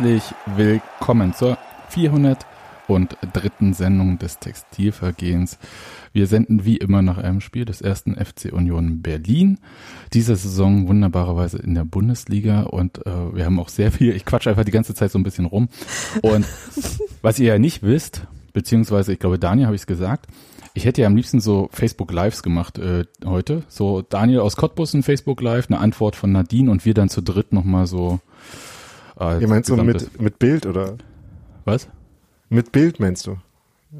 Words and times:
Herzlich 0.00 0.34
willkommen 0.56 1.34
zur 1.34 1.58
403. 1.90 3.72
Sendung 3.72 4.18
des 4.18 4.38
Textilvergehens. 4.38 5.58
Wir 6.14 6.26
senden 6.26 6.64
wie 6.64 6.78
immer 6.78 7.02
nach 7.02 7.18
einem 7.18 7.42
Spiel 7.42 7.66
des 7.66 7.82
ersten 7.82 8.14
FC 8.14 8.50
Union 8.50 9.02
Berlin. 9.02 9.58
Diese 10.14 10.36
Saison 10.36 10.88
wunderbarerweise 10.88 11.58
in 11.58 11.74
der 11.74 11.84
Bundesliga 11.84 12.62
und 12.62 13.06
äh, 13.06 13.34
wir 13.34 13.44
haben 13.44 13.60
auch 13.60 13.68
sehr 13.68 13.92
viel, 13.92 14.16
ich 14.16 14.24
quatsch 14.24 14.46
einfach 14.46 14.64
die 14.64 14.70
ganze 14.70 14.94
Zeit 14.94 15.12
so 15.12 15.18
ein 15.18 15.22
bisschen 15.22 15.44
rum. 15.44 15.68
Und 16.22 16.46
was 17.20 17.38
ihr 17.38 17.48
ja 17.48 17.58
nicht 17.58 17.82
wisst, 17.82 18.26
beziehungsweise 18.54 19.12
ich 19.12 19.18
glaube 19.18 19.38
Daniel 19.38 19.66
habe 19.66 19.76
ich 19.76 19.82
es 19.82 19.86
gesagt, 19.86 20.28
ich 20.72 20.86
hätte 20.86 21.02
ja 21.02 21.08
am 21.08 21.16
liebsten 21.16 21.40
so 21.40 21.68
Facebook 21.72 22.10
Lives 22.10 22.42
gemacht 22.42 22.78
äh, 22.78 23.04
heute. 23.26 23.64
So 23.68 24.00
Daniel 24.00 24.40
aus 24.40 24.56
Cottbus 24.56 24.94
ein 24.94 25.02
Facebook 25.02 25.42
Live, 25.42 25.66
eine 25.68 25.78
Antwort 25.78 26.16
von 26.16 26.32
Nadine 26.32 26.70
und 26.70 26.86
wir 26.86 26.94
dann 26.94 27.10
zu 27.10 27.20
dritt 27.20 27.52
nochmal 27.52 27.86
so. 27.86 28.20
Äh, 29.20 29.40
Ihr 29.40 29.48
meinst 29.48 29.68
so 29.68 29.76
mit, 29.76 30.20
mit 30.20 30.38
Bild 30.38 30.66
oder? 30.66 30.96
Was? 31.64 31.88
Mit 32.48 32.72
Bild 32.72 32.98
meinst 32.98 33.26
du? 33.26 33.36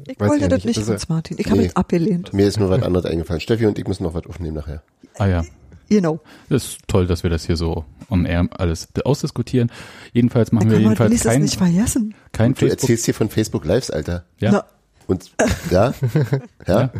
Ich 0.07 0.19
Weiß 0.19 0.29
wollte 0.29 0.47
das 0.47 0.63
nicht, 0.63 0.77
nicht 0.77 0.89
Hans 0.89 1.09
Martin. 1.09 1.37
Ich 1.37 1.45
nee, 1.45 1.51
habe 1.51 1.65
es 1.65 1.75
abgelehnt. 1.75 2.33
Mir 2.33 2.47
ist 2.47 2.59
nur 2.59 2.69
was 2.69 2.81
anderes 2.81 3.05
eingefallen. 3.05 3.41
Steffi 3.41 3.65
und 3.65 3.77
ich 3.77 3.87
müssen 3.87 4.03
noch 4.03 4.13
was 4.13 4.25
aufnehmen 4.25 4.55
nachher. 4.55 4.81
Ah 5.17 5.27
ja. 5.27 5.43
Genau. 5.89 6.21
Das 6.47 6.63
ist 6.63 6.79
toll, 6.87 7.05
dass 7.05 7.23
wir 7.23 7.29
das 7.29 7.45
hier 7.45 7.57
so 7.57 7.83
on 8.09 8.25
air 8.25 8.47
alles 8.51 8.87
ausdiskutieren. 9.03 9.69
Jedenfalls 10.13 10.53
machen 10.53 10.71
wir 10.71 10.79
jedenfalls 10.79 11.21
kein, 11.23 11.41
nicht 11.41 11.57
vergessen. 11.57 12.15
kein 12.31 12.53
Du 12.53 12.65
erzählst 12.65 13.03
hier 13.05 13.13
von 13.13 13.29
Facebook 13.29 13.65
Lives, 13.65 13.91
Alter. 13.91 14.23
Ja. 14.39 14.51
Na. 14.51 14.65
Und 15.07 15.31
ja, 15.69 15.93
ja. 16.67 16.81
ja. 16.81 16.91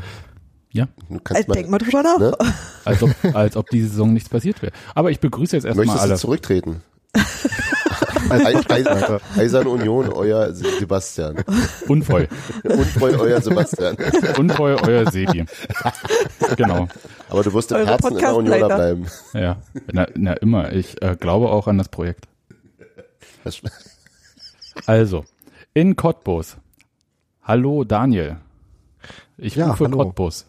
Ja. 0.73 0.87
Äh, 1.09 1.43
mal, 1.47 1.53
denk 1.55 1.69
mal 1.69 1.77
drüber 1.77 2.03
nach. 2.03 2.17
Ne? 2.17 2.37
Als, 2.85 3.03
ob, 3.03 3.11
als 3.33 3.57
ob 3.57 3.69
diese 3.69 3.89
Saison 3.89 4.13
nichts 4.13 4.29
passiert 4.29 4.61
wäre. 4.61 4.71
Aber 4.95 5.11
ich 5.11 5.19
begrüße 5.19 5.55
jetzt 5.55 5.65
erstmal 5.65 5.87
alle. 5.89 5.97
Möchtest 5.97 6.23
du 6.23 6.27
zurücktreten? 6.27 6.81
Eiserne 9.37 9.69
Union, 9.69 10.09
euer 10.09 10.53
Sebastian. 10.53 11.43
Unfreu. 11.87 12.27
Unfreu, 12.63 13.17
euer 13.17 13.41
Sebastian. 13.41 13.97
Unfreu, 14.37 14.77
euer 14.85 15.09
Sebi. 15.11 15.45
Genau. 16.55 16.87
Aber 17.29 17.43
du 17.43 17.53
wirst 17.53 17.71
im 17.71 17.77
Eure 17.77 17.87
Herzen 17.87 18.17
immer 18.17 18.35
Unioner 18.35 18.67
bleiben. 18.67 19.05
Ja, 19.33 19.57
na, 19.91 20.07
na 20.15 20.33
immer. 20.33 20.73
Ich 20.73 21.01
äh, 21.01 21.15
glaube 21.19 21.49
auch 21.49 21.67
an 21.67 21.77
das 21.77 21.89
Projekt. 21.89 22.27
Also, 24.85 25.25
in 25.73 25.95
Cottbus. 25.95 26.57
Hallo 27.43 27.83
Daniel. 27.83 28.37
Ich 29.37 29.55
ja, 29.55 29.71
rufe 29.71 29.85
hallo. 29.85 29.97
Cottbus. 29.97 30.45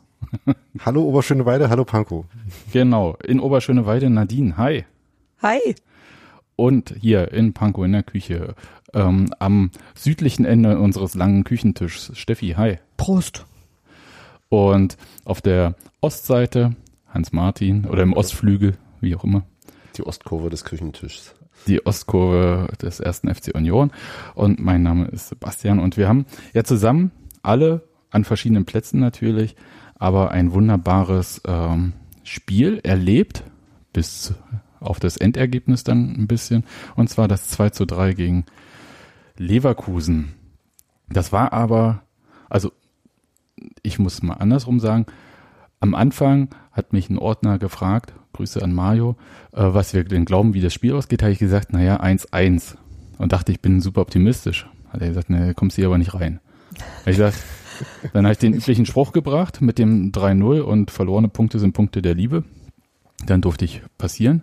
hallo 0.84 1.02
Oberschöneweide, 1.02 1.70
hallo 1.70 1.84
Pankow. 1.84 2.24
Genau, 2.72 3.16
in 3.24 3.40
Oberschöneweide 3.40 4.10
Nadine. 4.10 4.56
Hi. 4.56 4.84
Hi 5.42 5.74
und 6.62 6.94
hier 7.00 7.32
in 7.32 7.54
Pankow 7.54 7.84
in 7.84 7.90
der 7.90 8.04
Küche 8.04 8.54
ähm, 8.94 9.34
am 9.40 9.72
südlichen 9.96 10.44
Ende 10.44 10.78
unseres 10.78 11.16
langen 11.16 11.42
Küchentischs. 11.42 12.12
Steffi, 12.14 12.50
hi. 12.50 12.78
Prost. 12.96 13.46
Und 14.48 14.96
auf 15.24 15.40
der 15.40 15.74
Ostseite 16.00 16.76
Hans 17.08 17.32
Martin 17.32 17.86
oder 17.86 18.04
im 18.04 18.12
Ostflügel, 18.12 18.74
wie 19.00 19.16
auch 19.16 19.24
immer. 19.24 19.42
Die 19.96 20.06
Ostkurve 20.06 20.50
des 20.50 20.64
Küchentischs. 20.64 21.34
Die 21.66 21.84
Ostkurve 21.84 22.68
des 22.80 23.00
ersten 23.00 23.34
FC 23.34 23.56
Union. 23.56 23.90
Und 24.36 24.60
mein 24.60 24.84
Name 24.84 25.06
ist 25.06 25.30
Sebastian. 25.30 25.80
Und 25.80 25.96
wir 25.96 26.06
haben 26.06 26.26
ja 26.54 26.62
zusammen 26.62 27.10
alle 27.42 27.82
an 28.10 28.22
verschiedenen 28.22 28.66
Plätzen 28.66 29.00
natürlich, 29.00 29.56
aber 29.96 30.30
ein 30.30 30.52
wunderbares 30.52 31.42
ähm, 31.44 31.94
Spiel 32.22 32.78
erlebt 32.84 33.42
bis 33.92 34.32
auf 34.82 35.00
das 35.00 35.16
Endergebnis 35.16 35.84
dann 35.84 36.14
ein 36.16 36.26
bisschen. 36.26 36.64
Und 36.96 37.08
zwar 37.08 37.28
das 37.28 37.48
2 37.48 37.70
zu 37.70 37.86
3 37.86 38.12
gegen 38.14 38.44
Leverkusen. 39.36 40.34
Das 41.08 41.32
war 41.32 41.52
aber, 41.52 42.02
also 42.48 42.72
ich 43.82 43.98
muss 43.98 44.22
mal 44.22 44.34
andersrum 44.34 44.80
sagen, 44.80 45.06
am 45.80 45.94
Anfang 45.94 46.48
hat 46.70 46.92
mich 46.92 47.10
ein 47.10 47.18
Ordner 47.18 47.58
gefragt, 47.58 48.14
Grüße 48.32 48.62
an 48.62 48.72
Mario, 48.72 49.16
äh, 49.52 49.62
was 49.62 49.92
wir 49.94 50.04
denn 50.04 50.24
glauben, 50.24 50.54
wie 50.54 50.60
das 50.60 50.72
Spiel 50.72 50.94
ausgeht, 50.94 51.22
habe 51.22 51.32
ich 51.32 51.38
gesagt, 51.38 51.72
naja, 51.72 52.00
1-1. 52.00 52.76
Und 53.18 53.32
dachte, 53.32 53.52
ich 53.52 53.60
bin 53.60 53.80
super 53.80 54.00
optimistisch. 54.00 54.66
Hat 54.88 55.00
er 55.00 55.08
gesagt, 55.08 55.30
ne, 55.30 55.54
kommst 55.54 55.76
hier 55.76 55.86
aber 55.86 55.98
nicht 55.98 56.14
rein. 56.14 56.40
ich 57.00 57.16
gesagt, 57.16 57.38
dann 58.12 58.24
habe 58.24 58.32
ich 58.32 58.38
den 58.38 58.54
üblichen 58.54 58.86
Spruch 58.86 59.12
gebracht 59.12 59.60
mit 59.60 59.78
dem 59.78 60.12
3-0 60.12 60.60
und 60.60 60.90
verlorene 60.90 61.28
Punkte 61.28 61.58
sind 61.58 61.72
Punkte 61.72 62.02
der 62.02 62.14
Liebe. 62.14 62.44
Dann 63.26 63.40
durfte 63.40 63.64
ich 63.64 63.82
passieren 63.98 64.42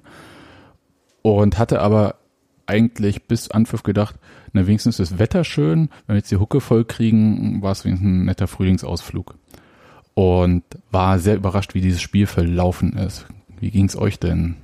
und 1.21 1.57
hatte 1.57 1.81
aber 1.81 2.15
eigentlich 2.65 3.23
bis 3.23 3.49
Anpfiff 3.49 3.83
gedacht, 3.83 4.15
na 4.53 4.67
wenigstens 4.67 4.99
ist 4.99 5.11
das 5.11 5.19
Wetter 5.19 5.43
schön, 5.43 5.89
wenn 6.05 6.15
wir 6.15 6.17
jetzt 6.17 6.31
die 6.31 6.37
Hucke 6.37 6.61
voll 6.61 6.85
kriegen, 6.85 7.61
war 7.61 7.71
es 7.71 7.83
wenigstens 7.83 8.07
ein 8.07 8.25
netter 8.25 8.47
Frühlingsausflug. 8.47 9.35
Und 10.13 10.63
war 10.91 11.19
sehr 11.19 11.35
überrascht, 11.35 11.73
wie 11.73 11.81
dieses 11.81 12.01
Spiel 12.01 12.27
verlaufen 12.27 12.93
ist. 12.97 13.25
Wie 13.59 13.71
ging 13.71 13.85
es 13.85 13.95
euch 13.95 14.19
denn, 14.19 14.55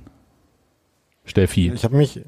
Steffi? 1.24 1.72
Ich 1.74 1.84
habe 1.84 1.96
mich. 1.96 2.20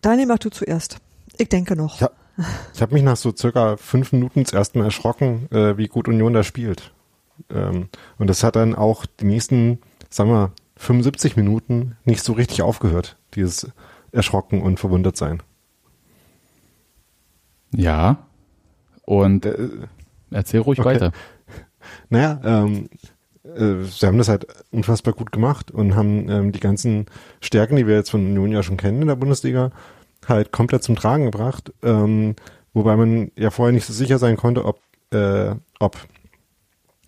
Daniel, 0.00 0.26
mach 0.26 0.38
du 0.38 0.50
zuerst. 0.50 0.98
Ich 1.38 1.48
denke 1.48 1.76
noch. 1.76 1.96
Ich 1.96 2.02
habe 2.02 2.14
hab 2.80 2.92
mich 2.92 3.02
nach 3.02 3.16
so 3.16 3.32
circa 3.34 3.76
fünf 3.76 4.12
Minuten 4.12 4.44
zum 4.44 4.58
ersten 4.58 4.78
Mal 4.78 4.86
erschrocken, 4.86 5.48
äh, 5.50 5.76
wie 5.78 5.88
gut 5.88 6.08
Union 6.08 6.32
da 6.32 6.42
spielt. 6.42 6.92
Ähm, 7.50 7.88
und 8.18 8.28
das 8.28 8.44
hat 8.44 8.56
dann 8.56 8.74
auch 8.74 9.06
die 9.06 9.24
nächsten, 9.24 9.78
sagen 10.10 10.30
wir, 10.30 10.52
75 10.82 11.36
Minuten 11.36 11.96
nicht 12.04 12.24
so 12.24 12.32
richtig 12.32 12.62
aufgehört 12.62 13.16
dieses 13.34 13.70
Erschrocken 14.10 14.60
und 14.60 14.80
verwundert 14.80 15.16
sein. 15.16 15.42
Ja. 17.74 18.26
Und 19.04 19.46
äh, 19.46 19.68
erzähl 20.30 20.60
ruhig 20.60 20.80
okay. 20.80 20.88
weiter. 20.88 21.12
Naja, 22.08 22.40
ähm, 22.44 22.88
äh, 23.42 23.82
sie 23.82 24.06
haben 24.06 24.18
das 24.18 24.28
halt 24.28 24.46
unfassbar 24.70 25.14
gut 25.14 25.32
gemacht 25.32 25.72
und 25.72 25.96
haben 25.96 26.28
ähm, 26.28 26.52
die 26.52 26.60
ganzen 26.60 27.06
Stärken, 27.40 27.74
die 27.74 27.88
wir 27.88 27.96
jetzt 27.96 28.12
von 28.12 28.24
Union 28.24 28.52
ja 28.52 28.62
schon 28.62 28.76
kennen 28.76 29.02
in 29.02 29.08
der 29.08 29.16
Bundesliga, 29.16 29.72
halt 30.28 30.52
komplett 30.52 30.84
zum 30.84 30.94
Tragen 30.94 31.24
gebracht. 31.24 31.72
Ähm, 31.82 32.36
wobei 32.72 32.94
man 32.94 33.32
ja 33.34 33.50
vorher 33.50 33.72
nicht 33.72 33.84
so 33.84 33.92
sicher 33.92 34.18
sein 34.18 34.36
konnte, 34.36 34.64
ob, 34.64 34.80
äh, 35.10 35.56
ob 35.80 35.96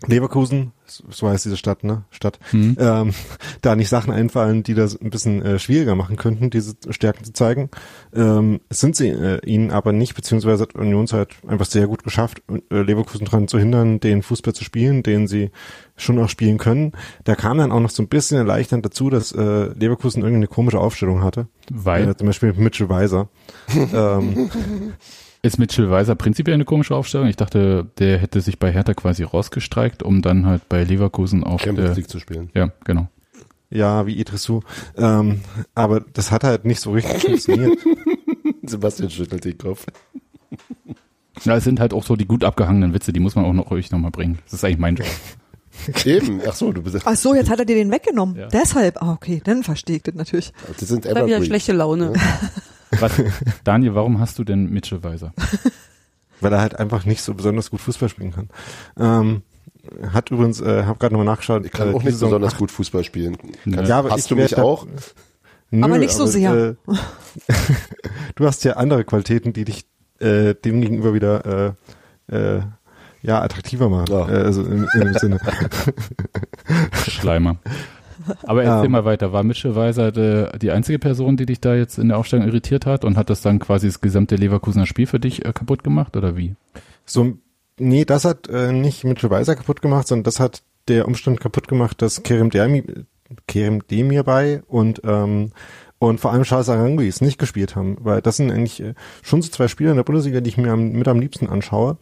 Leverkusen, 0.06 0.72
so 0.86 1.28
heißt 1.28 1.44
diese 1.44 1.56
Stadt, 1.56 1.84
ne? 1.84 2.04
Stadt, 2.10 2.38
mhm. 2.52 2.76
ähm, 2.78 3.14
da 3.62 3.76
nicht 3.76 3.88
Sachen 3.88 4.12
einfallen, 4.12 4.62
die 4.62 4.74
das 4.74 5.00
ein 5.00 5.10
bisschen 5.10 5.42
äh, 5.42 5.58
schwieriger 5.58 5.94
machen 5.94 6.16
könnten, 6.16 6.50
diese 6.50 6.74
Stärken 6.90 7.24
zu 7.24 7.32
zeigen. 7.32 7.70
Ähm, 8.14 8.60
sind 8.70 8.96
sie 8.96 9.08
äh, 9.08 9.40
ihnen 9.44 9.70
aber 9.70 9.92
nicht, 9.92 10.14
beziehungsweise 10.14 10.62
hat 10.62 10.74
Union 10.74 11.06
halt 11.12 11.30
einfach 11.46 11.66
sehr 11.66 11.86
gut 11.86 12.04
geschafft, 12.04 12.42
äh, 12.70 12.82
Leverkusen 12.82 13.24
daran 13.24 13.48
zu 13.48 13.58
hindern, 13.58 14.00
den 14.00 14.22
Fußball 14.22 14.54
zu 14.54 14.64
spielen, 14.64 15.02
den 15.02 15.26
sie 15.26 15.50
schon 15.96 16.18
auch 16.18 16.28
spielen 16.28 16.58
können. 16.58 16.92
Da 17.24 17.34
kam 17.34 17.58
dann 17.58 17.72
auch 17.72 17.80
noch 17.80 17.90
so 17.90 18.02
ein 18.02 18.08
bisschen 18.08 18.38
erleichternd 18.38 18.84
dazu, 18.84 19.10
dass 19.10 19.32
äh, 19.32 19.66
Leverkusen 19.78 20.22
irgendeine 20.22 20.48
komische 20.48 20.80
Aufstellung 20.80 21.22
hatte. 21.22 21.48
Weil? 21.70 22.08
Äh, 22.08 22.16
zum 22.16 22.26
Beispiel 22.26 22.52
Mitchell 22.52 22.88
Weiser. 22.88 23.28
ähm, 23.92 24.50
ist 25.44 25.58
Mitchell 25.58 25.90
Weiser 25.90 26.14
prinzipiell 26.14 26.54
eine 26.54 26.64
komische 26.64 26.96
Aufstellung? 26.96 27.28
Ich 27.28 27.36
dachte, 27.36 27.86
der 27.98 28.18
hätte 28.18 28.40
sich 28.40 28.58
bei 28.58 28.72
Hertha 28.72 28.94
quasi 28.94 29.24
rausgestreikt, 29.24 30.02
um 30.02 30.22
dann 30.22 30.46
halt 30.46 30.68
bei 30.70 30.82
Leverkusen 30.84 31.44
auf 31.44 31.60
Champions 31.60 31.96
League 31.96 32.08
zu 32.08 32.18
spielen. 32.18 32.50
Ja, 32.54 32.70
genau. 32.84 33.08
Ja, 33.68 34.06
wie 34.06 34.18
Idrissou. 34.18 34.60
Ähm, 34.96 35.42
aber 35.74 36.00
das 36.00 36.30
hat 36.30 36.44
halt 36.44 36.64
nicht 36.64 36.80
so 36.80 36.92
richtig 36.92 37.22
funktioniert. 37.22 37.78
Sebastian 38.62 39.10
schüttelt 39.10 39.44
den 39.44 39.58
Kopf. 39.58 39.84
Ja, 41.42 41.56
es 41.56 41.64
sind 41.64 41.78
halt 41.78 41.92
auch 41.92 42.04
so 42.04 42.16
die 42.16 42.26
gut 42.26 42.42
abgehangenen 42.42 42.94
Witze, 42.94 43.12
die 43.12 43.20
muss 43.20 43.34
man 43.34 43.44
auch 43.44 43.52
noch 43.52 43.70
ruhig 43.70 43.90
nochmal 43.90 44.12
bringen. 44.12 44.38
Das 44.44 44.54
ist 44.54 44.64
eigentlich 44.64 44.78
mein 44.78 44.96
Job. 44.96 45.06
Eben, 46.06 46.40
ach 46.48 46.54
so, 46.54 46.72
du 46.72 46.82
bist. 46.82 47.00
Ach 47.04 47.16
so, 47.16 47.34
jetzt 47.34 47.50
hat 47.50 47.58
er 47.58 47.64
dir 47.66 47.76
den 47.76 47.90
weggenommen. 47.90 48.36
Ja. 48.36 48.46
Deshalb, 48.48 49.02
ah, 49.02 49.12
okay, 49.12 49.42
dann 49.44 49.62
verstehe 49.62 49.96
ich 49.96 50.04
das 50.04 50.14
natürlich. 50.14 50.52
Das 50.78 50.88
sind 50.88 51.04
immer 51.04 51.26
wieder 51.26 51.44
schlechte 51.44 51.72
Laune. 51.72 52.14
Ja. 52.14 52.50
Was, 53.00 53.12
Daniel, 53.64 53.94
warum 53.94 54.20
hast 54.20 54.38
du 54.38 54.44
denn 54.44 54.70
Mitchell 54.70 55.02
Weiser? 55.02 55.32
Weil 56.40 56.52
er 56.52 56.60
halt 56.60 56.78
einfach 56.78 57.04
nicht 57.04 57.22
so 57.22 57.34
besonders 57.34 57.70
gut 57.70 57.80
Fußball 57.80 58.08
spielen 58.08 58.32
kann. 58.32 58.48
Ähm, 58.98 59.42
hat 60.12 60.30
übrigens, 60.30 60.60
äh, 60.60 60.84
habe 60.84 60.98
gerade 60.98 61.14
nochmal 61.14 61.26
nachgeschaut. 61.26 61.64
Ich 61.64 61.72
kann 61.72 61.90
äh, 61.90 61.94
auch 61.94 62.02
nicht 62.02 62.18
besonders 62.18 62.56
gut 62.56 62.70
Fußball 62.70 63.04
spielen. 63.04 63.36
Kann, 63.64 63.86
ja, 63.86 63.98
aber 63.98 64.10
hast 64.10 64.30
du 64.30 64.36
mich 64.36 64.56
auch? 64.56 64.86
Nö, 65.70 65.84
aber 65.84 65.98
nicht 65.98 66.12
so 66.12 66.24
aber, 66.24 66.32
sehr. 66.32 66.54
Äh, 66.54 66.74
du 68.34 68.46
hast 68.46 68.64
ja 68.64 68.74
andere 68.74 69.04
Qualitäten, 69.04 69.52
die 69.52 69.64
dich 69.64 69.84
äh, 70.20 70.54
dem 70.54 70.80
gegenüber 70.80 71.14
wieder 71.14 71.74
äh, 72.30 72.36
äh, 72.36 72.62
ja 73.22 73.42
attraktiver 73.42 73.88
machen. 73.88 74.06
Ja. 74.10 74.28
Äh, 74.28 74.42
also 74.42 74.62
im, 74.62 74.88
im 74.94 75.14
Sinne. 75.14 75.40
Schleimer. 77.08 77.56
Aber 78.44 78.64
erzähl 78.64 78.86
um, 78.86 78.92
mal 78.92 79.04
weiter. 79.04 79.32
War 79.32 79.42
Mitchell 79.42 79.74
Weiser 79.74 80.12
die, 80.12 80.58
die, 80.58 80.70
einzige 80.70 80.98
Person, 80.98 81.36
die 81.36 81.46
dich 81.46 81.60
da 81.60 81.74
jetzt 81.74 81.98
in 81.98 82.08
der 82.08 82.18
Aufstellung 82.18 82.46
irritiert 82.46 82.86
hat 82.86 83.04
und 83.04 83.16
hat 83.16 83.30
das 83.30 83.40
dann 83.40 83.58
quasi 83.58 83.86
das 83.86 84.00
gesamte 84.00 84.36
Leverkusener 84.36 84.86
Spiel 84.86 85.06
für 85.06 85.20
dich 85.20 85.44
äh, 85.44 85.52
kaputt 85.52 85.84
gemacht 85.84 86.16
oder 86.16 86.36
wie? 86.36 86.54
So, 87.04 87.38
nee, 87.78 88.04
das 88.04 88.24
hat 88.24 88.48
äh, 88.48 88.72
nicht 88.72 89.04
Mitchell 89.04 89.30
Weiser 89.30 89.56
kaputt 89.56 89.82
gemacht, 89.82 90.08
sondern 90.08 90.24
das 90.24 90.40
hat 90.40 90.62
der 90.88 91.06
Umstand 91.06 91.40
kaputt 91.40 91.68
gemacht, 91.68 92.02
dass 92.02 92.22
Kerem 92.22 92.50
Demir, 92.50 92.84
Kerem 93.46 93.86
Demir 93.88 94.22
bei 94.22 94.62
und 94.68 95.00
ähm, 95.04 95.52
und 95.98 96.20
vor 96.20 96.32
allem 96.32 96.42
Charles 96.42 96.68
Aranguis 96.68 97.20
nicht 97.20 97.38
gespielt 97.38 97.76
haben, 97.76 97.96
weil 98.00 98.20
das 98.20 98.36
sind 98.36 98.50
eigentlich 98.50 98.80
äh, 98.82 98.94
schon 99.22 99.42
so 99.42 99.50
zwei 99.50 99.68
Spieler 99.68 99.90
in 99.90 99.96
der 99.96 100.04
Bundesliga, 100.04 100.40
die 100.40 100.50
ich 100.50 100.58
mir 100.58 100.72
am, 100.72 100.92
mit 100.92 101.08
am 101.08 101.20
liebsten 101.20 101.48
anschaue. 101.48 101.96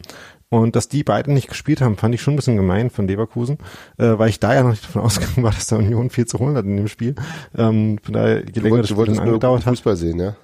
Und 0.53 0.75
dass 0.75 0.87
die 0.87 1.03
beiden 1.03 1.33
nicht 1.33 1.47
gespielt 1.47 1.81
haben, 1.81 1.97
fand 1.97 2.13
ich 2.13 2.21
schon 2.21 2.35
ein 2.35 2.35
bisschen 2.35 2.57
gemein 2.57 2.91
von 2.91 3.07
Leverkusen, 3.07 3.57
äh, 3.97 4.19
weil 4.19 4.29
ich 4.29 4.39
da 4.39 4.53
ja 4.53 4.61
noch 4.61 4.69
nicht 4.69 4.85
davon 4.85 5.01
ausgegangen 5.05 5.41
war, 5.41 5.51
dass 5.51 5.65
der 5.65 5.79
Union 5.79 6.11
viel 6.11 6.27
zu 6.27 6.37
holen 6.37 6.55
hat 6.55 6.65
in 6.65 6.77
dem 6.77 6.87
Spiel. 6.87 7.15
Ähm, 7.57 7.97
von 8.03 8.13
daher, 8.13 8.41
je 8.45 8.51
Du, 8.51 8.59
länger 8.59 8.71
wollt, 8.75 8.83
das 8.83 8.87
du 8.89 8.93
Spiel 8.93 8.97
wolltest 8.97 9.17
nur 9.17 9.25
angedauert 9.25 9.65
hat. 9.65 9.71
Fußball 9.71 9.95
sehen, 9.95 10.19
ja? 10.19 10.35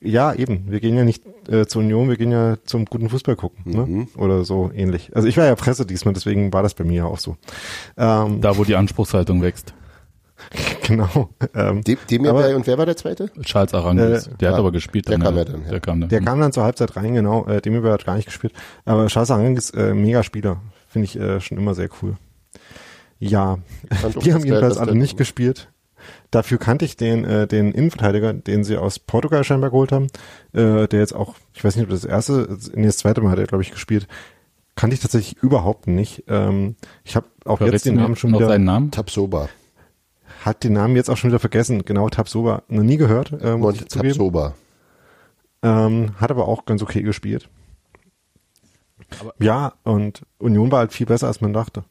Ja, 0.00 0.32
eben. 0.32 0.70
Wir 0.70 0.80
gehen 0.80 0.96
ja 0.96 1.04
nicht 1.04 1.24
äh, 1.48 1.66
zur 1.66 1.82
Union, 1.82 2.08
wir 2.08 2.16
gehen 2.16 2.32
ja 2.32 2.56
zum 2.64 2.86
guten 2.86 3.10
Fußball 3.10 3.36
gucken. 3.36 3.64
Mhm. 3.66 3.98
Ne? 3.98 4.08
Oder 4.16 4.44
so 4.46 4.70
ähnlich. 4.74 5.14
Also 5.14 5.28
ich 5.28 5.36
war 5.36 5.44
ja 5.44 5.54
Presse 5.56 5.84
diesmal, 5.84 6.14
deswegen 6.14 6.54
war 6.54 6.62
das 6.62 6.72
bei 6.72 6.84
mir 6.84 6.96
ja 6.96 7.04
auch 7.04 7.18
so. 7.18 7.36
Ähm, 7.98 8.40
Da, 8.40 8.56
wo 8.56 8.64
die 8.64 8.76
Anspruchshaltung 8.76 9.42
wächst. 9.42 9.74
genau. 10.86 11.30
Ähm, 11.54 11.82
Dem, 11.82 11.98
dem 12.10 12.26
Aber- 12.26 12.54
und 12.56 12.66
wer 12.66 12.76
war 12.78 12.86
der 12.86 12.96
zweite? 12.96 13.30
Charles 13.42 13.72
Arangis, 13.74 14.26
Äh, 14.26 14.30
der 14.40 14.48
hat 14.50 14.56
ah, 14.56 14.58
aber 14.58 14.72
gespielt. 14.72 15.08
der 15.08 15.18
dann, 15.18 15.22
kam 15.22 15.34
äh, 15.34 15.38
ja 15.38 15.44
dann, 15.44 15.62
ja. 15.62 15.70
Der 15.70 15.80
kam 15.80 16.00
dann. 16.00 16.08
Der 16.10 16.20
kam 16.20 16.40
dann 16.40 16.52
zur 16.52 16.64
Halbzeit 16.64 16.96
rein, 16.96 17.14
genau. 17.14 17.46
Äh, 17.46 17.60
dem 17.60 17.82
hat 17.84 18.04
gar 18.04 18.16
nicht 18.16 18.26
gespielt. 18.26 18.52
Aber 18.84 19.06
Charles 19.06 19.30
Arang 19.30 19.56
ist 19.56 19.70
äh, 19.76 19.94
mega 19.94 20.22
Spieler. 20.22 20.60
Finde 20.88 21.04
ich 21.04 21.18
äh, 21.18 21.40
schon 21.40 21.56
immer 21.58 21.74
sehr 21.74 21.88
cool. 22.02 22.16
Ja, 23.18 23.58
die 23.90 24.32
haben 24.32 24.40
das 24.40 24.44
jedenfalls 24.44 24.78
alle 24.78 24.94
nicht 24.94 25.16
gespielt. 25.16 25.68
Dafür 26.30 26.58
kannte 26.58 26.84
ich 26.84 26.96
den, 26.96 27.24
äh, 27.24 27.46
den 27.46 27.72
Innenverteidiger, 27.72 28.32
den 28.32 28.64
sie 28.64 28.76
aus 28.78 28.98
Portugal 28.98 29.44
scheinbar 29.44 29.70
geholt 29.70 29.92
haben, 29.92 30.06
äh, 30.52 30.88
der 30.88 31.00
jetzt 31.00 31.14
auch, 31.14 31.34
ich 31.52 31.62
weiß 31.62 31.76
nicht, 31.76 31.84
ob 31.84 31.90
das 31.90 32.04
erste, 32.04 32.56
nee, 32.74 32.86
das 32.86 32.96
zweite 32.98 33.20
Mal 33.20 33.30
hat 33.30 33.38
er, 33.38 33.46
glaube 33.46 33.62
ich, 33.62 33.70
gespielt. 33.70 34.08
Kannte 34.76 34.94
ich 34.94 35.00
tatsächlich 35.00 35.42
überhaupt 35.42 35.86
nicht. 35.86 36.24
Ähm, 36.28 36.76
ich 37.04 37.16
habe 37.16 37.26
auch 37.44 37.58
Verrätst 37.58 37.84
jetzt 37.84 37.86
den 37.86 37.96
Namen 37.96 38.16
schon 38.16 38.30
noch 38.30 38.38
wieder, 38.38 38.48
seinen 38.48 38.64
Namen? 38.64 38.90
Tabsoba. 38.90 39.48
Hat 40.44 40.64
den 40.64 40.72
Namen 40.72 40.96
jetzt 40.96 41.10
auch 41.10 41.16
schon 41.16 41.30
wieder 41.30 41.38
vergessen. 41.38 41.84
Genau, 41.84 42.08
Tabsoba, 42.08 42.62
noch 42.68 42.82
nie 42.82 42.96
gehört, 42.96 43.32
äh, 43.32 43.56
muss 43.56 43.74
ich 43.74 43.80
Mont 43.80 43.90
zugeben. 43.90 44.08
Tabsoba. 44.08 44.54
Ähm, 45.62 46.12
hat 46.16 46.30
aber 46.30 46.48
auch 46.48 46.64
ganz 46.64 46.82
okay 46.82 47.02
gespielt. 47.02 47.48
ja, 49.38 49.74
und 49.82 50.22
Union 50.38 50.70
war 50.70 50.80
halt 50.80 50.92
viel 50.92 51.06
besser, 51.06 51.26
als 51.26 51.40
man 51.40 51.52
dachte. 51.52 51.84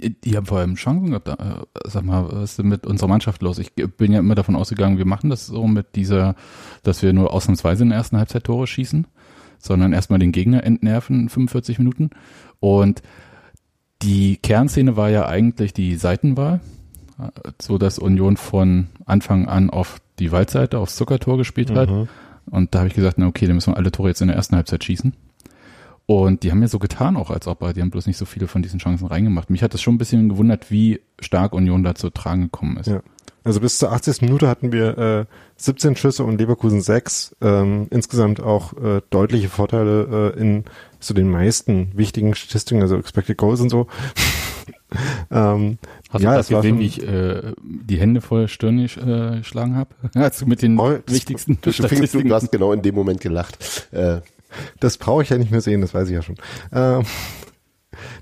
Die 0.00 0.36
haben 0.36 0.44
vor 0.46 0.58
allem 0.58 0.74
Chancen 0.74 1.10
gehabt. 1.10 1.28
Äh, 1.28 1.64
Sag 1.84 2.04
mal, 2.04 2.30
was 2.30 2.50
ist 2.50 2.58
denn 2.58 2.68
mit 2.68 2.86
unserer 2.86 3.08
Mannschaft 3.08 3.40
los? 3.42 3.58
Ich 3.58 3.72
bin 3.72 4.12
ja 4.12 4.18
immer 4.18 4.34
davon 4.34 4.56
ausgegangen, 4.56 4.98
wir 4.98 5.06
machen 5.06 5.30
das 5.30 5.46
so 5.46 5.66
mit 5.66 5.96
dieser, 5.96 6.34
dass 6.82 7.02
wir 7.02 7.12
nur 7.12 7.32
ausnahmsweise 7.32 7.84
in 7.84 7.90
der 7.90 7.98
ersten 7.98 8.18
Halbzeit 8.18 8.44
Tore 8.44 8.66
schießen, 8.66 9.06
sondern 9.58 9.94
erstmal 9.94 10.18
den 10.18 10.32
Gegner 10.32 10.64
entnerven 10.64 11.30
45 11.30 11.78
Minuten. 11.78 12.10
Und 12.58 13.02
die 14.02 14.36
Kernszene 14.36 14.96
war 14.96 15.08
ja 15.08 15.26
eigentlich 15.26 15.72
die 15.72 15.96
Seitenwahl, 15.96 16.60
so 17.60 17.78
dass 17.78 17.98
Union 17.98 18.36
von 18.36 18.88
Anfang 19.06 19.48
an 19.48 19.70
auf 19.70 19.98
die 20.18 20.32
Waldseite, 20.32 20.78
aufs 20.78 20.96
Zuckertor 20.96 21.36
gespielt 21.36 21.70
hat. 21.70 21.90
Mhm. 21.90 22.08
Und 22.50 22.74
da 22.74 22.80
habe 22.80 22.88
ich 22.88 22.94
gesagt, 22.94 23.18
na 23.18 23.26
okay, 23.26 23.46
dann 23.46 23.54
müssen 23.54 23.72
wir 23.72 23.76
alle 23.76 23.92
Tore 23.92 24.08
jetzt 24.08 24.20
in 24.20 24.28
der 24.28 24.36
ersten 24.36 24.56
Halbzeit 24.56 24.84
schießen. 24.84 25.14
Und 26.06 26.42
die 26.42 26.50
haben 26.50 26.60
ja 26.60 26.66
so 26.66 26.80
getan 26.80 27.16
auch, 27.16 27.30
als 27.30 27.46
ob, 27.46 27.60
die 27.72 27.80
haben 27.80 27.90
bloß 27.90 28.08
nicht 28.08 28.16
so 28.16 28.24
viele 28.24 28.48
von 28.48 28.62
diesen 28.62 28.80
Chancen 28.80 29.06
reingemacht. 29.06 29.48
Mich 29.48 29.62
hat 29.62 29.74
das 29.74 29.80
schon 29.80 29.94
ein 29.94 29.98
bisschen 29.98 30.28
gewundert, 30.28 30.70
wie 30.70 31.00
stark 31.20 31.52
Union 31.52 31.84
da 31.84 31.94
zu 31.94 32.10
tragen 32.10 32.42
gekommen 32.42 32.78
ist. 32.78 32.88
Ja. 32.88 33.00
Also 33.44 33.60
bis 33.60 33.78
zur 33.78 33.92
80. 33.92 34.20
Minute 34.22 34.48
hatten 34.48 34.72
wir 34.72 34.98
äh, 34.98 35.24
17 35.56 35.96
Schüsse 35.96 36.24
und 36.24 36.38
Leverkusen 36.38 36.82
6. 36.82 37.36
Ähm, 37.40 37.86
insgesamt 37.90 38.40
auch 38.42 38.72
äh, 38.74 39.00
deutliche 39.10 39.48
Vorteile 39.48 40.34
äh, 40.36 40.40
in 40.40 40.64
so 40.98 41.14
den 41.14 41.30
meisten 41.30 41.92
wichtigen 41.94 42.34
Statistiken, 42.34 42.82
also 42.82 42.96
Expected 42.96 43.38
Goals 43.38 43.60
und 43.60 43.70
so. 43.70 43.86
ähm, 45.30 45.78
Hast 46.10 46.22
ja, 46.22 46.30
du 46.32 46.36
das 46.38 46.48
gesehen, 46.48 46.78
wie 46.78 46.86
ich 46.86 47.02
äh, 47.06 47.52
die 47.62 47.96
Hände 47.98 48.20
voll 48.20 48.48
Stirn 48.48 48.78
äh, 48.78 49.38
geschlagen 49.38 49.76
habe? 49.76 49.90
Als 50.14 50.38
du 50.38 50.46
mit 50.46 50.62
den 50.62 50.78
Oh, 50.78 50.90
das- 51.04 51.14
wichtigsten 51.14 51.58
Du, 51.60 51.70
fingst, 51.70 51.78
du, 51.80 51.86
Statistiken. 51.86 52.28
du 52.28 52.34
hast 52.34 52.50
genau 52.50 52.72
in 52.72 52.82
dem 52.82 52.94
Moment 52.94 53.20
gelacht. 53.20 53.88
Äh, 53.92 54.20
Das 54.80 54.98
brauche 54.98 55.22
ich 55.22 55.28
ja 55.30 55.38
nicht 55.38 55.50
mehr 55.52 55.60
sehen, 55.60 55.80
das 55.80 55.94
weiß 55.94 56.08
ich 56.08 56.14
ja 56.14 56.22
schon. 56.22 56.36
Ähm, 56.72 57.04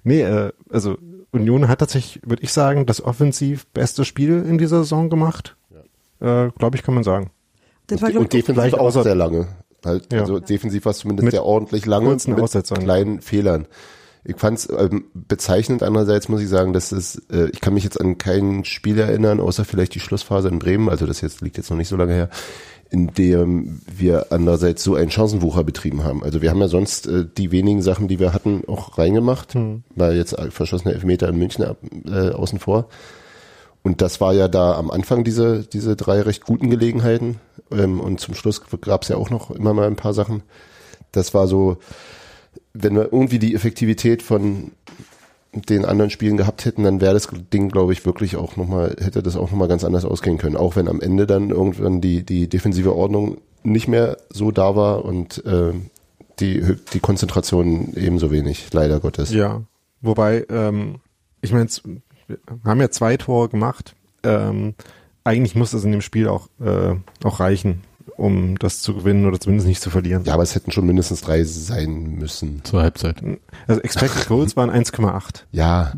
nee, 0.04 0.22
äh, 0.22 0.52
also 0.70 0.98
Union 1.30 1.68
hat 1.68 1.78
tatsächlich, 1.80 2.22
würde 2.24 2.42
ich 2.42 2.52
sagen, 2.52 2.86
das 2.86 3.02
offensiv 3.02 3.66
beste 3.68 4.04
Spiel 4.04 4.44
in 4.48 4.58
dieser 4.58 4.78
Saison 4.78 5.10
gemacht. 5.10 5.56
Äh, 6.20 6.48
Glaube 6.58 6.76
ich, 6.76 6.82
kann 6.82 6.94
man 6.94 7.04
sagen. 7.04 7.30
Das 7.86 8.02
war, 8.02 8.08
und 8.14 8.22
ich, 8.34 8.44
defensiv 8.44 8.74
auch 8.74 8.88
außer- 8.94 9.02
sehr 9.04 9.14
lange. 9.14 9.48
Halt, 9.84 10.12
Ja. 10.12 10.20
Also 10.20 10.40
defensiv 10.40 10.84
war 10.84 10.90
es 10.90 10.98
zumindest 10.98 11.24
Mit 11.24 11.32
sehr 11.32 11.44
ordentlich 11.44 11.86
lange 11.86 12.10
mit 12.10 12.74
kleinen 12.80 13.20
Fehlern. 13.20 13.66
Ich 14.24 14.36
fand 14.36 14.58
es 14.58 14.68
ähm, 14.70 15.04
bezeichnend. 15.14 15.82
Andererseits 15.82 16.28
muss 16.28 16.40
ich 16.40 16.48
sagen, 16.48 16.72
dass 16.72 16.92
es, 16.92 17.22
äh, 17.30 17.48
ich 17.52 17.60
kann 17.60 17.74
mich 17.74 17.84
jetzt 17.84 18.00
an 18.00 18.18
kein 18.18 18.64
Spiel 18.64 18.98
erinnern, 18.98 19.40
außer 19.40 19.64
vielleicht 19.64 19.94
die 19.94 20.00
Schlussphase 20.00 20.48
in 20.48 20.58
Bremen. 20.58 20.88
Also 20.88 21.06
das 21.06 21.20
jetzt 21.20 21.40
liegt 21.40 21.56
jetzt 21.56 21.70
noch 21.70 21.76
nicht 21.76 21.88
so 21.88 21.96
lange 21.96 22.12
her, 22.12 22.28
in 22.90 23.08
dem 23.08 23.80
wir 23.90 24.26
andererseits 24.30 24.82
so 24.82 24.94
einen 24.94 25.10
Chancenwucher 25.10 25.64
betrieben 25.64 26.04
haben. 26.04 26.22
Also 26.22 26.42
wir 26.42 26.50
haben 26.50 26.60
ja 26.60 26.68
sonst 26.68 27.06
äh, 27.06 27.26
die 27.36 27.52
wenigen 27.52 27.82
Sachen, 27.82 28.08
die 28.08 28.18
wir 28.18 28.32
hatten, 28.32 28.62
auch 28.66 28.98
reingemacht. 28.98 29.54
Hm. 29.54 29.82
War 29.94 30.12
jetzt 30.12 30.36
verschossene 30.50 30.94
Elfmeter 30.94 31.28
in 31.28 31.38
München 31.38 31.64
ab, 31.64 31.78
äh, 32.06 32.30
außen 32.30 32.58
vor. 32.58 32.88
Und 33.82 34.02
das 34.02 34.20
war 34.20 34.34
ja 34.34 34.48
da 34.48 34.76
am 34.76 34.90
Anfang 34.90 35.24
diese, 35.24 35.64
diese 35.64 35.96
drei 35.96 36.20
recht 36.20 36.44
guten 36.44 36.68
Gelegenheiten. 36.68 37.40
Ähm, 37.70 38.00
und 38.00 38.20
zum 38.20 38.34
Schluss 38.34 38.62
gab 38.80 39.02
es 39.02 39.08
ja 39.08 39.16
auch 39.16 39.30
noch 39.30 39.50
immer 39.50 39.72
mal 39.72 39.86
ein 39.86 39.96
paar 39.96 40.14
Sachen. 40.14 40.42
Das 41.12 41.32
war 41.32 41.46
so, 41.46 41.78
wenn 42.82 42.94
wir 42.94 43.12
irgendwie 43.12 43.38
die 43.38 43.54
Effektivität 43.54 44.22
von 44.22 44.72
den 45.52 45.84
anderen 45.84 46.10
Spielen 46.10 46.36
gehabt 46.36 46.64
hätten, 46.64 46.84
dann 46.84 47.00
wäre 47.00 47.14
das 47.14 47.28
Ding, 47.52 47.70
glaube 47.70 47.92
ich, 47.92 48.04
wirklich 48.04 48.36
auch 48.36 48.56
nochmal, 48.56 48.96
hätte 49.00 49.22
das 49.22 49.36
auch 49.36 49.50
nochmal 49.50 49.68
ganz 49.68 49.84
anders 49.84 50.04
ausgehen 50.04 50.38
können. 50.38 50.56
Auch 50.56 50.76
wenn 50.76 50.88
am 50.88 51.00
Ende 51.00 51.26
dann 51.26 51.50
irgendwann 51.50 52.00
die, 52.00 52.24
die 52.24 52.48
defensive 52.48 52.94
Ordnung 52.94 53.38
nicht 53.62 53.88
mehr 53.88 54.18
so 54.30 54.50
da 54.50 54.76
war 54.76 55.04
und 55.04 55.44
äh, 55.46 55.72
die, 56.40 56.76
die 56.92 57.00
Konzentration 57.00 57.94
ebenso 57.96 58.30
wenig, 58.30 58.72
leider 58.72 59.00
Gottes. 59.00 59.32
Ja. 59.32 59.62
Wobei, 60.00 60.46
ähm, 60.48 60.96
ich 61.40 61.52
meine, 61.52 61.68
wir 62.28 62.38
haben 62.64 62.80
ja 62.80 62.90
zwei 62.90 63.16
Tore 63.16 63.48
gemacht. 63.48 63.96
Ähm, 64.22 64.74
eigentlich 65.24 65.54
muss 65.54 65.72
das 65.72 65.84
in 65.84 65.92
dem 65.92 66.02
Spiel 66.02 66.28
auch, 66.28 66.48
äh, 66.60 66.94
auch 67.24 67.40
reichen, 67.40 67.82
um 68.16 68.58
das 68.58 68.80
zu 68.80 68.94
gewinnen 68.94 69.26
oder 69.26 69.38
zumindest 69.40 69.68
nicht 69.68 69.82
zu 69.82 69.90
verlieren. 69.90 70.24
Ja, 70.24 70.34
aber 70.34 70.42
es 70.42 70.54
hätten 70.54 70.70
schon 70.70 70.86
mindestens 70.86 71.20
drei 71.20 71.44
sein 71.44 72.16
müssen. 72.16 72.62
Zur 72.64 72.82
Halbzeit. 72.82 73.22
Also 73.66 73.80
Expected 73.82 74.28
Goals 74.28 74.56
waren 74.56 74.70
1,8. 74.70 75.44
Ja, 75.52 75.92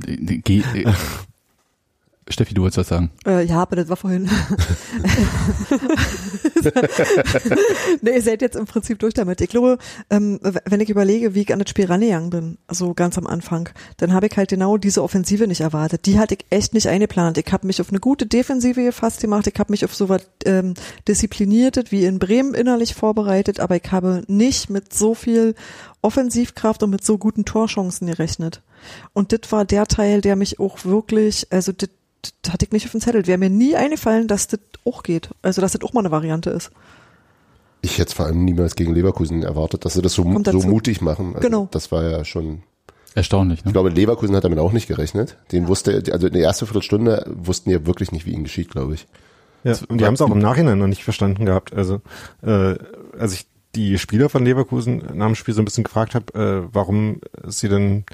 Steffi, 2.28 2.54
du 2.54 2.62
wolltest 2.62 2.78
was 2.78 2.88
sagen. 2.88 3.10
Äh, 3.26 3.44
ja, 3.44 3.62
aber 3.62 3.76
das 3.76 3.88
war 3.88 3.96
vorhin. 3.96 4.30
nee, 8.02 8.14
ihr 8.14 8.22
seid 8.22 8.42
jetzt 8.42 8.56
im 8.56 8.66
Prinzip 8.66 8.98
durch 9.00 9.14
damit. 9.14 9.40
Ich 9.40 9.48
glaube, 9.48 9.78
ähm, 10.10 10.38
wenn 10.64 10.80
ich 10.80 10.90
überlege, 10.90 11.34
wie 11.34 11.42
ich 11.42 11.52
an 11.52 11.58
das 11.58 11.70
Spiel 11.70 11.86
rangegangen 11.86 12.30
bin, 12.30 12.58
also 12.68 12.94
ganz 12.94 13.18
am 13.18 13.26
Anfang, 13.26 13.70
dann 13.96 14.12
habe 14.12 14.26
ich 14.26 14.36
halt 14.36 14.50
genau 14.50 14.76
diese 14.76 15.02
Offensive 15.02 15.48
nicht 15.48 15.62
erwartet. 15.62 16.06
Die 16.06 16.18
hatte 16.20 16.34
ich 16.34 16.46
echt 16.50 16.72
nicht 16.72 16.86
eingeplant. 16.88 17.38
Ich 17.38 17.52
habe 17.52 17.66
mich 17.66 17.80
auf 17.80 17.88
eine 17.88 17.98
gute 18.00 18.26
Defensive 18.26 18.82
gefasst 18.82 19.20
gemacht. 19.20 19.48
Ich 19.48 19.58
habe 19.58 19.72
mich 19.72 19.84
auf 19.84 19.94
so 19.94 20.08
was 20.08 20.22
ähm, 20.44 20.74
Diszipliniertes 21.08 21.90
wie 21.90 22.04
in 22.04 22.20
Bremen 22.20 22.54
innerlich 22.54 22.94
vorbereitet, 22.94 23.58
aber 23.58 23.76
ich 23.76 23.90
habe 23.90 24.22
nicht 24.28 24.70
mit 24.70 24.92
so 24.92 25.14
viel 25.14 25.54
Offensivkraft 26.02 26.82
und 26.82 26.90
mit 26.90 27.04
so 27.04 27.18
guten 27.18 27.44
Torchancen 27.44 28.06
gerechnet. 28.06 28.62
Und 29.12 29.32
das 29.32 29.52
war 29.52 29.64
der 29.64 29.86
Teil, 29.86 30.20
der 30.20 30.36
mich 30.36 30.60
auch 30.60 30.84
wirklich, 30.84 31.46
also 31.50 31.72
das 31.72 31.90
das 32.42 32.52
hatte 32.52 32.64
ich 32.64 32.72
nicht 32.72 32.86
auf 32.86 32.92
dem 32.92 33.00
Zettel. 33.00 33.26
Wäre 33.26 33.38
mir 33.38 33.50
nie 33.50 33.76
eingefallen, 33.76 34.28
dass 34.28 34.46
das 34.48 34.60
auch 34.84 35.02
geht. 35.02 35.30
Also, 35.42 35.60
dass 35.60 35.72
das 35.72 35.82
auch 35.82 35.92
mal 35.92 36.00
eine 36.00 36.10
Variante 36.10 36.50
ist. 36.50 36.70
ich 37.82 37.98
hätte 37.98 38.08
es 38.08 38.12
vor 38.14 38.26
allem 38.26 38.44
niemals 38.44 38.76
gegen 38.76 38.94
Leverkusen 38.94 39.42
erwartet, 39.42 39.84
dass 39.84 39.94
sie 39.94 40.02
das 40.02 40.12
so, 40.12 40.22
so 40.22 40.60
mutig 40.60 41.00
machen. 41.00 41.34
Also 41.34 41.48
Genau. 41.48 41.68
Das 41.70 41.90
war 41.92 42.04
ja 42.04 42.24
schon, 42.24 42.62
Erstaunlich, 43.14 43.60
ich 43.60 43.64
ne? 43.64 43.72
glaube, 43.72 43.88
Leverkusen 43.88 44.36
hat 44.36 44.44
damit 44.44 44.58
auch 44.58 44.72
nicht 44.72 44.86
gerechnet. 44.86 45.36
Den 45.50 45.66
wusste, 45.66 46.02
also 46.12 46.26
in 46.28 46.32
der 46.32 46.42
ersten 46.42 46.66
Viertelstunde 46.66 47.26
wussten 47.34 47.70
die 47.70 47.74
ja 47.74 47.86
wirklich 47.86 48.12
nicht, 48.12 48.24
wie 48.26 48.32
ihnen 48.32 48.44
geschieht, 48.44 48.70
glaube 48.70 48.94
ich. 48.94 49.06
Ja, 49.64 49.74
und 49.88 50.00
die 50.00 50.06
haben 50.06 50.14
es 50.14 50.22
auch 50.22 50.30
im 50.30 50.38
Nachhinein 50.38 50.78
noch 50.78 50.86
nicht 50.86 51.04
verstanden 51.04 51.44
gehabt. 51.44 51.74
Also, 51.74 52.00
äh, 52.42 52.76
als 53.18 53.34
ich 53.34 53.46
die 53.74 53.98
Spieler 53.98 54.28
von 54.28 54.44
Leverkusen 54.44 55.02
nach 55.14 55.26
dem 55.26 55.34
Spiel 55.34 55.54
so 55.54 55.60
ein 55.60 55.64
bisschen 55.64 55.84
gefragt 55.84 56.14
habe, 56.14 56.34
äh, 56.34 56.68
warum 56.72 57.20
sie 57.46 57.68
denn 57.68 58.04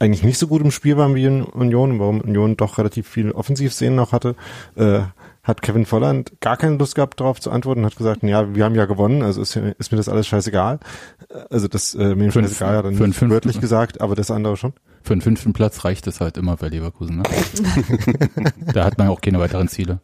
eigentlich 0.00 0.22
nicht 0.22 0.38
so 0.38 0.46
gut 0.48 0.62
im 0.62 0.70
Spiel 0.70 0.96
waren 0.96 1.14
wie 1.14 1.24
in 1.24 1.42
Union 1.42 1.98
warum 1.98 2.20
Union 2.20 2.56
doch 2.56 2.78
relativ 2.78 3.08
viel 3.08 3.30
Offensivszenen 3.32 3.94
noch 3.96 4.12
hatte, 4.12 4.34
äh, 4.76 5.00
hat 5.42 5.62
Kevin 5.62 5.86
Volland 5.86 6.32
gar 6.40 6.56
keine 6.56 6.76
Lust 6.76 6.96
gehabt, 6.96 7.20
darauf 7.20 7.40
zu 7.40 7.50
antworten 7.52 7.80
und 7.80 7.86
hat 7.86 7.96
gesagt, 7.96 8.22
ja, 8.24 8.54
wir 8.54 8.64
haben 8.64 8.74
ja 8.74 8.84
gewonnen, 8.86 9.22
also 9.22 9.40
ist, 9.40 9.54
ist 9.54 9.92
mir 9.92 9.96
das 9.96 10.08
alles 10.08 10.26
scheißegal. 10.26 10.80
Also 11.50 11.68
das 11.68 11.94
äh, 11.94 12.14
mir 12.16 12.24
einen- 12.24 12.32
scheißegal 12.32 12.78
einen 12.80 12.88
nicht 12.90 12.98
fünften- 12.98 13.30
wörtlich 13.30 13.60
gesagt, 13.60 14.00
aber 14.00 14.16
das 14.16 14.30
andere 14.32 14.56
schon. 14.56 14.72
Für 15.04 15.14
den 15.14 15.20
fünften 15.22 15.52
Platz 15.52 15.84
reicht 15.84 16.06
es 16.08 16.20
halt 16.20 16.36
immer 16.36 16.56
bei 16.56 16.68
Leverkusen, 16.68 17.18
ne? 17.18 17.22
da 18.74 18.84
hat 18.84 18.98
man 18.98 19.06
ja 19.06 19.12
auch 19.12 19.20
keine 19.20 19.38
weiteren 19.38 19.68
Ziele. 19.68 20.00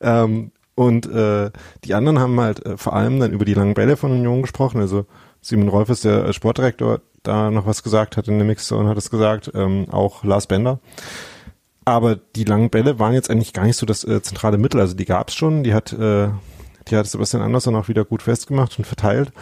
Ähm, 0.00 0.52
und 0.74 1.06
äh, 1.10 1.50
die 1.84 1.94
anderen 1.94 2.18
haben 2.20 2.40
halt 2.40 2.64
äh, 2.64 2.76
vor 2.76 2.94
allem 2.94 3.20
dann 3.20 3.32
über 3.32 3.44
die 3.44 3.54
langen 3.54 3.74
Bälle 3.74 3.96
von 3.96 4.12
Union 4.12 4.42
gesprochen. 4.42 4.80
Also 4.80 5.06
Simon 5.42 5.68
Rolf 5.68 5.90
ist 5.90 6.04
der 6.04 6.26
äh, 6.26 6.32
Sportdirektor, 6.32 7.00
da 7.22 7.50
noch 7.50 7.66
was 7.66 7.82
gesagt 7.82 8.16
hat 8.16 8.28
in 8.28 8.38
der 8.38 8.46
Mixer 8.46 8.76
und 8.78 8.88
hat 8.88 8.96
es 8.96 9.10
gesagt, 9.10 9.50
ähm, 9.54 9.86
auch 9.90 10.24
Lars 10.24 10.46
Bender. 10.46 10.80
aber 11.84 12.16
die 12.16 12.44
langen 12.44 12.70
Bälle 12.70 12.98
waren 12.98 13.14
jetzt 13.14 13.30
eigentlich 13.30 13.52
gar 13.52 13.64
nicht 13.64 13.76
so 13.76 13.86
das 13.86 14.04
äh, 14.04 14.22
zentrale 14.22 14.58
Mittel. 14.58 14.80
Also 14.80 14.94
die 14.94 15.04
gab's 15.04 15.34
schon, 15.34 15.62
die 15.62 15.74
hat, 15.74 15.92
äh, 15.92 16.28
die 16.88 16.96
hat 16.96 17.06
Sebastian 17.06 17.42
Andersson 17.42 17.76
auch 17.76 17.88
wieder 17.88 18.04
gut 18.04 18.22
festgemacht 18.22 18.78
und 18.78 18.84
verteilt. 18.84 19.32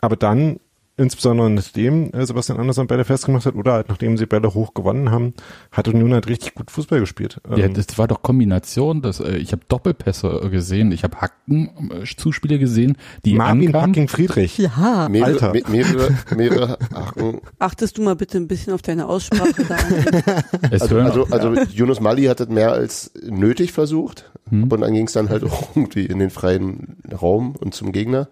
Aber 0.00 0.16
dann 0.16 0.60
insbesondere 0.98 1.50
nachdem 1.50 2.10
äh, 2.12 2.24
Sebastian 2.24 2.58
Andersson 2.58 2.86
Bälle 2.86 3.04
festgemacht 3.04 3.44
hat 3.46 3.54
oder 3.54 3.74
halt 3.74 3.88
nachdem 3.88 4.16
sie 4.16 4.26
Bälle 4.26 4.54
hoch 4.54 4.72
gewonnen 4.74 5.10
haben, 5.10 5.34
hat 5.72 5.88
Union 5.88 6.12
halt 6.14 6.26
richtig 6.28 6.54
gut 6.54 6.70
Fußball 6.70 7.00
gespielt. 7.00 7.40
Ja, 7.50 7.64
Ähm, 7.66 7.74
das 7.74 7.98
war 7.98 8.08
doch 8.08 8.22
Kombination. 8.22 9.02
Das, 9.02 9.20
äh, 9.20 9.36
ich 9.36 9.52
habe 9.52 9.62
Doppelpässe 9.68 10.40
äh, 10.44 10.48
gesehen, 10.48 10.92
ich 10.92 11.04
habe 11.04 11.20
Hacken-Zuspiele 11.20 12.58
gesehen, 12.58 12.96
die 13.24 13.34
Marvin 13.34 13.66
ankamen. 13.68 13.88
Fucking 13.94 14.08
Friedrich. 14.08 14.58
Ja, 14.58 15.08
Mehrere, 15.08 15.32
Alter. 15.32 15.52
me- 15.52 15.62
mehrere, 15.70 16.08
mehrere 16.36 16.78
Haken. 16.94 17.40
Achtest 17.58 17.98
du 17.98 18.02
mal 18.02 18.16
bitte 18.16 18.38
ein 18.38 18.48
bisschen 18.48 18.72
auf 18.72 18.82
deine 18.82 19.06
Aussprache 19.06 19.64
da. 19.68 19.76
Also, 20.70 20.98
also, 20.98 21.24
also 21.26 21.54
Yunus 21.72 22.00
Mali 22.00 22.24
hat 22.24 22.40
das 22.40 22.48
mehr 22.48 22.72
als 22.72 23.12
nötig 23.22 23.72
versucht. 23.72 24.30
Hm. 24.50 24.64
Ab 24.64 24.72
und 24.72 24.82
an 24.84 24.92
ging 24.94 25.06
es 25.06 25.12
dann 25.12 25.28
halt 25.28 25.44
auch 25.44 25.68
irgendwie 25.74 26.06
in 26.06 26.18
den 26.18 26.30
freien 26.30 26.96
Raum 27.20 27.54
und 27.58 27.74
zum 27.74 27.92
Gegner. 27.92 28.28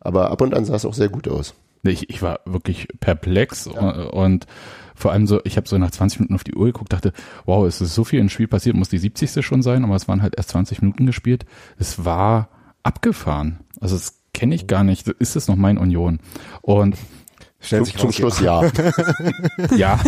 Aber 0.00 0.30
ab 0.30 0.40
und 0.40 0.54
an 0.54 0.64
sah 0.64 0.74
es 0.76 0.84
auch 0.84 0.94
sehr 0.94 1.08
gut 1.08 1.28
aus. 1.28 1.54
Ich, 1.90 2.10
ich 2.10 2.22
war 2.22 2.40
wirklich 2.44 2.88
perplex 3.00 3.66
und, 3.66 3.96
und 4.08 4.46
vor 4.94 5.12
allem 5.12 5.26
so, 5.26 5.40
ich 5.44 5.56
habe 5.56 5.68
so 5.68 5.78
nach 5.78 5.92
20 5.92 6.20
Minuten 6.20 6.34
auf 6.34 6.44
die 6.44 6.54
Uhr 6.54 6.66
geguckt, 6.66 6.92
dachte, 6.92 7.12
wow, 7.46 7.66
es 7.66 7.80
ist 7.80 7.94
so 7.94 8.04
viel 8.04 8.18
im 8.18 8.28
Spiel 8.28 8.48
passiert, 8.48 8.74
muss 8.74 8.88
die 8.88 8.98
70. 8.98 9.44
schon 9.44 9.62
sein, 9.62 9.84
aber 9.84 9.94
es 9.94 10.08
waren 10.08 10.22
halt 10.22 10.36
erst 10.36 10.50
20 10.50 10.82
Minuten 10.82 11.06
gespielt. 11.06 11.46
Es 11.78 12.04
war 12.04 12.48
abgefahren. 12.82 13.60
Also 13.80 13.94
das 13.94 14.20
kenne 14.34 14.54
ich 14.54 14.66
gar 14.66 14.84
nicht. 14.84 15.06
Ist 15.06 15.36
es 15.36 15.46
noch 15.48 15.56
mein 15.56 15.78
Union? 15.78 16.18
Und 16.62 16.96
Stellt 17.60 17.86
Zum, 17.86 17.92
sich 17.92 17.96
zum 18.00 18.12
Schluss 18.12 18.40
ja. 18.40 18.62
ja, 19.76 19.98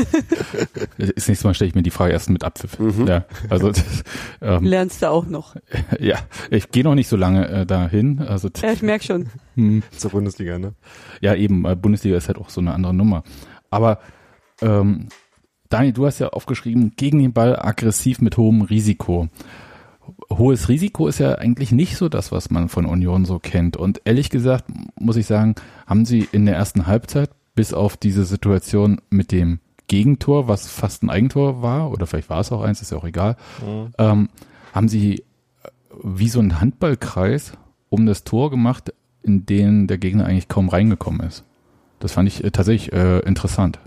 das 0.98 1.26
nächste 1.28 1.46
Mal 1.48 1.54
stelle 1.54 1.68
ich 1.68 1.74
mir 1.74 1.82
die 1.82 1.90
Frage 1.90 2.12
erst 2.12 2.30
mit 2.30 2.44
Abpfiff. 2.44 2.78
Ja, 3.06 3.24
also 3.48 3.72
das, 3.72 4.04
ähm, 4.40 4.64
Lernst 4.64 5.02
du 5.02 5.10
auch 5.10 5.26
noch. 5.26 5.56
ja, 5.98 6.18
ich 6.50 6.70
gehe 6.70 6.84
noch 6.84 6.94
nicht 6.94 7.08
so 7.08 7.16
lange 7.16 7.48
äh, 7.48 7.66
dahin. 7.66 8.20
Also 8.20 8.48
Ja, 8.62 8.70
ich 8.72 8.82
merk 8.82 9.02
schon. 9.02 9.30
hm, 9.56 9.82
zur 9.90 10.12
Bundesliga, 10.12 10.58
ne? 10.60 10.74
Ja, 11.20 11.34
eben, 11.34 11.64
äh, 11.64 11.74
Bundesliga 11.74 12.16
ist 12.16 12.28
halt 12.28 12.38
auch 12.38 12.50
so 12.50 12.60
eine 12.60 12.72
andere 12.72 12.94
Nummer. 12.94 13.24
Aber 13.68 13.98
ähm, 14.62 15.08
Dani, 15.70 15.92
du 15.92 16.06
hast 16.06 16.20
ja 16.20 16.28
aufgeschrieben, 16.28 16.92
gegen 16.96 17.18
den 17.18 17.32
Ball 17.32 17.56
aggressiv 17.56 18.20
mit 18.20 18.36
hohem 18.36 18.62
Risiko. 18.62 19.28
Hohes 20.32 20.68
Risiko 20.68 21.06
ist 21.08 21.18
ja 21.18 21.34
eigentlich 21.36 21.72
nicht 21.72 21.96
so 21.96 22.08
das, 22.08 22.30
was 22.32 22.50
man 22.50 22.68
von 22.68 22.86
Union 22.86 23.24
so 23.24 23.38
kennt. 23.38 23.76
Und 23.76 24.00
ehrlich 24.04 24.30
gesagt, 24.30 24.64
muss 24.98 25.16
ich 25.16 25.26
sagen, 25.26 25.54
haben 25.86 26.04
sie 26.04 26.28
in 26.32 26.46
der 26.46 26.56
ersten 26.56 26.86
Halbzeit, 26.86 27.30
bis 27.54 27.74
auf 27.74 27.96
diese 27.96 28.24
Situation 28.24 29.00
mit 29.10 29.32
dem 29.32 29.60
Gegentor, 29.90 30.46
was 30.46 30.68
fast 30.68 31.02
ein 31.02 31.10
Eigentor 31.10 31.62
war, 31.62 31.90
oder 31.90 32.06
vielleicht 32.06 32.30
war 32.30 32.38
es 32.38 32.52
auch 32.52 32.62
eins, 32.62 32.80
ist 32.80 32.92
ja 32.92 32.98
auch 32.98 33.04
egal, 33.04 33.36
ähm, 33.98 34.28
haben 34.72 34.88
sie 34.88 35.16
äh, 35.16 35.22
wie 36.04 36.28
so 36.28 36.38
ein 36.38 36.60
Handballkreis 36.60 37.54
um 37.88 38.06
das 38.06 38.22
Tor 38.22 38.50
gemacht, 38.50 38.94
in 39.22 39.46
den 39.46 39.88
der 39.88 39.98
Gegner 39.98 40.26
eigentlich 40.26 40.46
kaum 40.46 40.68
reingekommen 40.68 41.26
ist. 41.26 41.44
Das 41.98 42.12
fand 42.12 42.28
ich 42.28 42.44
äh, 42.44 42.52
tatsächlich 42.52 42.92
äh, 42.92 43.18
interessant. 43.20 43.80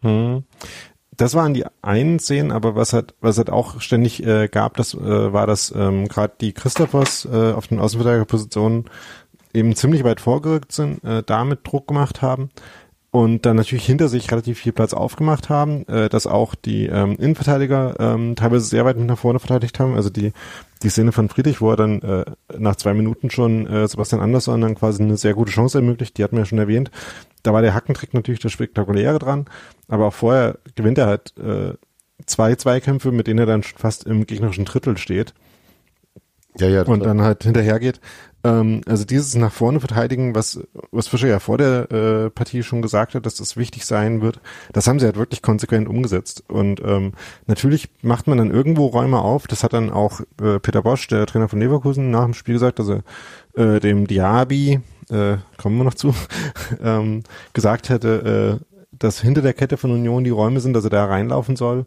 Hm. 0.00 0.44
Das 1.16 1.34
waren 1.34 1.52
die 1.52 1.64
einen 1.82 2.18
Szenen, 2.18 2.50
aber 2.50 2.74
was 2.74 2.94
halt, 2.94 3.14
was 3.20 3.36
halt 3.36 3.50
auch 3.50 3.80
ständig 3.80 4.24
äh, 4.26 4.48
gab, 4.48 4.78
das 4.78 4.94
äh, 4.94 5.32
war, 5.32 5.46
dass 5.46 5.72
ähm, 5.76 6.08
gerade 6.08 6.34
die 6.40 6.52
Christophers 6.52 7.26
äh, 7.30 7.52
auf 7.52 7.66
den 7.68 7.78
Außenverteidigerpositionen 7.78 8.86
eben 9.54 9.74
ziemlich 9.76 10.04
weit 10.04 10.20
vorgerückt 10.20 10.72
sind, 10.72 11.04
äh, 11.04 11.22
damit 11.22 11.60
Druck 11.64 11.88
gemacht 11.88 12.22
haben 12.22 12.50
und 13.16 13.46
dann 13.46 13.56
natürlich 13.56 13.86
hinter 13.86 14.08
sich 14.08 14.30
relativ 14.30 14.58
viel 14.58 14.72
Platz 14.72 14.92
aufgemacht 14.92 15.48
haben, 15.48 15.88
äh, 15.88 16.10
dass 16.10 16.26
auch 16.26 16.54
die 16.54 16.84
ähm, 16.84 17.16
Innenverteidiger 17.16 17.96
ähm, 17.98 18.36
teilweise 18.36 18.66
sehr 18.66 18.84
weit 18.84 18.98
nach 18.98 19.16
vorne 19.16 19.38
verteidigt 19.38 19.80
haben. 19.80 19.94
Also 19.94 20.10
die 20.10 20.32
die 20.82 20.90
Szene 20.90 21.12
von 21.12 21.30
Friedrich, 21.30 21.62
wo 21.62 21.70
er 21.70 21.76
dann 21.76 22.02
äh, 22.02 22.24
nach 22.58 22.76
zwei 22.76 22.92
Minuten 22.92 23.30
schon 23.30 23.66
äh, 23.66 23.88
Sebastian 23.88 24.20
Andersson 24.20 24.60
dann 24.60 24.74
quasi 24.74 25.02
eine 25.02 25.16
sehr 25.16 25.32
gute 25.32 25.50
Chance 25.50 25.78
ermöglicht, 25.78 26.18
die 26.18 26.24
hatten 26.24 26.36
wir 26.36 26.40
ja 26.40 26.44
schon 26.44 26.58
erwähnt. 26.58 26.90
Da 27.42 27.54
war 27.54 27.62
der 27.62 27.72
Hackentrick 27.72 28.12
natürlich 28.12 28.40
das 28.40 28.52
Spektakuläre 28.52 29.18
dran, 29.18 29.46
aber 29.88 30.08
auch 30.08 30.14
vorher 30.14 30.58
gewinnt 30.74 30.98
er 30.98 31.06
halt 31.06 31.32
äh, 31.38 31.72
zwei 32.26 32.54
Zweikämpfe, 32.54 33.12
mit 33.12 33.28
denen 33.28 33.38
er 33.38 33.46
dann 33.46 33.62
schon 33.62 33.78
fast 33.78 34.04
im 34.04 34.26
gegnerischen 34.26 34.66
Drittel 34.66 34.98
steht 34.98 35.32
Ja, 36.58 36.68
ja. 36.68 36.82
und 36.82 37.02
dann 37.02 37.22
halt 37.22 37.44
hinterher 37.44 37.80
geht. 37.80 37.98
Ähm, 38.46 38.82
also 38.86 39.04
dieses 39.04 39.34
nach 39.34 39.52
vorne 39.52 39.80
verteidigen, 39.80 40.34
was, 40.34 40.60
was 40.92 41.08
Fischer 41.08 41.26
ja 41.26 41.40
vor 41.40 41.58
der 41.58 41.90
äh, 41.90 42.30
Partie 42.30 42.62
schon 42.62 42.80
gesagt 42.80 43.14
hat, 43.14 43.26
dass 43.26 43.34
das 43.34 43.56
wichtig 43.56 43.84
sein 43.84 44.22
wird, 44.22 44.40
das 44.72 44.86
haben 44.86 45.00
sie 45.00 45.06
halt 45.06 45.16
wirklich 45.16 45.42
konsequent 45.42 45.88
umgesetzt. 45.88 46.44
Und 46.46 46.80
ähm, 46.80 47.12
natürlich 47.46 47.88
macht 48.02 48.28
man 48.28 48.38
dann 48.38 48.52
irgendwo 48.52 48.86
Räume 48.86 49.20
auf. 49.20 49.48
Das 49.48 49.64
hat 49.64 49.72
dann 49.72 49.90
auch 49.90 50.20
äh, 50.40 50.60
Peter 50.60 50.82
Bosch, 50.82 51.08
der 51.08 51.26
Trainer 51.26 51.48
von 51.48 51.58
Leverkusen, 51.58 52.10
nach 52.10 52.24
dem 52.24 52.34
Spiel 52.34 52.54
gesagt, 52.54 52.78
dass 52.78 52.88
er 52.88 53.02
äh, 53.56 53.80
dem 53.80 54.06
Diaby, 54.06 54.80
äh, 55.10 55.36
kommen 55.56 55.78
wir 55.78 55.84
noch 55.84 55.94
zu, 55.94 56.14
ähm, 56.82 57.24
gesagt 57.52 57.88
hätte, 57.88 58.60
äh, 58.60 58.76
dass 58.92 59.20
hinter 59.20 59.42
der 59.42 59.54
Kette 59.54 59.76
von 59.76 59.90
Union 59.90 60.24
die 60.24 60.30
Räume 60.30 60.60
sind, 60.60 60.72
dass 60.72 60.84
er 60.84 60.90
da 60.90 61.04
reinlaufen 61.04 61.56
soll. 61.56 61.84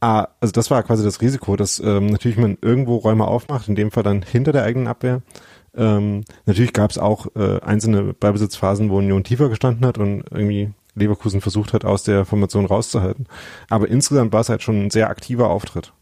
Ah, 0.00 0.28
also 0.40 0.52
das 0.52 0.70
war 0.70 0.82
quasi 0.84 1.02
das 1.02 1.20
Risiko, 1.20 1.56
dass 1.56 1.80
ähm, 1.80 2.06
natürlich 2.06 2.38
man 2.38 2.56
irgendwo 2.60 2.96
Räume 2.96 3.26
aufmacht, 3.26 3.68
in 3.68 3.74
dem 3.74 3.90
Fall 3.90 4.04
dann 4.04 4.22
hinter 4.22 4.52
der 4.52 4.62
eigenen 4.62 4.86
Abwehr. 4.86 5.22
Ähm, 5.74 6.24
natürlich 6.46 6.72
gab 6.72 6.90
es 6.90 6.98
auch 6.98 7.26
äh, 7.34 7.60
einzelne 7.60 8.14
Ballbesitzphasen, 8.14 8.90
wo 8.90 8.98
Union 8.98 9.24
tiefer 9.24 9.48
gestanden 9.48 9.84
hat 9.86 9.98
und 9.98 10.24
irgendwie 10.30 10.72
Leverkusen 10.94 11.40
versucht 11.40 11.72
hat, 11.72 11.84
aus 11.84 12.04
der 12.04 12.24
Formation 12.24 12.66
rauszuhalten. 12.66 13.26
Aber 13.68 13.88
insgesamt 13.88 14.32
war 14.32 14.40
es 14.40 14.48
halt 14.48 14.62
schon 14.62 14.86
ein 14.86 14.90
sehr 14.90 15.10
aktiver 15.10 15.50
Auftritt. 15.50 15.92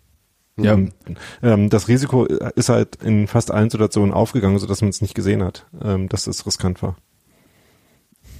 Ja. 0.58 0.74
Und, 0.74 0.92
ähm, 1.42 1.68
das 1.68 1.88
Risiko 1.88 2.24
ist 2.24 2.68
halt 2.68 2.96
in 2.96 3.26
fast 3.26 3.50
allen 3.50 3.70
Situationen 3.70 4.14
aufgegangen, 4.14 4.58
sodass 4.58 4.80
man 4.80 4.90
es 4.90 5.02
nicht 5.02 5.14
gesehen 5.14 5.42
hat, 5.42 5.66
ähm, 5.82 6.08
dass 6.08 6.26
es 6.26 6.46
riskant 6.46 6.82
war. 6.82 6.96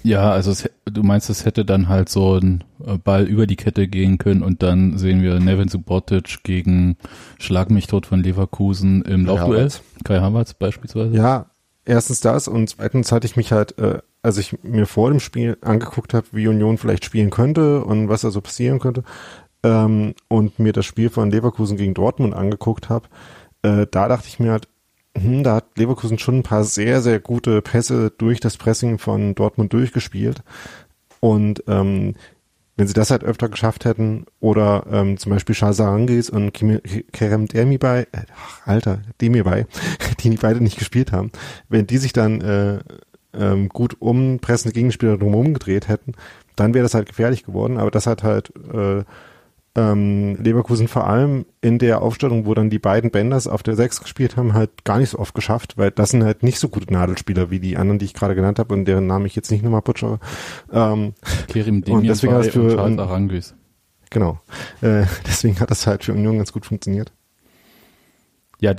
Ja, 0.07 0.31
also 0.31 0.53
es, 0.53 0.71
du 0.85 1.03
meinst, 1.03 1.29
es 1.31 1.45
hätte 1.45 1.65
dann 1.65 1.89
halt 1.89 2.09
so 2.09 2.37
ein 2.37 2.63
äh, 2.87 2.97
Ball 2.97 3.25
über 3.25 3.49
die 3.49 3.57
Kette 3.57 3.89
gehen 3.89 4.19
können 4.19 4.45
und 4.45 4.63
dann 4.63 4.99
sehen 4.99 5.21
wir 5.21 5.41
Nevin 5.41 5.67
Subotic 5.67 6.45
gegen 6.45 6.97
Schlag 7.41 7.71
mich 7.73 7.89
tot 7.89 8.07
von 8.07 8.23
Leverkusen 8.23 9.03
im 9.03 9.27
Kai 9.27 9.33
Laufduell. 9.33 9.59
Havertz. 9.59 9.83
Kai 10.05 10.21
Havertz 10.21 10.55
beispielsweise. 10.55 11.13
Ja, 11.17 11.47
erstens 11.85 12.21
das 12.21 12.47
und 12.47 12.71
zweitens 12.71 13.11
hatte 13.11 13.27
ich 13.27 13.35
mich 13.35 13.51
halt, 13.51 13.79
äh, 13.79 13.99
als 14.23 14.39
ich 14.39 14.63
mir 14.63 14.87
vor 14.87 15.11
dem 15.11 15.19
Spiel 15.19 15.59
angeguckt 15.61 16.15
habe, 16.15 16.27
wie 16.31 16.47
Union 16.47 16.79
vielleicht 16.79 17.05
spielen 17.05 17.31
könnte 17.31 17.85
und 17.85 18.09
was 18.09 18.21
da 18.21 18.31
so 18.31 18.41
passieren 18.41 18.79
könnte 18.79 19.03
ähm, 19.65 20.15
und 20.29 20.61
mir 20.61 20.73
das 20.73 20.87
Spiel 20.87 21.11
von 21.11 21.33
Leverkusen 21.33 21.77
gegen 21.77 21.95
Dortmund 21.95 22.33
angeguckt 22.33 22.91
habe, 22.91 23.09
äh, 23.63 23.89
da 23.91 24.07
dachte 24.07 24.29
ich 24.29 24.39
mir 24.39 24.53
halt, 24.53 24.69
da 25.43 25.57
hat 25.57 25.79
Leverkusen 25.79 26.19
schon 26.19 26.39
ein 26.39 26.43
paar 26.43 26.65
sehr, 26.65 27.03
sehr 27.03 27.21
gute 27.21 27.63
Pässe 27.63 28.13
durch 28.17 28.41
das 28.41 28.57
Pressing 28.57 28.99
von 28.99 29.35
Dortmund 29.35 29.73
durchgespielt 29.73 30.43
und 31.21 31.63
ähm, 31.69 32.15
wenn 32.77 32.87
sie 32.87 32.93
das 32.95 33.11
halt 33.11 33.25
öfter 33.25 33.49
geschafft 33.49 33.87
hätten 33.87 34.27
oder 34.39 34.87
ähm, 34.91 35.17
zum 35.17 35.33
Beispiel 35.33 35.55
Charles 35.55 35.81
Arangis 35.81 36.29
und 36.29 36.53
Kimi- 36.53 37.05
Kerem 37.11 37.47
Demirbay, 37.47 38.03
äh, 38.13 38.27
Alter, 38.65 39.01
Demirbay, 39.21 39.65
die 40.21 40.31
die 40.31 40.37
beide 40.37 40.63
nicht 40.63 40.79
gespielt 40.79 41.11
haben, 41.13 41.31
wenn 41.69 41.87
die 41.87 41.97
sich 41.97 42.13
dann 42.13 42.41
äh, 42.43 42.81
ähm, 43.33 43.69
gut 43.71 43.97
um 44.01 44.41
pressende 44.41 44.75
Gegenspieler 44.75 45.17
drumherum 45.17 45.55
gedreht 45.55 45.89
hätten, 45.89 46.13
dann 46.55 46.75
wäre 46.75 46.83
das 46.83 46.95
halt 46.95 47.09
gefährlich 47.09 47.45
geworden. 47.45 47.79
Aber 47.79 47.91
das 47.91 48.07
hat 48.07 48.23
halt 48.23 48.53
äh, 48.73 49.05
ähm, 49.77 50.37
Leverkusen 50.37 50.89
vor 50.89 51.07
allem 51.07 51.45
in 51.61 51.79
der 51.79 52.01
Aufstellung, 52.01 52.47
wo 52.47 52.55
dann 52.55 52.71
die 52.71 52.79
beiden 52.79 53.11
Benders 53.11 53.47
auf 53.47 53.63
der 53.63 53.77
6 53.77 54.01
gespielt 54.01 54.37
haben, 54.37 54.55
halt 54.55 54.85
gar 54.85 54.99
nicht 54.99 55.11
so 55.11 55.19
oft 55.19 55.35
geschafft, 55.35 55.77
weil 55.77 55.91
das 55.91 56.11
sind 56.11 56.25
halt 56.25 56.43
nicht 56.43 56.59
so 56.59 56.69
gute 56.69 56.93
Nadelspieler 56.93 57.51
wie 57.51 57.61
die 57.61 57.77
anderen, 57.77 57.99
die 57.99 58.07
ich 58.07 58.15
gerade 58.15 58.35
genannt 58.35 58.59
habe 58.59 58.73
und 58.75 58.87
deren 58.87 59.07
Namen 59.07 59.27
ich 59.27 59.37
jetzt 59.37 59.51
nicht 59.51 59.63
nochmal 59.63 59.83
putschere. 59.83 60.19
Ähm, 60.73 61.13
Kerim 61.49 61.85
Und 61.89 62.07
deswegen 62.07 62.33
du- 62.33 62.61
und 62.61 62.71
Charles 62.71 62.99
Arangis. 62.99 63.55
Genau. 64.11 64.41
Äh, 64.81 65.05
deswegen 65.27 65.61
hat 65.61 65.71
das 65.71 65.87
halt 65.87 66.05
für 66.05 66.15
Union 66.15 66.39
ganz 66.39 66.53
gut 66.53 66.65
funktioniert. 66.65 67.13
Ja, 68.59 68.75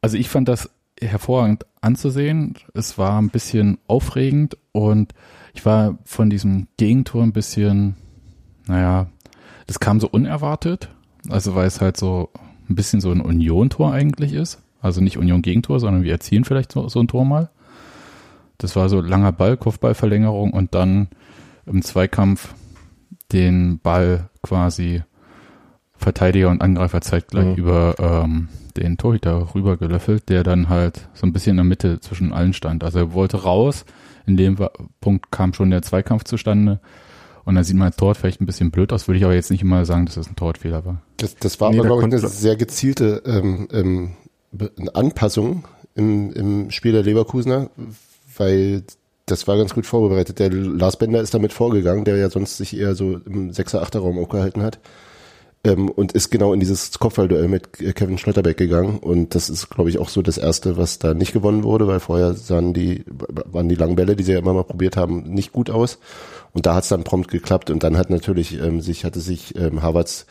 also 0.00 0.16
ich 0.16 0.30
fand 0.30 0.48
das 0.48 0.70
hervorragend 0.98 1.66
anzusehen. 1.82 2.54
Es 2.72 2.96
war 2.96 3.20
ein 3.20 3.28
bisschen 3.28 3.78
aufregend 3.86 4.56
und 4.72 5.12
ich 5.52 5.66
war 5.66 5.98
von 6.04 6.30
diesem 6.30 6.68
Gegentor 6.78 7.22
ein 7.22 7.32
bisschen, 7.32 7.96
naja, 8.66 9.08
das 9.66 9.80
kam 9.80 10.00
so 10.00 10.08
unerwartet. 10.08 10.88
Also 11.28 11.54
weil 11.54 11.66
es 11.66 11.80
halt 11.80 11.96
so 11.96 12.30
ein 12.68 12.74
bisschen 12.74 13.00
so 13.00 13.10
ein 13.10 13.20
Union-Tor 13.20 13.92
eigentlich 13.92 14.32
ist. 14.32 14.62
Also 14.80 15.00
nicht 15.00 15.18
Union-Gegentor, 15.18 15.80
sondern 15.80 16.04
wir 16.04 16.12
erzielen 16.12 16.44
vielleicht 16.44 16.72
so, 16.72 16.88
so 16.88 17.00
ein 17.00 17.08
Tor 17.08 17.24
mal. 17.24 17.50
Das 18.58 18.76
war 18.76 18.88
so 18.88 19.00
langer 19.00 19.32
Ball, 19.32 19.56
Kopfballverlängerung 19.56 20.52
und 20.52 20.74
dann 20.74 21.08
im 21.66 21.82
Zweikampf 21.82 22.54
den 23.32 23.80
Ball 23.80 24.30
quasi 24.42 25.02
Verteidiger 25.96 26.50
und 26.50 26.62
Angreifer 26.62 27.00
zeitgleich 27.00 27.46
Mhm. 27.46 27.54
über 27.54 27.94
ähm, 27.98 28.48
den 28.76 28.98
Torhüter 28.98 29.54
rübergelöffelt, 29.54 30.28
der 30.28 30.42
dann 30.44 30.68
halt 30.68 31.08
so 31.14 31.26
ein 31.26 31.32
bisschen 31.32 31.52
in 31.52 31.56
der 31.56 31.64
Mitte 31.64 32.00
zwischen 32.00 32.32
allen 32.32 32.52
stand. 32.52 32.84
Also 32.84 32.98
er 32.98 33.12
wollte 33.14 33.42
raus, 33.42 33.84
in 34.26 34.36
dem 34.36 34.58
Punkt 35.00 35.30
kam 35.32 35.54
schon 35.54 35.70
der 35.70 35.82
Zweikampf 35.82 36.24
zustande 36.24 36.80
Und 37.46 37.54
dann 37.54 37.64
sieht 37.64 37.76
man 37.76 37.88
das 37.88 37.96
Tor 37.96 38.14
vielleicht 38.16 38.40
ein 38.40 38.46
bisschen 38.46 38.72
blöd 38.72 38.92
aus, 38.92 39.06
würde 39.06 39.18
ich 39.18 39.24
aber 39.24 39.34
jetzt 39.34 39.52
nicht 39.52 39.62
immer 39.62 39.84
sagen, 39.84 40.04
dass 40.04 40.16
das 40.16 40.26
ein 40.26 40.34
Torwartfehler 40.34 40.84
war. 40.84 41.00
Das, 41.16 41.36
das 41.36 41.60
war 41.60 41.70
Nee, 41.70 41.78
aber, 41.78 41.88
da 41.88 41.94
glaube 41.94 42.08
ich, 42.08 42.22
eine 42.22 42.28
sehr 42.28 42.56
gezielte 42.56 43.22
ähm, 43.24 43.68
ähm, 43.72 44.10
Anpassung 44.94 45.64
im, 45.94 46.32
im 46.32 46.70
Spiel 46.72 46.90
der 46.90 47.04
Leverkusener, 47.04 47.70
weil 48.36 48.82
das 49.26 49.46
war 49.46 49.56
ganz 49.56 49.74
gut 49.74 49.86
vorbereitet. 49.86 50.40
Der 50.40 50.50
Lars 50.50 50.98
Bender 50.98 51.20
ist 51.20 51.34
damit 51.34 51.52
vorgegangen, 51.52 52.04
der 52.04 52.16
ja 52.16 52.30
sonst 52.30 52.56
sich 52.56 52.76
eher 52.76 52.96
so 52.96 53.20
im 53.24 53.52
6er, 53.52 53.80
8er 53.80 54.00
Raum 54.00 54.18
aufgehalten 54.18 54.62
hat. 54.62 54.80
Ähm, 55.64 55.88
und 55.88 56.12
ist 56.12 56.30
genau 56.30 56.52
in 56.52 56.58
dieses 56.60 56.98
Kopfballduell 56.98 57.46
mit 57.46 57.72
Kevin 57.72 58.18
Schlotterbeck 58.18 58.56
gegangen. 58.56 58.98
Und 58.98 59.36
das 59.36 59.50
ist, 59.50 59.68
glaube 59.70 59.90
ich, 59.90 59.98
auch 59.98 60.08
so 60.08 60.20
das 60.20 60.38
Erste, 60.38 60.76
was 60.76 60.98
da 60.98 61.14
nicht 61.14 61.32
gewonnen 61.32 61.62
wurde, 61.62 61.86
weil 61.86 62.00
vorher 62.00 62.34
sahen 62.34 62.72
die, 62.72 63.04
waren 63.08 63.68
die 63.68 63.74
langen 63.76 63.96
Bälle, 63.96 64.16
die 64.16 64.24
sie 64.24 64.32
ja 64.32 64.38
immer 64.38 64.54
mal 64.54 64.64
probiert 64.64 64.96
haben, 64.96 65.22
nicht 65.22 65.52
gut 65.52 65.70
aus. 65.70 65.98
Und 66.56 66.64
da 66.64 66.74
hat 66.74 66.84
es 66.84 66.88
dann 66.88 67.04
prompt 67.04 67.30
geklappt. 67.30 67.68
Und 67.68 67.82
dann 67.82 67.98
hat 67.98 68.08
natürlich 68.08 68.58
ähm, 68.58 68.80
sich, 68.80 69.04
hatte 69.04 69.20
sich 69.20 69.54
ähm, 69.56 69.82
Havertz 69.82 70.24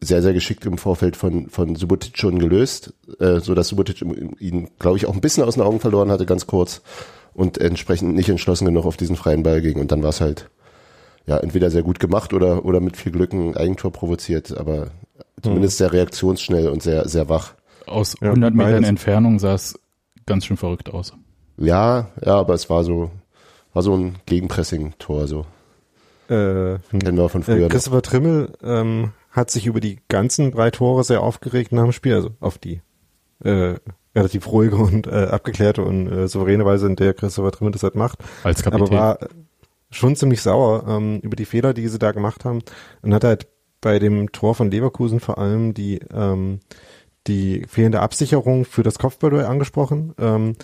sehr, 0.00 0.22
sehr 0.22 0.32
geschickt 0.32 0.64
im 0.64 0.78
Vorfeld 0.78 1.14
von, 1.14 1.50
von 1.50 1.76
Subotic 1.76 2.16
schon 2.16 2.38
gelöst, 2.38 2.94
äh, 3.20 3.38
so 3.38 3.54
dass 3.54 3.68
Subotic 3.68 4.00
ihn, 4.00 4.70
glaube 4.78 4.96
ich, 4.96 5.04
auch 5.04 5.12
ein 5.12 5.20
bisschen 5.20 5.44
aus 5.44 5.54
den 5.54 5.62
Augen 5.62 5.78
verloren 5.78 6.10
hatte, 6.10 6.24
ganz 6.24 6.46
kurz 6.46 6.80
und 7.34 7.58
entsprechend 7.58 8.14
nicht 8.14 8.30
entschlossen 8.30 8.64
genug 8.64 8.86
auf 8.86 8.96
diesen 8.96 9.14
freien 9.14 9.42
Ball 9.42 9.60
ging. 9.60 9.78
Und 9.78 9.92
dann 9.92 10.02
war 10.02 10.08
es 10.08 10.22
halt, 10.22 10.48
ja, 11.26 11.36
entweder 11.36 11.70
sehr 11.70 11.82
gut 11.82 12.00
gemacht 12.00 12.32
oder, 12.32 12.64
oder 12.64 12.80
mit 12.80 12.96
viel 12.96 13.12
Glück 13.12 13.34
ein 13.34 13.54
Eigentor 13.54 13.92
provoziert, 13.92 14.56
aber 14.56 14.88
zumindest 15.42 15.76
sehr 15.76 15.92
reaktionsschnell 15.92 16.68
und 16.68 16.82
sehr, 16.82 17.06
sehr 17.10 17.28
wach. 17.28 17.52
Aus 17.86 18.16
Ja, 18.22 18.28
100 18.28 18.54
Metern. 18.54 18.84
Entfernung 18.84 19.38
sah 19.38 19.52
es 19.52 19.78
ganz 20.24 20.46
schön 20.46 20.56
verrückt 20.56 20.88
aus. 20.88 21.12
Ja, 21.58 22.08
ja, 22.24 22.36
aber 22.36 22.54
es 22.54 22.70
war 22.70 22.84
so, 22.84 23.10
war 23.72 23.82
so 23.82 23.94
ein 23.96 24.16
Gegenpressing-Tor, 24.26 25.26
so. 25.26 25.40
Äh, 26.28 26.78
Kennen 26.90 27.16
wir 27.16 27.28
von 27.28 27.42
Äh, 27.42 27.44
früher. 27.44 27.60
noch. 27.62 27.68
Christopher 27.68 28.02
Trimmel 28.02 28.52
ähm, 28.62 29.12
hat 29.30 29.50
sich 29.50 29.66
über 29.66 29.80
die 29.80 29.98
ganzen 30.08 30.52
drei 30.52 30.70
Tore 30.70 31.04
sehr 31.04 31.22
aufgeregt 31.22 31.72
nach 31.72 31.82
dem 31.84 31.92
Spiel, 31.92 32.14
also 32.14 32.30
auf 32.40 32.58
die 32.58 32.80
äh, 33.44 33.74
relativ 34.14 34.46
ruhige 34.50 34.76
und 34.76 35.06
äh, 35.06 35.10
abgeklärte 35.30 35.82
und 35.82 36.06
äh, 36.10 36.28
souveräne 36.28 36.64
Weise, 36.64 36.86
in 36.86 36.96
der 36.96 37.14
Christopher 37.14 37.50
Trimmel 37.52 37.72
das 37.72 37.82
halt 37.82 37.94
macht. 37.96 38.18
Als 38.44 38.62
Kapitän. 38.62 38.86
Aber 38.88 38.96
war 38.96 39.18
schon 39.90 40.16
ziemlich 40.16 40.40
sauer 40.42 40.84
ähm, 40.88 41.20
über 41.20 41.36
die 41.36 41.44
Fehler, 41.44 41.74
die 41.74 41.88
sie 41.88 41.98
da 41.98 42.12
gemacht 42.12 42.44
haben. 42.44 42.60
Und 43.02 43.12
hat 43.14 43.24
halt 43.24 43.46
bei 43.80 43.98
dem 43.98 44.30
Tor 44.32 44.54
von 44.54 44.70
Leverkusen 44.70 45.18
vor 45.20 45.38
allem 45.38 45.74
die 45.74 46.00
ähm, 46.14 46.60
die 47.26 47.64
fehlende 47.68 48.00
Absicherung 48.00 48.64
für 48.64 48.82
das 48.82 48.98
Kopfballduell 48.98 49.46
angesprochen. 49.46 50.14
Ähm, 50.18 50.56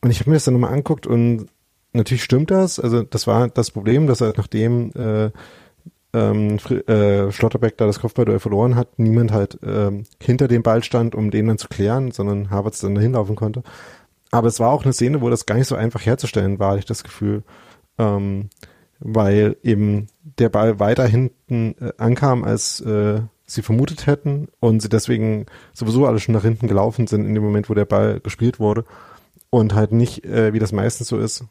und 0.00 0.10
ich 0.10 0.20
habe 0.20 0.30
mir 0.30 0.36
das 0.36 0.44
dann 0.44 0.54
nochmal 0.54 0.72
anguckt 0.72 1.06
und 1.06 1.46
natürlich 1.92 2.24
stimmt 2.24 2.50
das. 2.50 2.78
Also 2.78 3.02
das 3.02 3.26
war 3.26 3.48
das 3.48 3.70
Problem, 3.70 4.06
dass 4.06 4.20
halt 4.20 4.38
nachdem 4.38 4.92
äh, 4.92 5.30
ähm, 6.14 6.58
äh, 6.58 7.32
Schlotterbeck 7.32 7.76
da 7.78 7.86
das 7.86 8.00
Kopfballduell 8.00 8.38
verloren 8.38 8.76
hat, 8.76 8.98
niemand 8.98 9.32
halt 9.32 9.58
ähm, 9.64 10.04
hinter 10.20 10.48
dem 10.48 10.62
Ball 10.62 10.82
stand, 10.82 11.14
um 11.14 11.30
den 11.30 11.46
dann 11.46 11.58
zu 11.58 11.68
klären, 11.68 12.10
sondern 12.10 12.50
Havertz 12.50 12.80
dann 12.80 12.94
dahin 12.94 13.12
laufen 13.12 13.36
konnte. 13.36 13.62
Aber 14.30 14.48
es 14.48 14.60
war 14.60 14.70
auch 14.70 14.84
eine 14.84 14.92
Szene, 14.92 15.20
wo 15.20 15.30
das 15.30 15.46
gar 15.46 15.56
nicht 15.56 15.68
so 15.68 15.74
einfach 15.74 16.04
herzustellen 16.04 16.58
war, 16.58 16.70
hatte 16.70 16.80
ich 16.80 16.86
das 16.86 17.04
Gefühl. 17.04 17.42
Ähm, 17.98 18.50
weil 19.04 19.56
eben 19.62 20.06
der 20.38 20.48
Ball 20.48 20.78
weiter 20.78 21.06
hinten 21.06 21.74
äh, 21.80 21.92
ankam, 21.98 22.44
als 22.44 22.80
äh, 22.80 23.20
sie 23.46 23.62
vermutet 23.62 24.06
hätten 24.06 24.48
und 24.60 24.80
sie 24.80 24.88
deswegen 24.88 25.46
sowieso 25.72 26.06
alle 26.06 26.20
schon 26.20 26.34
nach 26.34 26.42
hinten 26.42 26.68
gelaufen 26.68 27.06
sind 27.06 27.26
in 27.26 27.34
dem 27.34 27.42
Moment, 27.42 27.68
wo 27.68 27.74
der 27.74 27.84
Ball 27.84 28.20
gespielt 28.20 28.60
wurde 28.60 28.84
und 29.50 29.74
halt 29.74 29.92
nicht, 29.92 30.24
äh, 30.24 30.52
wie 30.52 30.60
das 30.60 30.72
meistens 30.72 31.08
so 31.08 31.18
ist, 31.18 31.44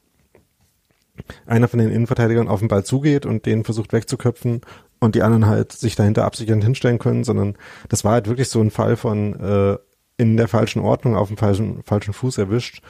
einer 1.45 1.67
von 1.67 1.80
den 1.80 1.91
Innenverteidigern 1.91 2.47
auf 2.47 2.60
den 2.60 2.67
Ball 2.67 2.84
zugeht 2.84 3.26
und 3.26 3.45
den 3.45 3.63
versucht 3.63 3.93
wegzuköpfen 3.93 4.62
und 5.00 5.15
die 5.15 5.24
anderen 5.24 5.47
halt 5.47 5.71
sich 5.71 5.95
dahinter 5.95 6.26
absichernd 6.26 6.63
hinstellen 6.63 7.00
können, 7.00 7.24
sondern 7.24 7.56
das 7.89 8.04
war 8.04 8.13
halt 8.13 8.28
wirklich 8.28 8.50
so 8.50 8.62
ein 8.62 8.71
Fall 8.71 8.95
von 8.95 9.39
äh, 9.39 9.78
in 10.17 10.38
der 10.38 10.47
falschen 10.47 10.82
Ordnung 10.82 11.15
auf 11.15 11.28
dem 11.28 11.38
falschen, 11.38 11.84
falschen 11.84 12.13
Fuß 12.13 12.38
erwischt 12.38 12.84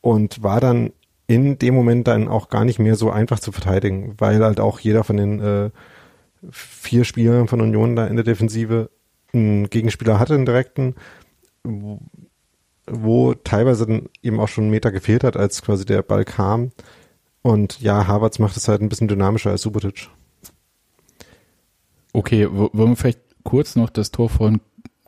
und 0.00 0.42
war 0.42 0.60
dann 0.60 0.92
in 1.26 1.58
dem 1.58 1.74
Moment 1.74 2.06
dann 2.06 2.28
auch 2.28 2.48
gar 2.48 2.64
nicht 2.64 2.78
mehr 2.78 2.94
so 2.94 3.10
einfach 3.10 3.40
zu 3.40 3.50
verteidigen, 3.50 4.14
weil 4.18 4.44
halt 4.44 4.60
auch 4.60 4.78
jeder 4.78 5.02
von 5.02 5.16
den 5.16 5.40
äh, 5.40 5.70
vier 6.50 7.04
Spielern 7.04 7.48
von 7.48 7.60
Union 7.60 7.96
da 7.96 8.06
in 8.06 8.16
der 8.16 8.24
Defensive 8.24 8.90
einen 9.32 9.68
Gegenspieler 9.68 10.20
hatte, 10.20 10.34
einen 10.34 10.46
direkten, 10.46 10.94
wo, 12.86 13.34
teilweise 13.34 13.86
dann 13.86 14.08
eben 14.22 14.38
auch 14.38 14.48
schon 14.48 14.64
einen 14.64 14.70
Meter 14.70 14.92
gefehlt 14.92 15.24
hat, 15.24 15.36
als 15.36 15.62
quasi 15.62 15.84
der 15.84 16.02
Ball 16.02 16.24
kam. 16.24 16.70
Und 17.46 17.80
ja, 17.80 18.08
Havertz 18.08 18.40
macht 18.40 18.56
es 18.56 18.66
halt 18.66 18.82
ein 18.82 18.88
bisschen 18.88 19.06
dynamischer 19.06 19.50
als 19.50 19.62
Subotic. 19.62 20.08
Okay, 22.12 22.48
wollen 22.50 22.72
wir 22.90 22.96
vielleicht 22.96 23.20
kurz 23.44 23.76
noch 23.76 23.88
das 23.88 24.10
Tor 24.10 24.28
von 24.28 24.60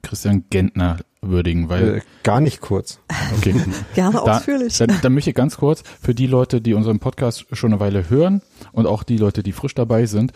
Christian 0.02 0.44
Gentner 0.48 0.98
würdigen, 1.20 1.68
weil 1.68 1.96
Äh, 1.96 2.00
gar 2.22 2.40
nicht 2.40 2.60
kurz. 2.60 3.00
okay. 3.36 3.56
Gerne 3.96 4.22
Da, 4.24 4.36
ausführlich. 4.36 4.78
dann, 4.78 4.92
dann 5.02 5.14
möchte 5.14 5.30
ich 5.30 5.36
ganz 5.36 5.56
kurz 5.56 5.82
für 6.00 6.14
die 6.14 6.28
Leute, 6.28 6.60
die 6.60 6.74
unseren 6.74 7.00
Podcast 7.00 7.46
schon 7.50 7.72
eine 7.72 7.80
Weile 7.80 8.08
hören 8.08 8.40
und 8.70 8.86
auch 8.86 9.02
die 9.02 9.16
Leute, 9.16 9.42
die 9.42 9.50
frisch 9.50 9.74
dabei 9.74 10.06
sind, 10.06 10.30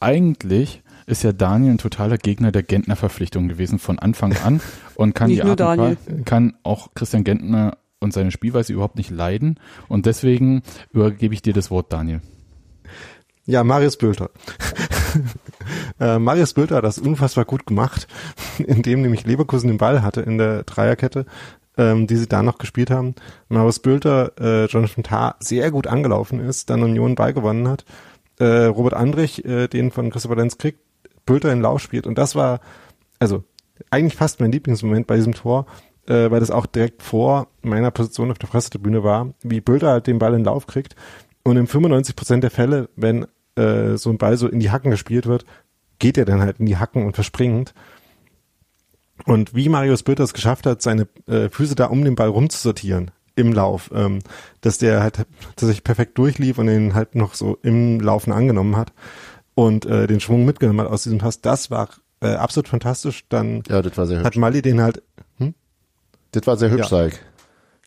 eigentlich 0.00 0.82
ist 1.06 1.22
ja 1.22 1.32
Daniel 1.32 1.74
ein 1.74 1.78
totaler 1.78 2.18
Gegner 2.18 2.50
der 2.50 2.64
Gentner 2.64 2.96
Verpflichtung 2.96 3.46
gewesen 3.46 3.78
von 3.78 4.00
Anfang 4.00 4.36
an 4.38 4.60
und 4.96 5.14
kann 5.14 5.30
die 5.30 5.44
Art 5.44 5.60
und 5.60 6.26
kann 6.26 6.56
auch 6.64 6.88
Christian 6.94 7.22
Gentner 7.22 7.76
und 8.00 8.12
seine 8.12 8.30
Spielweise 8.30 8.72
überhaupt 8.72 8.96
nicht 8.96 9.10
leiden 9.10 9.58
und 9.88 10.06
deswegen 10.06 10.62
übergebe 10.92 11.34
ich 11.34 11.42
dir 11.42 11.52
das 11.52 11.70
Wort 11.70 11.92
Daniel. 11.92 12.20
Ja, 13.46 13.62
Marius 13.62 13.96
Bülter. 13.96 14.30
äh, 16.00 16.18
Marius 16.18 16.52
Bülter 16.52 16.76
hat 16.76 16.84
das 16.84 16.98
unfassbar 16.98 17.44
gut 17.44 17.64
gemacht, 17.64 18.08
indem 18.58 19.02
nämlich 19.02 19.24
Leverkusen 19.24 19.68
den 19.68 19.78
Ball 19.78 20.02
hatte 20.02 20.20
in 20.20 20.36
der 20.36 20.64
Dreierkette, 20.64 21.26
ähm, 21.78 22.08
die 22.08 22.16
sie 22.16 22.26
da 22.26 22.42
noch 22.42 22.58
gespielt 22.58 22.90
haben. 22.90 23.14
Marius 23.48 23.78
Bülter, 23.78 24.32
äh, 24.40 24.66
Jonathan 24.66 25.04
Tah 25.04 25.36
sehr 25.38 25.70
gut 25.70 25.86
angelaufen 25.86 26.40
ist, 26.40 26.70
dann 26.70 26.82
Union 26.82 27.14
Ball 27.14 27.32
gewonnen 27.32 27.68
hat. 27.68 27.84
Äh, 28.38 28.64
Robert 28.64 28.94
Andrich, 28.94 29.44
äh, 29.44 29.68
den 29.68 29.92
von 29.92 30.10
Christopher 30.10 30.36
Lenz 30.36 30.58
kriegt, 30.58 30.80
Bülter 31.24 31.52
in 31.52 31.60
Lauf 31.60 31.80
spielt. 31.80 32.06
Und 32.06 32.18
das 32.18 32.34
war, 32.34 32.60
also 33.20 33.44
eigentlich 33.90 34.16
fast 34.16 34.40
mein 34.40 34.52
Lieblingsmoment 34.52 35.06
bei 35.06 35.16
diesem 35.16 35.34
Tor, 35.34 35.66
äh, 36.08 36.30
weil 36.30 36.40
das 36.40 36.50
auch 36.50 36.66
direkt 36.66 37.02
vor 37.02 37.48
meiner 37.62 37.90
Position 37.90 38.30
auf 38.30 38.38
der 38.38 38.46
Pressetribüne 38.48 39.02
war, 39.04 39.34
wie 39.42 39.60
Bülter 39.60 39.90
halt 39.90 40.06
den 40.06 40.18
Ball 40.18 40.34
in 40.34 40.44
Lauf 40.44 40.66
kriegt. 40.66 40.96
Und 41.42 41.56
in 41.56 41.66
95 41.66 42.16
Prozent 42.16 42.42
der 42.42 42.50
Fälle, 42.50 42.88
wenn 42.96 43.26
äh, 43.56 43.96
so 43.96 44.10
ein 44.10 44.18
Ball 44.18 44.36
so 44.36 44.48
in 44.48 44.60
die 44.60 44.70
Hacken 44.70 44.90
gespielt 44.90 45.26
wird, 45.26 45.44
geht 45.98 46.18
er 46.18 46.24
dann 46.24 46.40
halt 46.40 46.60
in 46.60 46.66
die 46.66 46.76
Hacken 46.76 47.06
und 47.06 47.14
verspringt. 47.14 47.74
Und 49.24 49.54
wie 49.54 49.68
Marius 49.68 50.02
Bülter 50.02 50.24
es 50.24 50.34
geschafft 50.34 50.66
hat, 50.66 50.82
seine 50.82 51.08
äh, 51.26 51.48
Füße 51.48 51.74
da 51.74 51.86
um 51.86 52.04
den 52.04 52.16
Ball 52.16 52.28
rumzusortieren 52.28 53.10
im 53.34 53.52
Lauf, 53.52 53.90
ähm, 53.94 54.20
dass 54.60 54.78
der 54.78 55.02
halt 55.02 55.26
tatsächlich 55.56 55.84
perfekt 55.84 56.18
durchlief 56.18 56.58
und 56.58 56.66
den 56.66 56.94
halt 56.94 57.14
noch 57.14 57.34
so 57.34 57.58
im 57.62 58.00
Laufen 58.00 58.32
angenommen 58.32 58.76
hat 58.76 58.92
und 59.54 59.86
äh, 59.86 60.06
den 60.06 60.20
Schwung 60.20 60.44
mitgenommen 60.44 60.80
hat 60.80 60.88
aus 60.88 61.02
diesem 61.02 61.18
Pass, 61.18 61.40
das 61.40 61.70
war 61.70 61.88
äh, 62.20 62.34
absolut 62.34 62.68
fantastisch. 62.68 63.24
Dann 63.28 63.62
Ja, 63.68 63.82
hat. 64.24 64.36
Mali 64.36 64.62
den 64.62 64.80
halt? 64.80 65.02
Das 66.32 66.46
war 66.46 66.56
sehr 66.56 66.70
hübsch, 66.70 66.90
Ja. 66.90 67.06
ich. 67.06 67.14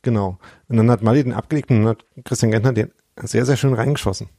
genau. 0.01 0.37
Und 0.67 0.77
dann 0.77 0.89
hat 0.89 1.01
Mali 1.01 1.23
den 1.23 1.33
abgelegt 1.33 1.69
und 1.69 1.79
dann 1.79 1.87
hat 1.89 2.05
Christian 2.25 2.51
Gentner 2.51 2.73
den 2.73 2.91
sehr, 3.21 3.45
sehr 3.45 3.57
schön 3.57 3.73
reingeschossen. 3.73 4.29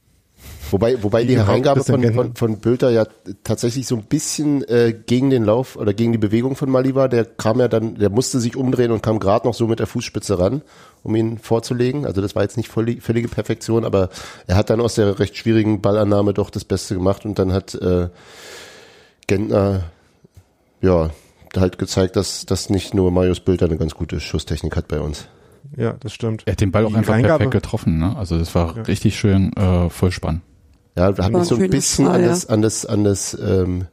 Wobei, 0.71 1.03
wobei 1.03 1.23
die 1.23 1.33
Überhaupt 1.33 1.49
Hereingabe 1.49 1.83
von, 1.83 2.13
von, 2.13 2.35
von 2.35 2.59
Bülter 2.59 2.89
ja 2.89 3.05
tatsächlich 3.43 3.85
so 3.85 3.95
ein 3.97 4.03
bisschen 4.03 4.63
äh, 4.69 4.91
gegen 5.05 5.29
den 5.29 5.43
Lauf 5.43 5.75
oder 5.75 5.93
gegen 5.93 6.13
die 6.13 6.17
Bewegung 6.17 6.55
von 6.55 6.69
Mali 6.69 6.95
war. 6.95 7.09
Der 7.09 7.25
kam 7.25 7.59
ja 7.59 7.67
dann, 7.67 7.95
der 7.95 8.09
musste 8.09 8.39
sich 8.39 8.55
umdrehen 8.55 8.91
und 8.91 9.03
kam 9.03 9.19
gerade 9.19 9.45
noch 9.45 9.53
so 9.53 9.67
mit 9.67 9.79
der 9.79 9.87
Fußspitze 9.87 10.39
ran, 10.39 10.61
um 11.03 11.15
ihn 11.15 11.37
vorzulegen. 11.37 12.05
Also 12.05 12.21
das 12.21 12.35
war 12.35 12.41
jetzt 12.41 12.57
nicht 12.57 12.69
völlig, 12.69 13.03
völlige 13.03 13.27
Perfektion, 13.27 13.83
aber 13.85 14.09
er 14.47 14.55
hat 14.55 14.69
dann 14.69 14.81
aus 14.81 14.95
der 14.95 15.19
recht 15.19 15.37
schwierigen 15.37 15.81
Ballannahme 15.81 16.33
doch 16.33 16.49
das 16.49 16.63
Beste 16.63 16.95
gemacht 16.95 17.25
und 17.25 17.37
dann 17.37 17.53
hat 17.53 17.75
äh, 17.75 18.07
Gentner 19.27 19.83
ja 20.81 21.11
halt 21.57 21.77
gezeigt, 21.77 22.15
dass, 22.15 22.45
dass 22.45 22.69
nicht 22.69 22.93
nur 22.93 23.11
Marius 23.11 23.39
Bülter 23.39 23.65
eine 23.65 23.77
ganz 23.77 23.93
gute 23.95 24.19
Schusstechnik 24.19 24.75
hat 24.75 24.87
bei 24.87 24.99
uns. 24.99 25.27
Ja, 25.77 25.93
das 25.99 26.13
stimmt. 26.13 26.43
Er 26.45 26.53
hat 26.53 26.61
den 26.61 26.71
Ball 26.71 26.85
auch 26.85 26.89
Die 26.89 26.95
einfach 26.97 27.13
Reingabe- 27.13 27.37
perfekt 27.45 27.51
getroffen, 27.51 27.97
ne? 27.99 28.15
Also 28.17 28.37
das 28.37 28.53
war 28.55 28.75
Ja. 28.75 28.81
richtig 28.83 29.17
schön 29.17 29.53
äh, 29.53 29.89
voll 29.89 30.11
spannend. 30.11 30.41
Ja, 30.97 31.15
wir 31.17 31.23
haben 31.23 31.33
mich 31.33 31.43
so 31.45 31.55
ein 31.55 31.69
bisschen 31.69 32.05
Tor, 32.05 32.15
an 32.15 32.23
das, 32.23 32.45
an 32.47 32.61
das, 32.61 32.85
an 32.85 33.03
das 33.05 33.37
ähm, 33.41 33.85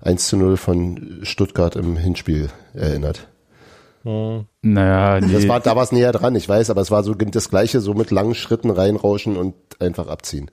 1 0.00 0.26
zu 0.26 0.36
0 0.36 0.56
von 0.56 1.20
Stuttgart 1.22 1.76
im 1.76 1.96
Hinspiel 1.96 2.48
erinnert. 2.74 3.28
Naja, 4.04 5.20
nee. 5.20 5.32
Das 5.32 5.46
war, 5.46 5.60
da 5.60 5.76
war 5.76 5.84
es 5.84 5.92
näher 5.92 6.10
dran, 6.10 6.34
ich 6.34 6.48
weiß, 6.48 6.70
aber 6.70 6.80
es 6.80 6.90
war 6.90 7.04
so 7.04 7.14
das 7.14 7.50
gleiche, 7.50 7.80
so 7.80 7.94
mit 7.94 8.10
langen 8.10 8.34
Schritten 8.34 8.70
reinrauschen 8.70 9.36
und 9.36 9.54
einfach 9.78 10.08
abziehen. 10.08 10.50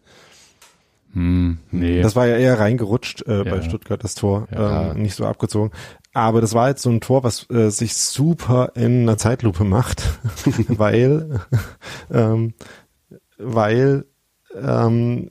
hm, 1.13 1.57
nee. 1.71 2.03
Das 2.03 2.15
war 2.15 2.27
ja 2.27 2.37
eher 2.37 2.59
reingerutscht 2.59 3.23
äh, 3.27 3.43
bei 3.43 3.55
Ja. 3.57 3.61
Stuttgart, 3.63 4.03
das 4.03 4.13
Tor, 4.13 4.47
Ja. 4.51 4.91
ähm, 4.91 5.01
nicht 5.01 5.15
so 5.15 5.25
abgezogen. 5.25 5.71
Aber 6.13 6.41
das 6.41 6.53
war 6.53 6.69
jetzt 6.69 6.81
so 6.81 6.89
ein 6.89 7.01
Tor, 7.01 7.23
was 7.23 7.49
äh, 7.49 7.69
sich 7.69 7.95
super 7.95 8.71
in 8.75 9.03
einer 9.03 9.17
Zeitlupe 9.17 9.63
macht, 9.63 10.19
weil, 10.67 11.41
ähm, 12.11 12.53
weil 13.37 14.05
ähm, 14.55 15.29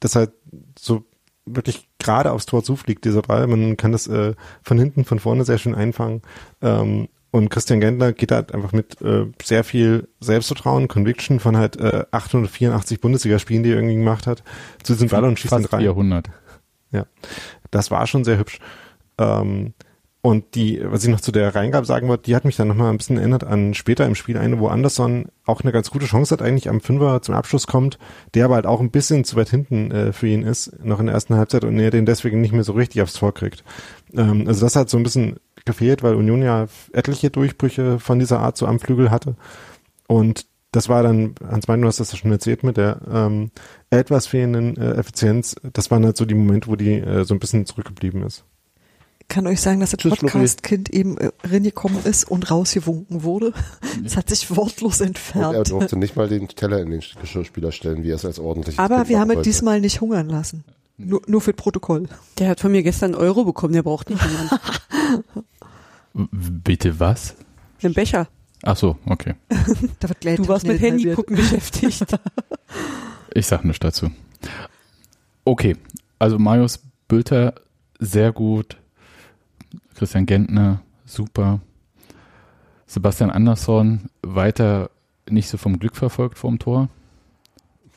das 0.00 0.16
halt 0.16 0.32
so 0.78 1.04
wirklich 1.46 1.88
gerade 1.98 2.32
aufs 2.32 2.46
Tor 2.46 2.62
zufliegt, 2.62 3.04
dieser 3.04 3.22
Ball. 3.22 3.46
Man 3.46 3.76
kann 3.76 3.92
das 3.92 4.06
äh, 4.06 4.34
von 4.62 4.78
hinten, 4.78 5.04
von 5.04 5.18
vorne 5.18 5.44
sehr 5.44 5.58
schön 5.58 5.74
einfangen. 5.74 6.22
Ähm, 6.62 7.08
und 7.30 7.48
Christian 7.48 7.80
Gendler 7.80 8.12
geht 8.12 8.30
halt 8.30 8.54
einfach 8.54 8.72
mit 8.72 9.02
äh, 9.02 9.26
sehr 9.42 9.64
viel 9.64 10.08
Selbstvertrauen, 10.20 10.86
Conviction 10.86 11.40
von 11.40 11.56
halt 11.56 11.76
äh, 11.76 12.04
884 12.12 13.00
Bundesligaspielen, 13.00 13.64
die 13.64 13.70
er 13.70 13.76
irgendwie 13.76 13.96
gemacht 13.96 14.26
hat, 14.26 14.44
zu 14.84 14.92
diesem 14.92 15.08
Ball 15.08 15.24
und 15.24 15.38
schießt 15.38 15.52
ihn 15.52 15.64
rein. 15.64 15.80
400. 15.80 16.30
Ja, 16.92 17.06
das 17.72 17.90
war 17.90 18.06
schon 18.06 18.24
sehr 18.24 18.38
hübsch. 18.38 18.60
Ähm, 19.18 19.74
und 20.24 20.54
die, 20.54 20.80
was 20.82 21.04
ich 21.04 21.10
noch 21.10 21.20
zu 21.20 21.32
der 21.32 21.54
Reingabe 21.54 21.84
sagen 21.84 22.08
wollte, 22.08 22.22
die 22.22 22.34
hat 22.34 22.46
mich 22.46 22.56
dann 22.56 22.66
nochmal 22.66 22.88
ein 22.88 22.96
bisschen 22.96 23.18
erinnert 23.18 23.44
an 23.44 23.74
später 23.74 24.06
im 24.06 24.14
Spiel 24.14 24.38
eine, 24.38 24.58
wo 24.58 24.68
Anderson 24.68 25.26
auch 25.44 25.60
eine 25.60 25.70
ganz 25.70 25.90
gute 25.90 26.06
Chance 26.06 26.32
hat, 26.32 26.40
eigentlich 26.40 26.70
am 26.70 26.80
Fünfer 26.80 27.20
zum 27.20 27.34
Abschluss 27.34 27.66
kommt, 27.66 27.98
der 28.32 28.46
aber 28.46 28.54
halt 28.54 28.64
auch 28.64 28.80
ein 28.80 28.90
bisschen 28.90 29.24
zu 29.24 29.36
weit 29.36 29.50
hinten 29.50 29.90
äh, 29.90 30.12
für 30.14 30.26
ihn 30.26 30.42
ist, 30.42 30.82
noch 30.82 30.98
in 30.98 31.06
der 31.06 31.14
ersten 31.14 31.34
Halbzeit 31.34 31.64
und 31.64 31.78
er 31.78 31.90
den 31.90 32.06
deswegen 32.06 32.40
nicht 32.40 32.52
mehr 32.52 32.64
so 32.64 32.72
richtig 32.72 33.02
aufs 33.02 33.12
Tor 33.12 33.34
kriegt. 33.34 33.64
Ähm, 34.14 34.48
also 34.48 34.64
das 34.64 34.76
hat 34.76 34.88
so 34.88 34.96
ein 34.96 35.02
bisschen 35.02 35.36
gefehlt, 35.66 36.02
weil 36.02 36.14
Union 36.14 36.40
ja 36.40 36.68
etliche 36.94 37.28
Durchbrüche 37.28 37.98
von 37.98 38.18
dieser 38.18 38.40
Art 38.40 38.56
so 38.56 38.64
am 38.64 38.80
Flügel 38.80 39.10
hatte. 39.10 39.36
Und 40.08 40.46
das 40.72 40.88
war 40.88 41.02
dann, 41.02 41.34
Hans 41.46 41.68
Mein, 41.68 41.82
du 41.82 41.86
hast 41.88 42.00
das 42.00 42.12
ja 42.12 42.16
schon 42.16 42.32
erzählt 42.32 42.64
mit 42.64 42.78
der 42.78 42.98
ähm, 43.12 43.50
etwas 43.90 44.26
fehlenden 44.26 44.78
äh, 44.78 44.92
Effizienz. 44.92 45.54
Das 45.74 45.90
waren 45.90 46.02
halt 46.02 46.16
so 46.16 46.24
die 46.24 46.34
Momente, 46.34 46.68
wo 46.68 46.76
die 46.76 46.94
äh, 46.94 47.24
so 47.24 47.34
ein 47.34 47.40
bisschen 47.40 47.66
zurückgeblieben 47.66 48.22
ist. 48.22 48.46
Kann 49.28 49.46
euch 49.46 49.60
sagen, 49.60 49.80
dass 49.80 49.90
das. 49.90 50.02
Podcast-Kind 50.02 50.90
eben 50.90 51.16
äh, 51.18 51.30
reingekommen 51.44 52.04
ist 52.04 52.30
und 52.30 52.50
rausgewunken 52.50 53.22
wurde. 53.22 53.52
Es 54.04 54.16
hat 54.16 54.28
sich 54.28 54.54
wortlos 54.54 55.00
Und 55.00 55.04
er 55.04 55.06
entfernt. 55.08 55.70
durfte 55.70 55.96
nicht 55.98 56.16
mal 56.16 56.28
den 56.28 56.48
Teller 56.48 56.80
in 56.80 56.90
den 56.90 57.02
Geschirrspüler 57.20 57.72
stellen, 57.72 58.02
wie 58.02 58.10
er 58.10 58.16
es 58.16 58.24
als 58.24 58.38
ordentliches 58.38 58.78
Aber 58.78 58.96
Kind 58.96 59.08
wir 59.10 59.20
haben 59.20 59.28
wollte. 59.30 59.42
diesmal 59.42 59.80
nicht 59.80 60.00
hungern 60.00 60.28
lassen. 60.28 60.64
Nur, 60.98 61.22
nur 61.26 61.40
für 61.40 61.52
das 61.52 61.62
Protokoll. 61.62 62.08
Der 62.38 62.48
hat 62.50 62.60
von 62.60 62.70
mir 62.72 62.82
gestern 62.82 63.14
einen 63.14 63.22
Euro 63.22 63.44
bekommen, 63.44 63.72
der 63.72 63.82
braucht 63.82 64.10
nicht 64.10 64.22
jemand. 64.24 64.50
W- 66.12 66.26
Bitte 66.30 67.00
was? 67.00 67.34
Einen 67.82 67.94
Becher. 67.94 68.28
Ach 68.62 68.76
so, 68.76 68.96
okay. 69.06 69.34
Da 70.00 70.08
wird 70.08 70.20
gleich 70.20 70.36
Du 70.36 70.48
warst 70.48 70.66
mit 70.66 70.80
Handy 70.80 71.12
gucken 71.14 71.36
beschäftigt. 71.36 72.04
Ich 73.36 73.46
sag 73.48 73.64
nichts 73.64 73.80
dazu. 73.80 74.10
Okay, 75.44 75.76
also 76.20 76.38
Marius 76.38 76.78
Bülter 77.08 77.54
sehr 77.98 78.30
gut. 78.32 78.76
Christian 79.94 80.26
Gentner 80.26 80.80
super. 81.04 81.60
Sebastian 82.86 83.30
Andersson 83.30 84.10
weiter 84.22 84.90
nicht 85.28 85.48
so 85.48 85.56
vom 85.56 85.78
Glück 85.78 85.96
verfolgt 85.96 86.38
vorm 86.38 86.58
Tor. 86.58 86.88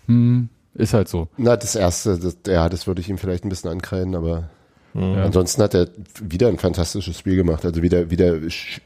Hm, 0.07 0.49
ist 0.73 0.93
halt 0.93 1.07
so. 1.09 1.27
Na, 1.37 1.57
das 1.57 1.75
erste, 1.75 2.17
das, 2.17 2.37
ja, 2.47 2.69
das 2.69 2.87
würde 2.87 3.01
ich 3.01 3.09
ihm 3.09 3.17
vielleicht 3.17 3.43
ein 3.43 3.49
bisschen 3.49 3.69
ankreiden, 3.69 4.15
aber 4.15 4.49
Ja. 4.93 5.23
ansonsten 5.23 5.61
hat 5.61 5.73
er 5.73 5.89
wieder 6.21 6.47
ein 6.47 6.57
fantastisches 6.57 7.17
Spiel 7.19 7.35
gemacht. 7.35 7.65
Also 7.65 7.81
wieder, 7.81 8.09
wieder, 8.09 8.39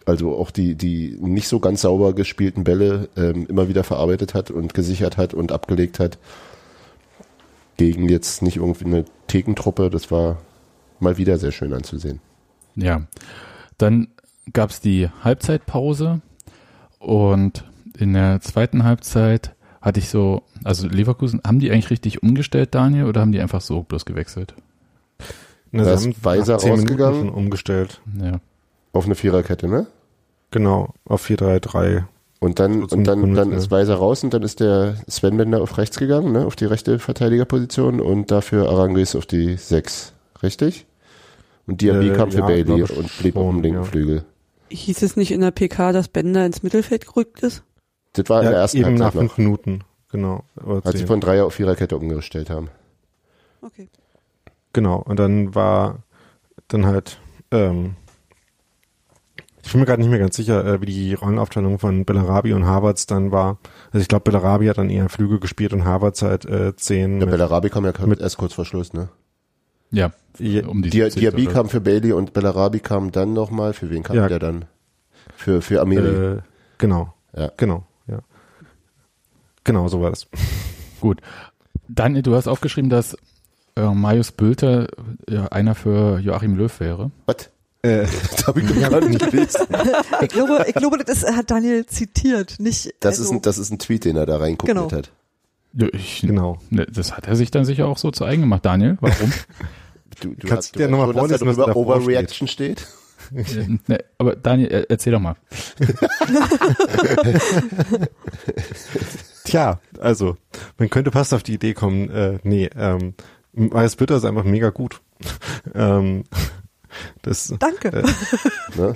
also 0.06 0.36
auch 0.36 0.50
die, 0.52 0.76
die 0.76 1.18
nicht 1.22 1.48
so 1.48 1.60
ganz 1.60 1.82
sauber 1.82 2.14
gespielten 2.14 2.64
Bälle 2.64 3.10
ähm, 3.16 3.46
immer 3.48 3.68
wieder 3.68 3.84
verarbeitet 3.84 4.34
hat 4.34 4.50
und 4.52 4.74
gesichert 4.74 5.18
hat 5.18 5.34
und 5.34 5.52
abgelegt 5.52 6.00
hat. 6.00 6.18
Gegen 7.78 8.10
jetzt 8.10 8.42
nicht 8.42 8.58
irgendwie 8.58 8.86
eine 8.86 9.06
Thekentruppe, 9.28 9.90
das 9.90 10.12
war 10.12 10.38
mal 11.00 11.18
wieder 11.18 11.38
sehr 11.38 11.52
schön 11.52 11.74
anzusehen. 11.74 12.20
Ja. 12.76 13.02
Dann 13.78 14.08
gab's 14.54 14.82
die 14.82 15.10
Halbzeitpause 15.24 16.22
und 17.00 17.66
in 17.98 18.14
der 18.14 18.42
zweiten 18.42 18.84
Halbzeit 18.84 19.56
hatte 19.82 20.00
ich 20.00 20.10
so, 20.10 20.44
also 20.64 20.88
Leverkusen, 20.88 21.42
haben 21.46 21.60
die 21.60 21.72
eigentlich 21.72 21.90
richtig 21.90 22.22
umgestellt, 22.24 22.76
Daniel, 22.76 23.06
oder 23.06 23.22
haben 23.22 23.32
die 23.32 23.42
einfach 23.42 23.62
so 23.62 23.84
bloß 23.84 24.06
gewechselt? 24.06 24.54
Ne, 25.72 25.84
Da 25.84 25.98
sie 25.98 26.10
ist 26.10 26.18
haben 26.18 26.26
Weiser 26.26 26.56
rausgegangen. 26.56 27.20
schon 27.28 27.30
umgestellt. 27.30 28.02
Ja. 28.22 28.40
Auf 28.94 29.06
eine 29.06 29.16
Viererkette, 29.16 29.68
ne? 29.68 29.88
Genau, 30.52 30.94
auf 31.06 31.26
4-3-3. 31.28 32.04
Und 32.40 32.60
dann, 32.60 32.88
So 32.90 32.96
und 32.98 33.06
dann, 33.06 33.34
dann 33.36 33.52
ist 33.54 33.72
Weiser 33.72 33.96
raus 33.96 34.24
und 34.24 34.34
dann 34.34 34.44
ist 34.44 34.60
der 34.60 34.96
Sven 35.08 35.38
Bender 35.38 35.62
auf 35.62 35.78
rechts 35.78 35.98
gegangen, 35.98 36.32
ne, 36.34 36.46
auf 36.46 36.56
die 36.56 36.66
rechte 36.66 37.00
Verteidigerposition 37.00 38.02
und 38.02 38.32
dafür 38.32 38.70
Aranguis 38.70 39.16
auf 39.16 39.26
die 39.26 39.58
sechs, 39.58 40.14
richtig? 40.44 40.86
Und 41.72 41.82
Diaby 41.82 42.10
Äh, 42.10 42.16
kam 42.16 42.32
für 42.32 42.40
ja, 42.40 42.46
Bailey 42.46 42.84
und 42.84 43.18
blieb 43.20 43.36
auf 43.38 43.50
dem 43.50 43.62
linken 43.62 43.80
ja. 43.80 43.84
Flügel. 43.86 44.26
Hieß 44.70 45.02
es 45.04 45.16
nicht 45.16 45.32
in 45.32 45.42
der 45.42 45.52
PK, 45.52 45.92
dass 45.94 46.08
Bender 46.10 46.46
ins 46.46 46.64
Mittelfeld 46.64 47.08
gerückt 47.08 47.42
ist? 47.44 47.64
Das 48.14 48.30
war 48.30 48.40
in 48.42 48.46
der 48.48 48.54
Ja, 48.56 48.60
ersten 48.62 48.78
eben 48.78 48.96
nach 48.96 49.14
fünf 49.14 49.38
Minuten. 49.38 49.84
Genau. 50.12 50.44
Oder 50.64 50.86
als 50.86 51.00
sie 51.00 51.06
von 51.06 51.22
Dreier 51.22 51.46
auf 51.46 51.54
Viererkette 51.54 51.96
umgestellt 51.98 52.50
haben. 52.50 52.70
Okay. 53.62 53.88
Genau, 54.74 54.98
und 54.98 55.18
dann 55.20 55.56
war 55.56 56.00
dann 56.68 56.86
halt, 56.86 57.20
ähm, 57.52 57.96
ich 59.64 59.72
bin 59.72 59.80
mir 59.82 59.86
gerade 59.86 60.02
nicht 60.02 60.10
mehr 60.10 60.20
ganz 60.20 60.36
sicher, 60.36 60.66
äh, 60.66 60.82
wie 60.82 60.86
die 60.88 61.14
Rollenaufteilung 61.14 61.80
von 61.80 62.04
Bellarabi 62.04 62.54
und 62.54 62.66
Harvards 62.66 63.06
dann 63.06 63.32
war. 63.32 63.60
Also 63.92 64.02
ich 64.02 64.08
glaube, 64.08 64.24
Bellarabi 64.32 64.68
hat 64.68 64.78
dann 64.78 64.90
eher 64.90 65.08
Flügel 65.10 65.40
gespielt 65.40 65.72
und 65.74 65.86
Harvards 65.86 66.22
halt 66.22 66.46
äh, 66.46 66.76
zehn. 66.76 67.20
Der 67.20 67.28
mit- 67.28 67.32
Bellarabi 67.32 67.70
kam 67.70 67.86
ja 67.86 67.94
mit- 68.06 68.20
erst 68.20 68.38
kurz 68.38 68.54
vor 68.54 68.66
Schluss, 68.66 68.92
ne? 68.94 69.10
Ja, 69.92 70.12
um 70.68 70.82
die 70.82 70.90
70 70.90 71.20
Diaby 71.20 71.46
kam 71.48 71.70
für 71.70 71.82
Bailey 71.82 72.14
und 72.14 72.34
Bellarabi 72.34 72.80
kam 72.80 73.12
dann 73.12 73.34
nochmal, 73.34 73.74
für 73.74 73.90
wen 73.90 74.04
kam 74.04 74.16
Ja. 74.16 74.28
der 74.28 74.40
dann? 74.40 74.66
Für, 75.36 75.62
für 75.62 75.82
Amiri. 75.82 76.36
äh, 76.38 76.40
genau, 76.78 77.14
ja. 77.36 77.52
genau, 77.58 77.84
ja. 78.08 78.20
Genau, 79.64 79.88
so 79.88 80.02
war 80.02 80.10
das. 80.12 80.28
Gut. 81.00 81.20
Daniel, 81.88 82.22
du 82.24 82.36
hast 82.36 82.48
aufgeschrieben, 82.48 82.90
dass 82.90 83.18
äh, 83.76 83.82
Marius 83.94 84.32
Bülter 84.32 84.88
äh, 85.28 85.38
einer 85.50 85.76
für 85.76 86.20
Joachim 86.20 86.56
Löw 86.56 86.80
wäre. 86.80 87.12
Was? 87.26 87.50
Äh, 87.84 88.06
Das 88.32 88.48
habe 88.48 88.62
ich 88.62 88.68
doch 88.70 88.90
gar 88.90 89.02
nicht 89.02 89.30
gelesen. 89.32 89.66
Ich 90.22 90.30
glaube, 90.30 90.66
ich 90.68 90.74
glaube, 90.76 90.98
das 91.04 91.24
hat 91.26 91.52
Daniel 91.52 91.86
zitiert, 91.86 92.56
nicht. 92.60 92.94
Das, 93.02 93.20
also, 93.20 93.24
ist 93.24 93.32
ein, 93.32 93.42
das 93.42 93.58
ist 93.58 93.72
ein 93.72 93.80
Tweet, 93.80 94.06
den 94.06 94.16
er 94.16 94.26
da 94.26 94.38
reinkopiert 94.38 94.78
Genau. 94.78 94.92
hat. 94.92 95.12
Ich, 95.94 96.22
genau. 96.22 96.58
ne, 96.70 96.86
das 96.86 97.16
hat 97.16 97.28
er 97.28 97.36
sich 97.36 97.50
dann 97.50 97.64
sicher 97.66 97.88
auch 97.88 97.98
so 97.98 98.12
zu 98.12 98.26
eigen 98.26 98.42
gemacht. 98.42 98.66
Daniel, 98.66 98.98
warum? 99.02 99.32
Du, 100.22 100.30
du 100.36 100.48
Kannst 100.48 100.68
hast 100.70 100.76
du 100.76 100.80
dir 100.80 100.86
du 100.86 100.92
noch 100.92 101.00
mal 101.00 101.14
schon, 101.14 101.30
dass 101.30 101.40
da 101.40 101.46
vorlesen, 101.46 101.48
was 101.58 101.66
drüber 101.74 101.96
Overreaction 101.98 102.48
steht? 102.48 102.88
Äh, 103.34 103.78
ne, 103.88 104.00
aber 104.18 104.36
Daniel, 104.36 104.70
er- 104.72 104.90
erzähl 104.90 105.14
doch 105.14 105.20
mal. 105.20 105.36
Tja, 109.44 109.80
also, 110.00 110.38
man 110.78 110.90
könnte 110.90 111.12
fast 111.12 111.34
auf 111.34 111.44
die 111.44 111.54
Idee 111.54 111.74
kommen, 111.74 112.10
äh, 112.10 112.40
nee, 112.44 112.70
ähm, 112.76 113.14
Marius 113.54 113.96
Bitter 113.96 114.16
ist 114.18 114.26
einfach 114.26 114.44
mega 114.44 114.70
gut. 114.70 115.02
ähm, 115.76 116.24
das, 117.22 117.54
Danke. 117.60 118.04
Ne? 118.76 118.94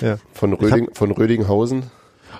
ja. 0.00 0.18
Von, 0.32 0.52
Röding, 0.52 0.88
von 0.94 1.10
Rödinghausen. 1.12 1.84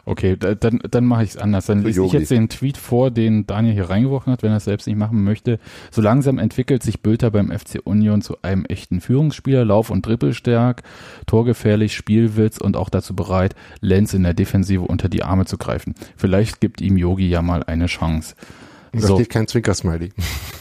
Okay, 0.08 0.36
da, 0.38 0.54
dann, 0.54 0.78
dann 0.88 1.04
mache 1.04 1.24
ich 1.24 1.30
es 1.30 1.36
anders. 1.36 1.66
Dann 1.66 1.82
lese 1.82 2.04
ich 2.04 2.12
jetzt 2.12 2.30
den 2.30 2.48
Tweet 2.48 2.76
vor, 2.78 3.10
den 3.10 3.44
Daniel 3.44 3.74
hier 3.74 3.90
reingeworfen 3.90 4.32
hat, 4.32 4.44
wenn 4.44 4.52
er 4.52 4.58
es 4.58 4.64
selbst 4.64 4.86
nicht 4.86 4.96
machen 4.96 5.24
möchte. 5.24 5.58
So 5.90 6.00
langsam 6.00 6.38
entwickelt 6.38 6.84
sich 6.84 7.00
Bülter 7.02 7.32
beim 7.32 7.50
FC 7.50 7.80
Union 7.82 8.22
zu 8.22 8.40
einem 8.42 8.64
echten 8.66 9.00
Führungsspieler, 9.00 9.64
Lauf- 9.64 9.90
und 9.90 10.06
Dribbelstark, 10.06 10.84
torgefährlich, 11.26 11.96
Spielwitz 11.96 12.58
und 12.58 12.76
auch 12.76 12.88
dazu 12.88 13.16
bereit, 13.16 13.56
Lenz 13.80 14.14
in 14.14 14.22
der 14.22 14.32
Defensive 14.34 14.82
unter 14.82 15.08
die 15.08 15.24
Arme 15.24 15.44
zu 15.44 15.58
greifen. 15.58 15.96
Vielleicht 16.16 16.60
gibt 16.60 16.80
ihm 16.80 16.96
Yogi 16.96 17.28
ja 17.28 17.42
mal 17.42 17.64
eine 17.64 17.86
Chance. 17.86 18.36
Da 18.92 19.00
So. 19.08 19.16
steht 19.16 19.30
kein 19.30 19.48
Zwinker-Smiley. 19.48 20.12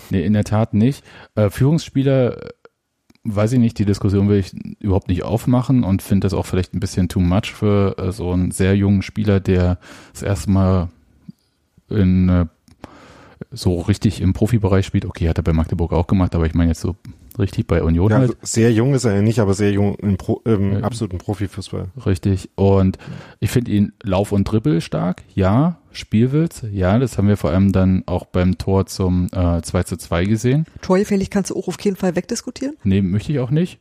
Nee, 0.09 0.25
in 0.25 0.33
der 0.33 0.43
Tat 0.43 0.73
nicht. 0.73 1.03
Äh, 1.35 1.51
Führungsspieler, 1.51 2.49
weiß 3.25 3.53
ich 3.53 3.59
nicht, 3.59 3.77
die 3.79 3.85
Diskussion 3.85 4.29
will 4.29 4.37
ich 4.39 4.53
überhaupt 4.79 5.07
nicht 5.09 5.23
aufmachen 5.23 5.83
und 5.83 6.01
finde 6.01 6.25
das 6.25 6.33
auch 6.33 6.45
vielleicht 6.45 6.73
ein 6.73 6.79
bisschen 6.79 7.09
too 7.09 7.19
much 7.19 7.53
für 7.53 7.97
äh, 7.97 8.11
so 8.11 8.31
einen 8.31 8.51
sehr 8.51 8.75
jungen 8.75 9.01
Spieler, 9.01 9.39
der 9.39 9.79
das 10.13 10.21
erste 10.21 10.51
Mal 10.51 10.89
in 11.89 12.29
äh, 12.29 12.45
so 13.51 13.79
richtig 13.81 14.21
im 14.21 14.33
Profibereich 14.33 14.85
spielt. 14.85 15.05
Okay, 15.05 15.27
hat 15.29 15.37
er 15.37 15.43
bei 15.43 15.53
Magdeburg 15.53 15.91
auch 15.93 16.07
gemacht, 16.07 16.35
aber 16.35 16.45
ich 16.45 16.53
meine 16.53 16.71
jetzt 16.71 16.81
so 16.81 16.95
richtig 17.37 17.67
bei 17.67 17.83
Union 17.83 18.09
Ja, 18.11 18.17
halt. 18.19 18.37
sehr 18.41 18.71
jung 18.71 18.93
ist 18.93 19.03
er 19.05 19.15
ja 19.15 19.21
nicht, 19.21 19.39
aber 19.39 19.53
sehr 19.53 19.71
jung 19.71 19.95
im, 19.95 20.17
Pro, 20.17 20.41
im 20.45 20.73
Ja. 20.73 20.79
absoluten 20.81 21.17
Profifußball. 21.17 21.87
Richtig. 22.05 22.49
Und 22.55 22.97
ich 23.39 23.51
finde 23.51 23.71
ihn 23.71 23.93
Lauf- 24.03 24.31
und 24.31 24.45
Dribbel 24.45 24.79
stark. 24.81 25.23
Ja. 25.33 25.77
Spielwitz. 25.95 26.63
Ja, 26.71 26.97
das 26.99 27.17
haben 27.17 27.27
wir 27.27 27.37
vor 27.37 27.51
allem 27.51 27.71
dann 27.71 28.03
auch 28.05 28.25
beim 28.25 28.57
Tor 28.57 28.85
zum 28.85 29.27
äh, 29.33 29.61
2 29.61 29.83
zu 29.83 29.97
2 29.97 30.25
gesehen. 30.25 30.65
Torgefällig 30.81 31.29
kannst 31.29 31.51
du 31.51 31.55
auch 31.55 31.67
auf 31.67 31.79
jeden 31.81 31.97
Fall 31.97 32.15
wegdiskutieren. 32.15 32.75
Nee, 32.83 33.01
möchte 33.01 33.31
ich 33.31 33.39
auch 33.39 33.51
nicht. 33.51 33.79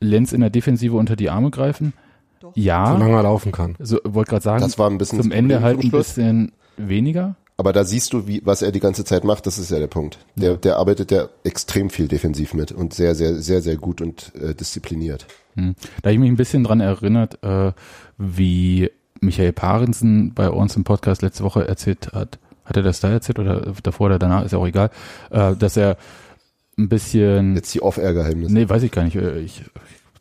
Lenz 0.00 0.32
in 0.32 0.40
der 0.40 0.50
Defensive 0.50 0.96
unter 0.96 1.16
die 1.16 1.30
Arme 1.30 1.50
greifen. 1.50 1.92
Doch. 2.40 2.52
Ja, 2.54 2.92
Solange 2.92 3.14
er 3.16 3.22
laufen 3.22 3.52
kann. 3.52 3.76
so, 3.78 3.98
wollte 4.04 4.30
gerade 4.30 4.42
sagen, 4.42 4.60
Das 4.60 4.78
war 4.78 4.90
ein 4.90 4.98
bisschen 4.98 5.22
zum 5.22 5.32
Ende 5.32 5.62
halt 5.62 5.82
ein 5.82 5.90
bisschen 5.90 6.52
weniger. 6.76 7.36
Aber 7.58 7.72
da 7.72 7.84
siehst 7.84 8.12
du, 8.12 8.26
wie, 8.26 8.42
was 8.44 8.60
er 8.60 8.70
die 8.70 8.80
ganze 8.80 9.04
Zeit 9.04 9.24
macht, 9.24 9.46
das 9.46 9.58
ist 9.58 9.70
ja 9.70 9.78
der 9.78 9.86
Punkt. 9.86 10.18
Der, 10.34 10.56
der 10.58 10.76
arbeitet 10.76 11.10
ja 11.10 11.28
extrem 11.42 11.88
viel 11.88 12.06
defensiv 12.06 12.52
mit 12.52 12.70
und 12.70 12.92
sehr, 12.92 13.14
sehr, 13.14 13.36
sehr, 13.36 13.62
sehr 13.62 13.76
gut 13.76 14.02
und 14.02 14.32
äh, 14.34 14.54
diszipliniert. 14.54 15.26
Hm. 15.54 15.74
Da 16.02 16.10
ich 16.10 16.18
mich 16.18 16.28
ein 16.30 16.36
bisschen 16.36 16.64
dran 16.64 16.80
erinnert, 16.80 17.42
äh, 17.42 17.72
wie 18.18 18.90
Michael 19.20 19.52
Parensen 19.52 20.32
bei 20.34 20.50
uns 20.50 20.76
im 20.76 20.84
Podcast 20.84 21.22
letzte 21.22 21.44
Woche 21.44 21.66
erzählt 21.66 22.12
hat, 22.12 22.38
hat 22.64 22.76
er 22.76 22.82
das 22.82 23.00
da 23.00 23.08
erzählt 23.10 23.38
oder 23.38 23.72
davor 23.82 24.06
oder 24.06 24.18
danach, 24.18 24.44
ist 24.44 24.52
ja 24.52 24.58
auch 24.58 24.66
egal, 24.66 24.90
äh, 25.30 25.54
dass 25.56 25.76
er 25.76 25.96
ein 26.78 26.88
bisschen 26.88 27.54
Jetzt 27.54 27.74
die 27.74 27.82
Off-Air-Geheimnisse. 27.82 28.52
Nee, 28.52 28.68
weiß 28.68 28.82
ich 28.82 28.92
gar 28.92 29.04
nicht. 29.04 29.16
äh, 29.16 29.38
Ich, 29.40 29.62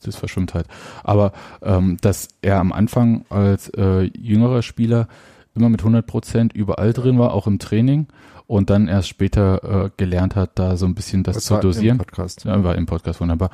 das 0.03 0.15
verschwimmt 0.15 0.53
halt. 0.53 0.67
Aber 1.03 1.33
ähm, 1.63 1.97
dass 2.01 2.27
er 2.41 2.59
am 2.59 2.71
Anfang 2.71 3.25
als 3.29 3.69
äh, 3.69 4.01
jüngerer 4.15 4.61
Spieler 4.61 5.07
immer 5.55 5.69
mit 5.69 5.81
100 5.81 6.05
Prozent 6.05 6.53
überall 6.53 6.93
drin 6.93 7.17
war, 7.17 7.33
auch 7.33 7.47
im 7.47 7.59
Training 7.59 8.07
und 8.45 8.69
dann 8.69 8.87
erst 8.87 9.07
später 9.07 9.85
äh, 9.85 9.89
gelernt 9.97 10.35
hat, 10.35 10.51
da 10.59 10.77
so 10.77 10.85
ein 10.85 10.93
bisschen 10.93 11.23
das, 11.23 11.43
zu 11.45 11.55
war 11.55 11.59
im 11.59 11.61
dosieren. 11.63 11.97
Podcast. 11.97 12.45
Ja, 12.45 12.63
war 12.63 12.75
im 12.75 12.85
Podcast 12.85 13.19
wunderbar. 13.19 13.49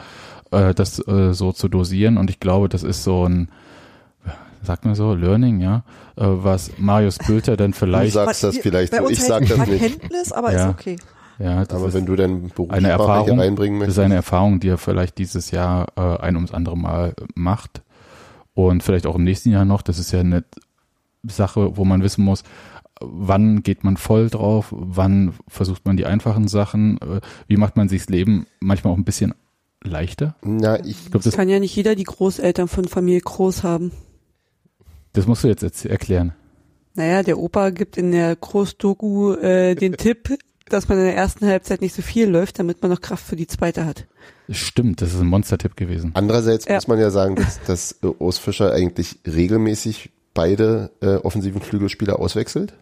Äh, 0.51 0.73
das 0.73 0.99
äh, 1.07 1.33
so 1.33 1.53
zu 1.53 1.69
dosieren 1.69 2.17
und 2.17 2.29
ich 2.29 2.39
glaube, 2.41 2.67
das 2.67 2.83
ist 2.83 3.03
so 3.03 3.25
ein, 3.27 3.47
sagt 4.63 4.85
man 4.85 4.95
so, 4.95 5.13
Learning, 5.13 5.59
ja, 5.61 5.83
äh, 6.15 6.23
was 6.25 6.71
Marius 6.77 7.17
Bülter 7.17 7.57
dann 7.57 7.71
Du 7.71 7.77
vielleicht, 7.77 8.13
sagst 8.13 8.43
das 8.43 8.57
vielleicht 8.57 8.95
so, 8.95 9.09
ich 9.09 9.21
sag 9.23 9.47
das 9.47 9.57
nicht. 9.67 9.81
Erkenntnis, 9.81 10.31
aber 10.31 10.53
Ja. 10.53 10.67
ist 10.69 10.73
okay. 10.73 10.95
ja, 11.39 11.65
das 11.65 11.77
Aber 11.77 11.87
ist 11.87 11.93
wenn 11.95 12.05
du 12.05 12.15
Berufssprache 12.15 12.79
hier 12.79 12.89
Erfahrung, 12.89 13.39
reinbringen 13.39 13.79
das 13.79 13.89
ist 13.89 13.95
möchtest. 13.97 14.05
eine 14.05 14.15
Erfahrung, 14.15 14.59
die 14.59 14.67
er 14.69 14.77
vielleicht 14.77 15.17
dieses 15.17 15.51
Jahr 15.51 15.87
äh, 15.95 16.17
ein 16.21 16.35
ums 16.35 16.51
andere 16.53 16.77
Mal 16.77 17.13
macht 17.35 17.81
und 18.53 18.83
vielleicht 18.83 19.05
auch 19.07 19.15
im 19.15 19.23
nächsten 19.23 19.49
Jahr 19.51 19.65
noch. 19.65 19.81
Das 19.81 19.97
ist 19.99 20.11
ja 20.11 20.19
eine 20.19 20.43
Sache, 21.23 21.77
wo 21.77 21.85
man 21.85 22.03
wissen 22.03 22.23
muss, 22.23 22.43
wann 22.99 23.63
geht 23.63 23.83
man 23.83 23.97
voll 23.97 24.29
drauf, 24.29 24.67
wann 24.71 25.33
versucht 25.47 25.85
man 25.85 25.97
die 25.97 26.05
einfachen 26.05 26.47
Sachen, 26.47 26.97
äh, 27.01 27.21
wie 27.47 27.57
macht 27.57 27.75
man 27.77 27.89
sich 27.89 28.01
das 28.01 28.09
Leben 28.09 28.45
manchmal 28.59 28.93
auch 28.93 28.97
ein 28.97 29.05
bisschen 29.05 29.33
leichter. 29.83 30.35
Na, 30.43 30.79
ich, 30.79 31.05
Ich 31.05 31.11
glaube, 31.11 31.23
das, 31.23 31.33
Kann 31.35 31.49
ja 31.49 31.59
nicht 31.59 31.75
jeder 31.75 31.95
die 31.95 32.03
Großeltern 32.03 32.67
von 32.67 32.85
Familie 32.85 33.21
Groß 33.21 33.63
haben. 33.63 33.91
Das 35.13 35.27
musst 35.27 35.43
du 35.43 35.47
jetzt 35.47 35.85
erklären. 35.85 36.33
Naja, 36.93 37.23
der 37.23 37.37
Opa 37.37 37.69
gibt 37.69 37.97
in 37.97 38.11
der 38.11 38.35
Großdoku 38.35 39.33
äh, 39.33 39.75
den 39.75 39.93
Tipp, 39.97 40.37
dass 40.67 40.87
man 40.89 40.97
in 40.99 41.05
der 41.05 41.15
ersten 41.15 41.45
Halbzeit 41.45 41.81
nicht 41.81 41.95
so 41.95 42.01
viel 42.01 42.29
läuft, 42.29 42.59
damit 42.59 42.81
man 42.81 42.91
noch 42.91 43.01
Kraft 43.01 43.25
für 43.25 43.35
die 43.35 43.47
zweite 43.47 43.85
hat. 43.85 44.05
Stimmt, 44.49 45.01
das 45.01 45.13
ist 45.13 45.19
ein 45.21 45.27
Monstertipp 45.27 45.75
gewesen. 45.77 46.11
andererseits 46.13 46.65
Ja. 46.65 46.75
muss 46.75 46.87
man 46.87 46.99
ja 46.99 47.09
sagen, 47.09 47.35
dass, 47.35 47.61
dass 47.63 47.91
äh, 48.03 48.07
Urs 48.07 48.37
Fischer 48.37 48.71
eigentlich 48.73 49.19
regelmäßig 49.25 50.11
beide 50.33 50.91
äh, 51.01 51.15
offensiven 51.15 51.61
Flügelspieler 51.61 52.19
auswechselt. 52.19 52.73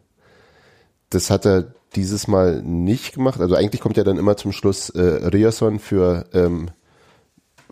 Das 1.10 1.30
hat 1.30 1.46
er 1.46 1.74
dieses 1.96 2.28
Mal 2.28 2.62
nicht 2.62 3.14
gemacht. 3.16 3.42
Also 3.42 3.56
eigentlich 3.56 3.82
kommt 3.82 3.98
ja 3.98 4.04
dann 4.04 4.18
immer 4.18 4.38
zum 4.38 4.52
Schluss 4.52 4.90
äh, 4.92 5.02
Riasson 5.02 5.80
für, 5.80 6.26
ähm, 6.34 6.70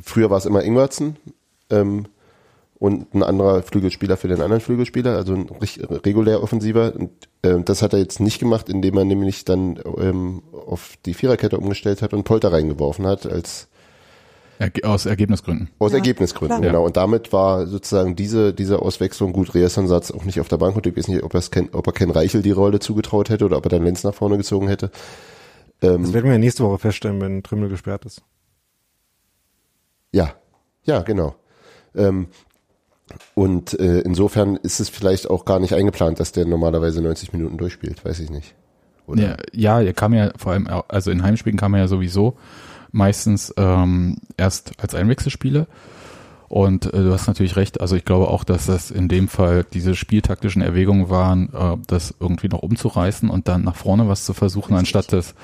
früher 0.01 0.29
war 0.29 0.37
es 0.37 0.45
immer 0.45 0.63
Ingwertsen 0.63 1.17
ähm, 1.69 2.07
und 2.79 3.13
ein 3.15 3.23
anderer 3.23 3.63
Flügelspieler 3.63 4.17
für 4.17 4.27
den 4.27 4.41
anderen 4.41 4.61
Flügelspieler, 4.61 5.15
also 5.15 5.33
ein 5.33 5.49
regulär 6.05 6.43
offensiver. 6.43 6.93
Und 6.95 7.11
ähm, 7.43 7.65
das 7.65 7.81
hat 7.81 7.93
er 7.93 7.99
jetzt 7.99 8.19
nicht 8.19 8.39
gemacht, 8.39 8.69
indem 8.69 8.97
er 8.97 9.05
nämlich 9.05 9.45
dann 9.45 9.79
ähm, 9.97 10.43
auf 10.67 10.93
die 11.05 11.13
Viererkette 11.15 11.57
umgestellt 11.57 12.01
hat 12.01 12.13
und 12.13 12.23
Polter 12.23 12.51
reingeworfen 12.53 13.07
hat 13.07 13.25
als 13.25 13.67
Erge 14.59 14.87
aus 14.87 15.05
Ergebnisgründen. 15.05 15.69
aus 15.79 15.93
Ja, 15.93 15.97
Ergebnisgründen, 15.97 16.61
klar. 16.61 16.61
genau. 16.61 16.85
Und 16.85 16.97
damit 16.97 17.33
war 17.33 17.67
sozusagen 17.67 18.15
diese, 18.15 18.53
diese 18.53 18.81
Auswechslung 18.81 19.33
gut. 19.33 19.51
Saß 19.53 20.11
auch 20.11 20.23
nicht 20.25 20.39
auf 20.39 20.47
der 20.47 20.57
Bank 20.57 20.75
und 20.75 20.85
ich 20.87 20.95
weiß 20.97 21.07
nicht, 21.09 21.23
ob, 21.23 21.33
Ken, 21.51 21.69
ob 21.73 21.87
er 21.87 21.93
Ken 21.93 22.11
Reichel 22.11 22.41
die 22.41 22.51
Rolle 22.51 22.79
zugetraut 22.79 23.29
hätte 23.29 23.45
oder 23.45 23.57
ob 23.57 23.65
er 23.65 23.69
dann 23.69 23.83
Lenz 23.83 24.03
nach 24.03 24.13
vorne 24.15 24.37
gezogen 24.37 24.67
hätte. 24.67 24.89
Das 24.89 25.89
Ähm, 25.95 26.13
werden 26.13 26.25
wir 26.25 26.33
ja 26.33 26.37
nächste 26.39 26.63
Woche 26.63 26.79
feststellen, 26.79 27.21
wenn 27.21 27.43
Trimmel 27.43 27.69
gesperrt 27.69 28.05
ist. 28.05 28.23
ja, 30.11 30.33
ja, 30.83 31.01
genau. 31.01 31.35
Ähm, 31.95 32.27
und 33.35 33.79
äh, 33.79 33.99
insofern 34.01 34.57
ist 34.57 34.79
es 34.79 34.89
vielleicht 34.89 35.29
auch 35.29 35.45
gar 35.45 35.59
nicht 35.59 35.73
eingeplant, 35.73 36.19
dass 36.19 36.31
der 36.31 36.45
normalerweise 36.45 37.01
90 37.01 37.33
Minuten 37.33 37.57
durchspielt, 37.57 38.03
weiß 38.03 38.19
ich 38.19 38.29
nicht. 38.29 38.55
Oder? 39.07 39.21
Ja, 39.21 39.37
ja, 39.53 39.81
er 39.81 39.93
kam 39.93 40.13
ja 40.13 40.31
vor 40.37 40.51
allem, 40.51 40.67
also 40.87 41.11
in 41.11 41.23
Heimspielen 41.23 41.57
kam 41.57 41.73
er 41.73 41.81
ja 41.81 41.87
sowieso 41.87 42.35
meistens 42.91 43.53
ähm, 43.57 44.17
erst 44.35 44.73
als 44.79 44.95
Einwechselspieler. 44.95 45.67
Und 46.49 46.85
äh, 46.85 47.03
du 47.03 47.11
hast 47.11 47.27
natürlich 47.27 47.57
recht, 47.57 47.81
also 47.81 47.97
ich 47.97 48.05
glaube 48.05 48.29
auch, 48.29 48.45
dass 48.45 48.67
das 48.67 48.89
in 48.89 49.09
dem 49.09 49.27
Fall 49.27 49.65
diese 49.73 49.95
spieltaktischen 49.95 50.61
Erwägungen 50.61 51.09
waren, 51.09 51.49
äh, 51.53 51.75
das 51.87 52.13
irgendwie 52.19 52.47
noch 52.47 52.63
umzureißen 52.63 53.29
und 53.29 53.49
dann 53.49 53.63
nach 53.63 53.75
vorne 53.75 54.07
was 54.07 54.23
zu 54.23 54.33
versuchen, 54.33 54.75
anstatt 54.75 55.11
das 55.11 55.35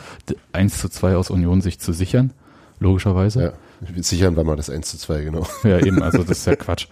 1 0.54 0.78
zu 0.78 0.88
2 0.88 1.18
aus 1.18 1.30
Union 1.30 1.60
sich 1.60 1.80
zu 1.80 1.92
sichern, 1.92 2.32
logischerweise. 2.80 3.54
Ja, 3.86 4.02
sichern 4.02 4.38
wir 4.38 4.46
mal 4.46 4.56
das 4.56 4.70
1 4.70 4.92
zu 4.92 4.98
2, 4.98 5.24
genau. 5.24 5.46
Ja, 5.64 5.80
eben, 5.80 6.02
also 6.02 6.20
das 6.20 6.40
ist 6.40 6.48
ja 6.48 6.56
Quatsch. 6.56 6.88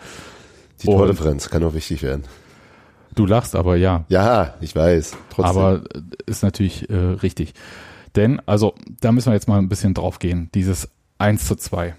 Die 0.82 0.88
Tordifferenz 0.88 1.50
kann 1.50 1.64
auch 1.64 1.74
wichtig 1.74 2.04
werden. 2.04 2.24
Du 3.16 3.26
lachst, 3.26 3.56
aber 3.56 3.76
ja, 3.76 4.06
Ja, 4.10 4.56
ich 4.62 4.76
weiß. 4.76 5.18
Trotzdem. 5.30 5.46
Aber 5.46 5.84
äh, 5.94 6.02
ist 6.26 6.44
natürlich 6.44 6.90
äh, 6.90 6.96
richtig. 6.96 7.54
Denn, 8.16 8.42
also, 8.46 8.74
da 9.00 9.12
müssen 9.12 9.28
wir 9.28 9.34
jetzt 9.34 9.48
mal 9.48 9.58
ein 9.58 9.70
bisschen 9.70 9.94
drauf 9.94 10.20
gehen. 10.20 10.50
Dieses 10.54 10.90
1 11.18 11.46
zu 11.46 11.56
2. 11.56 11.96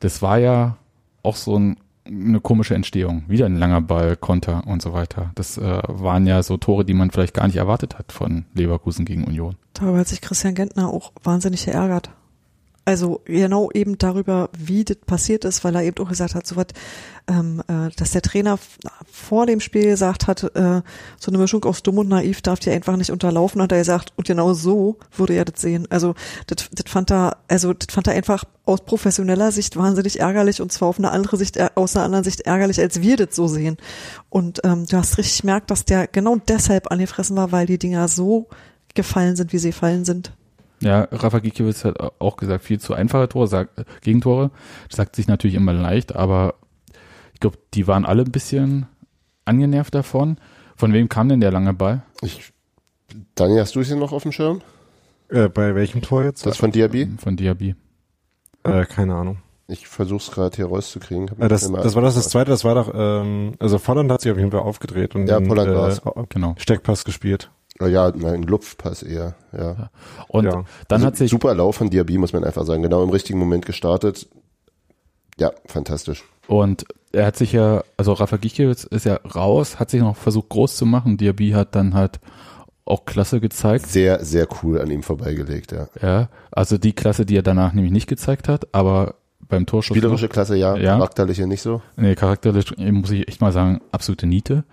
Das 0.00 0.22
war 0.22 0.38
ja 0.38 0.76
auch 1.22 1.36
so 1.36 1.58
ein, 1.58 1.76
eine 2.04 2.40
komische 2.40 2.74
Entstehung. 2.74 3.24
Wieder 3.28 3.46
ein 3.46 3.56
langer 3.56 3.80
Ball, 3.80 4.16
Konter 4.16 4.66
und 4.66 4.82
so 4.82 4.92
weiter. 4.92 5.30
Das 5.34 5.58
äh, 5.58 5.82
waren 5.86 6.26
ja 6.26 6.42
so 6.42 6.56
Tore, 6.56 6.84
die 6.84 6.94
man 6.94 7.10
vielleicht 7.10 7.34
gar 7.34 7.46
nicht 7.46 7.56
erwartet 7.56 7.98
hat 7.98 8.12
von 8.12 8.44
Leverkusen 8.54 9.04
gegen 9.04 9.24
Union. 9.24 9.56
Darüber 9.74 9.98
hat 9.98 10.08
sich 10.08 10.20
Christian 10.20 10.54
Gentner 10.54 10.88
auch 10.88 11.12
wahnsinnig 11.22 11.64
geärgert. 11.64 12.10
Also 12.84 13.20
genau 13.26 13.70
eben 13.72 13.96
darüber, 13.96 14.50
wie 14.58 14.84
das 14.84 14.96
passiert 15.06 15.44
ist, 15.44 15.62
weil 15.62 15.76
er 15.76 15.84
eben 15.84 16.04
auch 16.04 16.08
gesagt 16.08 16.34
hat, 16.34 16.46
so 16.46 16.56
was, 16.56 16.66
ähm, 17.28 17.62
äh, 17.68 17.90
dass 17.96 18.10
der 18.10 18.22
Trainer 18.22 18.58
vor 19.08 19.46
dem 19.46 19.60
Spiel 19.60 19.84
gesagt 19.84 20.26
hat, 20.26 20.42
äh, 20.42 20.82
so 21.18 21.30
eine 21.30 21.38
Mischung 21.38 21.64
aus 21.64 21.84
dumm 21.84 21.98
und 21.98 22.08
naiv 22.08 22.42
darf 22.42 22.58
dir 22.58 22.72
einfach 22.72 22.96
nicht 22.96 23.12
unterlaufen, 23.12 23.62
hat 23.62 23.70
er 23.70 23.78
gesagt, 23.78 24.12
und 24.16 24.26
genau 24.26 24.52
so 24.52 24.98
würde 25.16 25.34
er 25.34 25.44
das 25.44 25.60
sehen. 25.60 25.86
Also 25.90 26.16
das, 26.48 26.68
fand 26.86 27.12
er, 27.12 27.36
also 27.46 27.72
das 27.72 27.94
fand 27.94 28.08
er 28.08 28.14
einfach 28.14 28.44
aus 28.64 28.84
professioneller 28.84 29.52
Sicht 29.52 29.76
wahnsinnig 29.76 30.18
ärgerlich 30.18 30.60
und 30.60 30.72
zwar 30.72 30.88
auf 30.88 30.98
eine 30.98 31.12
andere 31.12 31.36
Sicht, 31.36 31.56
äh, 31.58 31.70
aus 31.76 31.94
einer 31.94 32.04
anderen 32.04 32.24
Sicht 32.24 32.40
ärgerlich, 32.40 32.80
als 32.80 33.00
wir 33.00 33.16
das 33.16 33.36
so 33.36 33.46
sehen. 33.46 33.76
Und 34.28 34.60
ähm, 34.64 34.86
du 34.86 34.96
hast 34.96 35.18
richtig 35.18 35.42
gemerkt, 35.42 35.70
dass 35.70 35.84
der 35.84 36.08
genau 36.08 36.36
deshalb 36.48 36.90
angefressen 36.90 37.36
war, 37.36 37.52
weil 37.52 37.66
die 37.66 37.78
Dinger 37.78 38.08
so 38.08 38.48
gefallen 38.94 39.36
sind, 39.36 39.52
wie 39.52 39.58
sie 39.58 39.70
gefallen 39.70 40.04
sind. 40.04 40.32
Ja, 40.82 41.08
Rafa 41.12 41.38
Gikiewicz 41.38 41.84
hat 41.84 41.98
auch 42.20 42.36
gesagt, 42.36 42.64
viel 42.64 42.80
zu 42.80 42.92
einfache 42.94 43.28
Tore, 43.28 43.46
sagt, 43.46 43.78
äh, 43.78 43.84
Gegentore. 44.02 44.50
Das 44.88 44.96
sagt 44.96 45.16
sich 45.16 45.28
natürlich 45.28 45.56
immer 45.56 45.72
leicht, 45.72 46.14
aber 46.14 46.54
ich 47.34 47.40
glaube, 47.40 47.58
die 47.74 47.86
waren 47.86 48.04
alle 48.04 48.22
ein 48.22 48.32
bisschen 48.32 48.86
angenervt 49.44 49.94
davon. 49.94 50.38
Von 50.76 50.92
wem 50.92 51.08
kam 51.08 51.28
denn 51.28 51.40
der 51.40 51.52
lange 51.52 51.72
Ball? 51.74 52.02
ich, 52.22 52.52
Daniel, 53.34 53.60
hast 53.60 53.74
du 53.74 53.80
es 53.80 53.88
hier 53.88 53.96
noch 53.96 54.12
auf 54.12 54.22
dem 54.22 54.32
Schirm? 54.32 54.60
Äh, 55.28 55.48
bei 55.48 55.74
welchem 55.74 56.02
Tor 56.02 56.24
jetzt? 56.24 56.44
Das 56.46 56.56
von 56.56 56.72
Diaby? 56.72 57.08
Von 57.18 57.36
Diaby. 57.36 57.74
äh, 58.64 58.84
keine 58.86 59.14
Ahnung. 59.14 59.38
Ich 59.68 59.86
versuche 59.88 60.22
es 60.22 60.30
gerade 60.30 60.54
hier 60.56 60.66
rauszukriegen. 60.66 61.28
Äh, 61.40 61.48
das, 61.48 61.70
das 61.70 61.94
war 61.94 62.02
das, 62.02 62.14
das 62.14 62.28
zweite, 62.28 62.50
das 62.50 62.64
war 62.64 62.74
doch, 62.74 62.92
ähm, 62.94 63.54
also 63.58 63.78
Volland 63.78 64.10
hat 64.10 64.20
sich 64.20 64.30
auf 64.32 64.38
jeden 64.38 64.50
Fall 64.50 64.60
aufgedreht 64.60 65.14
und 65.14 65.26
Ja, 65.26 65.38
den, 65.38 65.46
Volland 65.46 65.74
war's. 65.74 66.02
Genau. 66.28 66.54
Steckpass 66.58 67.04
gespielt. 67.04 67.50
Ja, 67.88 68.12
nein, 68.14 68.42
Lupfpass 68.42 69.02
eher. 69.02 69.34
Ja. 69.56 69.90
Und 70.28 70.44
Ja. 70.44 70.52
dann 70.88 70.96
Also 70.96 71.06
hat 71.06 71.16
sich 71.16 71.30
super 71.30 71.54
Lauf 71.54 71.76
von 71.76 71.90
Diaby, 71.90 72.18
muss 72.18 72.32
man 72.32 72.44
einfach 72.44 72.64
sagen. 72.64 72.82
Genau 72.82 73.02
im 73.02 73.10
richtigen 73.10 73.38
Moment 73.38 73.66
gestartet. 73.66 74.28
Ja, 75.38 75.50
fantastisch. 75.66 76.24
Und 76.46 76.84
er 77.12 77.26
hat 77.26 77.36
sich 77.36 77.52
ja, 77.52 77.84
also 77.96 78.12
Rafa 78.12 78.36
Gikiewicz 78.36 78.84
ist 78.84 79.06
ja 79.06 79.16
raus, 79.34 79.78
hat 79.78 79.90
sich 79.90 80.00
noch 80.00 80.16
versucht 80.16 80.48
groß 80.50 80.76
zu 80.76 80.86
machen. 80.86 81.16
Diaby 81.16 81.50
hat 81.50 81.74
dann 81.74 81.94
halt 81.94 82.20
auch 82.84 83.04
Klasse 83.04 83.40
gezeigt. 83.40 83.86
Sehr, 83.86 84.24
sehr 84.24 84.46
cool 84.62 84.80
an 84.80 84.90
ihm 84.90 85.02
vorbeigelegt, 85.02 85.72
ja. 85.72 85.88
Ja, 86.00 86.28
also 86.50 86.78
die 86.78 86.92
Klasse, 86.94 87.24
die 87.24 87.36
er 87.36 87.42
danach 87.42 87.72
nämlich 87.74 87.92
nicht 87.92 88.08
gezeigt 88.08 88.48
hat, 88.48 88.74
aber 88.74 89.14
beim 89.48 89.66
Torschuss. 89.66 89.96
Spielerische 89.96 90.28
Klasse, 90.28 90.56
ja, 90.56 90.76
Ja. 90.76 90.96
charakterliche 90.96 91.46
nicht 91.46 91.62
so. 91.62 91.80
Nee, 91.96 92.14
charakterlich 92.14 92.76
muss 92.78 93.10
ich 93.10 93.28
echt 93.28 93.40
mal 93.40 93.52
sagen, 93.52 93.80
absolute 93.92 94.26
Niete. 94.26 94.64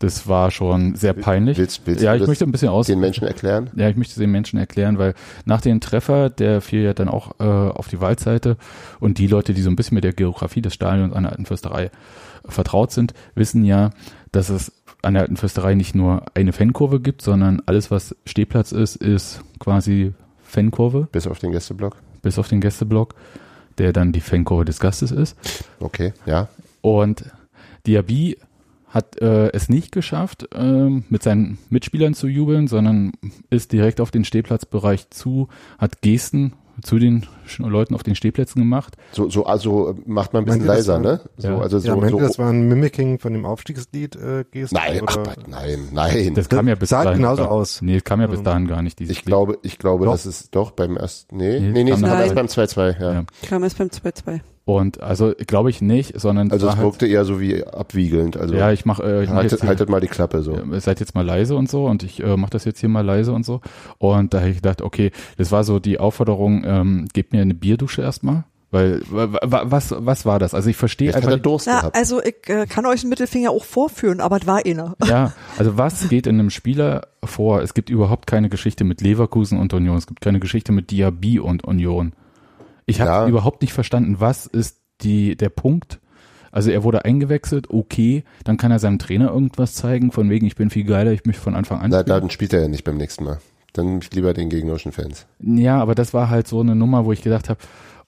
Das 0.00 0.28
war 0.28 0.52
schon 0.52 0.94
sehr 0.94 1.12
peinlich. 1.12 1.58
Willst, 1.58 1.82
willst 1.86 2.02
ja, 2.02 2.14
du 2.16 2.22
ich 2.22 2.28
möchte 2.28 2.44
ein 2.44 2.52
bisschen 2.52 2.68
aus. 2.68 2.86
den 2.86 3.00
Menschen 3.00 3.26
erklären? 3.26 3.70
Ja, 3.74 3.88
ich 3.88 3.96
möchte 3.96 4.12
es 4.12 4.18
den 4.18 4.30
Menschen 4.30 4.56
erklären, 4.58 4.96
weil 4.98 5.14
nach 5.44 5.60
dem 5.60 5.80
Treffer, 5.80 6.30
der 6.30 6.60
fiel 6.60 6.82
ja 6.82 6.94
dann 6.94 7.08
auch 7.08 7.32
äh, 7.40 7.44
auf 7.44 7.88
die 7.88 8.00
Waldseite 8.00 8.56
und 9.00 9.18
die 9.18 9.26
Leute, 9.26 9.54
die 9.54 9.62
so 9.62 9.70
ein 9.70 9.74
bisschen 9.76 9.96
mit 9.96 10.04
der 10.04 10.12
Geografie 10.12 10.62
des 10.62 10.72
Stadions 10.74 11.12
an 11.14 11.24
der 11.24 11.32
Alten 11.32 11.46
Fürsterei 11.46 11.90
vertraut 12.44 12.92
sind, 12.92 13.12
wissen 13.34 13.64
ja, 13.64 13.90
dass 14.30 14.50
es 14.50 14.72
an 15.02 15.14
der 15.14 15.22
Alten 15.24 15.36
Fürsterei 15.36 15.74
nicht 15.74 15.96
nur 15.96 16.22
eine 16.34 16.52
Fankurve 16.52 17.00
gibt, 17.00 17.20
sondern 17.22 17.60
alles, 17.66 17.90
was 17.90 18.14
Stehplatz 18.24 18.70
ist, 18.70 18.94
ist 18.96 19.42
quasi 19.58 20.12
Fankurve, 20.42 21.08
Bis 21.10 21.26
auf 21.26 21.40
den 21.40 21.50
Gästeblock. 21.50 21.96
bis 22.22 22.38
auf 22.38 22.46
den 22.48 22.60
Gästeblock, 22.60 23.14
der 23.78 23.92
dann 23.92 24.12
die 24.12 24.20
Fankurve 24.20 24.64
des 24.64 24.78
Gastes 24.78 25.10
ist. 25.10 25.36
Okay, 25.80 26.12
ja. 26.24 26.48
Und 26.82 27.24
Diaby 27.86 28.38
hat 28.88 29.20
äh, 29.20 29.50
es 29.52 29.68
nicht 29.68 29.92
geschafft, 29.92 30.48
ähm, 30.54 31.04
mit 31.08 31.22
seinen 31.22 31.58
Mitspielern 31.68 32.14
zu 32.14 32.26
jubeln, 32.26 32.68
sondern 32.68 33.12
ist 33.50 33.72
direkt 33.72 34.00
auf 34.00 34.10
den 34.10 34.24
Stehplatzbereich 34.24 35.10
zu, 35.10 35.48
hat 35.78 36.00
Gesten 36.00 36.54
zu 36.82 36.98
den 36.98 37.26
Leuten 37.58 37.94
auf 37.94 38.02
den 38.02 38.14
Stehplätzen 38.14 38.60
gemacht. 38.60 38.96
So, 39.12 39.28
so 39.30 39.44
also 39.46 39.94
macht 40.06 40.32
man 40.32 40.42
ein 40.42 40.44
bisschen 40.46 40.66
Meint 40.66 40.70
ihr, 40.70 40.76
das 40.76 40.86
leiser, 40.86 40.92
war- 40.94 41.00
ne? 41.00 41.20
So, 41.36 41.48
Ja. 41.48 41.58
also 41.58 41.78
so, 41.78 41.88
ja, 41.88 41.96
meint 41.96 42.12
ihr, 42.14 42.18
so 42.20 42.26
das 42.26 42.38
war 42.38 42.50
ein 42.50 42.68
Mimicking 42.68 43.18
von 43.18 43.32
dem 43.32 43.44
Aufstiegslied 43.44 44.16
äh, 44.16 44.44
Geste? 44.50 44.74
Nein, 44.76 45.00
ach, 45.06 45.16
nein, 45.48 45.88
nein. 45.92 46.34
Das 46.34 46.48
kam 46.48 46.68
ja 46.68 46.74
bis 46.74 46.90
sah 46.90 47.04
dahin. 47.04 47.18
genauso 47.18 47.42
gar- 47.42 47.50
aus. 47.52 47.82
Nee, 47.82 48.00
kam 48.00 48.20
ja 48.20 48.26
bis 48.26 48.42
dahin 48.42 48.66
gar 48.68 48.82
nicht. 48.82 48.98
Dieses 48.98 49.16
ich 49.16 49.24
glaube, 49.24 49.58
ich 49.62 49.78
glaube, 49.78 50.04
Doch. 50.04 50.12
das 50.12 50.26
ist 50.26 50.54
doch 50.54 50.70
beim 50.72 50.96
ersten, 50.96 51.36
nee, 51.36 51.58
Nee, 51.60 51.70
nee, 51.72 51.84
nee, 51.84 51.90
es 51.92 52.00
kam 52.00 52.10
kam 52.10 52.20
erst 52.20 52.34
beim 52.34 52.46
2-2, 52.46 53.00
ja. 53.00 53.12
Ja. 53.14 53.24
Kam 53.48 53.62
erst 53.64 53.78
beim 53.78 53.88
2-2. 53.88 54.40
Und 54.64 55.00
also 55.02 55.32
glaube 55.46 55.70
ich 55.70 55.80
nicht, 55.80 56.20
sondern 56.20 56.50
Also 56.52 56.68
es 56.68 56.74
halt, 56.76 56.84
wirkte 56.84 57.06
eher 57.06 57.24
so 57.24 57.40
wie 57.40 57.64
abwiegelnd, 57.64 58.36
also 58.36 58.54
ja, 58.54 58.70
ich 58.70 58.84
mache 58.84 59.02
äh, 59.02 59.22
ich 59.24 59.30
mach 59.30 59.36
haltet, 59.36 59.60
hier- 59.60 59.68
haltet 59.70 59.88
mal 59.88 60.02
die 60.02 60.08
Klappe 60.08 60.42
so. 60.42 60.52
Ja, 60.56 60.80
seid 60.80 61.00
jetzt 61.00 61.14
mal 61.14 61.24
leise 61.24 61.56
und 61.56 61.70
so 61.70 61.86
und 61.86 62.02
ich 62.02 62.22
äh, 62.22 62.36
mache 62.36 62.50
das 62.50 62.66
jetzt 62.66 62.78
hier 62.80 62.90
mal 62.90 63.00
leise 63.00 63.32
und 63.32 63.46
so. 63.46 63.62
Und 63.96 64.34
da 64.34 64.40
habe 64.40 64.50
ich 64.50 64.56
gedacht, 64.56 64.82
okay, 64.82 65.10
das 65.38 65.50
war 65.52 65.64
so 65.64 65.78
die 65.78 65.98
Aufforderung, 65.98 66.64
ähm, 66.66 67.06
gebt 67.14 67.32
mir 67.32 67.37
eine 67.42 67.54
Bierdusche 67.54 68.02
erstmal. 68.02 68.44
Weil 68.70 69.00
wa- 69.10 69.32
wa- 69.32 69.62
was 69.64 69.94
was 69.96 70.26
war 70.26 70.38
das? 70.38 70.52
Also 70.52 70.68
ich 70.68 70.76
verstehe 70.76 71.08
hat 71.08 71.16
einfach 71.16 71.30
er 71.30 71.38
Durst 71.38 71.66
Ja, 71.66 71.78
gehabt. 71.80 71.96
also 71.96 72.22
ich 72.22 72.36
äh, 72.48 72.66
kann 72.66 72.84
euch 72.84 73.00
einen 73.00 73.08
Mittelfinger 73.08 73.50
auch 73.50 73.64
vorführen, 73.64 74.20
aber 74.20 74.36
es 74.36 74.46
war 74.46 74.60
einer. 74.66 74.94
Ja, 75.06 75.32
also 75.58 75.78
was 75.78 76.10
geht 76.10 76.26
in 76.26 76.38
einem 76.38 76.50
Spieler 76.50 77.06
vor? 77.24 77.62
Es 77.62 77.72
gibt 77.72 77.88
überhaupt 77.88 78.26
keine 78.26 78.50
Geschichte 78.50 78.84
mit 78.84 79.00
Leverkusen 79.00 79.58
und 79.58 79.72
Union. 79.72 79.96
Es 79.96 80.06
gibt 80.06 80.20
keine 80.20 80.38
Geschichte 80.38 80.72
mit 80.72 80.90
Diaby 80.90 81.38
und 81.38 81.64
Union. 81.64 82.12
Ich 82.84 83.00
habe 83.00 83.10
Ja. 83.10 83.26
überhaupt 83.26 83.62
nicht 83.62 83.72
verstanden, 83.72 84.16
was 84.18 84.44
ist 84.44 84.76
die 85.00 85.34
der 85.36 85.48
Punkt? 85.48 85.98
Also 86.52 86.70
er 86.70 86.82
wurde 86.84 87.04
eingewechselt, 87.06 87.70
okay, 87.70 88.24
dann 88.44 88.56
kann 88.58 88.70
er 88.70 88.78
seinem 88.78 88.98
Trainer 88.98 89.30
irgendwas 89.30 89.74
zeigen, 89.74 90.12
von 90.12 90.28
wegen 90.28 90.46
ich 90.46 90.56
bin 90.56 90.68
viel 90.70 90.84
geiler, 90.84 91.12
ich 91.12 91.24
möchte 91.24 91.40
von 91.42 91.54
Anfang 91.54 91.80
an. 91.80 91.90
Na, 91.90 92.00
spielen. 92.00 92.20
dann 92.20 92.30
spielt 92.30 92.52
er 92.52 92.60
ja 92.62 92.68
nicht 92.68 92.84
beim 92.84 92.96
nächsten 92.98 93.24
Mal. 93.24 93.38
Dann 93.72 94.00
lieber 94.12 94.34
den 94.34 94.48
gegnerischen 94.48 94.92
Fans. 94.92 95.26
Ja, 95.40 95.80
aber 95.80 95.94
das 95.94 96.14
war 96.14 96.30
halt 96.30 96.48
so 96.48 96.60
eine 96.60 96.74
Nummer, 96.74 97.04
wo 97.04 97.12
ich 97.12 97.22
gedacht 97.22 97.48
habe, 97.48 97.60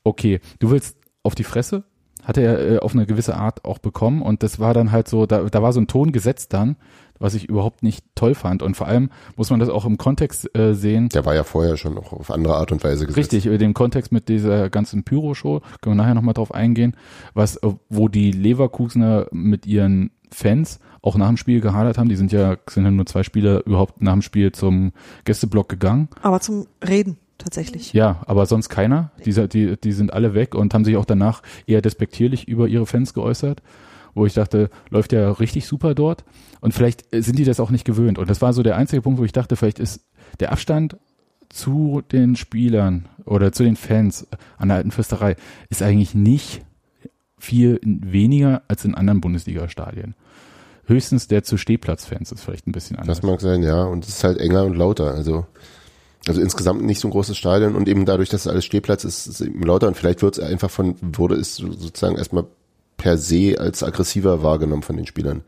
okay, 0.05 0.40
du 0.59 0.70
willst 0.70 0.96
auf 1.23 1.35
die 1.35 1.44
Fresse, 1.44 1.85
hat 2.25 2.37
er 2.37 2.70
äh, 2.70 2.79
auf 2.79 2.94
eine 2.94 3.07
gewisse 3.07 3.37
Art 3.37 3.64
auch 3.64 3.79
bekommen 3.79 4.23
und 4.23 4.42
das 4.42 4.59
war 4.59 4.75
dann 4.75 4.92
halt 4.92 5.09
so, 5.09 5.27
da, 5.27 5.44
da 5.44 5.62
war 5.62 5.73
so 5.73 5.81
ein 5.81 5.87
Ton 5.87 6.12
gesetzt 6.12 6.53
dann, 6.53 6.77
was 7.18 7.35
ich 7.35 7.49
überhaupt 7.49 7.83
nicht 7.83 8.05
toll 8.14 8.35
fand 8.35 8.62
und 8.62 8.77
vor 8.77 8.87
allem 8.87 9.11
muss 9.37 9.51
man 9.51 9.61
das 9.61 9.68
auch 9.68 9.85
im 9.85 9.99
Kontext 9.99 10.57
äh, 10.57 10.75
sehen, 10.75 11.11
Der 11.11 11.25
war 11.27 11.35
ja 11.35 11.44
vorher 11.44 11.77
schon 11.77 11.99
auch 11.99 12.12
auf 12.12 12.31
andere 12.31 12.57
Art 12.57 12.73
und 12.73 12.83
Weise 12.83 13.07
gesetzt. 13.07 13.33
Richtig, 13.33 13.46
in 13.46 13.59
dem 13.59 13.75
Kontext 13.75 14.11
mit 14.12 14.29
dieser 14.29 14.70
ganzen 14.70 15.05
Pyro-Show, 15.05 15.61
können 15.81 15.96
wir 15.96 16.03
nachher 16.03 16.14
nochmal 16.14 16.35
drauf 16.35 16.53
eingehen, 16.53 16.96
was, 17.35 17.61
wo 17.88 18.09
die 18.09 18.33
Leverkusener 18.33 19.27
mit 19.33 19.66
ihren 19.66 20.11
Fans 20.32 20.80
auch 21.02 21.16
nach 21.16 21.28
dem 21.28 21.36
Spiel 21.36 21.60
gehadert 21.60 21.98
haben. 21.98 22.08
Die 22.08 22.16
sind 22.16 22.32
ja, 22.32 22.56
sind 22.68 22.84
ja 22.84 22.90
nur 22.90 23.06
zwei 23.06 23.22
Spieler 23.22 23.66
überhaupt 23.66 24.02
nach 24.02 24.12
dem 24.12 24.22
Spiel 24.22 24.52
zum 24.52 24.92
Gästeblock 25.24 25.68
gegangen. 25.68 26.08
Aber 26.22 26.40
zum 26.40 26.66
Reden 26.86 27.16
tatsächlich. 27.38 27.92
Ja, 27.92 28.22
aber 28.26 28.46
sonst 28.46 28.68
keiner. 28.68 29.10
Die, 29.24 29.32
die, 29.48 29.76
die 29.80 29.92
sind 29.92 30.12
alle 30.12 30.34
weg 30.34 30.54
und 30.54 30.74
haben 30.74 30.84
sich 30.84 30.96
auch 30.96 31.04
danach 31.04 31.42
eher 31.66 31.80
despektierlich 31.80 32.48
über 32.48 32.68
ihre 32.68 32.86
Fans 32.86 33.14
geäußert, 33.14 33.62
wo 34.14 34.26
ich 34.26 34.34
dachte, 34.34 34.70
läuft 34.90 35.12
ja 35.12 35.30
richtig 35.32 35.66
super 35.66 35.94
dort. 35.94 36.24
Und 36.60 36.74
vielleicht 36.74 37.04
sind 37.10 37.38
die 37.38 37.44
das 37.44 37.60
auch 37.60 37.70
nicht 37.70 37.84
gewöhnt. 37.84 38.18
Und 38.18 38.28
das 38.28 38.42
war 38.42 38.52
so 38.52 38.62
der 38.62 38.76
einzige 38.76 39.02
Punkt, 39.02 39.18
wo 39.18 39.24
ich 39.24 39.32
dachte, 39.32 39.56
vielleicht 39.56 39.78
ist 39.78 40.04
der 40.38 40.52
Abstand 40.52 40.98
zu 41.48 42.02
den 42.12 42.36
Spielern 42.36 43.08
oder 43.24 43.52
zu 43.52 43.64
den 43.64 43.76
Fans 43.76 44.28
an 44.56 44.68
der 44.68 44.76
alten 44.76 44.92
Fürsterei 44.92 45.36
ist 45.68 45.82
eigentlich 45.82 46.14
nicht 46.14 46.62
viel 47.40 47.81
weniger 47.83 48.62
als 48.68 48.85
in 48.85 48.94
anderen 48.94 49.20
Bundesliga-Stadien. 49.20 50.14
Höchstens 50.87 51.29
der 51.29 51.42
zu 51.42 51.57
Stehplatzfans 51.57 52.33
ist 52.33 52.42
vielleicht 52.42 52.66
ein 52.66 52.72
bisschen 52.72 52.96
anders. 52.98 53.18
Das 53.20 53.26
mag 53.26 53.40
sein, 53.40 53.62
ja. 53.62 53.85
Und 53.85 54.05
es 54.05 54.11
ist 54.16 54.24
halt 54.24 54.38
enger 54.38 54.64
und 54.64 54.76
lauter. 54.76 55.14
Also, 55.14 55.46
also 56.26 56.40
insgesamt 56.40 56.83
nicht 56.83 57.00
so 57.00 57.09
ein 57.09 57.12
großes 57.12 57.37
Stadion 57.37 57.76
und 57.76 57.88
eben 57.88 58.05
dadurch, 58.07 58.29
dass 58.29 58.46
alles 58.46 58.64
Stehplatz 58.64 59.05
ist, 59.05 59.26
ist 59.26 59.40
es 59.40 59.46
eben 59.46 59.62
lauter 59.62 59.88
und 59.88 59.96
vielleicht 59.96 60.22
wird 60.22 60.38
es 60.38 60.44
einfach 60.44 60.70
von, 60.70 60.96
wurde 61.00 61.37
es 61.37 61.57
so- 61.57 61.72
sozusagen 61.72 62.16
erstmal 62.16 62.44
per 62.96 63.16
se 63.16 63.57
als 63.59 63.83
aggressiver 63.83 64.42
wahrgenommen 64.42 64.83
von 64.83 64.96
den 64.96 65.07
Spielern. 65.07 65.42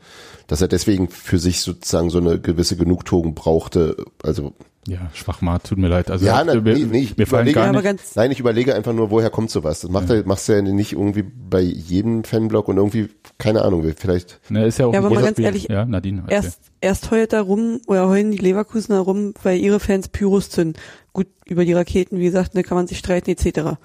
Dass 0.46 0.62
er 0.62 0.68
deswegen 0.68 1.08
für 1.08 1.38
sich 1.38 1.60
sozusagen 1.60 2.08
so 2.08 2.18
eine 2.18 2.40
gewisse 2.40 2.76
Genugtuung 2.76 3.34
brauchte. 3.34 3.96
Also, 4.22 4.54
Ja, 4.88 5.10
Schwachmat, 5.14 5.62
tut 5.64 5.78
mir 5.78 5.86
leid. 5.86 6.10
Also 6.10 6.26
Ja, 6.26 6.42
na, 6.42 6.54
mir, 6.60 6.74
nee, 6.74 6.84
nee, 6.90 6.98
ich 7.02 7.16
mir 7.16 7.24
fallen 7.26 7.46
überlege- 7.46 7.54
gar 7.72 7.84
Ja, 7.84 7.92
nicht, 7.92 8.16
nein, 8.16 8.32
ich 8.32 8.40
überlege 8.40 8.74
einfach 8.74 8.92
nur, 8.92 9.10
woher 9.12 9.30
kommt 9.30 9.48
sowas? 9.50 9.80
Das 9.82 9.90
macht 9.92 10.10
er, 10.10 10.26
machst 10.26 10.48
du 10.48 10.54
ja 10.54 10.62
nicht 10.62 10.92
irgendwie 10.94 11.22
bei 11.22 11.60
jedem 11.60 12.24
Fanblock 12.24 12.66
und 12.66 12.78
irgendwie, 12.78 13.08
keine 13.38 13.62
Ahnung, 13.62 13.84
vielleicht. 13.96 14.40
ne, 14.50 14.66
ist 14.66 14.78
ja 14.80 14.86
auch 14.86 14.92
Ja, 14.92 14.98
aber 14.98 15.10
mal 15.10 15.20
ganz 15.22 15.32
Spiel. 15.36 15.44
ehrlich, 15.44 15.68
ja, 15.68 15.84
Nadine. 15.84 16.22
erzähl. 16.26 16.34
erst, 16.34 16.60
erst 16.80 17.10
heult 17.12 17.32
er 17.32 17.42
rum 17.42 17.80
oder 17.86 18.08
heulen 18.08 18.32
die 18.32 18.38
Leverkusener 18.38 18.98
rum, 18.98 19.34
weil 19.44 19.60
ihre 19.60 19.78
Fans 19.78 20.08
Pyros 20.08 20.50
zünden. 20.50 20.80
Gut, 21.12 21.28
über 21.46 21.64
die 21.64 21.74
Raketen, 21.74 22.18
wie 22.18 22.24
gesagt, 22.24 22.56
da 22.56 22.62
kann 22.62 22.76
man 22.76 22.88
sich 22.88 22.98
streiten 22.98 23.30
etc. 23.30 23.76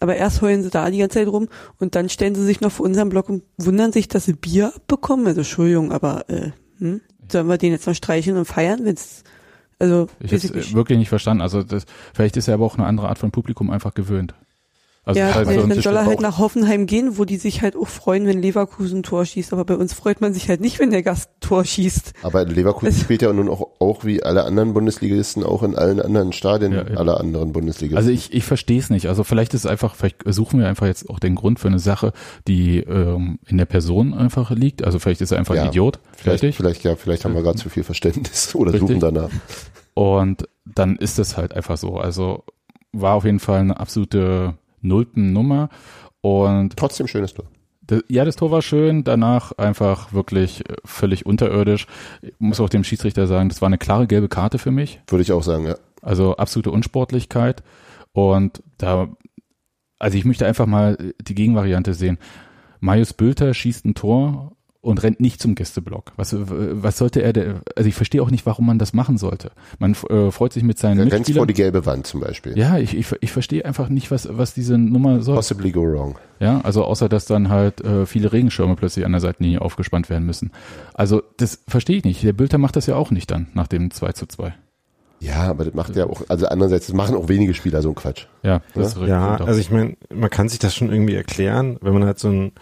Aber 0.00 0.16
erst 0.16 0.40
heulen 0.40 0.62
sie 0.62 0.70
da 0.70 0.90
die 0.90 0.98
ganze 0.98 1.18
Zeit 1.18 1.28
rum 1.28 1.48
und 1.80 1.94
dann 1.96 2.08
stellen 2.08 2.34
sie 2.34 2.44
sich 2.44 2.62
noch 2.62 2.72
vor 2.72 2.86
unserem 2.86 3.10
Block 3.10 3.28
und 3.28 3.42
wundern 3.58 3.92
sich, 3.92 4.08
dass 4.08 4.24
sie 4.24 4.32
Bier 4.32 4.72
abbekommen. 4.74 5.26
Also 5.26 5.40
Entschuldigung, 5.40 5.92
aber 5.92 6.30
äh, 6.30 6.52
hm? 6.78 7.02
sollen 7.30 7.46
wir 7.48 7.58
den 7.58 7.72
jetzt 7.72 7.86
noch 7.86 7.94
streicheln 7.94 8.36
und 8.38 8.44
feiern, 8.46 8.80
wenn's 8.84 9.22
also 9.78 10.08
Ich 10.20 10.32
habe 10.32 10.56
nicht. 10.56 10.74
wirklich 10.74 10.98
nicht 10.98 11.08
verstanden. 11.08 11.42
Also 11.42 11.62
das, 11.62 11.84
vielleicht 12.14 12.36
ist 12.36 12.48
er 12.48 12.54
aber 12.54 12.64
auch 12.64 12.76
eine 12.76 12.86
andere 12.86 13.08
Art 13.08 13.18
von 13.18 13.30
Publikum 13.30 13.70
einfach 13.70 13.94
gewöhnt. 13.94 14.34
Also 15.08 15.20
ja, 15.20 15.38
uns 15.38 15.68
dann 15.68 15.80
soll 15.82 15.94
er 15.94 16.04
halt 16.04 16.20
nach 16.20 16.38
Hoffenheim 16.38 16.86
gehen, 16.86 17.16
wo 17.16 17.24
die 17.24 17.36
sich 17.36 17.62
halt 17.62 17.76
auch 17.76 17.86
freuen, 17.86 18.26
wenn 18.26 18.42
Leverkusen 18.42 18.98
ein 18.98 19.02
Tor 19.04 19.24
schießt. 19.24 19.52
Aber 19.52 19.64
bei 19.64 19.76
uns 19.76 19.92
freut 19.94 20.20
man 20.20 20.34
sich 20.34 20.48
halt 20.48 20.60
nicht, 20.60 20.80
wenn 20.80 20.90
der 20.90 21.04
Gast 21.04 21.30
ein 21.30 21.40
Tor 21.40 21.64
schießt. 21.64 22.12
Aber 22.24 22.44
Leverkusen 22.44 22.88
Es- 22.88 23.00
spielt 23.02 23.22
ja 23.22 23.32
nun 23.32 23.48
auch, 23.48 23.68
auch 23.78 24.04
wie 24.04 24.24
alle 24.24 24.42
anderen 24.44 24.74
Bundesligisten 24.74 25.44
auch 25.44 25.62
in 25.62 25.76
allen 25.76 26.00
anderen 26.00 26.32
Stadien 26.32 26.72
Ja, 26.72 26.88
ja. 26.90 26.96
aller 26.96 27.20
anderen 27.20 27.52
Bundesligisten. 27.52 27.96
Also 27.96 28.10
ich, 28.10 28.34
ich 28.34 28.42
verstehe 28.42 28.80
es 28.80 28.90
nicht. 28.90 29.06
Also 29.06 29.22
vielleicht 29.22 29.54
ist 29.54 29.64
es 29.64 29.70
einfach, 29.70 29.94
vielleicht 29.94 30.24
suchen 30.26 30.58
wir 30.58 30.66
einfach 30.66 30.86
jetzt 30.88 31.08
auch 31.08 31.20
den 31.20 31.36
Grund 31.36 31.60
für 31.60 31.68
eine 31.68 31.78
Sache, 31.78 32.12
die 32.48 32.80
ähm, 32.80 33.38
in 33.46 33.58
der 33.58 33.66
Person 33.66 34.12
einfach 34.12 34.50
liegt. 34.50 34.82
Also 34.82 34.98
vielleicht 34.98 35.20
ist 35.20 35.30
er 35.30 35.38
einfach 35.38 35.54
Ja, 35.54 35.62
ein 35.62 35.68
Idiot. 35.68 36.00
vielleicht, 36.16 36.40
Fertig. 36.40 36.56
vielleicht, 36.56 36.82
ja, 36.82 36.96
vielleicht 36.96 37.24
haben 37.24 37.36
wir 37.36 37.42
gerade 37.42 37.58
zu 37.58 37.68
viel 37.68 37.84
Verständnis 37.84 38.54
oder 38.56 38.72
Richtig. 38.72 38.88
suchen 38.88 38.98
danach. 39.00 39.30
Und 39.94 40.48
dann 40.64 40.96
ist 40.96 41.20
es 41.20 41.36
halt 41.36 41.54
einfach 41.54 41.76
so. 41.76 41.96
Also 41.96 42.42
war 42.92 43.14
auf 43.14 43.24
jeden 43.24 43.38
Fall 43.38 43.60
eine 43.60 43.78
absolute 43.78 44.54
Nullten-Nummer. 44.80 45.68
Und 46.20 46.76
Trotzdem 46.76 47.06
schönes 47.06 47.34
Tor. 47.34 47.46
ja, 48.08 48.24
das 48.24 48.36
Tor 48.36 48.50
war 48.50 48.62
schön, 48.62 49.04
danach 49.04 49.52
einfach 49.52 50.12
wirklich 50.12 50.68
äh, 50.68 50.74
völlig 50.84 51.26
unterirdisch. 51.26 51.86
Ich 52.22 52.34
muss 52.38 52.60
auch 52.60 52.68
dem 52.68 52.84
Schiedsrichter 52.84 53.26
sagen, 53.26 53.48
das 53.48 53.60
war 53.60 53.66
eine 53.66 53.78
klare 53.78 54.06
gelbe 54.06 54.28
Karte 54.28 54.58
für 54.58 54.70
mich. 54.70 55.00
Würde 55.08 55.22
ich 55.22 55.32
auch 55.32 55.42
sagen, 55.42 55.66
ja. 55.66 55.76
Also 56.02 56.36
absolute 56.36 56.70
Unsportlichkeit. 56.70 57.62
Und 58.12 58.62
da, 58.78 59.08
also 59.98 60.16
ich 60.16 60.24
möchte 60.24 60.46
einfach 60.46 60.66
mal 60.66 61.14
die 61.20 61.34
Gegenvariante 61.34 61.94
sehen. 61.94 62.18
Marius 62.80 63.12
Bülter 63.12 63.54
schießt 63.54 63.84
ein 63.84 63.94
Tor 63.94 64.55
und 64.86 65.02
rennt 65.02 65.20
nicht 65.20 65.40
zum 65.40 65.54
Gästeblock. 65.54 66.12
Was, 66.16 66.34
was 66.38 66.96
sollte 66.98 67.20
er, 67.22 67.32
der, 67.32 67.60
also 67.74 67.88
ich 67.88 67.94
verstehe 67.94 68.22
auch 68.22 68.30
nicht, 68.30 68.46
warum 68.46 68.66
man 68.66 68.78
das 68.78 68.92
machen 68.92 69.18
sollte. 69.18 69.50
Man 69.78 69.94
äh, 70.08 70.30
freut 70.30 70.52
sich 70.52 70.62
mit 70.62 70.78
seinen 70.78 71.08
Er 71.08 71.12
rennt 71.12 71.28
vor 71.30 71.46
die 71.46 71.54
gelbe 71.54 71.84
Wand 71.86 72.06
zum 72.06 72.20
Beispiel. 72.20 72.56
Ja, 72.56 72.78
ich, 72.78 72.96
ich, 72.96 73.06
ich 73.20 73.32
verstehe 73.32 73.64
einfach 73.64 73.88
nicht, 73.88 74.10
was, 74.10 74.28
was 74.30 74.54
diese 74.54 74.78
Nummer 74.78 75.22
soll. 75.22 75.34
Possibly 75.36 75.72
go 75.72 75.82
wrong. 75.82 76.16
Ja, 76.38 76.60
also 76.62 76.84
außer 76.84 77.08
dass 77.08 77.24
dann 77.26 77.48
halt 77.48 77.80
äh, 77.82 78.06
viele 78.06 78.32
Regenschirme 78.32 78.76
plötzlich 78.76 79.04
an 79.04 79.12
der 79.12 79.20
Seitenlinie 79.20 79.60
aufgespannt 79.60 80.08
werden 80.08 80.24
müssen. 80.26 80.52
Also 80.94 81.22
das 81.36 81.62
verstehe 81.66 81.96
ich 81.98 82.04
nicht. 82.04 82.22
Der 82.22 82.32
Bülter 82.32 82.58
macht 82.58 82.76
das 82.76 82.86
ja 82.86 82.94
auch 82.96 83.10
nicht 83.10 83.30
dann 83.30 83.48
nach 83.54 83.66
dem 83.66 83.90
2 83.90 84.12
zu 84.12 84.26
2. 84.26 84.54
Ja, 85.18 85.44
aber 85.44 85.64
das 85.64 85.74
macht 85.74 85.96
ja 85.96 86.04
auch, 86.06 86.22
also 86.28 86.46
andererseits, 86.46 86.86
das 86.86 86.94
machen 86.94 87.16
auch 87.16 87.28
wenige 87.28 87.54
Spieler 87.54 87.80
so 87.82 87.88
einen 87.88 87.94
Quatsch. 87.94 88.26
Ja, 88.42 88.60
das 88.74 88.94
ist 88.94 89.06
Ja, 89.06 89.30
richtig. 89.30 89.48
also 89.48 89.60
ich 89.60 89.70
meine, 89.70 89.96
man 90.14 90.28
kann 90.30 90.48
sich 90.48 90.58
das 90.58 90.74
schon 90.74 90.92
irgendwie 90.92 91.14
erklären, 91.14 91.78
wenn 91.80 91.94
man 91.94 92.04
halt 92.04 92.18
so 92.18 92.28
ein 92.28 92.52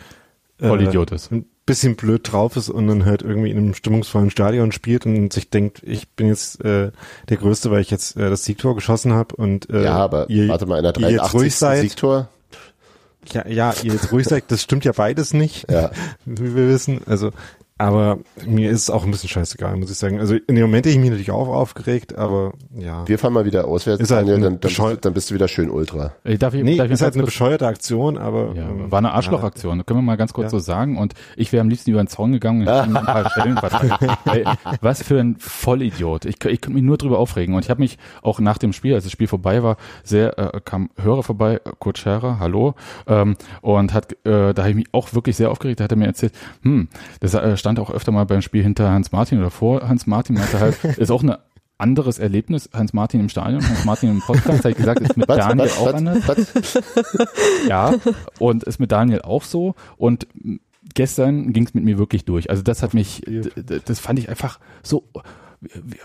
äh, 0.61 0.68
Vollidiot 0.68 1.11
ist. 1.11 1.33
ein 1.33 1.47
bisschen 1.67 1.97
blöd 1.97 2.31
drauf 2.31 2.57
ist 2.57 2.69
und 2.69 2.87
dann 2.89 3.05
halt 3.07 3.23
irgendwie 3.23 3.51
in 3.51 3.57
einem 3.57 3.75
stimmungsvollen 3.75 4.31
Stadion 4.31 4.73
spielt 4.73 5.07
und 5.07 5.33
sich 5.33 5.49
denkt, 5.49 5.83
ich 5.83 6.09
bin 6.11 6.29
jetzt 6.29 6.62
äh, 6.65 6.91
der 7.29 7.37
Größte, 7.37 7.71
weil 7.71 7.81
ich 7.81 7.91
jetzt 7.91 8.17
äh, 8.17 8.29
das 8.29 8.45
Siegtor 8.45 8.75
geschossen 8.75 9.12
habe 9.12 9.35
und 9.37 9.71
äh, 9.71 9.85
ja, 9.85 9.97
aber 9.97 10.29
ihr, 10.29 10.49
warte 10.49 10.67
mal, 10.67 10.85
in 10.85 10.93
der 10.93 10.97
ihr 10.99 11.11
jetzt 11.17 11.33
ruhig 11.35 11.55
83. 11.55 11.55
seid. 11.57 11.81
Siegtor. 11.81 12.29
Ja, 13.33 13.49
ja, 13.49 13.75
ihr 13.83 13.93
jetzt 13.95 14.12
ruhig 14.12 14.27
seid, 14.27 14.45
das 14.49 14.62
stimmt 14.62 14.85
ja 14.85 14.93
beides 14.93 15.33
nicht, 15.33 15.71
Ja. 15.71 15.91
wie 16.27 16.55
wir 16.55 16.69
wissen. 16.69 17.01
Also, 17.07 17.31
aber 17.77 18.18
mir 18.47 18.70
ist 18.70 18.83
es 18.83 18.91
auch 18.91 19.05
ein 19.05 19.11
bisschen 19.11 19.29
scheißegal, 19.29 19.77
muss 19.77 19.91
ich 19.91 19.99
sagen. 19.99 20.20
Also 20.20 20.35
in 20.35 20.55
dem 20.55 20.62
Moment 20.62 20.87
hätte 20.87 20.91
ich 20.91 20.99
mich 20.99 21.11
natürlich 21.11 21.33
auch 21.33 21.49
aufgeregt, 21.49 22.16
aber 22.16 22.53
ja. 22.77 23.07
Wir 23.09 23.18
fahren 23.18 23.33
mal 23.33 23.45
wieder 23.45 23.66
auswärts, 23.66 24.01
Ist 24.01 24.11
halt 24.12 24.29
Daniel, 24.29 24.35
dann, 24.43 24.53
dann, 24.53 24.61
bist, 24.61 24.75
bescheu- 24.79 24.91
du- 24.91 24.97
dann 24.99 25.12
bist 25.14 25.31
du 25.31 25.35
wieder 25.35 25.49
schön 25.49 25.70
Ultra. 25.70 26.12
Ey, 26.22 26.39
darf 26.39 26.55
ich, 26.55 26.62
Nee, 26.62 26.77
darf 26.77 26.87
ich 26.87 26.93
ist 26.93 27.03
halt 27.03 27.14
eine 27.14 27.25
kurz- 27.25 27.33
bescheuerte 27.33 27.66
Aktion, 27.66 28.16
aber 28.16 28.55
Ja, 28.55 28.68
ähm, 28.68 28.93
war 28.93 28.99
eine 28.99 29.11
Arschlochaktion. 29.12 29.85
Können 29.87 29.99
wir 29.99 30.03
mal 30.03 30.16
ganz 30.16 30.33
kurz 30.33 30.45
Ja. 30.47 30.51
so 30.51 30.59
sagen. 30.61 30.99
Und 30.99 31.14
ich 31.37 31.53
wäre 31.53 31.62
am 31.62 31.68
liebsten 31.68 31.91
über 31.91 32.01
den 32.03 32.07
Zaun 32.07 32.31
gegangen 32.31 32.61
und 32.62 32.68
ein 32.68 32.93
paar 32.93 33.29
Stellen 33.31 33.57
verteilt. 33.57 33.93
Ey, 34.27 34.45
Was 34.81 35.03
für 35.03 35.18
ein 35.18 35.37
Vollidiot. 35.41 36.27
Ich, 36.27 36.35
ich 36.45 36.61
könnte 36.61 36.70
mich 36.70 36.83
nur 36.85 36.97
drüber 36.97 37.18
aufregen. 37.18 37.55
Und 37.57 37.64
ich 37.64 37.70
habe 37.70 37.81
mich 37.81 37.99
auch 38.22 38.39
nach 38.39 38.59
dem 38.59 38.72
Spiel, 38.72 38.95
als 38.95 39.03
das 39.03 39.12
Spiel 39.12 39.27
vorbei 39.27 39.64
war, 39.64 39.79
sehr, 40.05 40.39
äh, 40.39 40.61
kam 40.64 40.91
Hörer 41.03 41.25
vorbei, 41.25 41.61
Kurt 41.81 41.99
Scherer, 41.99 42.39
hallo, 42.39 42.75
ähm, 43.09 43.37
und 43.62 43.93
hat, 43.93 44.12
äh, 44.25 44.55
da 44.55 44.62
habe 44.62 44.70
ich 44.70 44.77
mich 44.77 44.87
auch 44.93 45.12
wirklich 45.12 45.35
sehr 45.37 45.51
aufgeregt. 45.51 45.81
Da 45.81 45.85
hat 45.85 45.91
er 45.91 45.97
mir 45.99 46.07
erzählt, 46.07 46.33
hm, 46.62 46.89
das 47.18 47.35
äh, 47.35 47.57
stand 47.65 47.81
auch 47.81 47.91
öfter 47.91 48.12
mal 48.12 48.27
beim 48.27 48.43
Spiel 48.43 48.62
hinter 48.62 48.91
Hans 48.91 49.11
Martin 49.11 49.39
oder 49.39 49.51
vor 49.51 49.89
Hans 49.89 50.07
Martin, 50.07 50.37
meinte 50.37 50.61
halt, 50.61 50.85
ist 50.99 51.11
auch 51.11 51.23
eine 51.23 51.39
anderes 51.79 52.19
Erlebnis. 52.19 52.69
Hans-Martin 52.73 53.21
im 53.21 53.29
Stadion, 53.29 53.67
Hans-Martin 53.67 54.11
im 54.11 54.21
Podcast, 54.21 54.59
habe 54.61 54.71
ich 54.71 54.77
gesagt, 54.77 55.01
ist 55.01 55.17
mit 55.17 55.29
Was, 55.29 55.39
Daniel 55.39 55.67
was, 55.67 55.79
auch 55.79 55.87
was, 55.87 55.95
anders. 55.95 56.53
Ja, 57.69 57.95
und 58.39 58.65
ist 58.65 58.79
mit 58.79 58.93
Daniel 58.93 59.23
auch 59.23 59.43
so. 59.43 59.75
Und 59.97 60.27
gestern 60.95 61.53
ging 61.53 61.65
es 61.65 61.75
mit 61.75 61.85
mir 61.85 61.99
wirklich 61.99 62.25
durch. 62.25 62.49
Also 62.51 62.62
das 62.62 62.83
hat 62.83 62.95
mich, 62.95 63.23
das 63.87 63.99
fand 63.99 64.19
ich 64.19 64.29
einfach 64.29 64.61
so. 64.83 65.05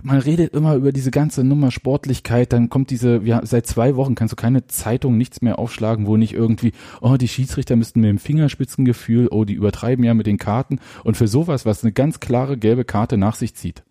Man 0.04 0.20
redet 0.20 0.54
immer 0.54 0.76
über 0.76 0.92
diese 0.92 1.12
ganze 1.12 1.44
Nummer 1.44 1.72
Sportlichkeit, 1.72 2.54
dann 2.54 2.70
kommt 2.70 2.90
diese, 2.90 3.22
ja, 3.24 3.42
seit 3.44 3.68
zwei 3.68 3.96
Wochen 3.96 4.16
kannst 4.16 4.32
du 4.32 4.36
keine 4.36 4.68
Zeitung, 4.68 5.18
nichts 5.18 5.42
mehr 5.42 5.60
aufschlagen, 5.60 6.08
wo 6.08 6.18
nicht 6.18 6.34
irgendwie, 6.34 6.74
oh, 7.02 7.18
die 7.18 7.28
Schiedsrichter 7.28 7.76
müssten 7.76 8.02
mit 8.02 8.10
dem 8.10 8.20
Fingerspitzengefühl, 8.20 9.28
oh, 9.30 9.46
die 9.46 9.54
übertreiben 9.54 10.04
ja 10.04 10.14
mit 10.14 10.28
den 10.28 10.38
Karten. 10.38 10.80
Und 11.04 11.18
für 11.18 11.28
sowas, 11.28 11.66
was 11.66 11.84
eine 11.84 11.92
ganz 11.92 12.20
klare 12.20 12.58
gelbe 12.58 12.86
Karte 12.86 13.18
nach 13.18 13.36
sich 13.36 13.56
zieht. 13.56 13.84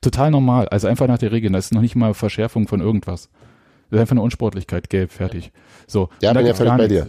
Total 0.00 0.30
normal, 0.30 0.68
also 0.68 0.88
einfach 0.88 1.06
nach 1.08 1.18
der 1.18 1.32
Regel. 1.32 1.52
Das 1.52 1.66
ist 1.66 1.74
noch 1.74 1.82
nicht 1.82 1.96
mal 1.96 2.14
Verschärfung 2.14 2.66
von 2.66 2.80
irgendwas. 2.80 3.28
Das 3.90 3.98
ist 3.98 4.00
einfach 4.02 4.12
eine 4.12 4.22
Unsportlichkeit, 4.22 4.88
gelb, 4.88 5.10
fertig. 5.10 5.50
So. 5.86 6.10
Ja, 6.22 6.32
bin 6.32 6.46
ja 6.46 6.54
völlig 6.54 6.76
bei 6.76 6.86
nichts. 6.86 7.06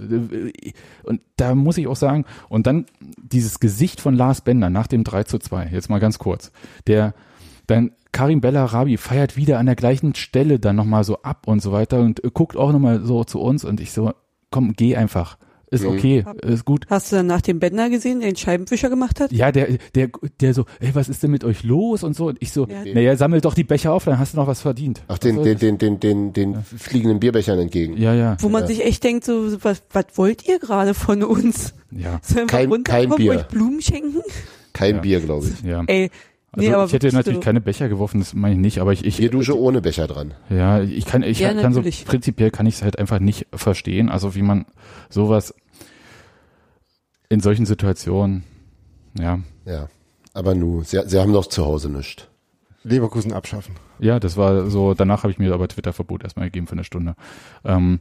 Und 1.03 1.21
da 1.37 1.53
muss 1.53 1.77
ich 1.77 1.87
auch 1.87 1.95
sagen, 1.95 2.25
und 2.49 2.65
dann 2.65 2.87
dieses 3.21 3.59
Gesicht 3.59 4.01
von 4.01 4.15
Lars 4.15 4.41
Bender 4.41 4.71
nach 4.71 4.87
dem 4.87 5.03
3 5.03 5.23
zu 5.25 5.37
2, 5.37 5.69
jetzt 5.71 5.89
mal 5.89 5.99
ganz 5.99 6.17
kurz, 6.17 6.51
der 6.87 7.13
dann 7.71 7.91
Karim 8.11 8.41
Bellarabi 8.41 8.97
feiert 8.97 9.37
wieder 9.37 9.57
an 9.59 9.65
der 9.65 9.75
gleichen 9.75 10.15
Stelle 10.15 10.59
dann 10.59 10.75
nochmal 10.75 11.03
so 11.03 11.21
ab 11.23 11.47
und 11.47 11.61
so 11.61 11.71
weiter 11.71 11.99
und 12.01 12.21
guckt 12.33 12.57
auch 12.57 12.71
nochmal 12.71 13.01
so 13.05 13.23
zu 13.23 13.39
uns 13.39 13.63
und 13.65 13.79
ich 13.79 13.91
so, 13.93 14.11
komm, 14.49 14.73
geh 14.73 14.95
einfach. 14.95 15.37
Ist 15.73 15.83
Mhm. 15.85 15.89
okay, 15.91 16.25
ist 16.45 16.65
gut. 16.65 16.85
Hast 16.89 17.09
du 17.13 17.15
dann 17.15 17.27
nach 17.27 17.39
dem 17.39 17.59
Bänder 17.61 17.89
gesehen, 17.89 18.19
der 18.19 18.29
den 18.29 18.35
Scheibenwischer 18.35 18.89
gemacht 18.89 19.21
hat? 19.21 19.31
Ja, 19.31 19.53
der, 19.53 19.77
der, 19.95 20.09
der 20.41 20.53
so, 20.53 20.65
ey, 20.81 20.89
was 20.93 21.07
ist 21.07 21.23
denn 21.23 21.31
mit 21.31 21.45
euch 21.45 21.63
los 21.63 22.03
und 22.03 22.13
so. 22.13 22.27
Und 22.27 22.37
ich 22.41 22.51
so, 22.51 22.67
Ja. 22.67 22.83
naja, 22.93 23.15
sammel 23.15 23.39
doch 23.39 23.53
die 23.53 23.63
Becher 23.63 23.93
auf, 23.93 24.03
dann 24.03 24.19
hast 24.19 24.33
du 24.33 24.37
noch 24.37 24.47
was 24.47 24.59
verdient. 24.59 25.01
Ach, 25.07 25.17
den, 25.17 25.37
Was 25.37 25.45
den, 25.45 25.57
den, 25.59 25.77
den, 25.77 25.99
den, 26.01 26.33
den 26.33 26.63
fliegenden 26.65 27.21
Bierbechern 27.21 27.57
entgegen. 27.57 27.95
Ja, 27.95 28.13
ja, 28.13 28.35
Wo 28.41 28.49
man 28.49 28.67
sich 28.67 28.83
echt 28.85 29.01
denkt, 29.05 29.23
so, 29.23 29.63
was, 29.63 29.81
was 29.93 30.07
wollt 30.15 30.45
ihr 30.45 30.59
gerade 30.59 30.93
von 30.93 31.23
uns? 31.23 31.73
ja, 31.91 32.19
Sollen 32.21 32.39
wir 32.41 32.47
Kein- 32.47 32.67
runterkommen, 32.69 33.09
kein 33.11 33.17
Bier. 33.17 33.31
euch 33.31 33.47
Blumen 33.47 33.81
schenken? 33.81 34.19
Kein 34.73 34.95
Ja. 34.95 35.01
Bier, 35.01 35.19
glaube 35.21 35.45
ich. 35.47 35.61
ja. 35.65 35.83
Ey, 35.87 36.11
Also 36.53 36.67
nee, 36.67 36.73
aber 36.73 36.83
ich 36.85 36.91
hätte 36.93 37.13
natürlich 37.13 37.37
so. 37.39 37.43
keine 37.43 37.61
Becher 37.61 37.87
geworfen, 37.87 38.19
das 38.19 38.33
meine 38.33 38.55
ich 38.55 38.59
nicht, 38.59 38.79
aber 38.79 38.91
ich, 38.91 39.05
ich 39.05 39.17
Bierdusche 39.17 39.57
ohne 39.57 39.81
Becher 39.81 40.07
dran. 40.07 40.33
Ja, 40.49 40.81
ich 40.81 41.05
kann, 41.05 41.23
ich 41.23 41.39
Ja, 41.39 41.53
kann 41.53 41.73
so 41.73 41.79
natürlich. 41.79 42.03
prinzipiell 42.05 42.51
kann 42.51 42.65
ich 42.65 42.75
es 42.75 42.81
halt 42.83 42.99
einfach 42.99 43.19
nicht 43.19 43.47
verstehen. 43.53 44.09
Also 44.09 44.35
wie 44.35 44.41
man 44.41 44.65
sowas 45.09 45.53
in 47.29 47.39
solchen 47.39 47.65
Situationen, 47.65 48.43
ja, 49.17 49.39
Ja. 49.65 49.87
Aber 50.33 50.55
nu, 50.55 50.81
sie, 50.83 50.99
sie 51.07 51.19
haben 51.19 51.33
doch 51.33 51.45
zu 51.47 51.65
Hause 51.65 51.89
nichts. 51.89 52.27
Leverkusen 52.83 53.31
abschaffen. 53.33 53.75
ja, 53.99 54.19
das 54.19 54.37
war 54.37 54.69
so. 54.69 54.93
Danach 54.93 55.23
habe 55.23 55.31
ich 55.31 55.37
mir 55.39 55.53
aber 55.53 55.67
Twitter-Verbot 55.67 56.23
erstmal 56.23 56.45
gegeben 56.47 56.67
für 56.67 56.73
eine 56.73 56.83
Stunde. 56.83 57.15
Ähm, 57.63 57.99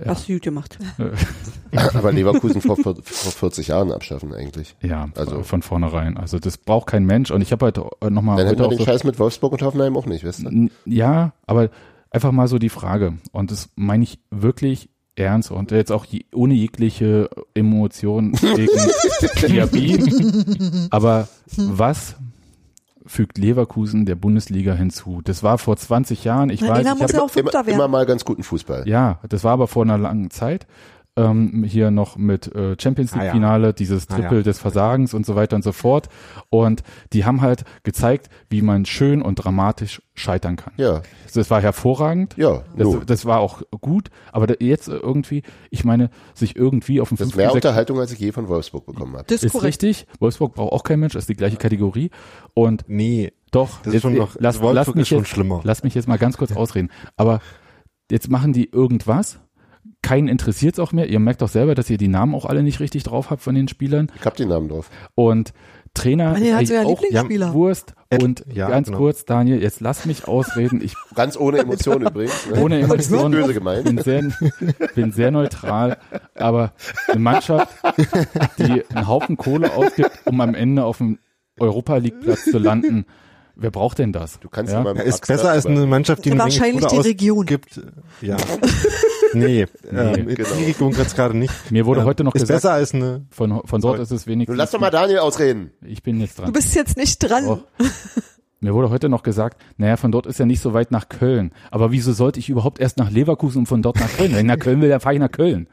Ja. 0.00 0.06
Hast 0.12 0.28
du 0.28 0.34
gut 0.34 0.42
gemacht. 0.42 0.78
Aber 1.94 2.12
Leverkusen 2.12 2.60
vor, 2.60 2.76
vor, 2.76 2.94
vor 3.02 3.32
40 3.32 3.68
Jahren 3.68 3.92
abschaffen 3.92 4.32
eigentlich. 4.34 4.76
ja, 4.82 5.08
Also- 5.16 5.42
von 5.42 5.62
vornherein. 5.62 6.16
Also 6.16 6.38
das 6.38 6.56
braucht 6.58 6.86
kein 6.88 7.04
Mensch. 7.04 7.30
Und 7.30 7.40
ich 7.42 7.52
habe 7.52 7.66
halt 7.66 7.76
nochmal 7.78 8.36
Dann 8.36 8.46
hätten 8.46 8.48
heute 8.48 8.58
wir 8.60 8.66
auch 8.66 8.70
den 8.70 8.78
so, 8.78 8.84
Scheiß 8.84 9.04
mit 9.04 9.18
Wolfsburg 9.18 9.52
und 9.52 9.62
Hoffenheim 9.62 9.96
auch 9.96 10.06
nicht, 10.06 10.24
weißt 10.24 10.44
du? 10.44 10.68
Ja, 10.84 11.32
aber 11.46 11.70
einfach 12.10 12.32
mal 12.32 12.48
so 12.48 12.58
die 12.58 12.68
Frage. 12.68 13.18
Und 13.32 13.50
das 13.50 13.70
meine 13.76 14.04
ich 14.04 14.18
wirklich 14.30 14.88
ernst 15.16 15.50
und 15.50 15.72
jetzt 15.72 15.90
auch 15.90 16.04
je, 16.04 16.24
ohne 16.32 16.54
jegliche 16.54 17.28
Emotion 17.54 18.32
wegen 18.34 19.48
Diaby. 19.48 20.86
Aber 20.90 21.28
was 21.56 22.14
fügt 23.08 23.38
Leverkusen 23.38 24.06
der 24.06 24.14
Bundesliga 24.14 24.74
hinzu? 24.74 25.20
Das 25.24 25.42
war 25.42 25.58
vor 25.58 25.76
20 25.76 26.24
Jahren. 26.24 26.50
Ich 26.50 26.60
Na, 26.60 26.68
weiß, 26.68 26.86
ich 26.86 26.92
muss 26.92 27.02
hab, 27.02 27.12
ja 27.12 27.22
auch 27.22 27.36
Immer, 27.36 27.68
immer 27.68 27.88
mal 27.88 28.06
ganz 28.06 28.24
guten 28.24 28.42
Fußball. 28.42 28.88
ja, 28.88 29.18
das 29.28 29.44
war 29.44 29.52
aber 29.52 29.66
vor 29.66 29.82
einer 29.82 29.98
langen 29.98 30.30
Zeit. 30.30 30.66
Ähm, 31.18 31.64
hier 31.66 31.90
noch 31.90 32.16
mit 32.16 32.54
äh, 32.54 32.76
Champions 32.80 33.12
League 33.12 33.22
Ah, 33.22 33.26
ja. 33.26 33.32
Finale, 33.32 33.74
dieses 33.74 34.08
Ah, 34.08 34.14
Triple 34.16 34.38
ja. 34.38 34.42
des 34.44 34.58
Versagens 34.58 35.14
und 35.14 35.26
so 35.26 35.34
weiter 35.36 35.56
und 35.56 35.62
so 35.64 35.72
fort. 35.72 36.08
Und 36.50 36.82
die 37.12 37.24
haben 37.24 37.40
halt 37.40 37.64
gezeigt, 37.82 38.28
wie 38.50 38.62
man 38.62 38.84
schön 38.86 39.20
und 39.22 39.34
dramatisch 39.36 40.00
scheitern 40.14 40.56
kann. 40.56 40.72
Ja, 40.76 41.02
Das 41.34 41.50
war 41.50 41.60
hervorragend. 41.60 42.34
ja. 42.36 42.62
Das, 42.76 42.88
das 43.06 43.24
war 43.26 43.40
auch 43.40 43.62
gut, 43.80 44.10
aber 44.32 44.46
da- 44.46 44.54
jetzt 44.60 44.88
irgendwie, 44.88 45.42
ich 45.70 45.84
meine, 45.84 46.10
sich 46.34 46.56
irgendwie 46.56 47.00
auf 47.00 47.08
dem 47.08 47.16
Das 47.18 47.28
ist 47.28 47.36
mehr 47.36 47.52
Unterhaltung, 47.52 47.98
als 47.98 48.12
ich 48.12 48.18
je 48.18 48.32
von 48.32 48.48
Wolfsburg 48.48 48.86
bekommen 48.86 49.14
habe. 49.14 49.24
Das 49.26 49.36
ist 49.38 49.44
ist 49.44 49.52
korrekt. 49.52 49.82
richtig. 49.82 50.06
Wolfsburg 50.20 50.54
braucht 50.54 50.72
auch 50.72 50.82
kein 50.84 51.00
Mensch, 51.00 51.14
ist 51.14 51.28
die 51.28 51.34
gleiche 51.34 51.56
Kategorie. 51.56 52.10
Und 52.54 52.84
Nee, 52.88 53.32
doch, 53.50 53.80
das 53.82 53.94
ist 53.94 54.02
schon 54.02 54.14
noch, 54.14 54.36
lass, 54.38 54.60
Wolfsburg 54.60 54.74
lass 54.74 54.94
mich 54.94 55.02
ist 55.02 55.08
schon 55.08 55.18
jetzt, 55.18 55.28
schlimmer. 55.28 55.60
lass 55.64 55.82
mich 55.82 55.94
jetzt 55.94 56.06
mal 56.08 56.18
ganz 56.18 56.36
kurz 56.36 56.52
ausreden. 56.52 56.90
Aber 57.16 57.40
jetzt 58.10 58.30
machen 58.30 58.52
die 58.52 58.68
irgendwas. 58.70 59.38
Keinen 60.02 60.28
interessiert's 60.28 60.78
auch 60.78 60.92
mehr. 60.92 61.08
Ihr 61.08 61.18
merkt 61.18 61.42
doch 61.42 61.48
selber, 61.48 61.74
dass 61.74 61.90
ihr 61.90 61.98
die 61.98 62.08
Namen 62.08 62.34
auch 62.34 62.44
alle 62.46 62.62
nicht 62.62 62.80
richtig 62.80 63.02
drauf 63.02 63.30
habt 63.30 63.42
von 63.42 63.54
den 63.54 63.68
Spielern. 63.68 64.10
Ich 64.18 64.24
hab 64.24 64.36
den 64.36 64.48
Namen 64.48 64.68
drauf. 64.68 64.90
Und 65.14 65.52
Trainer 65.94 66.34
Daniel 66.34 66.54
hat 66.54 66.62
ist 66.62 66.68
sogar 66.68 66.82
eigentlich 66.82 66.96
auch 66.98 67.02
Lieblingsspieler. 67.02 67.54
Wurst. 67.54 67.94
Ed- 68.10 68.22
Und 68.22 68.44
ja, 68.52 68.68
ganz 68.68 68.86
genau. 68.86 68.98
kurz, 68.98 69.24
Daniel, 69.24 69.60
jetzt 69.60 69.80
lass 69.80 70.04
mich 70.06 70.28
ausreden. 70.28 70.80
Ich 70.82 70.94
Ganz 71.14 71.36
ohne 71.36 71.58
Emotion 71.58 72.02
übrigens. 72.02 72.46
ne? 72.46 72.60
ohne 72.62 72.78
Emotionen. 72.80 73.32
Böse 73.32 73.54
gemeint. 73.54 73.84
bin 73.84 73.98
sehr, 74.02 74.22
bin 74.94 75.12
sehr 75.12 75.30
neutral, 75.30 75.96
aber 76.34 76.72
eine 77.08 77.20
Mannschaft, 77.20 77.68
die 78.58 78.84
einen 78.94 79.08
Haufen 79.08 79.36
Kohle 79.36 79.72
ausgibt, 79.74 80.12
um 80.26 80.40
am 80.40 80.54
Ende 80.54 80.84
auf 80.84 80.98
dem 80.98 81.18
Europa 81.58 81.96
League 81.96 82.20
Platz 82.20 82.44
zu 82.44 82.58
landen, 82.58 83.04
wer 83.56 83.70
braucht 83.72 83.98
denn 83.98 84.12
das? 84.12 84.38
Du 84.38 84.48
kannst 84.48 84.72
ja? 84.72 84.78
ja 84.78 84.84
mal 84.84 84.96
Er 84.96 85.04
ist 85.04 85.26
besser 85.26 85.50
als 85.50 85.66
eine 85.66 85.86
Mannschaft, 85.86 86.24
die 86.24 86.30
eine 86.30 86.38
Menge 86.44 86.52
Wahrscheinlich 86.52 86.86
Kohle 86.86 87.02
die 87.02 87.08
Region. 87.08 87.38
ausgibt. 87.44 87.80
Ja. 88.20 88.36
nee, 89.34 89.62
ähm, 89.90 90.26
genau. 90.26 90.54
die 90.58 90.64
Region 90.64 90.92
jetzt 90.92 91.14
gerade 91.16 91.36
nicht. 91.36 91.70
Mir 91.70 91.86
wurde 91.86 92.00
Ähm, 92.00 92.06
heute 92.06 92.24
noch 92.24 92.34
ist 92.34 92.42
gesagt, 92.42 92.56
besser 92.62 92.72
als 92.72 92.94
eine. 92.94 93.26
von, 93.30 93.60
von 93.64 93.80
dort 93.80 93.98
ist 94.00 94.10
es 94.10 94.24
Du 94.24 94.30
wenigstens. 94.30 94.56
lass 94.56 94.70
doch 94.70 94.80
mal 94.80 94.90
Daniel 94.90 95.18
ausreden. 95.18 95.70
Ich 95.84 96.02
bin 96.02 96.20
jetzt 96.20 96.38
Du 96.38 96.42
dran. 96.42 96.52
bist 96.52 96.74
jetzt 96.74 96.96
nicht 96.96 97.18
dran. 97.18 97.44
Oh. 97.46 97.58
Mir 98.60 98.74
wurde 98.74 98.90
heute 98.90 99.08
noch 99.08 99.22
gesagt, 99.22 99.60
naja, 99.76 99.96
von 99.96 100.10
dort 100.10 100.26
ist 100.26 100.38
ja 100.40 100.46
nicht 100.46 100.60
so 100.60 100.74
weit 100.74 100.90
nach 100.90 101.08
Köln. 101.08 101.52
Aber 101.70 101.92
wieso 101.92 102.12
sollte 102.12 102.40
ich 102.40 102.48
überhaupt 102.48 102.80
erst 102.80 102.98
nach 102.98 103.10
Leverkusen 103.10 103.60
und 103.60 103.66
von 103.66 103.82
dort 103.82 104.00
nach 104.00 104.10
Köln? 104.16 104.32
Wenn 104.32 104.40
ich 104.40 104.44
nach 104.46 104.58
Köln 104.58 104.80
will, 104.82 104.88
dann 104.88 105.00
fahre 105.00 105.14
ich 105.14 105.20
nach 105.20 105.30
Köln. 105.30 105.68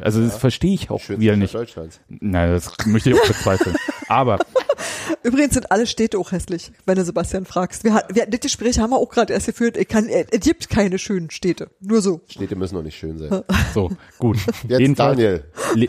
Also 0.00 0.22
das 0.22 0.36
verstehe 0.36 0.74
ich 0.74 0.90
auch 0.90 1.00
Schönste 1.00 1.20
wieder 1.20 1.36
nicht. 1.36 1.54
Deutschlands. 1.54 2.00
Nein, 2.08 2.50
das 2.50 2.72
möchte 2.86 3.10
ich 3.10 3.20
auch 3.20 3.26
bezweifeln. 3.26 3.76
Aber 4.08 4.38
Übrigens 5.22 5.54
sind 5.54 5.70
alle 5.72 5.86
Städte 5.86 6.18
auch 6.18 6.32
hässlich, 6.32 6.70
wenn 6.86 6.96
du 6.96 7.04
Sebastian 7.04 7.44
fragst. 7.44 7.82
Wir, 7.82 7.94
hat- 7.94 8.14
wir, 8.14 8.26
das 8.26 8.40
Gespräch 8.40 8.78
haben 8.78 8.90
wir 8.90 8.98
auch 8.98 9.08
gerade 9.08 9.32
erst 9.32 9.46
geführt. 9.46 9.76
Ich 9.76 9.88
kann, 9.88 10.06
äh, 10.08 10.24
es 10.30 10.40
gibt 10.40 10.68
keine 10.70 10.98
schönen 10.98 11.30
Städte. 11.30 11.70
Nur 11.80 12.00
so. 12.02 12.20
Städte 12.28 12.54
müssen 12.56 12.74
noch 12.76 12.82
nicht 12.82 12.96
schön 12.98 13.18
sein. 13.18 13.42
so, 13.74 13.90
gut. 14.18 14.36
Jetzt 14.68 14.80
Jedenfalls- 14.80 15.16
Daniel. 15.16 15.44
Le 15.74 15.88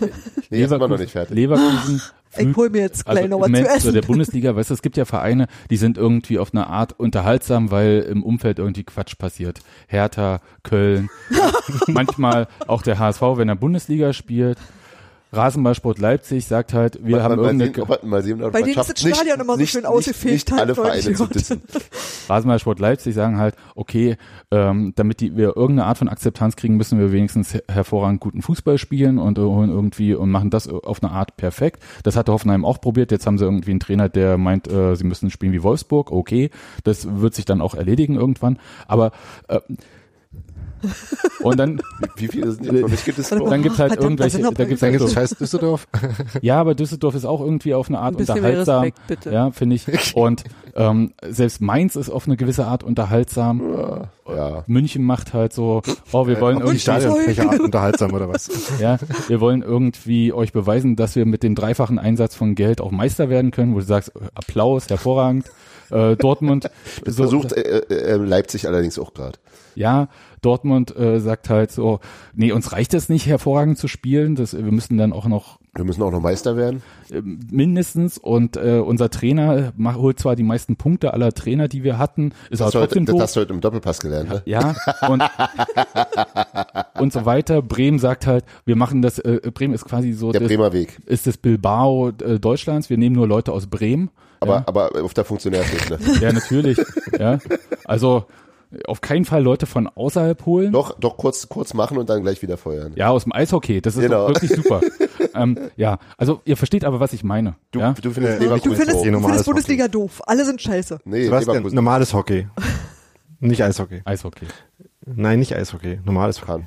Nee, 0.49 0.59
jetzt 0.59 0.69
sind 0.69 0.79
wir 0.79 0.87
noch 0.87 0.97
nicht 0.97 1.11
fertig. 1.11 1.35
Leverkusen. 1.35 2.01
Ich 2.37 2.55
hol 2.55 2.69
mir 2.69 2.81
jetzt 2.81 3.05
gleich 3.05 3.27
noch 3.27 3.41
was 3.41 3.51
zu 3.51 3.67
essen. 3.67 3.93
Der 3.93 4.01
Bundesliga, 4.01 4.55
weißt 4.55 4.69
du, 4.69 4.73
es 4.73 4.81
gibt 4.81 4.97
ja 4.97 5.05
Vereine, 5.05 5.47
die 5.69 5.77
sind 5.77 5.97
irgendwie 5.97 6.37
auf 6.37 6.53
eine 6.53 6.67
Art 6.67 6.99
unterhaltsam, 6.99 7.71
weil 7.71 8.01
im 8.09 8.23
Umfeld 8.23 8.59
irgendwie 8.59 8.83
Quatsch 8.83 9.17
passiert. 9.17 9.61
Hertha, 9.87 10.41
Köln, 10.63 11.09
manchmal 11.87 12.47
auch 12.67 12.81
der 12.81 12.99
HSV, 12.99 13.21
wenn 13.35 13.49
er 13.49 13.55
Bundesliga 13.55 14.13
spielt. 14.13 14.57
Rasenballsport 15.31 15.99
Leipzig 15.99 16.45
sagt 16.47 16.73
halt, 16.73 16.99
wir 17.05 17.17
Mal- 17.17 17.23
haben 17.23 17.35
mal, 17.35 17.41
mal, 17.43 17.43
irgendeine 17.61 17.73
sehen, 17.73 17.83
ob, 17.83 18.03
mal 18.03 18.23
sehen, 18.23 18.43
ob 18.43 18.51
Bei 18.51 18.61
denen 18.63 18.79
ist 18.79 18.89
das 18.89 18.99
Stadion 18.99 19.39
immer 19.39 19.53
so 19.53 19.59
nicht, 19.59 19.71
schön 19.71 19.81
nicht, 19.81 19.89
ausgefegt, 19.89 20.33
Nicht 20.33 20.51
halt, 20.51 20.61
alle 20.61 20.75
Vereine 20.75 21.13
zu 21.13 21.25
dissen. 21.27 21.61
Rasenballsport 22.29 22.79
Leipzig 22.79 23.13
sagen 23.13 23.37
halt, 23.37 23.55
okay, 23.75 24.17
ähm, 24.51 24.93
damit 24.95 25.19
die, 25.21 25.37
wir 25.37 25.55
irgendeine 25.55 25.85
Art 25.85 25.99
von 25.99 26.09
Akzeptanz 26.09 26.55
kriegen, 26.55 26.77
müssen 26.77 26.97
wir 26.99 27.11
wenigstens 27.11 27.53
her- 27.53 27.63
hervorragend 27.69 28.21
guten 28.21 28.41
Fußball 28.41 28.77
spielen 28.79 29.19
und 29.19 29.37
holen 29.37 29.69
irgendwie 29.69 30.15
und 30.15 30.31
machen 30.31 30.49
das 30.49 30.67
auf 30.67 31.03
eine 31.03 31.11
Art 31.11 31.37
perfekt. 31.37 31.83
Das 32.03 32.15
hatte 32.15 32.31
Hoffenheim 32.31 32.65
auch 32.65 32.81
probiert. 32.81 33.11
Jetzt 33.11 33.27
haben 33.27 33.37
sie 33.37 33.45
irgendwie 33.45 33.71
einen 33.71 33.79
Trainer, 33.79 34.09
der 34.09 34.37
meint, 34.39 34.67
äh, 34.71 34.95
sie 34.95 35.03
müssen 35.03 35.29
spielen 35.29 35.53
wie 35.53 35.61
Wolfsburg. 35.63 36.11
Okay, 36.11 36.49
das 36.83 37.07
wird 37.21 37.35
sich 37.35 37.45
dann 37.45 37.61
auch 37.61 37.75
erledigen 37.75 38.15
irgendwann. 38.15 38.57
Aber 38.87 39.11
äh, 39.47 39.59
und 41.41 41.57
dann, 41.57 41.81
Wie 42.15 42.27
viele 42.27 42.51
sind 42.51 42.65
die? 42.65 42.83
Mich 42.83 43.05
gibt 43.05 43.19
es 43.19 43.29
dann 43.29 43.61
gibt's 43.61 43.79
halt 43.79 43.97
irgendwelche, 43.97 44.41
da 44.41 44.49
gibt's 44.65 44.79
Dann 44.81 44.91
halt 44.91 44.99
gibt's 44.99 45.13
so, 45.13 45.19
scheiß 45.19 45.29
Düsseldorf. 45.31 45.87
ja, 46.41 46.59
aber 46.59 46.75
Düsseldorf 46.75 47.15
ist 47.15 47.25
auch 47.25 47.41
irgendwie 47.41 47.73
auf 47.73 47.89
eine 47.89 47.99
Art 47.99 48.15
Ein 48.15 48.21
unterhaltsam. 48.21 48.83
Respekt, 48.83 49.07
bitte. 49.07 49.31
Ja, 49.31 49.51
finde 49.51 49.75
ich. 49.75 50.15
Und 50.15 50.43
ähm, 50.75 51.13
selbst 51.27 51.61
Mainz 51.61 51.95
ist 51.95 52.09
auf 52.09 52.27
eine 52.27 52.37
gewisse 52.37 52.65
Art 52.65 52.83
unterhaltsam. 52.83 54.07
Ja. 54.27 54.63
München 54.67 55.03
macht 55.03 55.33
halt 55.33 55.53
so, 55.53 55.81
oh, 56.11 56.27
wir 56.27 56.39
wollen 56.39 56.57
Ob 56.57 56.63
die 56.63 56.67
irgendwie, 56.67 56.79
Stadionfläche 56.79 57.47
unterhaltsam 57.63 58.13
oder 58.13 58.29
was? 58.29 58.49
ja, 58.79 58.97
wir 59.27 59.41
wollen 59.41 59.61
irgendwie 59.61 60.33
euch 60.33 60.53
beweisen, 60.53 60.95
dass 60.95 61.15
wir 61.15 61.25
mit 61.25 61.43
dem 61.43 61.55
dreifachen 61.55 61.99
Einsatz 61.99 62.35
von 62.35 62.55
Geld 62.55 62.81
auch 62.81 62.91
Meister 62.91 63.29
werden 63.29 63.51
können, 63.51 63.73
wo 63.73 63.79
du 63.79 63.85
sagst, 63.85 64.15
äh, 64.15 64.19
Applaus, 64.35 64.89
hervorragend. 64.89 65.45
Äh, 65.91 66.15
Dortmund 66.17 66.69
Das 67.03 67.15
so, 67.15 67.23
versucht 67.23 67.53
äh, 67.53 67.79
äh, 67.89 68.15
Leipzig 68.15 68.67
allerdings 68.67 68.99
auch 68.99 69.13
gerade. 69.15 69.39
ja, 69.73 70.07
Dortmund 70.41 70.95
äh, 70.95 71.19
sagt 71.19 71.49
halt 71.49 71.71
so, 71.71 71.99
nee, 72.33 72.51
uns 72.51 72.71
reicht 72.71 72.93
es 72.93 73.09
nicht 73.09 73.25
hervorragend 73.27 73.77
zu 73.77 73.87
spielen, 73.87 74.35
das, 74.35 74.53
wir 74.55 74.71
müssen 74.71 74.97
dann 74.97 75.13
auch 75.13 75.25
noch 75.27 75.59
Wir 75.75 75.83
müssen 75.83 76.01
auch 76.03 76.11
noch 76.11 76.21
Meister 76.21 76.55
werden. 76.57 76.81
äh, 77.11 77.21
mindestens 77.21 78.17
und 78.17 78.57
äh, 78.57 78.79
unser 78.85 79.09
Trainer 79.09 79.73
mach, 79.77 79.95
holt 79.97 80.19
zwar 80.19 80.35
die 80.35 80.43
meisten 80.43 80.75
Punkte 80.75 81.13
aller 81.13 81.31
Trainer, 81.33 81.67
die 81.67 81.83
wir 81.83 81.97
hatten, 81.97 82.31
ist 82.49 82.59
Das, 82.61 82.61
aber 82.61 82.67
heute, 82.67 82.87
trotzdem 82.87 83.05
das 83.05 83.13
doof. 83.13 83.21
hast 83.23 83.35
du 83.35 83.39
heute 83.41 83.53
im 83.53 83.61
Doppelpass 83.61 83.99
gelernt, 83.99 84.29
ne? 84.29 84.41
Ja, 84.45 84.75
und, 85.09 85.23
und 86.99 87.13
so 87.13 87.25
weiter. 87.25 87.61
Bremen 87.61 87.99
sagt 87.99 88.27
halt, 88.27 88.45
wir 88.65 88.75
machen 88.75 89.01
das, 89.01 89.19
äh, 89.19 89.39
Bremen 89.53 89.73
ist 89.73 89.85
quasi 89.85 90.13
so, 90.13 90.31
Der 90.31 90.41
das, 90.41 90.47
Bremer 90.49 90.73
Weg. 90.73 90.99
ist 91.05 91.27
das 91.27 91.37
Bilbao 91.37 92.09
äh, 92.09 92.39
Deutschlands, 92.39 92.89
wir 92.89 92.97
nehmen 92.97 93.15
nur 93.15 93.27
Leute 93.27 93.51
aus 93.51 93.67
Bremen. 93.67 94.09
Aber, 94.41 94.53
ja, 94.55 94.63
aber 94.67 95.03
auf 95.03 95.13
der 95.13 95.25
Funktionärsebene. 95.25 95.99
ja 96.21 96.31
natürlich. 96.31 96.77
ja, 97.19 97.39
also 97.85 98.25
auf 98.87 99.01
keinen 99.01 99.25
Fall 99.25 99.41
Leute 99.41 99.65
von 99.65 99.87
außerhalb 99.87 100.45
holen. 100.45 100.71
doch, 100.71 100.97
doch 100.99 101.17
kurz, 101.17 101.49
kurz 101.49 101.73
machen 101.73 101.97
und 101.97 102.09
dann 102.09 102.21
gleich 102.21 102.41
wieder 102.41 102.57
feuern. 102.57 102.93
Ja, 102.95 103.09
aus 103.09 103.23
dem 103.23 103.33
Eishockey, 103.33 103.81
das 103.81 103.95
ist 103.95 104.01
Genau. 104.03 104.27
wirklich 104.27 104.51
super. 104.51 104.81
ähm, 105.35 105.57
ja, 105.75 105.97
also 106.17 106.41
ihr 106.45 106.55
versteht 106.57 106.85
aber, 106.85 106.99
was 106.99 107.13
ich 107.13 107.23
meine. 107.23 107.55
Du, 107.71 107.79
ja? 107.79 107.93
du 107.93 108.11
findest 108.11 108.39
Äh, 108.39 108.43
Leverkusen 108.43 108.69
Du 108.71 108.75
findest, 108.77 108.97
doof. 109.05 109.11
Du 109.11 109.19
findest 109.21 109.45
Bundesliga 109.45 109.87
doof. 109.87 110.21
Alle 110.27 110.45
sind 110.45 110.61
scheiße. 110.61 110.99
Nee, 111.05 111.25
Sebastian, 111.25 111.63
normales 111.73 112.13
Hockey. 112.13 112.47
Nicht 113.39 113.63
Eishockey. 113.63 114.01
Eishockey. 114.05 114.45
Nein, 115.05 115.39
nicht 115.39 115.55
Eishockey. 115.55 115.99
Normales 116.03 116.45
Hockey. 116.45 116.61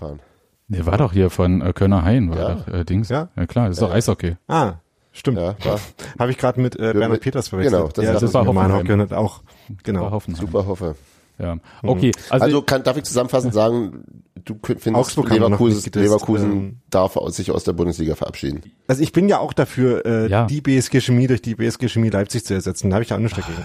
Der 0.69 0.87
war 0.87 0.97
doch 0.97 1.13
hier 1.13 1.29
von 1.29 1.61
äh, 1.61 1.73
Kölner 1.75 2.03
Hain, 2.03 2.31
war 2.31 2.39
Ja. 2.39 2.55
doch 2.55 2.69
äh, 2.69 2.85
Dings. 2.85 3.11
Ja. 3.11 3.29
ja 3.37 3.47
klar, 3.47 3.69
das 3.69 3.77
ist 3.77 3.83
doch 3.83 3.93
Eishockey. 3.93 4.37
Ah, 4.49 4.75
stimmt. 5.13 5.37
Ja, 5.39 5.55
war 5.65 5.79
Habe 6.19 6.31
ich 6.31 6.39
gerade 6.39 6.61
mit 6.63 6.75
äh, 6.77 6.79
Bernhard 6.93 7.11
mit- 7.13 7.21
Peters 7.21 7.49
verwechselt. 7.49 7.75
genau, 7.79 7.89
das 7.93 8.03
ja, 8.05 8.11
ist- 8.13 8.23
das 8.23 8.31
ist 8.31 8.35
war 8.35 8.45
normal 8.45 8.73
Hoffenheim. 8.73 9.01
Hockey 9.01 9.13
und 9.13 9.13
auch. 9.13 9.43
Genau. 9.83 10.11
Hoffenheim. 10.11 10.41
super 10.41 10.67
hoffe. 10.67 10.95
Ja. 11.39 11.57
Okay, 11.83 12.13
also, 12.31 12.45
Also, 12.45 12.63
kann, 12.63 12.83
darf 12.85 12.97
ich 12.97 13.05
zusammenfassend 13.05 13.53
sagen, 13.55 14.05
du 14.45 14.57
findest 14.63 14.95
Augsburg 14.95 15.31
Leverkusen, 15.31 15.77
getestet, 15.77 15.97
Leverkusen 15.97 16.53
ähm. 16.53 16.77
darf 16.91 17.17
sich 17.29 17.51
aus 17.51 17.65
der 17.65 17.73
Bundesliga 17.73 18.15
verabschieden. 18.15 18.63
Also 18.87 19.03
ich 19.03 19.13
bin 19.13 19.29
ja 19.29 19.39
auch 19.39 19.53
dafür, 19.53 20.05
äh, 20.07 20.29
Ja. 20.29 20.47
die 20.47 20.61
BSG 20.61 21.01
Chemie 21.01 21.27
durch 21.27 21.43
die 21.43 21.55
BSG 21.55 21.89
Chemie 21.89 22.11
Leipzig 22.11 22.45
zu 22.45 22.55
ersetzen. 22.55 22.91
Da 22.91 22.95
habe 22.97 23.05
ich 23.05 23.11
ja 23.11 23.17
auch 23.17 23.21
nichts 23.21 23.37
dagegen. 23.39 23.63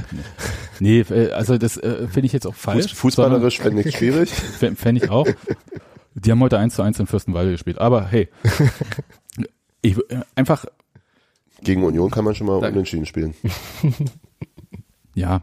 nee, 0.79 0.99
äh, 1.01 1.31
also 1.31 1.57
das 1.57 1.77
äh, 1.77 2.07
finde 2.07 2.27
ich 2.27 2.33
jetzt 2.33 2.47
auch 2.47 2.55
falsch. 2.55 2.87
Fuß, 2.89 2.97
fußballerisch 2.99 3.59
fände 3.59 3.81
ich 3.81 3.95
schwierig. 3.97 4.31
Fände 4.75 5.03
ich 5.03 5.09
auch. 5.11 5.27
Die 6.15 6.31
haben 6.31 6.39
heute 6.41 6.57
1 6.57 6.73
zu 6.75 6.81
1 6.81 6.99
in 6.99 7.07
Fürstenwalde 7.07 7.51
gespielt. 7.51 7.77
Aber 7.79 8.05
hey, 8.07 8.27
ich, 9.81 9.97
äh, 10.09 10.21
einfach, 10.35 10.65
Gegen 11.61 11.83
Union 11.83 12.09
kann 12.11 12.23
man 12.23 12.33
schon 12.35 12.47
mal 12.47 12.59
Sag- 12.61 12.71
unentschieden 12.73 13.05
spielen. 13.05 13.33
ja, 15.15 15.41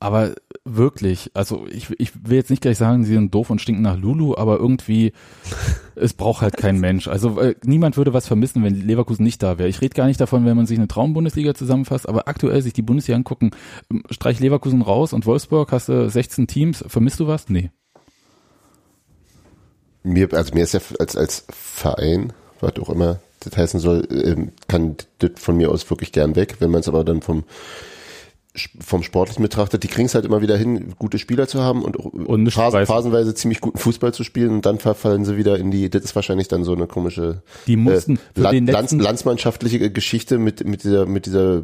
aber 0.00 0.34
wirklich, 0.64 1.30
also 1.34 1.66
ich, 1.70 1.90
ich 1.98 2.12
will 2.24 2.38
jetzt 2.38 2.48
nicht 2.48 2.62
gleich 2.62 2.78
sagen, 2.78 3.04
sie 3.04 3.12
sind 3.12 3.34
doof 3.34 3.50
und 3.50 3.60
stinken 3.60 3.82
nach 3.82 3.98
Lulu, 3.98 4.34
aber 4.34 4.56
irgendwie, 4.58 5.12
es 5.94 6.14
braucht 6.14 6.40
halt 6.40 6.56
kein 6.56 6.80
Mensch. 6.80 7.06
Also 7.06 7.38
äh, 7.38 7.54
niemand 7.64 7.98
würde 7.98 8.14
was 8.14 8.26
vermissen, 8.26 8.64
wenn 8.64 8.74
Leverkusen 8.74 9.22
nicht 9.22 9.42
da 9.42 9.58
wäre. 9.58 9.68
Ich 9.68 9.82
rede 9.82 9.94
gar 9.94 10.06
nicht 10.06 10.18
davon, 10.18 10.46
wenn 10.46 10.56
man 10.56 10.64
sich 10.64 10.78
eine 10.78 10.88
Traumbundesliga 10.88 11.54
zusammenfasst, 11.54 12.08
aber 12.08 12.28
aktuell 12.28 12.62
sich 12.62 12.72
die 12.72 12.82
Bundesliga 12.82 13.16
angucken, 13.16 13.50
ähm, 13.90 14.02
streich 14.10 14.40
Leverkusen 14.40 14.80
raus 14.80 15.12
und 15.12 15.26
Wolfsburg, 15.26 15.70
hast 15.70 15.90
du 15.90 16.08
16 16.08 16.46
Teams, 16.46 16.82
vermisst 16.88 17.20
du 17.20 17.26
was? 17.26 17.50
Nee. 17.50 17.70
Mir, 20.02 20.32
also 20.32 20.54
mir 20.54 20.64
ist 20.64 20.72
ja 20.72 20.80
als, 20.98 21.14
als 21.14 21.44
Verein, 21.50 22.32
was 22.60 22.76
auch 22.78 22.88
immer 22.88 23.20
das 23.40 23.54
heißen 23.54 23.80
soll, 23.80 24.08
ähm, 24.10 24.52
kann 24.66 24.96
das 25.18 25.32
von 25.36 25.58
mir 25.58 25.70
aus 25.70 25.88
wirklich 25.90 26.12
gern 26.12 26.36
weg. 26.36 26.56
Wenn 26.60 26.70
man 26.70 26.80
es 26.80 26.88
aber 26.88 27.04
dann 27.04 27.20
vom 27.20 27.44
vom 28.80 29.02
Sportlichen 29.02 29.42
betrachtet, 29.42 29.84
die 29.84 29.88
kriegen 29.88 30.06
es 30.06 30.14
halt 30.14 30.24
immer 30.24 30.42
wieder 30.42 30.56
hin, 30.56 30.94
gute 30.98 31.18
Spieler 31.18 31.46
zu 31.46 31.62
haben 31.62 31.82
und, 31.82 31.96
Und 31.96 32.50
phasen, 32.50 32.84
phasenweise 32.84 33.34
ziemlich 33.34 33.60
guten 33.60 33.78
Fußball 33.78 34.12
zu 34.12 34.24
spielen 34.24 34.50
und 34.50 34.66
dann 34.66 34.78
verfallen 34.78 35.24
sie 35.24 35.36
wieder 35.36 35.56
in 35.58 35.70
die, 35.70 35.88
das 35.88 36.02
ist 36.02 36.16
wahrscheinlich 36.16 36.48
dann 36.48 36.64
so 36.64 36.72
eine 36.72 36.86
komische 36.88 37.42
Die 37.66 37.76
mussten 37.76 38.18
für 38.34 38.40
Land, 38.40 38.68
Lands, 38.68 38.92
landsmannschaftliche 38.92 39.90
Geschichte 39.92 40.38
mit, 40.38 40.64
mit 40.66 40.82
dieser, 40.82 41.06
mit 41.06 41.26
dieser 41.26 41.62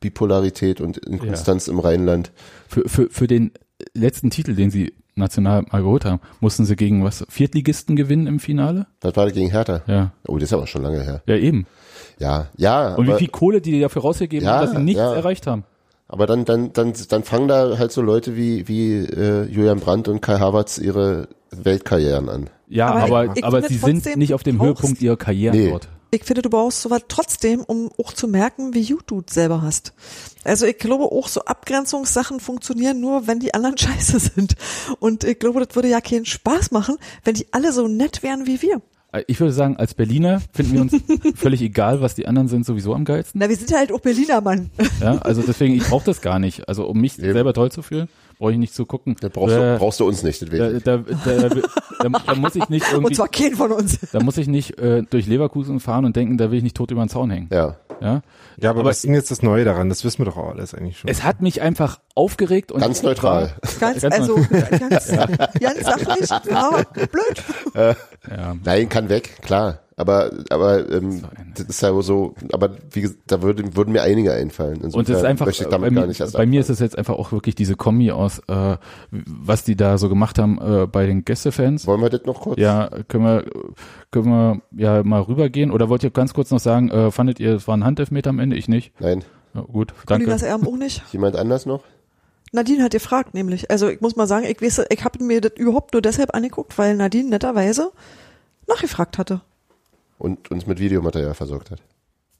Bipolarität 0.00 0.80
und 0.80 0.98
Inkonstanz 0.98 1.68
im 1.68 1.78
Rheinland. 1.78 2.32
für, 2.66 2.88
für, 2.88 3.08
für 3.10 3.26
den 3.26 3.52
letzten 3.94 4.30
Titel, 4.30 4.54
den 4.54 4.70
sie 4.70 4.94
national 5.14 5.64
mal 5.70 5.82
geholt 5.82 6.04
haben, 6.04 6.20
mussten 6.40 6.64
sie 6.64 6.76
gegen 6.76 7.04
was? 7.04 7.24
Viertligisten 7.28 7.96
gewinnen 7.96 8.26
im 8.26 8.40
Finale? 8.40 8.86
Was 9.00 9.16
war 9.16 9.26
das 9.26 9.34
gegen 9.34 9.50
Hertha? 9.50 9.82
Ja. 9.86 10.12
Oh, 10.26 10.38
das 10.38 10.50
ist 10.50 10.52
aber 10.52 10.66
schon 10.66 10.82
lange 10.82 11.02
her. 11.02 11.22
Ja, 11.26 11.36
eben. 11.36 11.66
Ja, 12.18 12.48
ja. 12.56 12.94
Und 12.94 13.06
wie 13.06 13.14
viel 13.14 13.28
Kohle 13.28 13.60
die 13.60 13.80
dafür 13.80 14.02
rausgegeben 14.02 14.46
Ja, 14.46 14.56
haben, 14.56 14.66
dass 14.66 14.76
sie 14.76 14.82
nichts 14.82 14.98
ja. 14.98 15.14
erreicht 15.14 15.46
haben. 15.46 15.64
Aber 16.08 16.26
dann, 16.26 16.44
dann, 16.44 16.72
dann, 16.72 16.92
dann 17.08 17.24
fangen 17.24 17.48
da 17.48 17.78
halt 17.78 17.92
so 17.92 18.02
Leute 18.02 18.36
wie, 18.36 18.68
wie 18.68 18.94
äh, 18.98 19.44
Julian 19.44 19.80
Brandt 19.80 20.08
und 20.08 20.20
Kai 20.20 20.38
Havertz 20.38 20.78
ihre 20.78 21.28
Weltkarrieren 21.50 22.28
an. 22.28 22.50
Ja, 22.68 22.88
Aber 22.90 23.02
aber, 23.20 23.36
ich 23.36 23.44
aber, 23.44 23.62
sie 23.62 23.76
sind 23.76 24.16
nicht 24.16 24.34
auf 24.34 24.42
dem 24.42 24.58
brauchst- 24.58 24.82
Höhepunkt 24.82 25.02
ihrer 25.02 25.16
Karriere 25.16 25.56
Nee. 25.56 25.70
dort. 25.70 25.88
Ich 26.12 26.22
finde, 26.24 26.42
du 26.42 26.50
brauchst 26.50 26.82
sowas 26.82 27.02
trotzdem, 27.08 27.60
um 27.62 27.90
auch 27.98 28.12
zu 28.12 28.28
merken, 28.28 28.74
wie 28.74 28.86
gut 28.86 29.02
du 29.08 29.22
es 29.26 29.34
selber 29.34 29.60
hast. 29.60 29.92
Also 30.44 30.64
ich 30.64 30.78
glaube 30.78 31.04
auch 31.04 31.26
so 31.28 31.42
Abgrenzungssachen 31.42 32.38
funktionieren 32.40 33.00
nur, 33.00 33.26
wenn 33.26 33.40
die 33.40 33.52
anderen 33.54 33.76
scheiße 33.78 34.18
sind. 34.20 34.54
Und 35.00 35.24
ich 35.24 35.38
glaube, 35.38 35.64
das 35.64 35.74
würde 35.74 35.88
ja 35.88 36.00
keinen 36.00 36.24
Spaß 36.24 36.70
machen, 36.70 36.96
wenn 37.24 37.34
die 37.34 37.46
alle 37.52 37.72
so 37.72 37.88
nett 37.88 38.22
wären 38.22 38.46
wie 38.46 38.62
wir. 38.62 38.80
Äh, 39.18 39.24
Ich 39.26 39.40
würde 39.40 39.52
sagen, 39.52 39.76
als 39.76 39.94
Berliner 39.94 40.40
finden 40.52 40.72
wir 40.72 40.80
uns 40.82 40.96
völlig 41.36 41.62
egal, 41.62 42.00
was 42.00 42.14
die 42.14 42.26
anderen 42.26 42.48
sind, 42.48 42.64
sowieso 42.66 42.94
am 42.94 43.04
geilsten. 43.04 43.38
Na, 43.40 43.48
wir 43.48 43.56
sind 43.56 43.70
ja 43.70 43.78
halt 43.78 43.92
auch 43.92 44.00
Berliner, 44.00 44.40
Mann. 44.40 44.70
Ja, 45.00 45.18
also 45.18 45.42
deswegen, 45.46 45.74
ich 45.74 45.84
brauche 45.84 46.04
das 46.04 46.20
gar 46.20 46.38
nicht. 46.38 46.68
Also 46.68 46.86
um 46.86 47.00
mich 47.00 47.18
Eben. 47.18 47.32
selber 47.32 47.52
toll 47.52 47.70
zu 47.70 47.82
fühlen, 47.82 48.08
brauche 48.38 48.52
ich 48.52 48.58
nicht 48.58 48.74
zu 48.74 48.86
gucken. 48.86 49.16
Da 49.20 49.28
brauchst, 49.28 49.54
äh, 49.54 49.72
du, 49.74 49.78
brauchst 49.78 50.00
du 50.00 50.06
uns 50.06 50.22
nicht, 50.22 50.42
das 50.42 50.48
da, 50.50 50.96
da, 50.96 50.96
da, 50.98 51.48
da, 51.48 52.08
da 52.26 52.34
muss 52.34 52.54
ich 52.56 52.68
nicht 52.68 52.86
Und 52.92 52.94
irgendwie, 52.94 53.14
zwar 53.14 53.28
keinen 53.28 53.56
von 53.56 53.72
uns. 53.72 53.98
da 54.12 54.20
muss 54.22 54.36
ich 54.38 54.46
nicht 54.48 54.78
äh, 54.78 55.02
durch 55.08 55.26
Leverkusen 55.26 55.80
fahren 55.80 56.04
und 56.04 56.16
denken, 56.16 56.36
da 56.38 56.50
will 56.50 56.58
ich 56.58 56.64
nicht 56.64 56.76
tot 56.76 56.90
über 56.90 57.04
den 57.04 57.08
Zaun 57.08 57.30
hängen. 57.30 57.48
Ja. 57.52 57.76
Ja, 58.02 58.20
Ja, 58.60 58.70
aber, 58.70 58.80
Aber- 58.80 58.90
was 58.90 58.96
ist 58.96 59.04
denn 59.06 59.14
jetzt 59.14 59.30
das 59.30 59.42
Neue 59.42 59.64
daran? 59.64 59.88
Das 59.88 60.04
wissen 60.04 60.18
wir 60.18 60.26
doch 60.26 60.36
auch 60.36 60.50
alles 60.50 60.74
eigentlich 60.74 60.98
schon. 60.98 61.08
es 61.08 61.22
hat 61.24 61.40
mich 61.40 61.62
einfach 61.62 61.98
aufgeregt 62.14 62.70
und 62.70 62.80
Ganz 62.82 63.02
neutral. 63.02 63.54
Ganz, 63.80 64.02
Ganz 64.02 64.04
also 64.04 64.34
ganz, 64.50 65.08
ganz 65.08 65.86
sachlich, 66.28 66.30
aber 66.54 66.84
blöd. 66.92 67.42
ja, 67.74 68.54
Nein, 68.62 68.88
kann 68.90 69.08
weg, 69.08 69.38
klar. 69.40 69.78
Aber, 69.98 70.30
aber 70.50 70.90
ähm, 70.92 71.22
das 71.54 71.68
ist 71.68 71.80
ja 71.80 72.02
so, 72.02 72.34
aber 72.52 72.76
wie 72.90 73.00
gesagt, 73.00 73.20
da 73.28 73.40
würden, 73.40 73.76
würden 73.76 73.92
mir 73.92 74.02
einige 74.02 74.30
einfallen. 74.30 74.82
Insofern 74.82 74.98
Und 74.98 75.08
es 75.08 75.16
ist 75.16 75.24
einfach, 75.24 75.48
äh, 75.48 75.66
damit 75.70 75.70
bei, 75.70 75.94
gar 75.94 76.02
mir, 76.02 76.06
nicht 76.08 76.20
erst 76.20 76.34
bei 76.34 76.44
mir 76.44 76.60
ist 76.60 76.68
es 76.68 76.80
jetzt 76.80 76.98
einfach 76.98 77.14
auch 77.14 77.32
wirklich 77.32 77.54
diese 77.54 77.76
Kombi 77.76 78.10
aus, 78.10 78.40
äh, 78.46 78.76
was 79.10 79.64
die 79.64 79.74
da 79.74 79.96
so 79.96 80.10
gemacht 80.10 80.38
haben 80.38 80.58
äh, 80.60 80.86
bei 80.86 81.06
den 81.06 81.24
Gästefans. 81.24 81.86
Wollen 81.86 82.02
wir 82.02 82.10
das 82.10 82.24
noch 82.26 82.42
kurz? 82.42 82.60
Ja, 82.60 82.90
können 83.08 83.24
wir, 83.24 83.44
können 84.10 84.26
wir 84.26 84.60
ja 84.76 85.02
mal 85.02 85.22
rübergehen. 85.22 85.70
Oder 85.70 85.88
wollt 85.88 86.04
ihr 86.04 86.10
ganz 86.10 86.34
kurz 86.34 86.50
noch 86.50 86.60
sagen, 86.60 86.90
äh, 86.90 87.10
fandet 87.10 87.40
ihr, 87.40 87.54
es 87.54 87.66
war 87.66 87.74
ein 87.74 87.84
Handelfmeter 87.84 88.28
am 88.28 88.38
Ende? 88.38 88.56
Ich 88.56 88.68
nicht. 88.68 88.92
Nein. 89.00 89.24
Ja, 89.54 89.62
gut, 89.62 89.94
danke. 90.06 90.24
Colinas 90.24 90.42
Erben 90.42 90.66
auch 90.66 90.76
nicht. 90.76 91.04
Jemand 91.12 91.36
anders 91.36 91.64
noch? 91.64 91.84
Nadine 92.52 92.84
hat 92.84 92.92
gefragt, 92.92 93.32
nämlich. 93.32 93.70
Also 93.70 93.88
ich 93.88 94.02
muss 94.02 94.14
mal 94.14 94.26
sagen, 94.26 94.44
ich 94.46 94.60
weiß, 94.60 94.82
ich 94.90 95.04
habe 95.04 95.24
mir 95.24 95.40
das 95.40 95.52
überhaupt 95.56 95.94
nur 95.94 96.02
deshalb 96.02 96.34
angeguckt, 96.34 96.76
weil 96.76 96.96
Nadine 96.96 97.30
netterweise 97.30 97.92
nachgefragt 98.68 99.16
hatte. 99.16 99.40
Und 100.18 100.50
uns 100.50 100.66
mit 100.66 100.78
Videomaterial 100.78 101.34
versorgt 101.34 101.70
hat. 101.70 101.80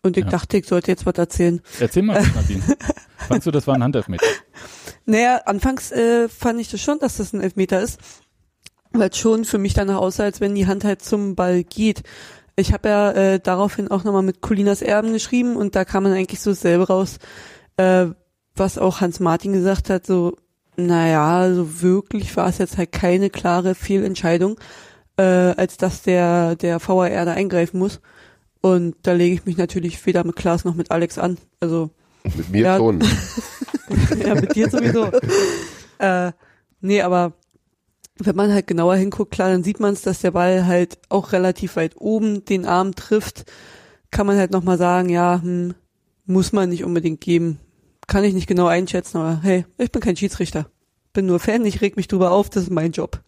Und 0.02 0.16
ich 0.16 0.24
Ja. 0.24 0.30
dachte, 0.30 0.56
ich 0.58 0.66
sollte 0.66 0.90
jetzt 0.90 1.04
was 1.04 1.16
erzählen. 1.16 1.60
Erzähl 1.80 2.02
mal, 2.02 2.22
Nadine. 2.34 2.62
Fandst 3.28 3.46
du, 3.46 3.50
das 3.50 3.66
war 3.66 3.74
ein 3.74 3.82
Handelfmeter? 3.82 4.24
Naja, 5.04 5.40
anfangs 5.46 5.90
äh, 5.92 6.28
fand 6.28 6.60
ich 6.60 6.70
das 6.70 6.80
schon, 6.80 6.98
dass 6.98 7.16
das 7.16 7.32
ein 7.32 7.40
Elfmeter 7.40 7.80
ist, 7.80 7.98
weil 8.92 9.10
es 9.10 9.18
schon 9.18 9.44
für 9.44 9.58
mich 9.58 9.74
danach 9.74 9.96
aussah, 9.98 10.24
als 10.24 10.40
wenn 10.40 10.54
die 10.54 10.66
Hand 10.66 10.84
halt 10.84 11.02
zum 11.02 11.34
Ball 11.34 11.64
geht. 11.64 12.02
Ich 12.56 12.72
habe 12.72 12.88
ja 12.88 13.12
äh, 13.12 13.40
daraufhin 13.40 13.88
auch 13.88 14.04
nochmal 14.04 14.22
mit 14.22 14.40
Colinas 14.40 14.80
Erben 14.80 15.12
geschrieben 15.12 15.56
und 15.56 15.74
da 15.76 15.84
kam 15.84 16.04
dann 16.04 16.12
eigentlich 16.14 16.40
so 16.40 16.50
dasselbe 16.50 16.86
raus, 16.86 17.18
äh, 17.76 18.06
was 18.54 18.78
auch 18.78 19.00
Hans 19.00 19.20
Martin 19.20 19.52
gesagt 19.52 19.90
hat, 19.90 20.06
so, 20.06 20.36
naja, 20.76 21.52
so 21.52 21.82
wirklich 21.82 22.34
war 22.36 22.48
es 22.48 22.58
jetzt 22.58 22.78
halt 22.78 22.92
keine 22.92 23.28
klare 23.28 23.74
Fehlentscheidung, 23.74 24.58
äh, 25.16 25.22
als 25.22 25.76
dass 25.76 26.02
der, 26.02 26.56
der 26.56 26.80
VAR 26.86 27.24
da 27.24 27.32
eingreifen 27.32 27.78
muss. 27.78 28.00
Und 28.60 28.96
da 29.02 29.12
lege 29.12 29.34
ich 29.34 29.44
mich 29.46 29.56
natürlich 29.56 30.04
weder 30.06 30.24
mit 30.24 30.36
Klaas 30.36 30.64
noch 30.64 30.74
mit 30.74 30.90
Alex 30.90 31.18
an. 31.18 31.38
Also 31.60 31.90
Mit 32.36 32.50
mir 32.50 32.62
Ja. 32.62 32.76
schon. 32.78 33.00
ja, 34.24 34.34
mit 34.34 34.54
dir 34.54 34.68
sowieso. 34.68 35.10
äh, 35.98 36.32
nee, 36.80 37.00
aber 37.02 37.34
wenn 38.18 38.34
man 38.36 38.52
halt 38.52 38.66
genauer 38.66 38.96
hinguckt, 38.96 39.30
klar, 39.32 39.50
dann 39.50 39.62
sieht 39.62 39.78
man 39.78 39.92
es, 39.92 40.02
dass 40.02 40.20
der 40.20 40.30
Ball 40.32 40.66
halt 40.66 40.98
auch 41.10 41.32
relativ 41.32 41.76
weit 41.76 41.92
oben 41.96 42.44
den 42.44 42.64
Arm 42.66 42.94
trifft. 42.94 43.44
Kann 44.10 44.26
man 44.26 44.38
halt 44.38 44.50
nochmal 44.50 44.78
sagen, 44.78 45.10
ja, 45.10 45.40
hm, 45.42 45.74
muss 46.24 46.52
man 46.52 46.70
nicht 46.70 46.84
unbedingt 46.84 47.20
geben. 47.20 47.60
Kann 48.06 48.24
ich 48.24 48.34
nicht 48.34 48.46
genau 48.46 48.66
einschätzen, 48.66 49.18
aber 49.18 49.40
hey, 49.42 49.66
ich 49.78 49.92
bin 49.92 50.00
kein 50.00 50.16
Schiedsrichter. 50.16 50.66
Bin 51.12 51.26
nur 51.26 51.40
Fan, 51.40 51.64
ich 51.66 51.80
reg 51.80 51.96
mich 51.96 52.08
drüber 52.08 52.30
auf, 52.30 52.48
das 52.50 52.64
ist 52.64 52.70
mein 52.70 52.92
Job. 52.92 53.20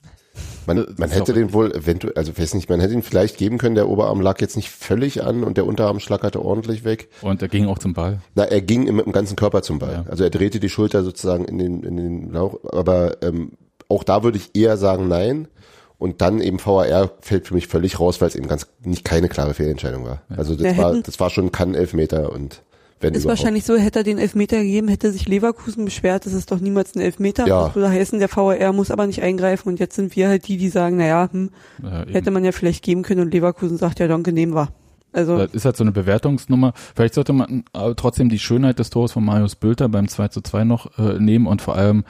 Man, 0.68 0.84
Das 0.86 0.98
man 0.98 1.10
hätte 1.10 1.32
den 1.32 1.54
wohl 1.54 1.74
eventuell, 1.74 2.12
also 2.14 2.36
weiß 2.36 2.52
nicht, 2.52 2.68
man 2.68 2.78
hätte 2.78 2.92
ihn 2.92 3.02
vielleicht 3.02 3.38
geben 3.38 3.56
können, 3.56 3.74
der 3.74 3.88
Oberarm 3.88 4.20
lag 4.20 4.38
jetzt 4.40 4.54
nicht 4.54 4.68
völlig 4.68 5.24
an 5.24 5.42
und 5.42 5.56
der 5.56 5.66
Unterarm 5.66 5.98
schlackerte 5.98 6.44
ordentlich 6.44 6.84
weg. 6.84 7.08
Und 7.22 7.40
er 7.40 7.48
ging 7.48 7.66
auch 7.66 7.78
zum 7.78 7.94
Ball. 7.94 8.20
Na, 8.34 8.44
er 8.44 8.60
ging 8.60 8.86
im, 8.86 9.00
im 9.00 9.12
ganzen 9.12 9.34
Körper 9.34 9.62
zum 9.62 9.78
Ball. 9.78 10.04
Ja. 10.04 10.10
Also 10.10 10.24
er 10.24 10.30
drehte 10.30 10.60
die 10.60 10.68
Schulter 10.68 11.02
sozusagen 11.02 11.46
in 11.46 11.58
den, 11.58 11.82
in 11.84 11.96
den 11.96 12.32
Lauch, 12.32 12.58
aber 12.70 13.22
ähm, 13.22 13.52
auch 13.88 14.04
da 14.04 14.22
würde 14.22 14.36
ich 14.36 14.54
eher 14.54 14.76
sagen 14.76 15.08
nein. 15.08 15.48
Und 15.96 16.20
dann 16.20 16.40
eben 16.40 16.64
VAR 16.64 17.12
fällt 17.20 17.48
für 17.48 17.54
mich 17.54 17.66
völlig 17.66 17.98
raus, 17.98 18.20
weil 18.20 18.28
es 18.28 18.36
eben 18.36 18.46
ganz 18.46 18.68
nicht 18.84 19.04
keine 19.04 19.28
klare 19.28 19.54
Fehlentscheidung 19.54 20.04
war. 20.04 20.20
Also 20.28 20.54
das 20.54 20.64
Wir 20.64 20.76
war, 20.76 21.00
das 21.00 21.18
war 21.18 21.30
schon 21.30 21.50
kann 21.50 21.74
Elfmeter 21.74 22.30
und 22.30 22.62
wenn 23.00 23.14
Ist 23.14 23.24
überhaupt. 23.24 23.38
wahrscheinlich 23.40 23.64
so, 23.64 23.76
hätte 23.76 24.00
er 24.00 24.02
den 24.04 24.18
Elfmeter 24.18 24.58
gegeben, 24.58 24.88
hätte 24.88 25.12
sich 25.12 25.28
Leverkusen 25.28 25.84
beschwert, 25.84 26.26
das 26.26 26.32
ist 26.32 26.50
doch 26.50 26.60
niemals 26.60 26.94
ein 26.94 27.00
Elfmeter. 27.00 27.46
Ja. 27.46 27.66
Das 27.66 27.74
würde 27.74 27.90
heißen, 27.90 28.18
der 28.18 28.28
VAR 28.34 28.72
muss 28.72 28.90
aber 28.90 29.06
nicht 29.06 29.22
eingreifen 29.22 29.68
und 29.68 29.78
jetzt 29.80 29.96
sind 29.96 30.14
wir 30.16 30.28
halt 30.28 30.48
die, 30.48 30.56
die 30.56 30.68
sagen, 30.68 30.96
naja, 30.96 31.28
hm, 31.30 31.50
Äh, 31.82 32.02
eben. 32.02 32.10
hätte 32.12 32.30
man 32.30 32.44
ja 32.44 32.52
vielleicht 32.52 32.82
geben 32.84 33.02
können 33.02 33.20
und 33.22 33.32
Leverkusen 33.32 33.76
sagt, 33.78 33.98
ja 34.00 34.08
danke, 34.08 34.32
nehmen 34.32 34.54
wir. 34.54 34.68
Also 35.12 35.38
Das 35.38 35.54
ist 35.54 35.64
halt 35.64 35.76
so 35.76 35.84
eine 35.84 35.92
Bewertungsnummer. 35.92 36.74
Vielleicht 36.94 37.14
sollte 37.14 37.32
man 37.32 37.64
aber 37.72 37.96
trotzdem 37.96 38.28
die 38.28 38.38
Schönheit 38.38 38.78
des 38.78 38.90
Tores 38.90 39.12
von 39.12 39.24
Marius 39.24 39.56
Bülter 39.56 39.88
beim 39.88 40.06
2 40.06 40.28
zu 40.28 40.42
2 40.42 40.64
noch 40.64 40.98
äh, 40.98 41.18
nehmen 41.18 41.46
und 41.46 41.62
vor 41.62 41.76
allem 41.76 42.04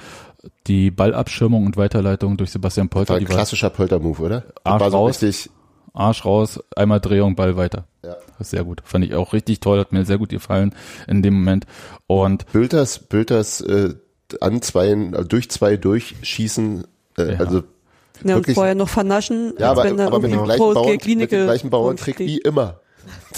die 0.66 0.91
Ballabschirmung 0.91 1.64
und 1.66 1.76
Weiterleitung 1.76 2.36
durch 2.36 2.51
Sebastian 2.51 2.86
war 2.86 2.91
Polter. 2.91 3.14
ein 3.14 3.20
Die 3.20 3.28
war 3.28 3.36
klassischer 3.36 3.70
Polter-Move, 3.70 4.20
oder? 4.22 4.41
Das 4.41 4.51
Arsch 4.64 4.80
war 4.82 4.91
so 4.91 4.97
raus. 4.97 5.22
richtig, 5.22 5.51
Arsch 5.95 6.24
raus, 6.24 6.61
einmal 6.76 7.01
Drehung, 7.01 7.34
Ball 7.36 7.57
weiter. 7.57 7.84
ja. 8.05 8.16
Sehr 8.41 8.64
gut. 8.64 8.82
Fand 8.84 9.05
ich 9.05 9.14
auch 9.14 9.32
richtig 9.32 9.61
toll, 9.61 9.80
hat 9.80 9.93
mir 9.93 10.05
sehr 10.05 10.18
gut 10.18 10.28
gefallen 10.30 10.74
in 11.09 11.22
dem 11.22 11.34
Moment. 11.34 11.66
Und 12.07 12.51
Bülters, 12.53 12.99
Bülters 13.01 13.61
äh, 13.62 13.95
an 14.41 14.62
zwei, 14.62 14.93
also 15.12 15.24
durch 15.24 15.51
zwei 15.51 15.76
durchschießen, 15.76 16.84
äh, 17.18 17.32
Ja. 17.32 17.39
also 17.41 17.57
ja, 18.24 18.34
und 18.34 18.41
wirklich- 18.41 18.55
vorher 18.55 18.74
noch 18.74 18.89
vernaschen, 18.89 19.55
ja, 19.59 19.70
aber, 19.70 19.84
wenn 19.84 19.99
er 19.99 20.07
aber 20.09 20.20
mit 20.20 20.30
dem 20.32 20.39
irgendwie 20.39 20.47
gleichen 20.57 20.59
Bauern, 20.74 20.91
mit 20.97 21.30
dem 21.32 21.45
gleichen. 21.47 21.70
Bauernkrieg 21.70 22.18
wie 22.20 22.39
immer. 22.39 22.80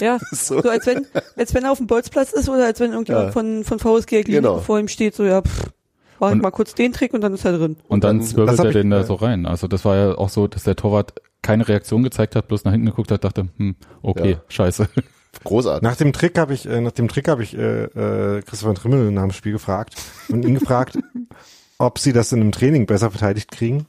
Ja, 0.01 0.19
So. 0.33 0.61
so. 0.63 0.69
als 0.69 0.87
wenn, 0.87 1.07
als 1.37 1.55
wenn 1.55 1.65
er 1.65 1.73
auf 1.73 1.79
dem 1.79 1.87
Bolzplatz 1.87 2.33
ist 2.33 2.49
oder 2.49 2.65
als 2.67 2.81
wenn 2.81 2.91
irgendjemand 2.93 3.27
Ja. 3.27 3.33
von, 3.33 3.65
von 3.65 3.79
VSG 3.79 4.23
Klinik 4.25 4.43
Genau. 4.43 4.59
vor 4.59 4.79
ihm 4.79 4.89
steht, 4.89 5.15
so 5.15 5.23
ja, 5.25 5.43
pff, 5.43 5.71
mach 6.19 6.33
Und- 6.33 6.43
mal 6.43 6.51
kurz 6.51 6.75
den 6.75 6.93
Trick 6.93 7.15
und 7.15 7.21
dann 7.23 7.35
ist 7.35 7.45
er 7.45 7.57
drin. 7.57 7.77
Und 7.89 8.05
dann 8.05 8.21
zwirbelt 8.23 8.59
er 8.59 8.65
ich- 8.67 8.73
den 8.73 8.91
da 8.91 9.05
so 9.05 9.15
rein. 9.15 9.47
Also 9.47 9.69
das 9.69 9.85
war 9.85 9.97
ja 9.97 10.15
auch 10.19 10.29
so, 10.29 10.47
dass 10.49 10.65
der 10.65 10.77
Torwart 10.77 11.15
keine 11.43 11.67
Reaktion 11.67 12.03
gezeigt 12.03 12.37
hat, 12.37 12.49
bloß 12.49 12.65
nach 12.65 12.73
hinten 12.73 12.87
geguckt 12.87 13.11
hat, 13.11 13.25
dachte, 13.25 13.49
hm, 13.57 13.75
okay, 14.03 14.33
Ja. 14.33 14.41
scheiße. 14.49 14.89
Großartig. 15.45 15.83
Nach 15.83 15.97
dem 15.97 16.13
Trick 16.13 16.37
habe 16.39 16.53
ich, 16.55 16.67
äh, 16.69 16.81
nach 16.81 16.93
dem 16.93 17.09
Trick 17.09 17.29
habe 17.29 17.43
ich 17.43 17.57
äh, 17.57 17.85
äh, 17.85 18.43
Christopher 18.43 18.75
Trimmel 18.75 19.11
nach 19.13 19.23
dem 19.23 19.31
Spiel 19.33 19.53
gefragt 19.53 19.95
und 20.29 20.45
ihn 20.45 20.55
gefragt, 20.55 20.99
ob 21.79 21.99
sie 21.99 22.13
das 22.13 22.33
in 22.33 22.41
einem 22.41 22.53
Training 22.53 22.85
besser 22.87 23.11
verteidigt 23.11 23.51
kriegen. 23.51 23.87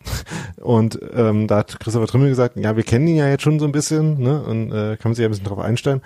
Und 0.62 1.00
ähm, 1.14 1.48
da 1.48 1.58
hat 1.58 1.80
Christopher 1.80 2.08
Trimmel 2.08 2.30
gesagt, 2.30 2.58
ja, 2.58 2.78
wir 2.78 2.84
kennen 2.84 3.08
ihn 3.08 3.16
ja 3.18 3.28
jetzt 3.28 3.42
schon 3.42 3.60
so 3.60 3.66
ein 3.66 3.72
bisschen, 3.72 4.20
ne? 4.20 4.42
Und 4.44 4.72
äh, 4.72 4.96
kann 4.98 5.10
man 5.10 5.16
sich 5.16 5.24
ja 5.24 5.28
ein 5.28 5.32
bisschen 5.32 5.48
drauf 5.48 5.60
einstellen. 5.60 6.02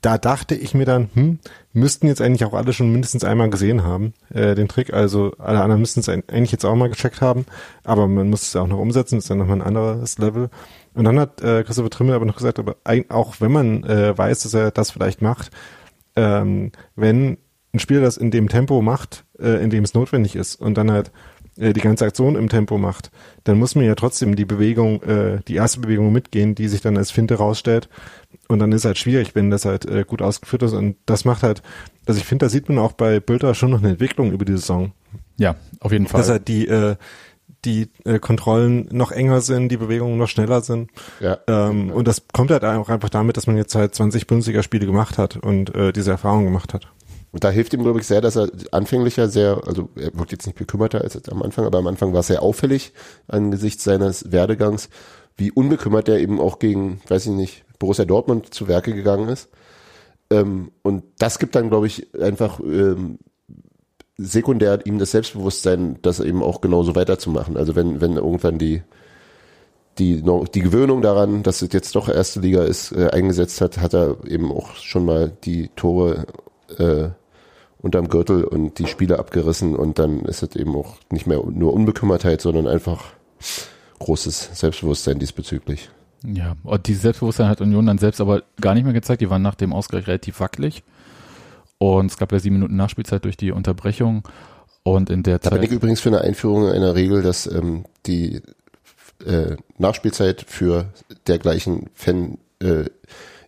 Da 0.00 0.16
dachte 0.16 0.54
ich 0.54 0.74
mir 0.74 0.84
dann, 0.84 1.10
hm, 1.14 1.38
müssten 1.72 2.06
jetzt 2.06 2.20
eigentlich 2.20 2.44
auch 2.44 2.54
alle 2.54 2.72
schon 2.72 2.92
mindestens 2.92 3.24
einmal 3.24 3.50
gesehen 3.50 3.82
haben, 3.82 4.14
äh, 4.32 4.54
den 4.54 4.68
Trick. 4.68 4.92
Also 4.92 5.32
alle 5.38 5.60
anderen 5.60 5.80
müssten 5.80 6.00
es 6.00 6.08
eigentlich 6.08 6.52
jetzt 6.52 6.64
auch 6.64 6.76
mal 6.76 6.88
gecheckt 6.88 7.20
haben, 7.20 7.46
aber 7.84 8.06
man 8.06 8.30
muss 8.30 8.42
es 8.42 8.56
auch 8.56 8.68
noch 8.68 8.78
umsetzen, 8.78 9.18
ist 9.18 9.28
dann 9.28 9.38
nochmal 9.38 9.58
ein 9.58 9.66
anderes 9.66 10.18
Level. 10.18 10.50
Und 10.94 11.04
dann 11.04 11.18
hat 11.18 11.42
äh, 11.42 11.64
Christopher 11.64 11.90
Trimmel 11.90 12.14
aber 12.14 12.26
noch 12.26 12.36
gesagt, 12.36 12.58
aber 12.58 12.76
ein, 12.84 13.10
auch 13.10 13.40
wenn 13.40 13.52
man 13.52 13.84
äh, 13.84 14.16
weiß, 14.16 14.42
dass 14.42 14.54
er 14.54 14.70
das 14.70 14.90
vielleicht 14.90 15.20
macht, 15.20 15.50
ähm, 16.16 16.72
wenn 16.94 17.38
ein 17.72 17.78
Spieler 17.78 18.00
das 18.00 18.16
in 18.16 18.30
dem 18.30 18.48
Tempo 18.48 18.80
macht, 18.82 19.24
äh, 19.38 19.62
in 19.62 19.70
dem 19.70 19.84
es 19.84 19.94
notwendig 19.94 20.36
ist 20.36 20.56
und 20.56 20.74
dann 20.74 20.90
halt 20.90 21.12
äh, 21.58 21.72
die 21.72 21.80
ganze 21.80 22.04
Aktion 22.04 22.36
im 22.36 22.48
Tempo 22.48 22.78
macht, 22.78 23.10
dann 23.44 23.58
muss 23.58 23.74
man 23.74 23.84
ja 23.84 23.94
trotzdem 23.94 24.36
die 24.36 24.44
Bewegung, 24.44 25.02
äh, 25.02 25.40
die 25.48 25.56
erste 25.56 25.80
Bewegung 25.80 26.12
mitgehen, 26.12 26.54
die 26.54 26.68
sich 26.68 26.80
dann 26.80 26.96
als 26.96 27.10
Finte 27.10 27.36
rausstellt. 27.36 27.88
Und 28.48 28.58
dann 28.58 28.72
ist 28.72 28.84
halt 28.84 28.98
schwierig, 28.98 29.34
wenn 29.34 29.50
das 29.50 29.64
halt 29.64 29.86
äh, 29.86 30.04
gut 30.06 30.22
ausgeführt 30.22 30.62
ist. 30.62 30.72
Und 30.72 30.96
das 31.06 31.24
macht 31.24 31.42
halt, 31.42 31.62
also 32.06 32.18
ich 32.18 32.26
finde, 32.26 32.46
da 32.46 32.50
sieht 32.50 32.68
man 32.68 32.78
auch 32.78 32.92
bei 32.92 33.20
Bülter 33.20 33.54
schon 33.54 33.70
noch 33.70 33.80
eine 33.80 33.90
Entwicklung 33.90 34.32
über 34.32 34.44
die 34.44 34.52
Saison. 34.52 34.92
Ja, 35.36 35.56
auf 35.80 35.92
jeden 35.92 36.06
Fall. 36.06 36.20
Dass 36.20 36.30
halt 36.30 36.48
die, 36.48 36.66
äh, 36.66 36.96
die 37.64 37.88
äh, 38.04 38.18
Kontrollen 38.18 38.88
noch 38.92 39.12
enger 39.12 39.40
sind, 39.40 39.68
die 39.70 39.76
Bewegungen 39.76 40.18
noch 40.18 40.28
schneller 40.28 40.60
sind. 40.62 40.90
Ja. 41.20 41.38
Ähm, 41.46 41.90
und 41.90 42.06
das 42.08 42.22
kommt 42.32 42.50
halt 42.50 42.64
auch 42.64 42.88
einfach 42.88 43.08
damit, 43.08 43.36
dass 43.36 43.46
man 43.46 43.56
jetzt 43.56 43.74
halt 43.74 43.94
20 43.94 44.26
Bundesligaspiele 44.26 44.86
gemacht 44.86 45.18
hat 45.18 45.36
und 45.36 45.74
äh, 45.74 45.92
diese 45.92 46.10
Erfahrung 46.10 46.44
gemacht 46.44 46.74
hat. 46.74 46.88
Und 47.30 47.44
da 47.44 47.50
hilft 47.50 47.74
ihm, 47.74 47.82
glaube 47.82 48.00
ich, 48.00 48.06
sehr, 48.06 48.20
dass 48.20 48.36
er 48.36 48.50
anfänglicher 48.72 49.28
sehr, 49.28 49.60
also 49.66 49.90
er 49.96 50.16
wirkt 50.18 50.32
jetzt 50.32 50.46
nicht 50.46 50.58
bekümmerter 50.58 51.02
als 51.02 51.28
am 51.28 51.42
Anfang, 51.42 51.66
aber 51.66 51.78
am 51.78 51.86
Anfang 51.86 52.12
war 52.12 52.20
es 52.20 52.28
sehr 52.28 52.42
auffällig 52.42 52.92
angesichts 53.26 53.84
seines 53.84 54.32
Werdegangs, 54.32 54.88
wie 55.36 55.52
unbekümmert 55.52 56.08
er 56.08 56.18
eben 56.18 56.40
auch 56.40 56.58
gegen, 56.58 57.00
weiß 57.08 57.26
ich 57.26 57.32
nicht, 57.32 57.64
Borussia 57.78 58.04
Dortmund 58.04 58.52
zu 58.52 58.66
Werke 58.66 58.94
gegangen 58.94 59.28
ist. 59.28 59.48
Ähm, 60.30 60.72
und 60.82 61.04
das 61.18 61.38
gibt 61.38 61.54
dann, 61.54 61.68
glaube 61.68 61.86
ich, 61.86 62.14
einfach 62.20 62.60
ähm, 62.60 63.18
sekundär 64.16 64.84
ihm 64.84 64.98
das 64.98 65.12
Selbstbewusstsein, 65.12 65.98
das 66.02 66.20
eben 66.20 66.42
auch 66.42 66.60
genauso 66.60 66.96
weiterzumachen. 66.96 67.56
Also 67.56 67.76
wenn, 67.76 68.00
wenn 68.00 68.16
irgendwann 68.16 68.58
die, 68.58 68.82
die, 69.98 70.22
die 70.22 70.60
Gewöhnung 70.60 71.02
daran, 71.02 71.42
dass 71.42 71.62
es 71.62 71.72
jetzt 71.72 71.94
doch 71.94 72.08
erste 72.08 72.40
Liga 72.40 72.64
ist, 72.64 72.92
äh, 72.92 73.10
eingesetzt 73.10 73.60
hat, 73.60 73.78
hat 73.78 73.94
er 73.94 74.16
eben 74.26 74.50
auch 74.50 74.74
schon 74.76 75.04
mal 75.04 75.32
die 75.44 75.68
Tore 75.76 76.26
äh, 76.78 77.10
unterm 77.80 78.08
Gürtel 78.08 78.44
und 78.44 78.78
die 78.78 78.86
Spiele 78.86 79.18
abgerissen 79.18 79.76
und 79.76 79.98
dann 79.98 80.24
ist 80.24 80.42
es 80.42 80.56
eben 80.56 80.74
auch 80.74 80.96
nicht 81.10 81.26
mehr 81.26 81.42
nur 81.44 81.72
Unbekümmertheit, 81.72 82.40
sondern 82.40 82.66
einfach 82.66 83.12
großes 83.98 84.50
Selbstbewusstsein 84.54 85.18
diesbezüglich. 85.18 85.90
Ja, 86.24 86.56
und 86.64 86.86
dieses 86.88 87.02
Selbstbewusstsein 87.02 87.48
hat 87.48 87.60
Union 87.60 87.86
dann 87.86 87.98
selbst 87.98 88.20
aber 88.20 88.42
gar 88.60 88.74
nicht 88.74 88.84
mehr 88.84 88.92
gezeigt. 88.92 89.20
Die 89.20 89.30
waren 89.30 89.42
nach 89.42 89.54
dem 89.54 89.72
Ausgleich 89.72 90.06
relativ 90.06 90.40
wackelig. 90.40 90.82
Und 91.78 92.10
es 92.10 92.16
gab 92.16 92.32
ja 92.32 92.40
sieben 92.40 92.56
Minuten 92.56 92.76
Nachspielzeit 92.76 93.24
durch 93.24 93.36
die 93.36 93.52
Unterbrechung. 93.52 94.26
Und 94.82 95.10
in 95.10 95.22
der 95.22 95.38
Da 95.38 95.50
bin 95.50 95.62
ich 95.62 95.68
Zeit, 95.68 95.76
übrigens 95.76 96.00
für 96.00 96.08
eine 96.08 96.22
Einführung 96.22 96.68
einer 96.68 96.94
Regel, 96.94 97.22
dass 97.22 97.46
ähm, 97.46 97.84
die 98.06 98.42
äh, 99.24 99.56
Nachspielzeit 99.78 100.44
für 100.46 100.92
dergleichen 101.28 101.90
Fan 101.94 102.38
äh, 102.60 102.84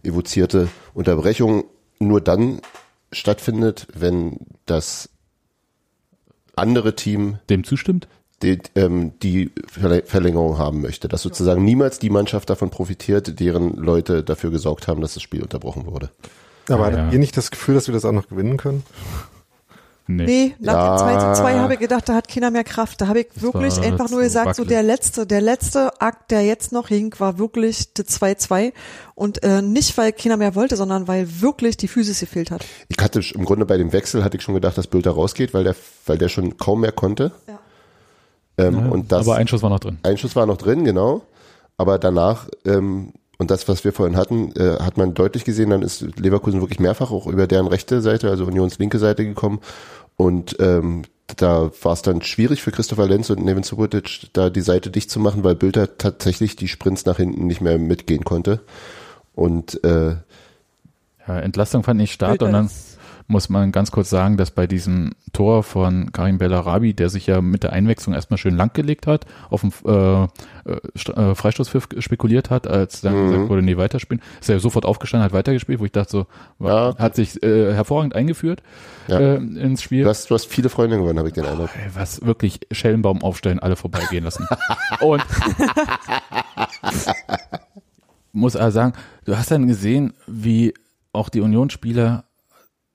evozierte 0.02 0.68
Unterbrechung 0.94 1.64
nur 1.98 2.20
dann 2.20 2.60
stattfindet, 3.12 3.86
wenn 3.94 4.38
das 4.66 5.08
andere 6.56 6.94
Team 6.94 7.38
dem 7.48 7.64
zustimmt? 7.64 8.08
die, 8.42 8.58
ähm, 8.74 9.12
die 9.22 9.50
Verlängerung 9.68 10.58
haben 10.58 10.80
möchte. 10.80 11.08
Dass 11.08 11.22
sozusagen 11.22 11.64
niemals 11.64 11.98
die 11.98 12.10
Mannschaft 12.10 12.48
davon 12.48 12.70
profitiert, 12.70 13.38
deren 13.38 13.76
Leute 13.76 14.22
dafür 14.22 14.50
gesorgt 14.50 14.88
haben, 14.88 15.00
dass 15.00 15.14
das 15.14 15.22
Spiel 15.22 15.42
unterbrochen 15.42 15.86
wurde. 15.86 16.10
Aber 16.68 16.90
Ja, 16.90 16.90
ja. 16.90 16.98
hattet 16.98 17.12
ihr 17.12 17.18
nicht 17.18 17.36
das 17.36 17.50
Gefühl, 17.50 17.74
dass 17.74 17.86
wir 17.86 17.92
das 17.92 18.04
auch 18.04 18.12
noch 18.12 18.28
gewinnen 18.28 18.56
können? 18.56 18.82
Nee. 20.16 20.24
Nee, 20.26 20.54
nach 20.58 20.72
Ja. 20.74 20.96
dem 20.96 21.18
2 21.20 21.34
zu 21.34 21.40
2 21.42 21.58
habe 21.58 21.74
ich 21.74 21.80
gedacht, 21.80 22.08
da 22.08 22.14
hat 22.14 22.28
keiner 22.28 22.50
mehr 22.50 22.64
Kraft. 22.64 23.00
Da 23.00 23.06
habe 23.06 23.20
ich 23.20 23.28
wirklich 23.36 23.76
war 23.76 23.84
einfach 23.84 24.10
nur 24.10 24.20
gesagt, 24.22 24.56
so 24.56 24.62
wackelig. 24.62 24.68
der 24.68 24.82
letzte, 24.82 25.26
der 25.26 25.40
letzte 25.40 26.00
Akt, 26.00 26.30
der 26.30 26.44
jetzt 26.44 26.72
noch 26.72 26.88
hing, 26.88 27.14
war 27.18 27.38
wirklich 27.38 27.94
der 27.94 28.06
2-2. 28.06 28.72
Und 29.14 29.42
äh, 29.42 29.62
nicht, 29.62 29.96
weil 29.98 30.12
keiner 30.12 30.36
mehr 30.36 30.54
wollte, 30.54 30.76
sondern 30.76 31.06
weil 31.08 31.40
wirklich 31.40 31.76
die 31.76 31.88
Physis 31.88 32.20
gefehlt 32.20 32.50
hat. 32.50 32.64
Ich 32.88 32.96
hatte 33.02 33.20
im 33.34 33.44
Grunde 33.44 33.66
bei 33.66 33.76
dem 33.76 33.92
Wechsel 33.92 34.24
hatte 34.24 34.36
ich 34.36 34.42
schon 34.42 34.54
gedacht, 34.54 34.76
dass 34.78 34.86
Bülter 34.86 35.12
rausgeht, 35.12 35.54
weil 35.54 35.64
der, 35.64 35.74
weil 36.06 36.18
der 36.18 36.28
schon 36.28 36.56
kaum 36.56 36.80
mehr 36.80 36.92
konnte. 36.92 37.32
Ja. 37.46 37.58
Ähm, 38.58 38.74
Ja, 38.78 38.90
und 38.90 39.12
das 39.12 39.26
aber 39.26 39.36
ein 39.36 39.46
Schuss 39.48 39.62
war 39.62 39.70
noch 39.70 39.80
drin. 39.80 39.98
Ein 40.02 40.18
Schuss 40.18 40.34
war 40.36 40.46
noch 40.46 40.56
drin, 40.56 40.84
genau. 40.84 41.22
Aber 41.76 41.98
danach, 41.98 42.48
ähm, 42.66 43.12
und 43.38 43.50
das, 43.50 43.66
was 43.68 43.84
wir 43.84 43.92
vorhin 43.94 44.18
hatten, 44.18 44.52
äh, 44.56 44.80
hat 44.80 44.98
man 44.98 45.14
deutlich 45.14 45.44
gesehen, 45.46 45.70
dann 45.70 45.80
ist 45.80 46.02
Leverkusen 46.18 46.60
wirklich 46.60 46.78
mehrfach 46.78 47.10
auch 47.10 47.26
über 47.26 47.46
deren 47.46 47.68
rechte 47.68 48.02
Seite, 48.02 48.28
also 48.28 48.44
Unions 48.44 48.78
linke 48.78 48.98
Seite 48.98 49.24
gekommen. 49.24 49.60
Und 50.16 50.56
ähm, 50.60 51.02
da 51.36 51.70
war 51.82 51.92
es 51.92 52.02
dann 52.02 52.22
schwierig 52.22 52.60
für 52.62 52.72
Christopher 52.72 53.06
Lenz 53.06 53.30
und 53.30 53.44
Nevin 53.44 53.62
Subotic, 53.62 54.28
da 54.32 54.50
die 54.50 54.60
Seite 54.60 54.90
dicht 54.90 55.10
zu 55.10 55.20
machen, 55.20 55.44
weil 55.44 55.54
Bülter 55.54 55.96
tatsächlich 55.96 56.56
die 56.56 56.68
Sprints 56.68 57.06
nach 57.06 57.16
hinten 57.18 57.46
nicht 57.46 57.60
mehr 57.60 57.78
mitgehen 57.78 58.24
konnte. 58.24 58.60
Und 59.34 59.82
äh, 59.84 60.16
Ja, 61.28 61.38
Entlastung 61.40 61.82
fand 61.84 62.00
ich 62.02 62.12
stark. 62.12 62.42
Und 62.42 62.52
dann 62.52 62.66
ist- 62.66 62.89
muss 63.30 63.48
man 63.48 63.70
ganz 63.70 63.92
kurz 63.92 64.10
sagen, 64.10 64.36
dass 64.36 64.50
bei 64.50 64.66
diesem 64.66 65.12
Tor 65.32 65.62
von 65.62 66.10
Karim 66.12 66.38
Bellarabi, 66.38 66.94
der 66.94 67.08
sich 67.08 67.28
ja 67.28 67.40
mit 67.40 67.62
der 67.62 67.72
Einwechslung 67.72 68.12
erstmal 68.14 68.38
schön 68.38 68.56
langgelegt 68.56 69.06
hat, 69.06 69.24
auf 69.50 69.60
dem 69.60 69.72
äh, 69.86 70.24
äh, 70.24 70.26
äh, 70.68 71.34
Freistoßpfiff 71.36 71.88
spekuliert 72.00 72.50
hat, 72.50 72.66
als 72.66 73.00
dann 73.02 73.14
Mhm. 73.26 73.30
gesagt 73.30 73.48
wurde, 73.48 73.62
nee, 73.62 73.76
weiterspielen, 73.76 74.20
ist 74.40 74.50
er 74.50 74.58
sofort 74.58 74.84
aufgestanden, 74.84 75.24
hat 75.24 75.32
weitergespielt, 75.32 75.78
wo 75.78 75.84
ich 75.84 75.92
dachte 75.92 76.10
so, 76.10 76.26
Ja. 76.58 76.96
hat 76.98 77.14
sich 77.14 77.40
äh, 77.42 77.72
hervorragend 77.72 78.16
eingeführt 78.16 78.62
Ja. 79.06 79.20
äh, 79.20 79.36
ins 79.36 79.80
Spiel. 79.82 80.02
du, 80.02 80.10
hast, 80.10 80.28
du 80.28 80.34
hast 80.34 80.46
viele 80.46 80.68
Freunde 80.68 80.96
gewonnen, 80.98 81.18
habe 81.18 81.28
ich 81.28 81.34
den 81.34 81.46
Eindruck. 81.46 81.70
Ey, 81.76 81.90
was 81.94 82.24
wirklich 82.26 82.60
Schellenbaum 82.72 83.22
aufstellen, 83.22 83.60
alle 83.60 83.76
vorbeigehen 83.76 84.24
lassen. 84.24 84.46
Und 85.00 85.22
muss 88.32 88.56
also 88.56 88.74
sagen, 88.74 88.92
du 89.24 89.36
hast 89.36 89.50
dann 89.50 89.66
gesehen, 89.66 90.14
wie 90.26 90.74
auch 91.12 91.28
die 91.28 91.40
Unionsspieler 91.40 92.24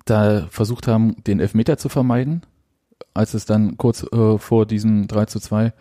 da 0.06 0.48
versucht 0.50 0.88
haben, 0.88 1.16
den 1.24 1.40
Elfmeter 1.40 1.78
zu 1.78 1.90
vermeiden. 1.90 2.42
als 3.14 3.34
es 3.34 3.46
dann 3.46 3.78
kurz 3.78 4.04
äh, 4.12 4.38
vor 4.38 4.66
diesem 4.66 5.08
3 5.08 5.26
zu 5.26 5.40
2 5.40 5.66
in 5.66 5.74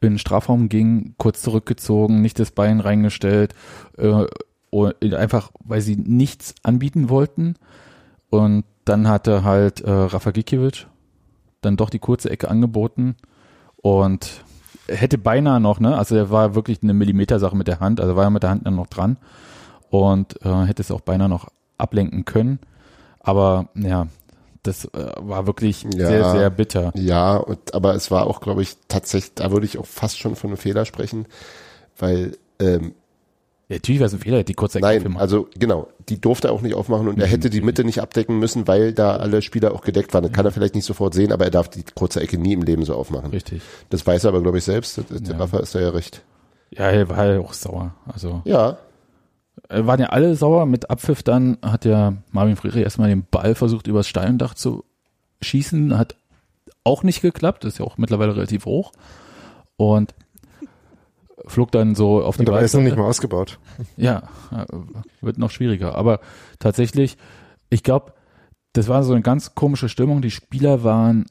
den 0.00 0.18
Strafraum 0.18 0.68
ging, 0.68 1.14
kurz 1.18 1.42
zurückgezogen, 1.42 2.20
nicht 2.20 2.38
das 2.38 2.50
Bein 2.50 2.80
reingestellt, 2.80 3.54
äh, 3.98 4.26
einfach 5.14 5.52
weil 5.64 5.80
sie 5.80 5.96
nichts 5.96 6.54
anbieten 6.62 7.08
wollten. 7.08 7.56
Und 8.30 8.64
dann 8.84 9.08
hatte 9.08 9.44
halt 9.44 9.80
äh, 9.80 9.90
Rafa 9.90 10.30
Gikiewicz 10.30 10.86
dann 11.62 11.76
doch 11.76 11.90
die 11.90 11.98
kurze 11.98 12.28
Ecke 12.30 12.50
angeboten 12.50 13.16
und 13.76 14.44
hätte 14.88 15.16
beinahe 15.16 15.60
noch, 15.60 15.80
ne? 15.80 15.96
Also 15.96 16.16
er 16.16 16.30
war 16.30 16.54
wirklich 16.54 16.82
eine 16.82 16.92
Millimetersache 16.92 17.56
mit 17.56 17.68
der 17.68 17.80
Hand, 17.80 18.00
also 18.00 18.16
war 18.16 18.24
er 18.24 18.30
mit 18.30 18.42
der 18.42 18.50
Hand 18.50 18.66
dann 18.66 18.74
noch 18.74 18.88
dran 18.88 19.16
und 19.90 20.44
äh, 20.44 20.64
hätte 20.64 20.82
es 20.82 20.90
auch 20.90 21.00
beinahe 21.00 21.28
noch 21.28 21.48
ablenken 21.78 22.24
können. 22.24 22.58
Aber 23.22 23.68
ja, 23.74 24.06
das 24.62 24.84
äh, 24.86 25.12
war 25.18 25.46
wirklich 25.46 25.82
Ja. 25.84 26.06
sehr, 26.06 26.30
sehr 26.32 26.50
bitter. 26.50 26.92
Ja, 26.96 27.36
und, 27.36 27.74
aber 27.74 27.94
es 27.94 28.10
war 28.10 28.26
auch, 28.26 28.40
glaube 28.40 28.62
ich, 28.62 28.76
tatsächlich, 28.88 29.34
da 29.34 29.50
würde 29.50 29.66
ich 29.66 29.78
auch 29.78 29.86
fast 29.86 30.18
schon 30.18 30.36
von 30.36 30.50
einem 30.50 30.56
Fehler 30.56 30.84
sprechen, 30.84 31.26
weil 31.98 32.36
ähm, 32.60 32.94
Ja, 33.68 33.76
natürlich 33.76 34.00
war 34.00 34.06
es 34.06 34.12
ein 34.12 34.18
Fehler, 34.20 34.38
er 34.38 34.44
die 34.44 34.54
kurze 34.54 34.78
Ecke 34.78 34.86
Nein, 35.08 35.16
also 35.16 35.48
genau, 35.58 35.88
die 36.08 36.20
durfte 36.20 36.48
er 36.48 36.52
auch 36.52 36.60
nicht 36.62 36.74
aufmachen 36.74 37.08
und 37.08 37.18
er 37.20 37.26
hätte 37.26 37.48
die 37.50 37.60
Mitte 37.60 37.84
nicht 37.84 38.00
abdecken 38.00 38.38
müssen, 38.38 38.68
weil 38.68 38.92
da 38.92 39.16
alle 39.16 39.40
Spieler 39.42 39.72
auch 39.72 39.82
gedeckt 39.82 40.14
waren. 40.14 40.22
Das 40.24 40.32
kann 40.32 40.44
er 40.44 40.52
vielleicht 40.52 40.74
nicht 40.74 40.84
sofort 40.84 41.14
sehen, 41.14 41.32
aber 41.32 41.44
er 41.44 41.50
darf 41.50 41.68
die 41.68 41.84
kurze 41.94 42.20
Ecke 42.20 42.38
nie 42.38 42.52
im 42.52 42.62
Leben 42.62 42.84
so 42.84 42.94
aufmachen. 42.94 43.30
Richtig. 43.30 43.62
Das 43.90 44.06
weiß 44.06 44.24
er 44.24 44.28
aber, 44.28 44.42
glaube 44.42 44.58
ich, 44.58 44.64
selbst. 44.64 44.98
Der 45.10 45.32
Ja. 45.32 45.38
Rafa 45.38 45.58
ist 45.60 45.74
da 45.74 45.80
ja 45.80 45.90
recht. 45.90 46.22
Ja, 46.70 46.90
er 46.90 47.08
war 47.08 47.26
ja 47.26 47.40
auch 47.40 47.52
sauer. 47.52 47.94
Also 48.12 48.42
Ja, 48.44 48.78
waren 49.68 50.00
ja 50.00 50.06
alle 50.08 50.34
sauer. 50.36 50.66
Mit 50.66 50.90
Abpfiff 50.90 51.22
dann 51.22 51.58
hat 51.62 51.84
ja 51.84 52.14
Marvin 52.30 52.56
Friedrich 52.56 52.82
erstmal 52.82 53.08
den 53.08 53.24
Ball 53.24 53.54
versucht, 53.54 53.86
übers 53.86 54.08
Steindach 54.08 54.54
zu 54.54 54.84
schießen. 55.40 55.98
Hat 55.98 56.16
auch 56.84 57.02
nicht 57.02 57.22
geklappt. 57.22 57.64
Ist 57.64 57.78
ja 57.78 57.84
auch 57.84 57.98
mittlerweile 57.98 58.34
relativ 58.34 58.66
hoch. 58.66 58.92
Und 59.76 60.14
flog 61.46 61.72
dann 61.72 61.94
so 61.94 62.22
auf 62.22 62.36
die 62.36 62.40
Und 62.40 62.48
dabei 62.48 62.62
ist 62.62 62.74
noch 62.74 62.82
nicht 62.82 62.96
mal 62.96 63.06
ausgebaut. 63.06 63.58
Ja, 63.96 64.28
äh, 64.52 64.64
wird 65.20 65.38
noch 65.38 65.50
schwieriger. 65.50 65.94
Aber 65.94 66.20
tatsächlich, 66.58 67.16
ich 67.70 67.82
glaube, 67.82 68.12
das 68.72 68.88
war 68.88 69.02
so 69.02 69.12
eine 69.12 69.22
ganz 69.22 69.54
komische 69.54 69.88
Stimmung. 69.88 70.22
Die 70.22 70.30
Spieler 70.30 70.84
waren 70.84 71.26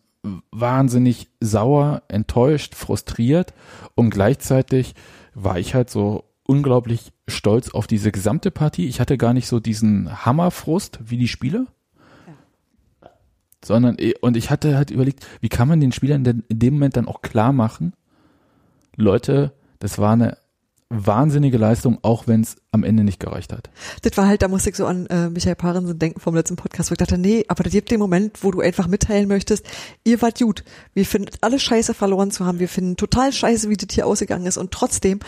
wahnsinnig 0.51 1.29
sauer, 1.39 2.03
enttäuscht, 2.07 2.75
frustriert 2.75 3.53
und 3.95 4.11
gleichzeitig 4.11 4.93
war 5.33 5.57
ich 5.57 5.73
halt 5.73 5.89
so 5.89 6.25
unglaublich 6.45 7.11
stolz 7.31 7.69
auf 7.69 7.87
diese 7.87 8.11
gesamte 8.11 8.51
Partie. 8.51 8.87
Ich 8.87 8.99
hatte 8.99 9.17
gar 9.17 9.33
nicht 9.33 9.47
so 9.47 9.59
diesen 9.59 10.25
Hammerfrust 10.25 10.99
wie 11.03 11.17
die 11.17 11.27
Spieler. 11.27 11.65
Sondern, 13.63 13.97
eh- 13.99 14.15
und 14.21 14.37
ich 14.37 14.49
hatte 14.49 14.75
halt 14.75 14.89
überlegt, 14.89 15.25
wie 15.39 15.49
kann 15.49 15.67
man 15.67 15.79
den 15.79 15.91
Spielern 15.91 16.23
denn 16.23 16.43
in 16.47 16.59
dem 16.59 16.73
Moment 16.75 16.97
dann 16.97 17.07
auch 17.07 17.21
klar 17.21 17.53
machen, 17.53 17.93
Leute, 18.95 19.53
das 19.79 19.97
war 19.99 20.13
eine 20.13 20.37
wahnsinnige 20.91 21.57
Leistung, 21.57 21.99
auch 22.01 22.27
wenn 22.27 22.41
es 22.41 22.57
am 22.71 22.83
Ende 22.83 23.03
nicht 23.03 23.19
gereicht 23.19 23.53
hat. 23.53 23.69
Das 24.01 24.17
war 24.17 24.27
halt, 24.27 24.41
da 24.41 24.49
musste 24.49 24.69
ich 24.69 24.75
so 24.75 24.85
an 24.85 25.05
äh, 25.07 25.29
Michael 25.29 25.55
Parensen 25.55 25.97
denken 25.97 26.19
vom 26.19 26.35
letzten 26.35 26.57
Podcast, 26.57 26.91
wo 26.91 26.93
ich 26.93 26.97
dachte, 26.97 27.17
nee, 27.17 27.45
aber 27.47 27.63
das 27.63 27.71
gibt 27.71 27.91
den 27.91 27.99
Moment, 27.99 28.43
wo 28.43 28.51
du 28.51 28.59
einfach 28.59 28.87
mitteilen 28.87 29.27
möchtest, 29.29 29.65
ihr 30.03 30.21
wart 30.21 30.39
gut. 30.39 30.65
Wir 30.93 31.05
finden 31.05 31.29
alle 31.39 31.59
scheiße 31.59 31.93
verloren 31.93 32.31
zu 32.31 32.45
haben. 32.45 32.59
Wir 32.59 32.67
finden 32.67 32.97
total 32.97 33.31
scheiße, 33.31 33.69
wie 33.69 33.77
das 33.77 33.93
hier 33.95 34.05
ausgegangen 34.05 34.45
ist. 34.45 34.57
Und 34.57 34.71
trotzdem 34.71 35.19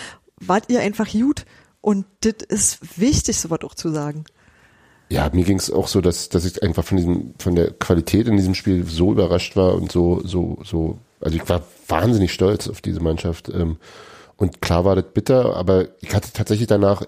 wart 0.42 0.70
ihr 0.70 0.82
einfach 0.82 1.10
gut. 1.10 1.46
Und 1.84 2.06
das 2.22 2.36
ist 2.48 2.98
wichtig, 2.98 3.38
sowas 3.38 3.60
auch 3.66 3.76
zu 3.76 3.90
sagen. 3.90 4.24
ja, 5.10 5.30
mir 5.34 5.44
ging 5.44 5.60
es 5.60 5.70
auch 5.70 5.90
so, 5.90 6.00
dass, 6.00 6.30
dass 6.30 6.46
ich 6.46 6.64
einfach 6.64 6.86
von 6.86 6.96
diesem, 6.96 7.34
von 7.38 7.56
der 7.56 7.72
Qualität 7.72 8.28
in 8.30 8.38
diesem 8.38 8.56
Spiel 8.56 8.86
so 8.86 9.12
überrascht 9.12 9.58
war 9.58 9.76
und 9.76 9.92
so, 9.92 10.22
so, 10.24 10.60
so, 10.64 10.98
also 11.20 11.36
ich 11.36 11.48
war 11.50 11.62
wahnsinnig 11.90 12.32
stolz 12.32 12.70
auf 12.70 12.80
diese 12.80 13.02
Mannschaft. 13.02 13.50
Ähm, 13.50 13.78
und 14.38 14.62
klar 14.62 14.86
war 14.86 14.96
das 14.96 15.06
bitter, 15.14 15.58
aber 15.58 15.90
ich 16.00 16.16
hatte 16.16 16.32
tatsächlich 16.32 16.68
danach 16.68 17.04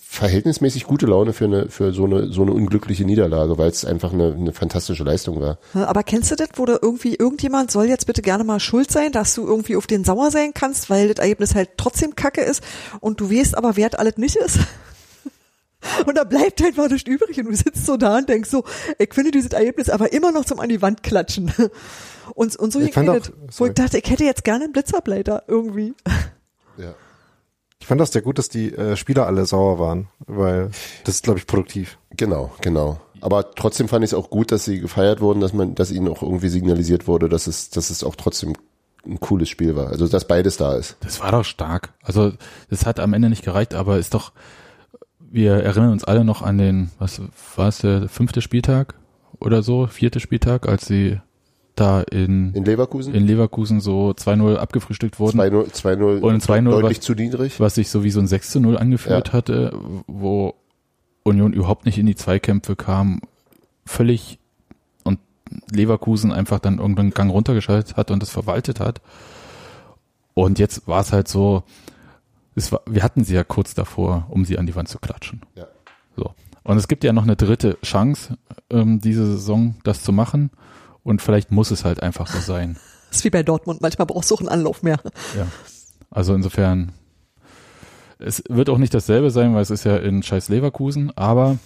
verhältnismäßig 0.00 0.84
gute 0.84 1.06
Laune 1.06 1.32
für 1.32 1.44
eine, 1.44 1.68
für 1.70 1.92
so 1.92 2.04
eine, 2.04 2.32
so 2.32 2.42
eine 2.42 2.52
unglückliche 2.52 3.04
Niederlage, 3.04 3.56
weil 3.58 3.70
es 3.70 3.84
einfach 3.84 4.12
eine, 4.12 4.34
eine 4.34 4.52
fantastische 4.52 5.04
Leistung 5.04 5.40
war. 5.40 5.58
Aber 5.74 6.02
kennst 6.02 6.30
du 6.30 6.36
das, 6.36 6.48
wo 6.54 6.64
da 6.66 6.78
irgendwie 6.80 7.14
irgendjemand 7.14 7.70
soll 7.70 7.86
jetzt 7.86 8.06
bitte 8.06 8.22
gerne 8.22 8.44
mal 8.44 8.60
schuld 8.60 8.90
sein, 8.90 9.12
dass 9.12 9.34
du 9.34 9.46
irgendwie 9.46 9.76
auf 9.76 9.86
den 9.86 10.04
sauer 10.04 10.30
sein 10.30 10.52
kannst, 10.54 10.90
weil 10.90 11.08
das 11.08 11.22
Ergebnis 11.22 11.54
halt 11.54 11.70
trotzdem 11.76 12.14
kacke 12.16 12.40
ist 12.42 12.62
und 13.00 13.20
du 13.20 13.30
weißt 13.30 13.56
aber, 13.56 13.76
wer 13.76 13.90
das 13.90 14.00
alles 14.00 14.16
nicht 14.16 14.36
ist? 14.36 14.58
Und 16.06 16.16
da 16.18 16.24
bleibt 16.24 16.60
einfach 16.60 16.90
nichts 16.90 17.08
übrig 17.08 17.38
und 17.38 17.44
du 17.46 17.54
sitzt 17.54 17.86
so 17.86 17.96
da 17.96 18.18
und 18.18 18.28
denkst 18.28 18.50
so, 18.50 18.64
ich 18.98 19.14
finde 19.14 19.30
dieses 19.30 19.52
Ergebnis 19.52 19.88
aber 19.88 20.12
immer 20.12 20.32
noch 20.32 20.44
zum 20.44 20.58
an 20.58 20.68
die 20.68 20.82
Wand 20.82 21.04
klatschen. 21.04 21.52
Und, 22.34 22.56
und 22.56 22.72
so 22.72 22.80
Ich 22.80 22.96
auch- 22.96 23.04
das, 23.04 23.32
wo 23.56 23.66
ich 23.66 23.72
dachte, 23.74 23.96
ich 23.98 24.10
hätte 24.10 24.24
jetzt 24.24 24.42
gerne 24.44 24.64
einen 24.64 24.72
Blitzableiter 24.72 25.44
irgendwie. 25.46 25.94
Ja. 26.76 26.94
Ich 27.80 27.86
fand 27.86 28.00
das 28.00 28.12
sehr 28.12 28.22
gut, 28.22 28.38
dass 28.38 28.48
die 28.48 28.74
äh, 28.74 28.96
Spieler 28.96 29.26
alle 29.26 29.46
sauer 29.46 29.78
waren, 29.78 30.08
weil 30.26 30.70
das 31.04 31.16
ist, 31.16 31.24
glaube 31.24 31.38
ich, 31.38 31.46
produktiv. 31.46 31.98
Genau, 32.16 32.52
genau. 32.60 33.00
Aber 33.20 33.50
trotzdem 33.54 33.88
fand 33.88 34.04
ich 34.04 34.10
es 34.10 34.14
auch 34.14 34.30
gut, 34.30 34.52
dass 34.52 34.64
sie 34.64 34.80
gefeiert 34.80 35.20
wurden, 35.20 35.40
dass 35.40 35.52
man, 35.52 35.74
dass 35.74 35.90
ihnen 35.90 36.08
auch 36.08 36.22
irgendwie 36.22 36.48
signalisiert 36.48 37.06
wurde, 37.08 37.28
dass 37.28 37.46
es, 37.46 37.70
dass 37.70 37.90
es 37.90 38.04
auch 38.04 38.16
trotzdem 38.16 38.54
ein 39.06 39.20
cooles 39.20 39.48
Spiel 39.48 39.76
war. 39.76 39.88
Also 39.88 40.06
dass 40.08 40.26
beides 40.26 40.56
da 40.56 40.76
ist. 40.76 40.96
Das 41.00 41.20
war 41.20 41.32
doch 41.32 41.44
stark. 41.44 41.94
Also 42.02 42.32
das 42.68 42.86
hat 42.86 43.00
am 43.00 43.14
Ende 43.14 43.28
nicht 43.28 43.44
gereicht, 43.44 43.74
aber 43.74 43.98
ist 43.98 44.14
doch, 44.14 44.32
wir 45.18 45.54
erinnern 45.54 45.92
uns 45.92 46.04
alle 46.04 46.24
noch 46.24 46.42
an 46.42 46.58
den, 46.58 46.90
was 46.98 47.20
war 47.56 47.68
es, 47.68 47.78
der 47.78 48.08
fünfte 48.08 48.40
Spieltag 48.42 48.94
oder 49.40 49.62
so, 49.62 49.86
vierte 49.86 50.20
Spieltag, 50.20 50.68
als 50.68 50.86
sie 50.86 51.20
da 51.80 52.02
in, 52.02 52.52
In 52.54 52.64
Leverkusen? 52.64 53.14
in 53.14 53.26
Leverkusen 53.26 53.80
so 53.80 54.10
2-0 54.10 54.56
abgefrühstückt 54.56 55.18
wurden. 55.18 55.38
2-0, 55.40 55.72
2-0 55.72 56.20
Und 56.20 56.42
2-0 56.42 56.70
deutlich 56.70 56.98
war- 56.98 57.02
zu 57.02 57.14
niedrig. 57.14 57.60
was 57.60 57.74
sich 57.76 57.88
so 57.90 58.04
wie 58.04 58.10
so 58.10 58.20
ein 58.20 58.26
6 58.26 58.50
zu 58.50 58.60
0 58.60 58.76
angeführt 58.78 59.28
Ja. 59.28 59.32
hatte, 59.34 59.72
wo 60.06 60.54
Union 61.24 61.52
überhaupt 61.52 61.84
nicht 61.86 61.98
in 61.98 62.06
die 62.06 62.14
Zweikämpfe 62.16 62.74
kam, 62.76 63.20
völlig 63.84 64.38
und 65.04 65.18
Leverkusen 65.70 66.32
einfach 66.32 66.58
dann 66.58 66.78
irgendwann 66.78 67.06
einen 67.06 67.14
Gang 67.14 67.30
runtergeschaltet 67.30 67.96
hat 67.96 68.10
und 68.10 68.22
das 68.22 68.30
verwaltet 68.30 68.80
hat. 68.80 69.00
Und 70.34 70.58
jetzt 70.58 70.86
war 70.86 71.00
es 71.00 71.12
halt 71.12 71.28
so, 71.28 71.62
es 72.54 72.70
war, 72.72 72.80
wir 72.86 73.02
hatten 73.02 73.24
sie 73.24 73.34
ja 73.34 73.44
kurz 73.44 73.74
davor, 73.74 74.26
um 74.30 74.44
sie 74.44 74.58
an 74.58 74.66
die 74.66 74.74
Wand 74.76 74.88
zu 74.88 74.98
klatschen. 74.98 75.42
Ja. 75.54 75.66
So. 76.16 76.32
Und 76.64 76.76
es 76.76 76.88
gibt 76.88 77.02
ja 77.04 77.12
noch 77.12 77.22
eine 77.22 77.36
dritte 77.36 77.78
Chance, 77.82 78.36
ähm, 78.70 79.00
diese 79.00 79.24
Saison 79.26 79.74
das 79.84 80.02
zu 80.02 80.12
machen. 80.12 80.50
Und 81.08 81.22
vielleicht 81.22 81.50
muss 81.50 81.70
es 81.70 81.84
halt 81.84 82.02
einfach 82.02 82.26
so 82.26 82.38
sein. 82.40 82.76
Das 83.10 83.20
ist 83.20 83.24
wie 83.24 83.30
bei 83.30 83.42
Dortmund, 83.42 83.80
manchmal 83.80 84.04
brauchst 84.06 84.30
du 84.30 84.34
auch 84.34 84.40
einen 84.40 84.50
Anlauf 84.50 84.82
mehr. 84.82 85.00
Ja. 85.34 85.46
Also 86.10 86.34
insofern, 86.34 86.92
es 88.18 88.42
wird 88.50 88.68
auch 88.68 88.76
nicht 88.76 88.92
dasselbe 88.92 89.30
sein, 89.30 89.54
weil 89.54 89.62
es 89.62 89.70
ist 89.70 89.84
ja 89.84 89.96
in 89.96 90.22
scheiß 90.22 90.50
Leverkusen, 90.50 91.10
aber 91.16 91.56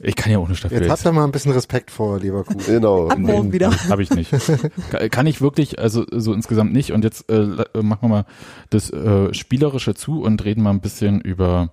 ich 0.00 0.16
kann 0.16 0.32
ja 0.32 0.38
auch 0.38 0.48
nicht 0.48 0.62
dafür. 0.62 0.80
Jetzt 0.82 0.90
habt 0.90 1.06
ihr 1.06 1.12
mal 1.12 1.24
ein 1.24 1.32
bisschen 1.32 1.52
Respekt 1.52 1.90
vor 1.90 2.18
Leverkusen. 2.18 2.60
Genau. 2.74 3.08
Ab 3.08 3.18
morgen 3.18 3.52
wieder. 3.54 3.70
Habe 3.88 4.02
ich 4.02 4.10
nicht. 4.10 4.30
Ka- 4.90 5.08
Kann 5.08 5.26
ich 5.26 5.40
wirklich, 5.40 5.78
also 5.78 6.04
so 6.10 6.34
insgesamt 6.34 6.74
nicht. 6.74 6.92
Und 6.92 7.02
jetzt 7.02 7.30
äh, 7.30 7.40
äh, 7.74 7.82
machen 7.82 8.00
wir 8.02 8.08
mal 8.08 8.24
das 8.68 8.90
äh, 8.90 9.32
Spielerische 9.32 9.94
zu 9.94 10.20
und 10.22 10.44
reden 10.44 10.62
mal 10.62 10.70
ein 10.70 10.80
bisschen 10.80 11.22
über 11.22 11.70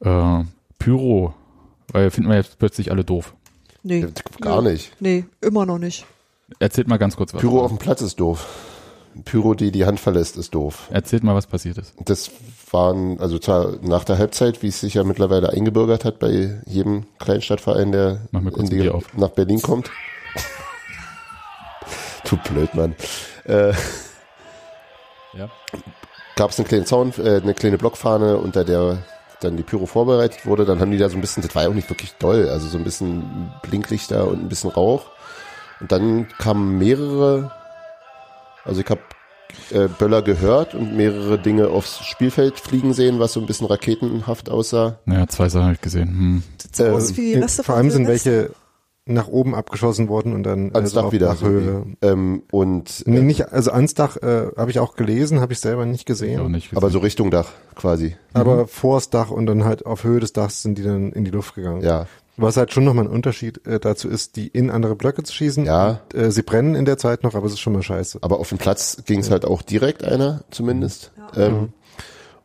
äh, 0.00 0.42
Pyro, 0.80 1.34
weil 1.92 2.10
finden 2.10 2.30
wir 2.30 2.36
jetzt 2.36 2.58
plötzlich 2.58 2.90
alle 2.90 3.04
doof. 3.04 3.34
Nee. 3.82 4.06
Gar 4.40 4.62
nicht. 4.62 4.92
Nee, 5.00 5.24
immer 5.40 5.66
noch 5.66 5.78
nicht. 5.78 6.06
Erzählt 6.58 6.88
mal 6.88 6.98
ganz 6.98 7.16
kurz 7.16 7.32
was. 7.34 7.40
Pyro 7.40 7.62
auf 7.64 7.70
dem 7.70 7.78
Platz 7.78 8.00
ist 8.02 8.18
doof. 8.20 8.46
Pyro, 9.24 9.54
die 9.54 9.72
die 9.72 9.86
Hand 9.86 9.98
verlässt, 9.98 10.36
ist 10.36 10.54
doof. 10.54 10.88
Erzählt 10.90 11.24
mal, 11.24 11.34
was 11.34 11.46
passiert 11.46 11.78
ist. 11.78 11.94
Das 12.04 12.30
waren, 12.70 13.18
also 13.20 13.38
zwar 13.38 13.76
nach 13.82 14.04
der 14.04 14.18
Halbzeit, 14.18 14.62
wie 14.62 14.68
es 14.68 14.80
sich 14.80 14.94
ja 14.94 15.02
mittlerweile 15.04 15.50
eingebürgert 15.50 16.04
hat 16.04 16.18
bei 16.20 16.60
jedem 16.66 17.06
Kleinstadtverein, 17.18 17.90
der 17.92 18.20
Mach 18.30 18.40
mir 18.40 18.52
kurz 18.52 18.70
in 18.70 18.76
ein 18.76 18.82
Bier 18.82 18.94
auf. 18.94 19.04
nach 19.16 19.30
Berlin 19.30 19.60
kommt. 19.60 19.90
du 22.28 22.36
blöd, 22.36 22.74
Mann. 22.74 22.94
Äh, 23.44 23.72
Ja. 25.32 25.48
gab 26.36 26.50
es 26.50 26.58
eine 26.58 26.68
kleine 26.68 26.84
Zaun, 26.84 27.12
äh, 27.18 27.40
eine 27.42 27.54
kleine 27.54 27.78
Blockfahne, 27.78 28.36
unter 28.38 28.64
der 28.64 28.98
dann 29.40 29.56
die 29.56 29.62
Pyro 29.62 29.86
vorbereitet 29.86 30.46
wurde. 30.46 30.64
Dann 30.64 30.80
haben 30.80 30.90
die 30.90 30.98
da 30.98 31.08
so 31.08 31.16
ein 31.16 31.20
bisschen, 31.20 31.42
das 31.42 31.54
war 31.54 31.64
ja 31.64 31.68
auch 31.68 31.74
nicht 31.74 31.90
wirklich 31.90 32.14
doll, 32.18 32.48
also 32.48 32.68
so 32.68 32.78
ein 32.78 32.84
bisschen 32.84 33.52
Blinklichter 33.62 34.28
und 34.28 34.42
ein 34.42 34.48
bisschen 34.48 34.70
Rauch. 34.70 35.06
Und 35.80 35.92
dann 35.92 36.28
kamen 36.38 36.78
mehrere, 36.78 37.50
also 38.64 38.80
ich 38.80 38.88
habe 38.90 39.00
äh, 39.70 39.88
Böller 39.88 40.22
gehört 40.22 40.74
und 40.74 40.96
mehrere 40.96 41.38
Dinge 41.38 41.68
aufs 41.68 42.04
Spielfeld 42.04 42.58
fliegen 42.58 42.92
sehen, 42.92 43.18
was 43.18 43.32
so 43.32 43.40
ein 43.40 43.46
bisschen 43.46 43.66
raketenhaft 43.66 44.50
aussah. 44.50 44.98
Naja, 45.06 45.26
zwei 45.28 45.48
Sachen 45.48 45.64
habe 45.64 45.74
ich 45.74 45.80
gesehen. 45.80 46.08
Hm. 46.08 46.42
Sieht 46.58 46.76
so 46.76 46.84
aus 46.86 47.16
wie 47.16 47.34
die 47.34 47.40
Äh, 47.40 47.48
vor 47.48 47.76
allem 47.76 47.90
sind 47.90 48.06
welche 48.06 48.50
nach 49.06 49.28
oben 49.28 49.54
abgeschossen 49.54 50.08
worden 50.08 50.34
und 50.34 50.42
dann 50.44 50.70
Ans 50.72 50.74
also 50.76 50.96
Dach 50.96 51.04
auf 51.06 51.12
wieder. 51.12 51.26
Dachhöhe. 51.28 51.86
Ähm, 52.02 52.42
und 52.50 53.02
Nee, 53.06 53.18
äh, 53.18 53.22
nicht, 53.22 53.52
also 53.52 53.72
ans 53.72 53.94
Dach 53.94 54.16
äh, 54.18 54.48
habe 54.56 54.70
ich 54.70 54.78
auch 54.78 54.94
gelesen, 54.94 55.40
habe 55.40 55.52
ich 55.52 55.60
selber 55.60 55.86
nicht 55.86 56.06
gesehen. 56.06 56.50
nicht 56.52 56.72
aber 56.72 56.82
gesehen. 56.82 56.92
so 56.92 56.98
Richtung 56.98 57.30
Dach 57.30 57.48
quasi. 57.74 58.16
Aber 58.34 58.66
vors 58.68 59.10
Dach 59.10 59.30
und 59.30 59.46
dann 59.46 59.64
halt 59.64 59.86
auf 59.86 60.04
Höhe 60.04 60.20
des 60.20 60.32
Dachs 60.32 60.62
sind 60.62 60.78
die 60.78 60.82
dann 60.82 61.12
in 61.12 61.24
die 61.24 61.30
Luft 61.30 61.54
gegangen. 61.54 61.82
Ja. 61.82 62.06
Was 62.36 62.56
halt 62.56 62.72
schon 62.72 62.84
nochmal 62.84 63.06
ein 63.06 63.10
Unterschied 63.10 63.66
äh, 63.66 63.80
dazu 63.80 64.08
ist, 64.08 64.36
die 64.36 64.46
in 64.48 64.70
andere 64.70 64.96
Blöcke 64.96 65.22
zu 65.22 65.32
schießen. 65.34 65.64
Ja. 65.66 66.00
Und, 66.12 66.14
äh, 66.14 66.30
sie 66.30 66.42
brennen 66.42 66.74
in 66.74 66.84
der 66.84 66.96
Zeit 66.96 67.22
noch, 67.22 67.34
aber 67.34 67.46
es 67.46 67.52
ist 67.52 67.60
schon 67.60 67.72
mal 67.72 67.82
scheiße. 67.82 68.18
Aber 68.22 68.38
auf 68.38 68.48
dem 68.48 68.58
Platz 68.58 69.02
ging 69.04 69.20
es 69.20 69.30
halt 69.30 69.44
auch 69.44 69.62
direkt 69.62 70.04
einer, 70.04 70.44
zumindest. 70.50 71.12
Ähm, 71.36 71.72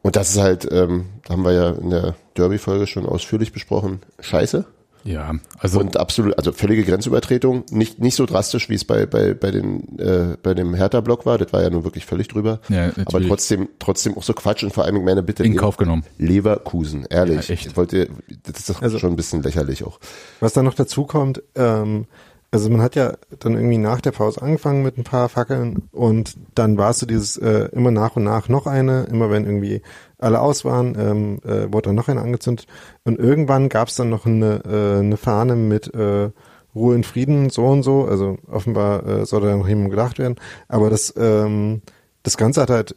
und 0.01 0.15
das 0.15 0.31
ist 0.31 0.41
halt, 0.41 0.67
ähm, 0.71 1.05
da 1.25 1.33
haben 1.33 1.43
wir 1.45 1.53
ja 1.53 1.69
in 1.71 1.89
der 1.91 2.15
Derby-Folge 2.37 2.87
schon 2.87 3.05
ausführlich 3.05 3.53
besprochen, 3.53 4.01
scheiße. 4.19 4.65
Ja, 5.05 5.35
also 5.59 5.79
Und 5.79 5.97
absolut, 5.97 6.35
also 6.37 6.51
völlige 6.51 6.83
Grenzübertretung. 6.83 7.63
Nicht, 7.69 7.99
nicht 7.99 8.15
so 8.15 8.25
drastisch, 8.25 8.69
wie 8.69 8.73
es 8.73 8.85
bei, 8.85 9.05
bei, 9.05 9.35
bei, 9.35 9.51
den, 9.51 9.99
äh, 9.99 10.35
bei 10.41 10.55
dem 10.55 10.73
Hertha-Block 10.73 11.27
war. 11.27 11.37
Das 11.37 11.53
war 11.53 11.61
ja 11.61 11.69
nun 11.69 11.83
wirklich 11.83 12.07
völlig 12.07 12.27
drüber. 12.27 12.59
Ja, 12.69 12.85
Aber 12.87 12.93
natürlich. 12.97 13.27
trotzdem, 13.27 13.69
trotzdem 13.77 14.17
auch 14.17 14.23
so 14.23 14.33
Quatsch 14.33 14.63
und 14.63 14.73
vor 14.73 14.83
allem, 14.85 15.03
meine, 15.05 15.21
bitte. 15.21 15.43
in 15.43 15.55
Kauf 15.55 15.77
genommen. 15.77 16.03
Leverkusen, 16.17 17.05
ehrlich. 17.09 17.47
Ja, 17.49 17.53
echt. 17.53 17.77
Wollt 17.77 17.93
ihr, 17.93 18.07
das 18.43 18.59
ist 18.59 18.69
doch 18.71 18.81
Also- 18.81 18.97
schon 18.99 19.11
ein 19.11 19.15
bisschen 19.15 19.43
lächerlich 19.43 19.83
auch. 19.83 19.99
Was 20.39 20.53
dann 20.53 20.65
noch 20.65 20.73
dazu 20.73 21.05
kommt, 21.05 21.43
ähm, 21.53 22.05
also 22.51 22.69
man 22.69 22.81
hat 22.81 22.95
ja 22.95 23.13
dann 23.39 23.53
irgendwie 23.55 23.77
nach 23.77 23.99
der 24.01 24.11
Pause 24.11 24.41
angefangen 24.41 24.81
mit 24.81 24.97
ein 24.97 25.03
paar 25.03 25.27
Fackeln 25.29 25.83
und 25.91 26.35
dann 26.55 26.77
war 26.77 26.91
es 26.91 26.99
so 26.99 27.05
dieses 27.05 27.35
äh, 27.37 27.67
immer 27.73 27.91
nach 27.91 28.15
und 28.15 28.23
nach 28.23 28.47
noch 28.49 28.65
eine, 28.65 29.03
immer 29.11 29.29
wenn 29.29 29.45
irgendwie 29.45 29.81
alle 30.17 30.41
aus 30.41 30.65
waren, 30.65 30.95
ähm, 30.99 31.39
äh, 31.43 31.71
wurde 31.71 31.89
dann 31.89 31.95
noch 31.95 32.07
eine 32.07 32.21
angezündet 32.21 32.67
und 33.03 33.19
irgendwann 33.19 33.69
gab 33.69 33.87
es 33.87 33.95
dann 33.95 34.09
noch 34.09 34.25
eine, 34.25 34.61
äh, 34.65 34.99
eine 34.99 35.17
Fahne 35.17 35.55
mit 35.55 35.93
äh, 35.93 36.29
Ruhe 36.73 36.95
in 36.95 37.03
Frieden, 37.03 37.49
so 37.49 37.65
und 37.65 37.83
so, 37.83 38.05
also 38.05 38.37
offenbar 38.47 39.05
äh, 39.07 39.25
soll 39.25 39.41
da 39.41 39.55
noch 39.55 39.67
jemand 39.67 39.91
gedacht 39.91 40.19
werden, 40.19 40.35
aber 40.67 40.89
das, 40.89 41.13
ähm, 41.17 41.81
das 42.23 42.37
Ganze 42.37 42.61
hat 42.61 42.69
halt 42.69 42.95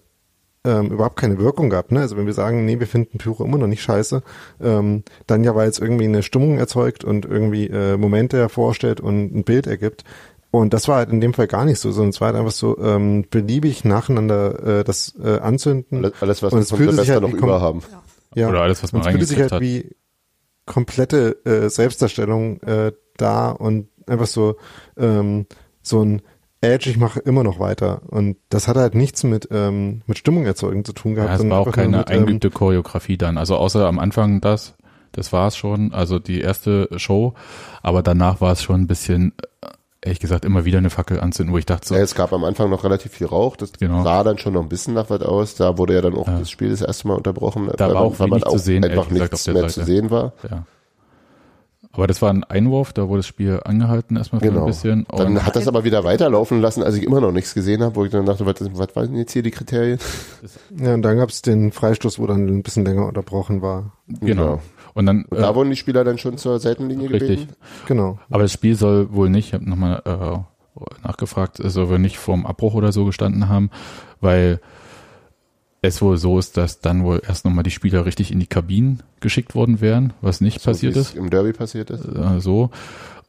ähm, 0.65 0.91
überhaupt 0.91 1.17
keine 1.17 1.39
Wirkung 1.39 1.71
gehabt. 1.71 1.93
Ne? 1.93 2.01
Also 2.01 2.17
wenn 2.17 2.27
wir 2.27 2.35
sagen, 2.35 2.65
nee, 2.65 2.81
wir 2.81 2.87
finden 2.87 3.19
Pyro 3.19 3.45
immer 3.45 3.59
noch 3.59 3.67
nicht 3.67 3.83
scheiße, 3.83 4.23
ähm, 4.61 5.03
dann 5.27 5.45
ja, 5.45 5.55
weil 5.55 5.69
es 5.69 5.79
irgendwie 5.79 6.05
eine 6.05 6.23
Stimmung 6.23 6.59
erzeugt 6.59 7.05
und 7.05 7.25
irgendwie 7.25 7.69
äh, 7.69 7.97
Momente 7.97 8.37
hervorstellt 8.37 9.01
und 9.01 9.35
ein 9.35 9.45
Bild 9.45 9.67
ergibt. 9.67 10.05
Und 10.51 10.73
das 10.73 10.89
war 10.89 10.97
halt 10.97 11.11
in 11.11 11.21
dem 11.21 11.35
Fall 11.35 11.47
gar 11.47 11.65
nicht 11.65 11.79
so, 11.79 11.93
sondern 11.93 12.11
es 12.11 12.21
war 12.21 12.29
halt 12.29 12.37
einfach 12.37 12.53
so 12.53 12.79
ähm, 12.79 13.27
beliebig 13.29 13.85
nacheinander 13.85 14.81
äh, 14.81 14.85
das 14.85 15.15
äh, 15.23 15.39
anzünden. 15.39 16.05
Alles, 16.05 16.23
alles 16.23 16.43
was 16.43 16.53
Und 16.53 16.59
wir 16.59 16.63
es 16.63 16.69
von 16.71 16.79
fühlte 16.79 16.93
sich 16.95 17.07
Silvester 17.07 17.27
halt 17.27 17.35
noch 17.35 17.43
über 17.43 17.61
haben. 17.61 17.83
Ja. 18.35 18.49
Oder 18.49 18.63
alles, 18.63 18.83
was 18.83 18.93
man 18.93 19.03
und 19.03 19.09
es 19.09 19.13
fühlte 19.13 19.27
sich 19.27 19.41
halt 19.41 19.53
hat. 19.53 19.61
wie 19.61 19.95
komplette 20.65 21.45
äh, 21.45 21.69
Selbstdarstellung 21.69 22.61
äh, 22.63 22.93
da 23.17 23.51
und 23.51 23.89
einfach 24.07 24.27
so 24.27 24.57
ähm, 24.97 25.47
so 25.83 26.03
ein 26.03 26.23
Edge, 26.61 26.91
ich 26.91 26.97
mache 26.97 27.21
immer 27.21 27.45
noch 27.45 27.61
weiter. 27.61 28.03
Und 28.09 28.37
das 28.49 28.67
hat 28.67 28.77
halt 28.77 28.95
nichts 28.95 29.23
mit, 29.23 29.49
ähm, 29.51 30.03
mit 30.07 30.19
Stimmung 30.19 30.45
erzeugen 30.45 30.85
zu 30.85 30.93
tun 30.93 31.15
gehabt. 31.15 31.31
Ja, 31.31 31.45
es 31.45 31.51
war 31.51 31.61
auch 31.61 31.73
keine 31.73 31.99
mit, 31.99 32.11
ähm, 32.11 32.21
eingeübte 32.21 32.51
Choreografie 32.51 33.17
dann. 33.17 33.39
Also 33.39 33.57
außer 33.57 33.87
am 33.87 33.99
Anfang 33.99 34.41
das, 34.41 34.75
das 35.13 35.33
war 35.33 35.49
es 35.49 35.57
schon, 35.57 35.93
also 35.93 36.19
die 36.19 36.41
erste 36.41 36.89
Show, 36.97 37.35
aber 37.83 38.03
danach 38.03 38.41
war 38.41 38.53
es 38.53 38.63
schon 38.63 38.83
ein 38.83 38.87
bisschen, 38.89 39.35
äh, 39.63 39.69
ehrlich 40.03 40.21
gesagt, 40.21 40.45
immer 40.45 40.65
wieder 40.65 40.79
eine 40.79 40.91
Fackel 40.91 41.21
anzünden, 41.21 41.53
wo 41.53 41.59
ich 41.59 41.67
dachte 41.67 41.89
so, 41.89 41.95
Ja, 41.95 42.01
es 42.03 42.15
gab 42.15 42.33
am 42.33 42.45
Anfang 42.45 42.71
noch 42.71 42.85
relativ 42.85 43.13
viel 43.13 43.27
Rauch. 43.27 43.57
Das 43.57 43.73
Genau. 43.73 44.05
sah 44.05 44.23
dann 44.25 44.39
schon 44.39 44.53
noch 44.55 44.63
ein 44.63 44.69
bisschen 44.69 44.95
nach 44.95 45.11
was 45.11 45.23
aus. 45.23 45.55
Da 45.57 45.77
wurde 45.79 45.95
ja 45.95 46.01
dann 46.03 46.15
auch 46.15 46.27
Ja. 46.29 46.39
das 46.39 46.51
Spiel 46.51 46.71
das 46.71 46.83
erste 46.83 47.09
Mal 47.09 47.15
unterbrochen. 47.15 47.69
Da 47.77 47.87
weil 47.89 47.95
war 47.95 48.03
man- 48.05 48.13
auch 48.13 48.19
weil 48.21 48.29
man 48.29 48.41
wenig 48.41 48.53
zu 48.53 48.59
sehen, 48.59 48.85
einfach 48.85 49.09
gesagt, 49.09 49.33
nichts 49.33 49.47
mehr 49.49 49.63
zu 49.69 49.69
Seite. 49.81 49.85
sehen 49.87 50.11
war. 50.11 50.33
ja. 50.51 50.65
Aber 51.93 52.07
das 52.07 52.23
war 52.23 52.31
ein 52.33 52.45
Einwurf, 52.45 52.93
da 52.93 53.09
wurde 53.09 53.21
das 53.21 53.27
Spiel 53.27 53.61
angehalten 53.65 54.17
erstmal 54.17 54.41
für 54.41 54.49
Genau. 54.49 54.61
ein 54.61 54.67
bisschen. 54.67 55.07
Dann 55.11 55.29
Und 55.37 55.45
hat 55.47 55.57
das 55.57 55.67
aber 55.67 55.83
wieder 55.83 56.05
weiterlaufen 56.05 56.61
lassen, 56.61 56.83
als 56.85 56.95
ich 56.95 57.03
immer 57.03 57.21
noch 57.21 57.33
nichts 57.33 57.55
gesehen 57.55 57.83
habe, 57.83 57.97
wo 57.97 58.05
ich 58.05 58.13
dann 58.13 58.25
dachte, 58.27 58.47
was, 58.47 58.55
was 58.61 58.95
waren 58.95 59.17
jetzt 59.17 59.33
hier 59.33 59.43
die 59.43 59.51
Kriterien? 59.51 59.99
Ja, 60.79 60.95
und 60.95 61.03
dann 61.03 61.17
gab 61.17 61.31
es 61.31 61.43
den 61.43 61.73
Freistoß, 61.73 62.21
wo 62.21 62.27
dann 62.29 62.47
ein 62.47 62.63
bisschen 62.63 62.85
länger 62.85 63.07
unterbrochen 63.07 63.63
war. 63.63 63.93
genau. 64.21 64.61
Und 64.99 65.07
dann, 65.07 65.27
Und 65.27 65.39
da 65.39 65.51
äh, 65.51 65.55
wurden 65.55 65.71
die 65.71 65.77
Spieler 65.77 66.03
dann 66.03 66.19
schon 66.19 66.39
zur 66.39 66.59
Seitenlinie 66.59 67.09
richtig. 67.09 67.43
gebeten. 67.43 67.55
Genau. 67.87 68.19
Aber 68.31 68.43
das 68.43 68.53
Spiel 68.53 68.75
soll 68.75 69.13
wohl 69.13 69.31
nicht, 69.31 69.47
ich 69.47 69.55
habe 69.55 69.71
nochmal 69.71 70.03
äh, 70.05 71.07
nachgefragt, 71.07 71.59
soll 71.63 71.89
wohl 71.89 72.01
nicht 72.01 72.19
vorm 72.19 72.45
Abbruch 72.45 72.75
oder 72.75 72.91
so 72.91 73.05
gestanden 73.05 73.49
haben, 73.49 73.71
weil 74.21 74.61
es 75.83 76.03
wohl 76.03 76.17
so 76.17 76.37
ist, 76.37 76.57
dass 76.57 76.81
dann 76.81 77.05
wohl 77.05 77.23
erst 77.25 77.45
nochmal 77.45 77.63
die 77.63 77.71
Spieler 77.71 78.07
richtig 78.07 78.33
in 78.33 78.41
die 78.41 78.49
Kabinen 78.49 79.05
geschickt 79.21 79.55
worden 79.55 79.81
wären, 79.81 80.15
was 80.21 80.41
nicht 80.41 80.63
So 80.63 80.73
passiert 80.73 80.97
ist. 80.97 81.15
Im 81.15 81.31
Derby 81.31 81.53
passiert 81.53 81.91
ist. 81.91 82.05
Äh, 82.05 82.41
so. 82.41 82.71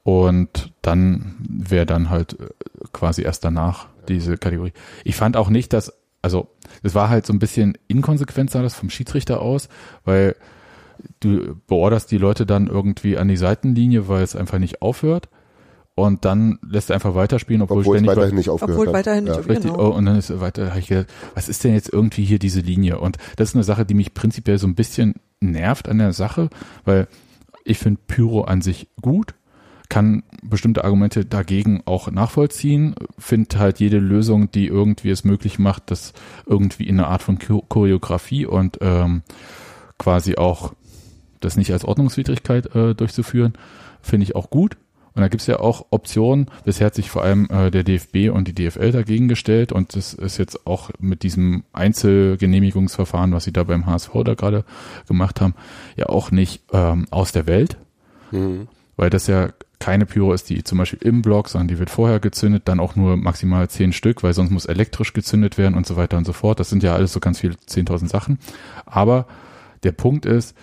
Und 0.01 0.73
dann 0.81 1.35
wäre 1.47 1.85
dann 1.85 2.09
halt 2.09 2.33
äh, 2.39 2.47
quasi 2.93 3.21
erst 3.21 3.45
danach 3.45 3.85
diese 4.07 4.39
Kategorie. 4.39 4.73
Ich 5.03 5.15
fand 5.15 5.37
auch 5.37 5.51
nicht, 5.51 5.71
dass, 5.73 5.93
also 6.23 6.47
es 6.81 6.95
war 6.95 7.09
halt 7.09 7.27
so 7.27 7.33
ein 7.33 7.37
bisschen 7.37 7.77
inkonsequent 7.87 8.49
sah 8.49 8.63
das 8.63 8.73
vom 8.73 8.89
Schiedsrichter 8.89 9.39
aus, 9.39 9.69
weil 10.03 10.35
du 11.19 11.55
beorderst 11.67 12.11
die 12.11 12.17
Leute 12.17 12.45
dann 12.45 12.67
irgendwie 12.67 13.17
an 13.17 13.27
die 13.27 13.37
Seitenlinie, 13.37 14.07
weil 14.07 14.23
es 14.23 14.35
einfach 14.35 14.59
nicht 14.59 14.81
aufhört. 14.81 15.29
Und 15.95 16.23
dann 16.23 16.59
lässt 16.65 16.89
er 16.89 16.93
einfach 16.93 17.13
weiterspielen, 17.13 17.61
obwohl, 17.61 17.79
Obwohl 17.79 17.97
es 17.97 18.01
ständig 18.01 18.15
weiterhin 18.17 18.35
nicht 18.37 18.49
aufgehört 18.49 18.71
Obwohl 18.79 18.87
hat. 18.87 18.93
weiterhin 18.93 19.27
ja. 19.27 19.35
nicht 19.37 19.49
Richtig, 19.49 19.71
Genau. 19.71 19.89
oh, 19.89 19.91
und 19.93 20.05
dann 20.05 20.15
ist 20.15 20.39
weiter, 20.39 20.69
habe 20.69 20.79
ich 20.79 20.87
gedacht, 20.87 21.07
was 21.35 21.49
ist 21.49 21.63
denn 21.65 21.73
jetzt 21.73 21.91
irgendwie 21.91 22.23
hier 22.23 22.39
diese 22.39 22.61
Linie? 22.61 22.99
Und 22.99 23.17
das 23.35 23.49
ist 23.49 23.55
eine 23.55 23.65
Sache, 23.65 23.85
die 23.85 23.95
mich 23.95 24.13
prinzipiell 24.13 24.57
so 24.57 24.67
ein 24.67 24.75
bisschen 24.75 25.15
nervt 25.41 25.89
an 25.89 25.97
der 25.97 26.13
Sache, 26.13 26.49
weil 26.85 27.07
ich 27.65 27.79
finde 27.79 27.99
Pyro 28.07 28.43
an 28.43 28.61
sich 28.61 28.87
gut, 29.01 29.33
kann 29.89 30.23
bestimmte 30.43 30.85
Argumente 30.85 31.25
dagegen 31.25 31.81
auch 31.85 32.09
nachvollziehen, 32.09 32.95
finde 33.17 33.59
halt 33.59 33.79
jede 33.81 33.97
Lösung, 33.99 34.49
die 34.51 34.67
irgendwie 34.67 35.09
es 35.09 35.25
möglich 35.25 35.59
macht, 35.59 35.91
das 35.91 36.13
irgendwie 36.45 36.83
in 36.87 36.97
eine 36.99 37.07
Art 37.09 37.23
von 37.23 37.39
Chor- 37.39 37.67
Choreografie 37.67 38.45
und 38.45 38.77
ähm, 38.81 39.23
quasi 39.97 40.37
auch 40.37 40.73
das 41.39 41.57
nicht 41.57 41.71
als 41.71 41.85
Ordnungswidrigkeit 41.85 42.75
äh, 42.75 42.95
durchzuführen, 42.95 43.53
finde 44.01 44.23
ich 44.25 44.35
auch 44.35 44.49
gut. 44.49 44.77
Und 45.15 45.21
da 45.23 45.27
gibt's 45.27 45.47
ja 45.47 45.59
auch 45.59 45.87
Optionen. 45.89 46.45
Bisher 46.65 46.85
hat 46.85 46.95
sich 46.95 47.09
vor 47.09 47.23
allem 47.23 47.47
äh, 47.49 47.71
der 47.71 47.83
DFB 47.83 48.29
und 48.31 48.47
die 48.47 48.53
DFL 48.53 48.91
dagegen 48.91 49.27
gestellt 49.27 49.71
und 49.71 49.95
das 49.95 50.13
ist 50.13 50.37
jetzt 50.37 50.67
auch 50.67 50.91
mit 50.99 51.23
diesem 51.23 51.63
Einzelgenehmigungsverfahren, 51.73 53.33
was 53.33 53.43
sie 53.43 53.53
da 53.53 53.63
beim 53.63 53.85
HSV 53.85 54.11
da 54.23 54.33
gerade 54.35 54.63
gemacht 55.07 55.41
haben, 55.41 55.55
ja 55.95 56.07
auch 56.07 56.31
nicht 56.31 56.61
ähm, 56.73 57.05
aus 57.09 57.31
der 57.31 57.47
Welt, 57.47 57.77
Mhm. 58.31 58.67
weil 58.95 59.09
das 59.09 59.25
ja 59.27 59.49
keine 59.79 60.05
Pyro 60.05 60.33
ist, 60.33 60.49
die 60.49 60.63
zum 60.63 60.77
Beispiel 60.77 60.99
im 61.01 61.21
Block, 61.21 61.49
sondern 61.49 61.69
die 61.69 61.79
wird 61.79 61.89
vorher 61.89 62.19
gezündet, 62.19 62.63
dann 62.65 62.79
auch 62.79 62.95
nur 62.95 63.17
maximal 63.17 63.67
zehn 63.69 63.93
Stück, 63.93 64.21
weil 64.23 64.33
sonst 64.33 64.51
muss 64.51 64.65
elektrisch 64.65 65.13
gezündet 65.13 65.57
werden 65.57 65.73
und 65.73 65.87
so 65.87 65.95
weiter 65.95 66.17
und 66.17 66.25
so 66.25 66.33
fort. 66.33 66.59
Das 66.59 66.69
sind 66.69 66.83
ja 66.83 66.93
alles 66.93 67.13
so 67.13 67.19
ganz 67.21 67.39
viele 67.39 67.53
10.000 67.55 68.07
Sachen. 68.09 68.39
Aber 68.85 69.25
der 69.83 69.93
Punkt 69.93 70.25
ist, 70.25 70.55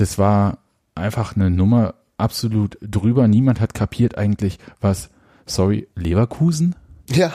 das 0.00 0.18
war 0.18 0.58
einfach 0.94 1.36
eine 1.36 1.50
Nummer 1.50 1.94
absolut 2.16 2.78
drüber. 2.82 3.28
Niemand 3.28 3.60
hat 3.60 3.74
kapiert 3.74 4.18
eigentlich, 4.18 4.58
was, 4.80 5.10
sorry, 5.46 5.88
Leverkusen 5.94 6.74
Ja, 7.08 7.32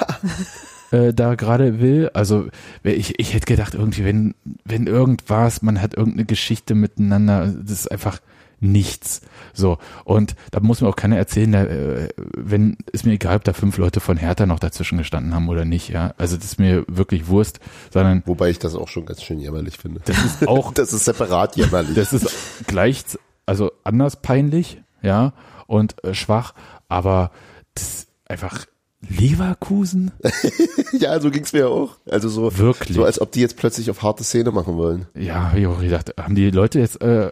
äh, 0.91 1.13
da 1.13 1.35
gerade 1.35 1.79
will. 1.79 2.09
Also 2.13 2.47
ich, 2.83 3.19
ich 3.19 3.33
hätte 3.33 3.45
gedacht, 3.45 3.73
irgendwie, 3.73 4.05
wenn, 4.05 4.35
wenn 4.65 4.87
irgendwas, 4.87 5.61
man 5.61 5.81
hat 5.81 5.95
irgendeine 5.95 6.25
Geschichte 6.25 6.75
miteinander, 6.75 7.47
das 7.47 7.71
ist 7.71 7.91
einfach 7.91 8.19
nichts. 8.63 9.21
So, 9.53 9.77
und 10.05 10.35
da 10.51 10.59
muss 10.59 10.81
mir 10.81 10.87
auch 10.87 10.95
keiner 10.95 11.17
erzählen, 11.17 11.51
da, 11.51 11.63
äh, 11.63 12.09
wenn, 12.35 12.77
ist 12.91 13.05
mir 13.05 13.13
egal, 13.13 13.37
ob 13.37 13.43
da 13.43 13.53
fünf 13.53 13.77
Leute 13.77 13.99
von 13.99 14.17
Hertha 14.17 14.45
noch 14.45 14.59
dazwischen 14.59 14.97
gestanden 14.97 15.35
haben 15.35 15.49
oder 15.49 15.65
nicht, 15.65 15.89
ja. 15.89 16.13
Also 16.17 16.37
das 16.37 16.45
ist 16.45 16.59
mir 16.59 16.85
wirklich 16.87 17.27
Wurst, 17.27 17.59
sondern 17.91 18.23
wobei 18.25 18.49
ich 18.49 18.59
das 18.59 18.75
auch 18.75 18.87
schon 18.87 19.05
ganz 19.05 19.21
schön 19.21 19.39
jämmerlich 19.39 19.77
finde. 19.77 20.01
das 20.05 20.23
ist 20.23 20.47
auch 20.47 20.73
Das 20.83 20.93
ist 20.93 21.05
separat 21.05 21.55
jämmerlich. 21.55 21.95
das 21.95 22.13
ist 22.13 22.65
gleich, 22.67 23.03
also 23.45 23.71
anders 23.83 24.15
peinlich, 24.15 24.81
ja, 25.01 25.33
und 25.67 26.03
äh, 26.03 26.13
schwach, 26.13 26.53
aber 26.87 27.31
das 27.75 27.83
ist 27.83 28.07
einfach 28.25 28.65
Leverkusen? 29.07 30.11
ja, 30.93 31.19
so 31.19 31.29
ging's 31.29 31.53
mir 31.53 31.69
auch. 31.69 31.97
Also 32.09 32.29
so, 32.29 32.57
Wirklich? 32.57 32.95
so 32.95 33.03
als 33.03 33.19
ob 33.19 33.31
die 33.31 33.41
jetzt 33.41 33.57
plötzlich 33.57 33.89
auf 33.89 34.01
harte 34.01 34.23
Szene 34.23 34.51
machen 34.51 34.77
wollen. 34.77 35.07
Ja, 35.15 35.51
hab 35.51 35.57
ich 35.57 35.67
auch 35.67 35.81
gedacht, 35.81 36.13
haben 36.17 36.35
die 36.35 36.49
Leute 36.51 36.79
jetzt 36.79 37.01
äh, 37.01 37.31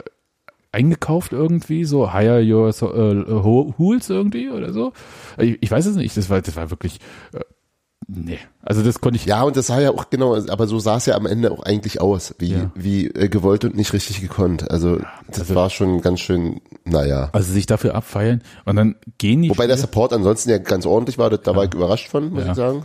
eingekauft 0.72 1.34
irgendwie, 1.34 1.84
so 1.86 2.14
hire 2.14 2.42
your 2.44 2.72
so, 2.74 2.94
äh, 2.94 3.26
Ho- 3.30 3.74
Hools 3.78 4.10
irgendwie 4.10 4.50
oder 4.50 4.72
so? 4.74 4.94
Ich, 5.38 5.58
ich 5.62 5.70
weiß 5.72 5.86
es 5.86 5.96
nicht, 5.96 6.16
das 6.16 6.30
war, 6.30 6.42
das 6.42 6.56
war 6.56 6.70
wirklich, 6.72 7.00
äh, 7.34 7.40
nee, 8.08 8.40
also 8.64 8.82
das 8.84 9.02
konnte 9.02 9.18
ich, 9.18 9.26
Ja, 9.26 9.44
und 9.44 9.58
das 9.58 9.68
sah 9.68 9.80
ja 9.82 9.92
auch 9.92 10.10
genau, 10.10 10.36
aber 10.48 10.68
so 10.68 10.80
sah 10.80 10.98
es 10.98 11.06
ja 11.06 11.16
am 11.16 11.26
Ende 11.26 11.52
auch 11.52 11.64
eigentlich 11.64 12.00
aus, 12.00 12.36
wie, 12.40 12.54
Ja. 12.54 12.72
wie 12.76 13.08
äh, 13.08 13.28
gewollt 13.30 13.66
und 13.66 13.76
nicht 13.76 13.92
richtig 13.94 14.22
gekonnt. 14.22 14.70
Also 14.72 15.00
das 15.28 15.42
also- 15.42 15.56
war 15.56 15.70
schon 15.70 16.02
ganz 16.02 16.20
schön, 16.22 16.62
naja. 16.86 17.30
also 17.34 17.52
sich 17.52 17.66
dafür 17.66 17.96
abfeilen 17.96 18.42
und 18.66 18.76
dann 18.78 18.96
gehen 19.18 19.42
die 19.42 19.50
Wobei 19.50 19.68
der 19.68 19.78
Support 19.78 20.14
ansonsten 20.14 20.50
ja 20.50 20.58
ganz 20.58 20.86
ordentlich 20.86 21.18
war, 21.18 21.30
da 21.30 21.56
war 21.56 21.66
ich 21.66 21.74
überrascht 21.74 22.08
von, 22.10 22.32
muss 22.32 22.46
Ja. 22.46 22.52
ich 22.52 22.56
sagen. 22.58 22.84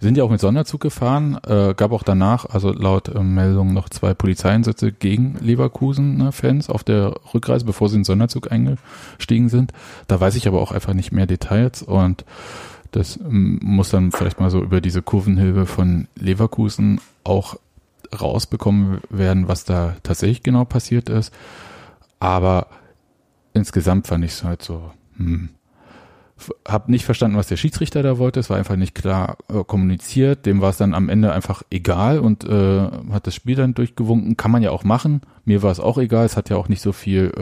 Sind 0.00 0.16
ja 0.16 0.24
auch 0.24 0.30
mit 0.30 0.40
Sonderzug 0.40 0.80
gefahren, 0.80 1.38
äh, 1.46 1.74
gab 1.76 1.92
auch 1.92 2.02
danach, 2.02 2.46
also 2.46 2.72
laut 2.72 3.08
äh, 3.08 3.20
Meldung 3.20 3.72
noch 3.72 3.88
zwei 3.88 4.14
Polizeieinsätze 4.14 4.92
gegen 4.92 5.36
Leverkusen-Fans 5.40 6.70
auf 6.70 6.84
der 6.84 7.14
Rückreise, 7.32 7.64
bevor 7.64 7.88
sie 7.88 7.96
in 7.96 8.00
den 8.00 8.04
Sonderzug 8.04 8.52
eingestiegen 8.52 9.48
sind. 9.48 9.72
Da 10.08 10.20
weiß 10.20 10.36
ich 10.36 10.48
aber 10.48 10.60
auch 10.60 10.72
einfach 10.72 10.94
nicht 10.94 11.12
mehr 11.12 11.26
Details 11.26 11.82
und 11.82 12.24
das 12.92 13.18
muss 13.20 13.90
dann 13.90 14.12
vielleicht 14.12 14.38
mal 14.38 14.50
so 14.50 14.62
über 14.62 14.80
diese 14.80 15.02
Kurvenhilfe 15.02 15.66
von 15.66 16.06
Leverkusen 16.14 17.00
auch 17.24 17.56
rausbekommen 18.20 19.00
werden, 19.10 19.48
was 19.48 19.64
da 19.64 19.96
tatsächlich 20.04 20.44
genau 20.44 20.64
passiert 20.64 21.08
ist. 21.08 21.34
Aber 22.20 22.68
insgesamt 23.52 24.06
fand 24.06 24.24
ich 24.24 24.32
es 24.32 24.44
halt 24.44 24.62
so, 24.62 24.92
hm. 25.16 25.50
F- 26.36 26.52
Hab 26.66 26.88
nicht 26.88 27.04
verstanden, 27.04 27.36
was 27.36 27.46
der 27.46 27.56
Schiedsrichter 27.56 28.02
da 28.02 28.18
wollte. 28.18 28.40
Es 28.40 28.50
war 28.50 28.56
einfach 28.56 28.76
nicht 28.76 28.94
klar 28.94 29.36
äh, 29.48 29.62
kommuniziert. 29.64 30.46
Dem 30.46 30.60
war 30.60 30.70
es 30.70 30.76
dann 30.76 30.94
am 30.94 31.08
Ende 31.08 31.32
einfach 31.32 31.62
egal 31.70 32.18
und 32.18 32.44
äh, 32.44 32.88
hat 33.12 33.26
das 33.26 33.34
Spiel 33.34 33.54
dann 33.56 33.74
durchgewunken. 33.74 34.36
Kann 34.36 34.50
man 34.50 34.62
ja 34.62 34.70
auch 34.70 34.84
machen. 34.84 35.20
Mir 35.44 35.62
war 35.62 35.70
es 35.70 35.80
auch 35.80 35.98
egal. 35.98 36.26
Es 36.26 36.36
hat 36.36 36.50
ja 36.50 36.56
auch 36.56 36.68
nicht 36.68 36.82
so 36.82 36.92
viel 36.92 37.32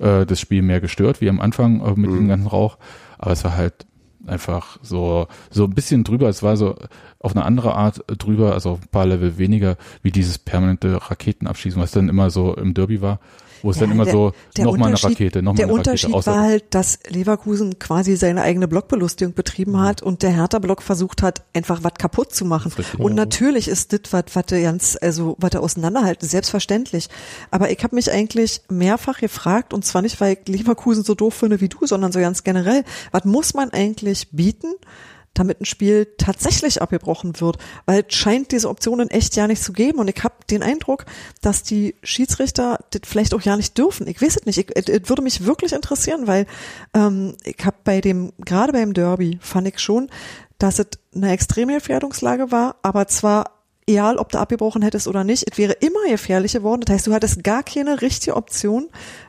äh, 0.00 0.20
äh, 0.20 0.26
das 0.26 0.40
Spiel 0.40 0.62
mehr 0.62 0.80
gestört 0.80 1.20
wie 1.20 1.28
am 1.28 1.40
Anfang 1.40 1.80
äh, 1.80 1.94
mit 1.96 2.10
dem 2.10 2.28
ganzen 2.28 2.46
Rauch. 2.46 2.78
Aber 3.18 3.32
es 3.32 3.42
war 3.44 3.56
halt 3.56 3.86
einfach 4.26 4.78
so 4.82 5.26
so 5.50 5.64
ein 5.64 5.74
bisschen 5.74 6.04
drüber. 6.04 6.28
Es 6.28 6.42
war 6.42 6.56
so 6.56 6.76
auf 7.18 7.34
eine 7.34 7.44
andere 7.44 7.74
Art 7.74 8.04
drüber, 8.18 8.52
also 8.54 8.70
auf 8.70 8.82
ein 8.82 8.88
paar 8.88 9.06
Level 9.06 9.38
weniger, 9.38 9.76
wie 10.02 10.10
dieses 10.10 10.38
permanente 10.38 11.10
Raketenabschießen, 11.10 11.80
was 11.80 11.92
dann 11.92 12.08
immer 12.08 12.30
so 12.30 12.54
im 12.54 12.74
Derby 12.74 13.00
war, 13.00 13.20
wo 13.66 13.70
es 13.70 13.78
dann 13.78 13.88
Ja, 13.90 13.94
immer 13.94 14.04
der- 14.04 14.12
so 14.14 14.32
der 14.56 14.64
nochmal 14.64 14.86
eine 14.88 14.94
Unterschied- 14.96 15.10
Rakete, 15.20 15.42
nochmal 15.42 15.56
Der 15.56 15.64
eine 15.66 15.72
Rakete. 15.74 15.90
Unterschied 15.90 16.14
außer- 16.14 16.26
war 16.32 16.40
halt, 16.42 16.64
dass 16.74 16.98
Leverkusen 17.08 17.78
quasi 17.78 18.16
seine 18.16 18.42
eigene 18.42 18.68
Blockbelustigung 18.68 19.34
betrieben 19.34 19.78
hat 19.80 20.02
und 20.02 20.22
der 20.22 20.30
Hertha-Block 20.30 20.82
versucht 20.82 21.22
hat, 21.22 21.42
einfach 21.52 21.80
was 21.82 21.94
kaputt 21.98 22.32
zu 22.34 22.44
machen. 22.44 22.72
Und 22.98 23.14
natürlich 23.14 23.68
ist 23.68 23.92
das 23.92 24.00
was, 24.12 24.24
was 24.34 24.46
der 24.46 24.62
ganz, 24.62 24.96
also 25.00 25.36
was 25.38 25.50
der 25.50 25.62
auseinanderhalten, 25.62 26.26
selbstverständlich. 26.28 27.08
Aber 27.50 27.70
ich 27.70 27.82
habe 27.82 27.94
mich 27.94 28.10
eigentlich 28.10 28.62
mehrfach 28.70 29.18
gefragt, 29.18 29.74
und 29.74 29.84
zwar 29.84 30.02
nicht, 30.02 30.20
weil 30.20 30.38
ich 30.40 30.48
Leverkusen 30.48 31.02
so 31.04 31.14
doof 31.14 31.34
finde 31.34 31.60
wie 31.60 31.68
du, 31.68 31.86
sondern 31.86 32.12
so 32.12 32.20
ganz 32.20 32.44
generell, 32.44 32.84
was 33.10 33.24
muss 33.24 33.52
man 33.54 33.70
eigentlich 33.70 34.28
bieten? 34.30 34.68
Damit 35.38 35.60
ein 35.60 35.64
Spiel 35.64 36.06
tatsächlich 36.18 36.82
abgebrochen 36.82 37.40
wird, 37.40 37.58
weil 37.86 38.04
es 38.08 38.14
scheint 38.14 38.52
diese 38.52 38.68
Optionen 38.68 39.10
echt 39.10 39.36
ja 39.36 39.46
nicht 39.46 39.62
zu 39.62 39.72
geben 39.72 39.98
und 39.98 40.08
ich 40.08 40.22
habe 40.24 40.34
den 40.50 40.62
Eindruck, 40.62 41.04
dass 41.40 41.62
die 41.62 41.94
Schiedsrichter 42.02 42.78
das 42.90 43.02
vielleicht 43.04 43.34
auch 43.34 43.42
ja 43.42 43.56
nicht 43.56 43.76
dürfen. 43.78 44.06
Ich 44.06 44.20
weiß 44.20 44.36
es 44.36 44.46
nicht. 44.46 44.58
Ich- 44.58 44.88
Es 44.88 45.08
würde 45.08 45.22
mich 45.22 45.44
wirklich 45.44 45.72
interessieren, 45.72 46.26
weil 46.26 46.46
ähm, 46.94 47.36
ich 47.44 47.64
habe 47.64 47.76
bei 47.84 48.00
dem 48.00 48.32
gerade 48.44 48.72
beim 48.72 48.94
Derby 48.94 49.38
fand 49.40 49.68
ich 49.68 49.78
schon, 49.78 50.10
dass 50.58 50.78
es 50.78 50.86
eine 51.14 51.32
extreme 51.32 51.74
Gefährdungslage 51.74 52.50
war, 52.50 52.76
aber 52.82 53.06
zwar 53.08 53.50
egal, 53.88 54.16
ob 54.18 54.32
du 54.32 54.38
abgebrochen 54.38 54.82
hättest 54.82 55.06
oder 55.06 55.22
nicht, 55.22 55.44
es 55.48 55.58
wäre 55.58 55.72
immer 55.74 56.08
gefährlich 56.08 56.54
geworden. 56.54 56.82
Das 56.84 56.94
heißt, 56.94 57.06
du 57.06 57.12
hattest 57.14 57.44
gar 57.44 57.62
keine 57.62 58.00
richtige 58.02 58.34
Option, 58.34 58.88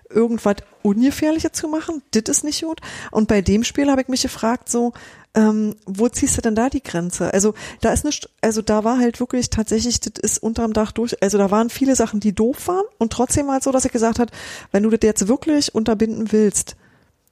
irgendwas 0.10 0.56
Ungefährliches 0.82 1.52
zu 1.52 1.68
machen. 1.68 2.02
Das 2.12 2.24
ist 2.28 2.44
nicht 2.44 2.64
gut. 2.64 2.80
Und 3.12 3.28
bei 3.28 3.42
dem 3.42 3.64
Spiel 3.64 3.92
habe 3.92 4.02
ich 4.02 4.08
mich 4.08 4.24
gefragt, 4.24 4.70
so, 4.70 4.94
ähm, 5.38 5.76
wo 5.86 6.10
ziehst 6.10 6.36
du 6.36 6.42
denn 6.42 6.56
da 6.56 6.68
die 6.68 6.82
Grenze? 6.82 7.32
Also 7.32 7.54
da 7.82 7.94
ist 7.94 8.04
nicht, 8.04 8.28
also 8.42 8.64
da 8.64 8.84
war 8.84 8.98
halt 8.98 9.20
wirklich 9.20 9.52
tatsächlich, 9.52 10.00
das 10.00 10.14
ist 10.20 10.40
unterm 10.40 10.74
Dach 10.74 10.92
durch, 10.92 11.22
also 11.22 11.38
da 11.38 11.52
waren 11.52 11.70
viele 11.70 11.96
Sachen, 11.96 12.20
die 12.20 12.34
doof 12.34 12.68
waren 12.68 12.86
und 12.98 13.14
trotzdem 13.14 13.46
war 13.48 13.60
es 13.60 13.64
so, 13.64 13.72
dass 13.72 13.86
ich 13.86 13.92
gesagt 13.92 14.18
hat, 14.18 14.32
wenn 14.72 14.82
du 14.82 14.90
das 14.90 15.00
jetzt 15.04 15.28
wirklich 15.28 15.76
unterbinden 15.76 16.32
willst, 16.32 16.76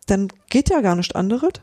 dann 0.06 0.28
geht 0.52 0.70
ja 0.70 0.82
gar 0.82 0.96
nicht 0.96 1.16
anderes. 1.16 1.54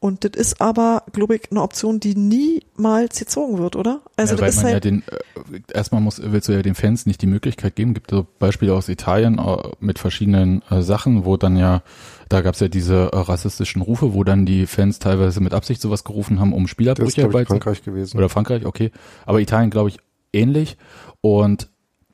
Und 0.00 0.24
das 0.24 0.32
ist 0.32 0.60
aber, 0.60 1.04
glaube 1.12 1.36
ich, 1.36 1.50
eine 1.50 1.62
Option, 1.62 1.98
die 1.98 2.14
niemals 2.14 3.18
gezogen 3.18 3.56
wird, 3.56 3.74
oder? 3.74 4.02
Also 4.16 4.34
ja, 4.34 4.40
weil 4.40 4.48
das 4.48 4.56
ist 4.56 4.62
man 4.62 4.70
ja 4.70 4.74
halt, 4.74 4.84
den, 4.84 5.02
äh, 5.06 5.60
erstmal 5.72 6.02
muss, 6.02 6.20
willst 6.22 6.48
du 6.48 6.52
ja 6.52 6.60
den 6.60 6.74
Fans 6.74 7.06
nicht 7.06 7.22
die 7.22 7.26
Möglichkeit 7.26 7.74
geben, 7.74 7.94
gibt 7.94 8.10
so 8.10 8.26
Beispiele 8.38 8.74
aus 8.74 8.90
Italien 8.90 9.38
äh, 9.38 9.56
mit 9.80 9.98
verschiedenen 9.98 10.62
äh, 10.70 10.82
Sachen, 10.82 11.24
wo 11.24 11.38
dann 11.38 11.56
ja, 11.56 11.82
da 12.34 12.42
gab's 12.42 12.58
ja 12.58 12.66
diese 12.66 13.12
äh, 13.12 13.16
rassistischen 13.16 13.80
Rufe, 13.80 14.12
wo 14.12 14.24
dann 14.24 14.44
die 14.44 14.66
Fans 14.66 14.98
teilweise 14.98 15.40
mit 15.40 15.54
Absicht 15.54 15.80
sowas 15.80 16.02
gerufen 16.02 16.40
haben, 16.40 16.52
um 16.52 16.64
Das 16.64 16.66
ist, 16.66 16.72
Spielabbrüche 16.72 17.22
ich, 17.22 17.46
Frankreich 17.46 17.84
gewesen. 17.84 18.18
Oder 18.18 18.28
Frankreich, 18.28 18.66
okay. 18.66 18.90
Aber 19.24 19.40
Italien, 19.40 19.70
glaube 19.70 19.90
ich, 19.90 19.98
ähnlich. 20.32 20.76
Und 21.20 21.68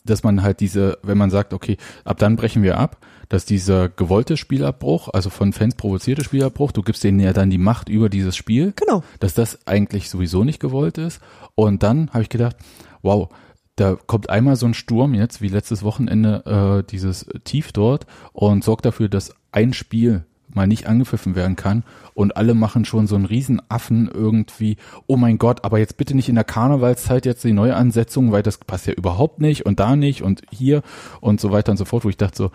dass 0.04 0.22
man 0.22 0.42
halt 0.42 0.60
diese, 0.60 0.98
wenn 1.02 1.16
man 1.16 1.30
sagt, 1.30 1.54
okay, 1.54 1.78
ab 2.04 2.18
dann 2.18 2.36
brechen 2.36 2.62
wir 2.62 2.76
ab, 2.76 2.98
dass 3.30 3.46
dieser 3.46 3.88
gewollte 3.88 4.36
Spielabbruch, 4.36 5.08
also 5.08 5.30
von 5.30 5.54
Fans 5.54 5.74
provozierte 5.74 6.22
Spielabbruch, 6.22 6.72
du 6.72 6.82
gibst 6.82 7.02
denen 7.02 7.20
ja 7.20 7.32
dann 7.32 7.48
die 7.48 7.58
Macht 7.58 7.88
über 7.88 8.10
dieses 8.10 8.36
Spiel, 8.36 8.74
genau. 8.76 9.02
dass 9.20 9.32
das 9.32 9.66
eigentlich 9.66 10.10
sowieso 10.10 10.44
nicht 10.44 10.60
gewollt 10.60 10.98
ist. 10.98 11.22
Und 11.54 11.82
dann 11.82 12.10
habe 12.10 12.22
ich 12.22 12.28
gedacht, 12.28 12.56
wow, 13.00 13.30
da 13.76 13.96
kommt 14.06 14.28
einmal 14.28 14.56
so 14.56 14.66
ein 14.66 14.74
Sturm 14.74 15.14
jetzt, 15.14 15.40
wie 15.40 15.48
letztes 15.48 15.82
Wochenende, 15.82 16.82
äh, 16.84 16.90
dieses 16.90 17.26
Tief 17.44 17.72
dort 17.72 18.06
und 18.34 18.62
sorgt 18.62 18.84
dafür, 18.84 19.08
dass 19.08 19.34
ein 19.53 19.72
Spiel 19.72 20.24
mal 20.55 20.66
nicht 20.66 20.86
angepfiffen 20.86 21.34
werden 21.34 21.57
kann 21.57 21.84
und 22.14 22.36
alle 22.36 22.55
machen 22.55 22.84
schon 22.84 23.07
so 23.07 23.14
einen 23.14 23.24
riesen 23.24 23.62
Affen 23.68 24.11
irgendwie, 24.12 24.76
oh 25.07 25.16
mein 25.16 25.38
Gott, 25.38 25.64
aber 25.64 25.78
jetzt 25.78 25.96
bitte 25.96 26.14
nicht 26.14 26.28
in 26.28 26.34
der 26.34 26.44
Karnevalszeit 26.44 27.26
jetzt 27.26 27.44
die 27.44 27.53
Neuansetzung, 27.53 28.32
weil 28.32 28.42
das 28.42 28.59
passt 28.59 28.86
ja 28.86 28.92
überhaupt 28.92 29.40
nicht 29.40 29.66
und 29.66 29.80
da 29.80 29.96
nicht 29.96 30.22
und 30.22 30.42
hier 30.51 30.82
und 31.20 31.40
so 31.40 31.53
weiter 31.53 31.72
und 31.72 31.78
so 31.78 31.84
fort, 31.84 32.05
wo 32.05 32.09
ich 32.09 32.16
dachte 32.16 32.36
so, 32.36 32.51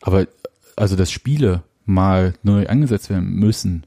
aber 0.00 0.26
also 0.76 0.96
dass 0.96 1.10
Spiele 1.10 1.62
mal 1.84 2.34
neu 2.42 2.66
angesetzt 2.66 3.10
werden 3.10 3.34
müssen, 3.34 3.84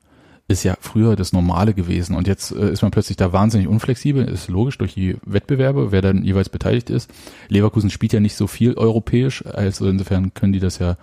ist 0.48 0.64
ja 0.64 0.76
früher 0.80 1.16
das 1.16 1.34
Normale 1.34 1.74
gewesen 1.74 2.16
und 2.16 2.28
jetzt 2.28 2.52
äh, 2.52 2.72
ist 2.72 2.84
man 2.84 2.92
plötzlich 2.92 3.18
da 3.18 3.34
wahnsinnig 3.34 3.68
unflexibel, 3.68 4.28
ist 4.28 4.48
logisch 4.48 4.78
durch 4.78 4.94
die 4.94 5.18
Wettbewerbe, 5.26 5.92
wer 5.92 6.04
dann 6.04 6.24
jeweils 6.24 6.50
beteiligt 6.50 6.92
ist. 6.92 7.10
Leverkusen 7.48 7.90
spielt 7.90 8.14
ja 8.14 8.20
nicht 8.20 8.36
so 8.36 8.46
viel 8.46 8.76
europäisch, 8.76 9.44
also 9.46 9.88
insofern 9.88 10.36
können 10.36 10.54
die 10.54 10.60
das 10.60 10.78
ja 10.78 10.98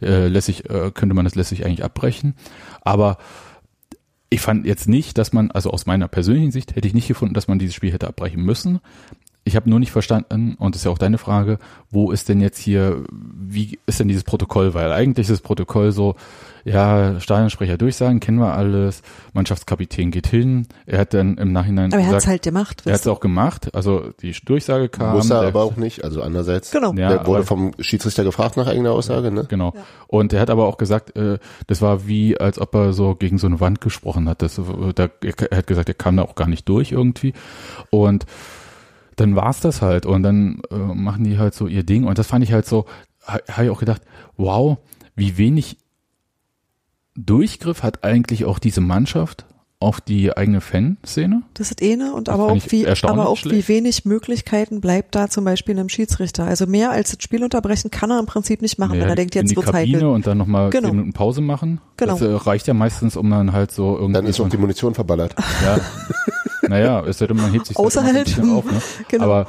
äh, 0.00 0.28
lässig, 0.28 0.68
äh, 0.68 0.90
könnte 0.92 1.14
man 1.14 1.24
das 1.24 1.34
lässig 1.34 1.64
eigentlich 1.64 1.84
abbrechen. 1.84 2.34
Aber 2.82 3.18
ich 4.30 4.40
fand 4.40 4.66
jetzt 4.66 4.88
nicht, 4.88 5.18
dass 5.18 5.32
man, 5.32 5.50
also 5.50 5.70
aus 5.70 5.86
meiner 5.86 6.08
persönlichen 6.08 6.50
Sicht 6.50 6.74
hätte 6.74 6.88
ich 6.88 6.94
nicht 6.94 7.08
gefunden, 7.08 7.34
dass 7.34 7.48
man 7.48 7.58
dieses 7.58 7.74
Spiel 7.74 7.92
hätte 7.92 8.08
abbrechen 8.08 8.42
müssen. 8.42 8.80
Ich 9.48 9.54
habe 9.54 9.70
nur 9.70 9.78
nicht 9.78 9.92
verstanden, 9.92 10.56
und 10.58 10.74
das 10.74 10.80
ist 10.80 10.86
ja 10.86 10.90
auch 10.90 10.98
deine 10.98 11.18
Frage, 11.18 11.58
wo 11.88 12.10
ist 12.10 12.28
denn 12.28 12.40
jetzt 12.40 12.58
hier, 12.58 13.04
wie 13.12 13.78
ist 13.86 14.00
denn 14.00 14.08
dieses 14.08 14.24
Protokoll? 14.24 14.74
Weil 14.74 14.90
eigentlich 14.90 15.28
ist 15.28 15.30
das 15.30 15.40
Protokoll 15.40 15.92
so, 15.92 16.16
ja, 16.64 17.20
Stadionsprecher 17.20 17.78
durchsagen, 17.78 18.18
kennen 18.18 18.38
wir 18.40 18.54
alles, 18.54 19.02
Mannschaftskapitän 19.34 20.10
geht 20.10 20.26
hin, 20.26 20.66
er 20.84 20.98
hat 20.98 21.14
dann 21.14 21.38
im 21.38 21.52
Nachhinein 21.52 21.92
Aber 21.92 22.02
er 22.02 22.08
hat 22.08 22.16
es 22.16 22.26
halt 22.26 22.42
gemacht. 22.42 22.82
er 22.86 22.94
hat 22.94 23.00
es 23.02 23.06
auch 23.06 23.20
gemacht, 23.20 23.72
also 23.72 24.10
die 24.20 24.32
Durchsage 24.44 24.88
kam. 24.88 25.14
Muss 25.14 25.30
er 25.30 25.38
der- 25.42 25.48
aber 25.50 25.62
auch 25.62 25.76
nicht, 25.76 26.02
also 26.02 26.22
andererseits. 26.22 26.72
Genau. 26.72 26.92
Ja, 26.94 27.10
der 27.10 27.26
wurde 27.26 27.38
aber- 27.38 27.46
vom 27.46 27.70
Schiedsrichter 27.78 28.24
gefragt 28.24 28.56
nach 28.56 28.66
eigener 28.66 28.90
Aussage, 28.90 29.30
ne? 29.30 29.44
Genau. 29.48 29.72
Und 30.08 30.32
er 30.32 30.40
hat 30.40 30.50
aber 30.50 30.66
auch 30.66 30.76
gesagt, 30.76 31.14
äh, 31.16 31.38
das 31.68 31.80
war 31.82 32.08
wie, 32.08 32.36
als 32.36 32.58
ob 32.60 32.74
er 32.74 32.92
so 32.92 33.14
gegen 33.14 33.38
so 33.38 33.46
eine 33.46 33.60
Wand 33.60 33.80
gesprochen 33.80 34.28
hat. 34.28 34.42
Das, 34.42 34.58
äh, 34.58 34.62
da, 34.92 35.08
er 35.22 35.58
hat 35.58 35.68
gesagt, 35.68 35.88
er 35.88 35.94
kam 35.94 36.16
da 36.16 36.24
auch 36.24 36.34
gar 36.34 36.48
nicht 36.48 36.68
durch 36.68 36.90
irgendwie. 36.90 37.32
Und 37.90 38.26
dann 39.16 39.34
war's 39.36 39.60
das 39.60 39.82
halt. 39.82 40.06
Und 40.06 40.22
dann 40.22 40.60
äh, 40.70 40.76
machen 40.76 41.24
die 41.24 41.38
halt 41.38 41.54
so 41.54 41.66
ihr 41.66 41.82
Ding. 41.82 42.04
Und 42.04 42.18
das 42.18 42.26
fand 42.28 42.44
ich 42.44 42.52
halt 42.52 42.66
so, 42.66 42.86
ha- 43.26 43.40
habe 43.50 43.64
ich 43.64 43.70
auch 43.70 43.80
gedacht, 43.80 44.02
wow, 44.36 44.78
wie 45.14 45.36
wenig 45.38 45.78
Durchgriff 47.16 47.82
hat 47.82 48.04
eigentlich 48.04 48.44
auch 48.44 48.58
diese 48.58 48.80
Mannschaft 48.82 49.46
auf 49.78 50.00
die 50.00 50.34
eigene 50.36 50.60
Fanszene. 50.62 51.42
Das 51.54 51.70
ist 51.70 51.82
eine 51.82 52.14
und 52.14 52.28
Das 52.28 52.34
aber 52.34 52.46
auch 52.50 52.58
wie, 52.70 52.86
aber 52.86 53.28
auch 53.28 53.36
schlecht. 53.36 53.68
wie 53.68 53.74
wenig 53.74 54.04
Möglichkeiten 54.06 54.80
bleibt 54.80 55.14
da 55.14 55.28
zum 55.28 55.44
Beispiel 55.44 55.78
einem 55.78 55.90
Schiedsrichter. 55.90 56.44
Also 56.44 56.66
mehr 56.66 56.90
als 56.90 57.10
das 57.12 57.22
Spiel 57.22 57.44
unterbrechen 57.44 57.90
kann 57.90 58.10
er 58.10 58.18
im 58.18 58.24
Prinzip 58.26 58.62
nicht 58.62 58.78
machen, 58.78 58.92
wenn 58.94 59.00
Ja, 59.02 59.08
er 59.08 59.14
denkt, 59.16 59.34
in 59.34 59.42
jetzt 59.42 59.50
die 59.50 59.56
wird's 59.56 59.70
Kabine 59.70 59.96
heikel. 59.98 60.08
und 60.08 60.26
dann 60.26 60.38
nochmal 60.38 60.70
Genau. 60.70 60.88
zehn 60.88 60.96
Minuten 60.96 61.12
Pause 61.12 61.42
machen. 61.42 61.80
Genau. 61.98 62.12
Das 62.18 62.22
äh, 62.22 62.32
reicht 62.32 62.66
ja 62.66 62.74
meistens, 62.74 63.16
um 63.16 63.28
dann 63.30 63.52
halt 63.52 63.70
so 63.70 63.94
irgendwie. 63.96 64.12
Dann 64.14 64.26
ist 64.26 64.40
auch 64.40 64.48
die 64.48 64.56
Munition 64.58 64.94
verballert. 64.94 65.34
Ja. 65.62 65.78
naja, 66.68 67.04
es 67.04 67.20
hätte 67.20 67.34
man 67.34 67.52
hebt 67.52 67.66
sich 67.66 67.76
Außer 67.76 68.00
immer 68.00 68.10
so 68.12 68.18
ein 68.18 68.24
bisschen 68.24 68.50
auf, 68.56 68.64
ne? 68.64 68.80
Genau. 69.08 69.24
Aber 69.24 69.46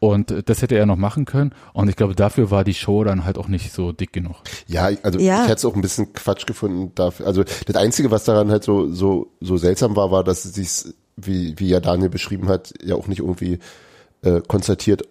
und 0.00 0.48
das 0.48 0.60
hätte 0.60 0.74
er 0.76 0.84
noch 0.84 0.96
machen 0.96 1.24
können 1.24 1.52
und 1.72 1.88
ich 1.88 1.96
glaube 1.96 2.14
dafür 2.14 2.50
war 2.50 2.62
die 2.64 2.74
Show 2.74 3.04
dann 3.04 3.24
halt 3.24 3.38
auch 3.38 3.48
nicht 3.48 3.72
so 3.72 3.92
dick 3.92 4.12
genug. 4.12 4.36
Ja, 4.66 4.90
also 5.02 5.18
Ja. 5.18 5.36
ich 5.42 5.48
hätte 5.48 5.54
es 5.54 5.64
auch 5.64 5.74
ein 5.74 5.80
bisschen 5.80 6.12
Quatsch 6.12 6.46
gefunden. 6.46 6.92
Dafür. 6.94 7.26
Also 7.26 7.42
das 7.66 7.76
Einzige, 7.76 8.10
was 8.10 8.24
daran 8.24 8.50
halt 8.50 8.64
so 8.64 8.90
so 8.92 9.28
so 9.40 9.56
seltsam 9.56 9.96
war, 9.96 10.10
war, 10.10 10.22
dass 10.22 10.44
es 10.44 10.54
sich, 10.54 10.92
wie 11.16 11.54
wie 11.58 11.68
ja 11.68 11.80
Daniel 11.80 12.10
beschrieben 12.10 12.48
hat, 12.48 12.74
ja 12.82 12.96
auch 12.96 13.06
nicht 13.06 13.20
irgendwie 13.20 13.60
äh, 14.22 14.40
konstatiert 14.46 15.04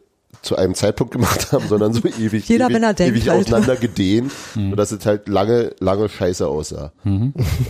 zu 0.43 0.55
einem 0.57 0.75
Zeitpunkt 0.75 1.13
gemacht 1.13 1.51
haben, 1.51 1.67
sondern 1.67 1.93
so 1.93 2.01
ewig, 2.19 2.47
Jeder, 2.47 2.69
ewig, 2.69 2.81
denkt, 2.95 2.99
ewig 3.01 3.29
halt. 3.29 3.41
auseinander 3.47 3.75
gedehnt, 3.77 4.31
sodass 4.53 4.91
es 4.91 5.05
halt 5.05 5.27
lange, 5.27 5.73
lange 5.79 6.09
scheiße 6.09 6.47
aussah. 6.47 6.91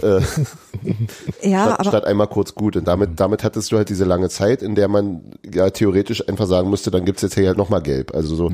Äh, 0.02 0.22
Ja, 1.42 1.66
statt, 1.66 1.80
aber 1.80 1.90
statt 1.90 2.06
einmal 2.06 2.28
kurz 2.28 2.56
gut. 2.56 2.76
Und 2.76 2.88
damit, 2.88 3.12
damit 3.20 3.44
hattest 3.44 3.72
du 3.72 3.78
halt 3.78 3.90
diese 3.90 4.06
lange 4.06 4.30
Zeit, 4.30 4.62
in 4.62 4.76
der 4.76 4.88
man 4.88 5.22
ja 5.54 5.70
theoretisch 5.70 6.28
einfach 6.28 6.48
sagen 6.48 6.70
müsste, 6.70 6.92
dann 6.92 7.06
gibt's 7.06 7.22
jetzt 7.22 7.36
hier 7.36 7.48
halt 7.48 7.58
nochmal 7.58 7.82
gelb. 7.82 8.14
Also 8.14 8.36
so, 8.36 8.52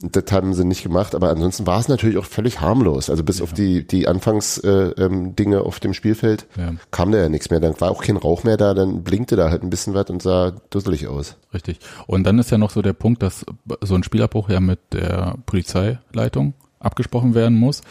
das 0.00 0.30
haben 0.30 0.54
sie 0.54 0.64
nicht 0.64 0.82
gemacht, 0.84 1.14
aber 1.14 1.30
ansonsten 1.30 1.66
war 1.66 1.80
es 1.80 1.88
natürlich 1.88 2.18
auch 2.18 2.24
völlig 2.24 2.60
harmlos. 2.60 3.10
Also 3.10 3.24
bis 3.24 3.40
auf 3.42 3.52
die, 3.52 3.86
die 3.86 4.06
Anfangsdinge 4.06 4.94
äh, 4.96 5.02
ähm, 5.04 5.34
Dinge 5.34 5.62
auf 5.62 5.80
dem 5.80 5.92
Spielfeld 5.92 6.46
Ja. 6.56 6.74
kam 6.90 7.10
da 7.10 7.18
ja 7.18 7.28
nichts 7.28 7.50
mehr. 7.50 7.58
Dann 7.58 7.80
war 7.80 7.90
auch 7.90 8.02
kein 8.02 8.16
Rauch 8.16 8.44
mehr 8.44 8.56
da, 8.56 8.74
dann 8.74 9.02
blinkte 9.02 9.34
da 9.34 9.50
halt 9.50 9.62
ein 9.62 9.70
bisschen 9.70 9.94
was 9.94 10.08
und 10.10 10.22
sah 10.22 10.52
dusselig 10.70 11.08
aus. 11.08 11.36
Richtig. 11.52 11.80
Und 12.06 12.24
dann 12.24 12.38
ist 12.38 12.50
ja 12.50 12.58
noch 12.58 12.70
so 12.70 12.80
der 12.80 12.92
Punkt, 12.92 13.22
dass 13.22 13.44
so 13.80 13.94
ein 13.96 14.04
Spielabbruch 14.04 14.48
ja 14.50 14.60
mit 14.60 14.78
der 14.92 15.36
Polizeileitung 15.46 16.54
abgesprochen 16.78 17.34
werden 17.34 17.58
muss. 17.58 17.82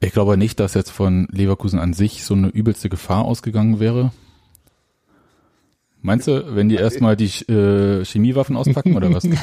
Ich 0.00 0.12
glaube 0.12 0.36
nicht, 0.36 0.60
dass 0.60 0.74
jetzt 0.74 0.90
von 0.90 1.28
Leverkusen 1.30 1.78
an 1.78 1.92
sich 1.92 2.24
so 2.24 2.34
eine 2.34 2.48
übelste 2.48 2.88
Gefahr 2.88 3.24
ausgegangen 3.24 3.80
wäre. 3.80 4.12
Meinst 6.02 6.26
du, 6.26 6.54
wenn 6.56 6.68
die 6.68 6.74
erstmal 6.76 7.16
die 7.16 7.26
äh, 7.50 8.04
Chemiewaffen 8.04 8.56
auspacken 8.56 8.96
oder 8.96 9.12
was? 9.14 9.22
nee, 9.24 9.38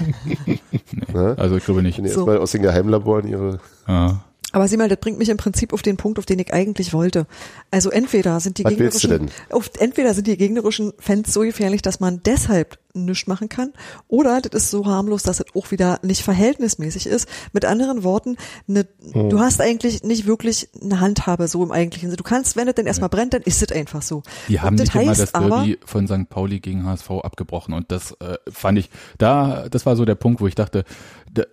Ne? 1.14 1.36
also 1.38 1.55
ich 1.57 1.64
glaube 1.66 1.82
nicht. 1.82 1.97
Wenn 1.97 2.03
die 2.03 2.10
So. 2.12 2.20
erstmal 2.20 2.38
aus 2.38 2.51
den 2.51 2.62
Geheimlaboren 2.62 3.28
ihre 3.28 3.60
Ja. 3.88 4.22
Aber 4.52 4.68
sieh 4.68 4.78
mal, 4.78 4.89
das 4.89 5.00
bringt 5.00 5.20
mich 5.20 5.30
im 5.30 5.38
Prinzip 5.38 5.74
auf 5.74 5.82
den 5.82 5.97
Punkt, 5.97 6.18
auf 6.18 6.26
den 6.26 6.39
ich 6.39 6.54
eigentlich 6.54 6.93
wollte. 6.93 7.28
Also 7.72 7.89
entweder 7.91 8.39
sind 8.39 8.58
die 8.58 8.64
Was 8.64 8.72
gegnerischen, 8.72 9.30
auf, 9.50 9.70
entweder 9.80 10.14
sind 10.14 10.28
die 10.28 10.38
gegnerischen 10.38 10.93
Fans 10.97 11.34
so 11.34 11.41
gefährlich, 11.41 11.82
dass 11.82 12.00
man 12.00 12.22
deshalb 12.24 12.78
nichts 12.93 13.28
machen 13.28 13.50
kann, 13.50 13.72
oder 14.08 14.41
das 14.41 14.64
ist 14.64 14.72
so 14.72 14.86
harmlos, 14.88 15.22
dass 15.22 15.39
es 15.39 15.45
auch 15.56 15.70
wieder 15.72 16.00
nicht 16.02 16.24
verhältnismäßig 16.24 17.06
ist. 17.06 17.30
Mit 17.54 17.64
anderen 17.64 18.04
Worten, 18.04 18.36
ne, 18.66 18.88
Hm. 19.12 19.30
du 19.30 19.39
hast 19.39 19.62
eigentlich 19.62 20.04
nicht 20.04 20.26
wirklich 20.26 20.70
eine 20.82 21.00
Handhabe 21.00 21.47
so 21.47 21.64
im 21.64 21.72
eigentlichen 21.72 22.10
Sinne. 22.10 22.18
Du 22.18 22.24
kannst, 22.24 22.56
wenn 22.56 22.68
es 22.68 22.74
denn 22.76 22.88
erstmal 22.88 23.10
brennt, 23.10 23.34
dann 23.36 23.43
ist 23.43 23.62
es 23.62 23.72
einfach 23.72 24.02
so. 24.02 24.24
Die 24.47 24.60
haben 24.60 24.70
Und 24.70 24.80
nicht 24.80 24.95
immer 24.95 25.14
das 25.14 25.34
aber, 25.36 25.58
Derby 25.58 25.78
von 25.86 26.08
St. 26.08 26.30
Pauli 26.30 26.60
gegen 26.60 26.86
HSV 26.86 27.12
abgebrochen 27.12 27.74
und 27.76 27.91
das 27.91 28.14
äh, 28.20 28.38
fand 28.52 28.80
ich, 28.80 28.89
da, 29.20 29.70
das 29.70 29.86
war 29.86 29.95
so 29.95 30.04
der 30.06 30.16
Punkt, 30.16 30.41
wo 30.41 30.47
ich 30.47 30.56
dachte, 30.56 30.84
da, 30.84 30.86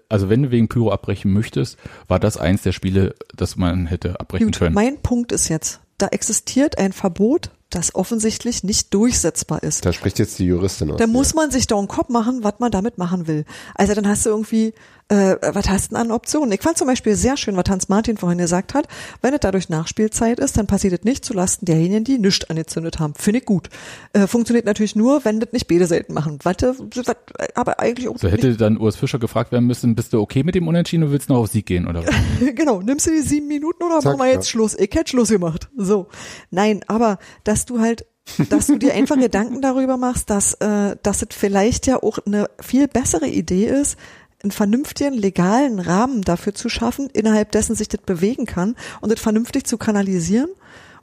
also 0.08 0.28
wenn 0.28 0.42
du 0.42 0.50
wegen 0.50 0.68
Pyro 0.68 0.92
abbrechen 0.92 1.32
möchtest, 1.32 1.78
war 2.08 2.18
das 2.18 2.36
eins 2.36 2.62
der 2.62 2.72
Spiele, 2.72 3.14
das 3.34 3.56
man 3.56 3.86
hätte 3.86 4.20
abbrechen 4.20 4.46
Gut, 4.46 4.58
können. 4.58 4.74
mein 4.74 5.00
Punkt 5.02 5.32
ist 5.32 5.48
jetzt, 5.48 5.80
da 5.98 6.08
existiert 6.08 6.78
ein 6.78 6.92
Verbot, 6.92 7.50
das 7.70 7.94
offensichtlich 7.94 8.62
nicht 8.62 8.94
durchsetzbar 8.94 9.62
ist. 9.62 9.84
Da 9.84 9.92
spricht 9.92 10.18
jetzt 10.18 10.38
die 10.38 10.46
Juristin 10.46 10.90
aus. 10.90 10.98
Da 10.98 11.06
muss 11.06 11.34
man 11.34 11.50
sich 11.50 11.66
doch 11.66 11.78
einen 11.78 11.88
Kopf 11.88 12.08
machen, 12.08 12.44
was 12.44 12.54
man 12.58 12.70
damit 12.70 12.96
machen 12.96 13.26
will. 13.26 13.44
Also 13.74 13.94
dann 13.94 14.06
hast 14.06 14.24
du 14.24 14.30
irgendwie, 14.30 14.72
äh, 15.08 15.36
was 15.40 15.68
hast 15.68 15.90
du 15.90 15.94
denn 15.94 16.04
an 16.04 16.10
Optionen? 16.10 16.50
Ich 16.52 16.62
fand 16.62 16.76
zum 16.76 16.88
Beispiel 16.88 17.14
sehr 17.14 17.36
schön, 17.36 17.56
was 17.56 17.64
Hans 17.68 17.88
Martin 17.88 18.16
vorhin 18.16 18.38
gesagt 18.38 18.74
hat, 18.74 18.88
wenn 19.22 19.32
es 19.32 19.40
dadurch 19.40 19.68
Nachspielzeit 19.68 20.40
ist, 20.40 20.58
dann 20.58 20.66
passiert 20.66 20.94
es 20.94 21.04
nicht 21.04 21.24
zulasten 21.24 21.64
derjenigen, 21.66 22.02
die 22.02 22.18
nichts 22.18 22.50
angezündet 22.50 22.98
haben. 22.98 23.14
Finde 23.14 23.38
ich 23.38 23.46
gut. 23.46 23.68
Äh, 24.12 24.26
funktioniert 24.26 24.66
natürlich 24.66 24.96
nur, 24.96 25.24
wenn 25.24 25.38
das 25.38 25.52
nicht 25.52 25.68
beide 25.68 25.86
Seiten 25.86 26.12
machen. 26.12 26.38
Warte, 26.42 26.74
was, 26.78 27.16
aber 27.54 27.78
eigentlich 27.78 28.08
auch 28.08 28.18
So 28.18 28.28
hätte 28.28 28.56
dann 28.56 28.78
Urs 28.78 28.96
Fischer 28.96 29.20
gefragt 29.20 29.52
werden 29.52 29.66
müssen, 29.66 29.94
bist 29.94 30.12
du 30.12 30.20
okay 30.20 30.42
mit 30.42 30.56
dem 30.56 30.66
Unentschieden 30.66 31.04
und 31.04 31.12
willst 31.12 31.28
noch 31.28 31.36
auf 31.36 31.48
Sieg 31.48 31.66
gehen 31.66 31.86
oder 31.86 32.04
was? 32.04 32.14
genau, 32.54 32.80
nimmst 32.80 33.06
du 33.06 33.12
die 33.12 33.22
sieben 33.22 33.46
Minuten 33.46 33.84
oder 33.84 34.00
Zack, 34.00 34.16
machen 34.16 34.26
wir 34.26 34.32
jetzt 34.32 34.46
ja. 34.46 34.50
Schluss? 34.50 34.74
Ich 34.76 34.92
hätte 34.92 35.10
Schluss 35.10 35.28
gemacht. 35.28 35.68
So. 35.76 36.08
Nein, 36.50 36.80
aber 36.88 37.18
dass 37.44 37.64
du 37.64 37.78
halt, 37.78 38.06
dass 38.50 38.66
du 38.66 38.76
dir 38.76 38.92
einfach 38.94 39.16
Gedanken 39.20 39.62
darüber 39.62 39.96
machst, 39.96 40.30
dass, 40.30 40.54
äh, 40.54 40.96
dass 41.00 41.22
es 41.22 41.28
vielleicht 41.30 41.86
ja 41.86 42.02
auch 42.02 42.18
eine 42.26 42.50
viel 42.60 42.88
bessere 42.88 43.28
Idee 43.28 43.66
ist, 43.66 43.96
einen 44.42 44.50
vernünftigen, 44.50 45.14
legalen 45.14 45.78
Rahmen 45.78 46.22
dafür 46.22 46.54
zu 46.54 46.68
schaffen, 46.68 47.08
innerhalb 47.12 47.52
dessen 47.52 47.74
sich 47.74 47.88
das 47.88 48.00
bewegen 48.02 48.46
kann 48.46 48.76
und 49.00 49.10
das 49.10 49.20
vernünftig 49.20 49.64
zu 49.64 49.78
kanalisieren 49.78 50.50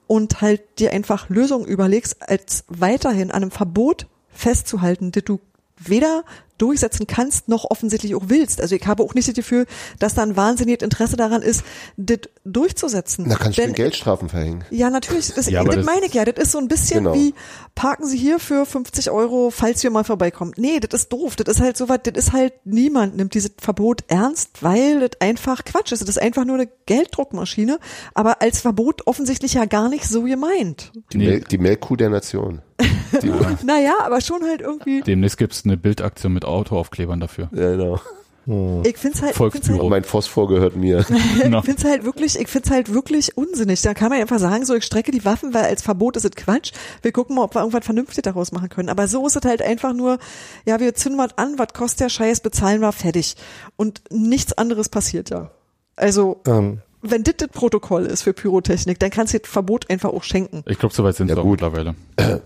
und 0.07 0.41
halt 0.41 0.79
dir 0.79 0.91
einfach 0.91 1.29
Lösungen 1.29 1.65
überlegst, 1.65 2.17
als 2.21 2.65
weiterhin 2.67 3.31
an 3.31 3.43
einem 3.43 3.51
Verbot 3.51 4.07
festzuhalten, 4.29 5.11
das 5.11 5.23
du 5.23 5.39
weder 5.77 6.23
durchsetzen 6.63 7.05
kannst, 7.07 7.49
noch 7.49 7.69
offensichtlich 7.69 8.15
auch 8.15 8.23
willst. 8.27 8.61
Also 8.61 8.75
ich 8.75 8.87
habe 8.87 9.03
auch 9.03 9.13
nicht 9.13 9.27
das 9.27 9.35
Gefühl, 9.35 9.65
dass 9.99 10.15
da 10.15 10.23
ein 10.23 10.35
wahnsinniges 10.35 10.81
Interesse 10.83 11.17
daran 11.17 11.41
ist, 11.41 11.63
das 11.97 12.19
durchzusetzen. 12.45 13.27
Da 13.29 13.35
kannst 13.35 13.57
du 13.57 13.71
Geldstrafen 13.73 14.29
verhängen. 14.29 14.63
ja, 14.69 14.89
natürlich. 14.89 15.33
Das, 15.33 15.49
Ja, 15.49 15.63
das 15.63 15.75
das- 15.75 15.85
meine 15.85 16.05
ich 16.05 16.13
ja. 16.13 16.23
Das 16.25 16.41
ist 16.43 16.51
so 16.51 16.57
ein 16.57 16.67
bisschen 16.67 17.03
Genau. 17.03 17.13
wie, 17.15 17.33
parken 17.75 18.05
Sie 18.07 18.17
hier 18.17 18.39
für 18.39 18.65
50 18.65 19.11
Euro, 19.11 19.49
falls 19.51 19.83
wir 19.83 19.89
mal 19.91 20.03
vorbeikommen. 20.03 20.53
Nee, 20.57 20.79
das 20.79 21.01
ist 21.01 21.13
doof. 21.13 21.35
Das 21.35 21.55
ist 21.55 21.61
halt 21.61 21.75
so 21.77 21.89
was, 21.89 21.99
das 22.03 22.13
ist 22.27 22.33
halt, 22.33 22.53
niemand 22.65 23.15
nimmt 23.17 23.33
dieses 23.33 23.51
Verbot 23.59 24.01
ernst, 24.07 24.61
weil 24.63 24.99
das 25.01 25.19
einfach 25.21 25.63
Quatsch 25.65 25.91
ist. 25.91 26.01
Das 26.01 26.09
ist 26.09 26.21
einfach 26.21 26.45
nur 26.45 26.55
eine 26.55 26.69
Gelddruckmaschine, 26.85 27.79
aber 28.13 28.41
als 28.41 28.61
Verbot 28.61 29.05
offensichtlich 29.07 29.53
ja 29.55 29.65
gar 29.65 29.89
nicht 29.89 30.05
so 30.07 30.23
gemeint. 30.23 30.91
Die, 31.11 31.17
Nee. 31.17 31.25
Mel 31.27 31.39
die 31.41 31.57
Melkkuh 31.57 31.95
der 31.95 32.09
Nation. 32.09 32.61
Naja, 33.65 33.93
aber 34.01 34.21
schon 34.21 34.43
halt 34.43 34.61
irgendwie, 34.61 35.01
Demnächst 35.01 35.37
gibt's 35.37 35.63
eine 35.65 35.77
Bildaktion 35.77 36.33
mit 36.33 36.45
Autoaufklebern 36.45 37.19
dafür. 37.19 37.49
ja, 37.53 37.71
genau. 37.71 37.99
ich 38.45 38.51
find's 38.51 38.51
halt, 38.51 38.85
ich 38.85 38.97
find's 38.97 39.21
halt 39.21 39.35
Volksbüro. 39.35 39.89
Mein 39.89 40.03
Phosphor 40.03 40.47
gehört 40.49 40.75
mir. 40.75 41.05
Genau. 41.41 41.59
Ich 41.59 41.65
find's 41.65 41.85
halt 41.85 42.03
wirklich, 42.03 42.37
ich 42.39 42.47
find's 42.47 42.69
halt 42.71 42.93
wirklich 42.93 43.37
unsinnig. 43.37 43.81
Da 43.81 43.93
kann 43.93 44.09
man 44.09 44.19
einfach 44.19 44.39
sagen, 44.39 44.65
so 44.65 44.75
ich 44.75 44.83
strecke 44.83 45.11
die 45.11 45.23
Waffen, 45.25 45.53
weil 45.53 45.63
als 45.65 45.81
Verbot 45.81 46.17
ist 46.17 46.25
es 46.25 46.31
Quatsch. 46.31 46.71
Wir 47.01 47.11
gucken 47.11 47.35
mal, 47.35 47.43
ob 47.43 47.55
wir 47.55 47.59
irgendwas 47.61 47.85
vernünftig 47.85 48.23
daraus 48.23 48.51
machen 48.51 48.69
können. 48.69 48.89
Aber 48.89 49.07
so 49.07 49.25
ist 49.27 49.35
es 49.37 49.43
halt 49.45 49.61
einfach 49.61 49.93
nur, 49.93 50.17
ja, 50.65 50.79
wir 50.79 50.93
zünden 50.95 51.19
was 51.19 51.37
an, 51.37 51.57
was 51.57 51.69
kostet 51.73 52.01
der 52.01 52.09
Scheiß, 52.09 52.41
bezahlen 52.41 52.81
wir 52.81 52.91
fertig. 52.91 53.35
Und 53.77 54.01
nichts 54.11 54.53
anderes 54.57 54.89
passiert 54.89 55.29
ja. 55.29 55.51
Also, 55.95 56.41
Ähm, 56.47 56.79
wenn 57.01 57.23
das 57.23 57.35
das 57.37 57.49
Protokoll 57.49 58.05
ist 58.05 58.23
für 58.23 58.33
Pyrotechnik, 58.33 58.97
dann 58.99 59.09
kannst 59.09 59.33
du 59.33 59.39
das 59.39 59.49
Verbot 59.49 59.89
einfach 59.89 60.09
auch 60.09 60.23
schenken. 60.23 60.63
Ich 60.67 60.79
glaube, 60.79 60.95
soweit 60.95 61.15
sind 61.15 61.27
Ja, 61.29 61.35
sie 61.35 61.41
auch 61.41 61.45
gut. 61.45 61.61
mittlerweile. 61.61 61.95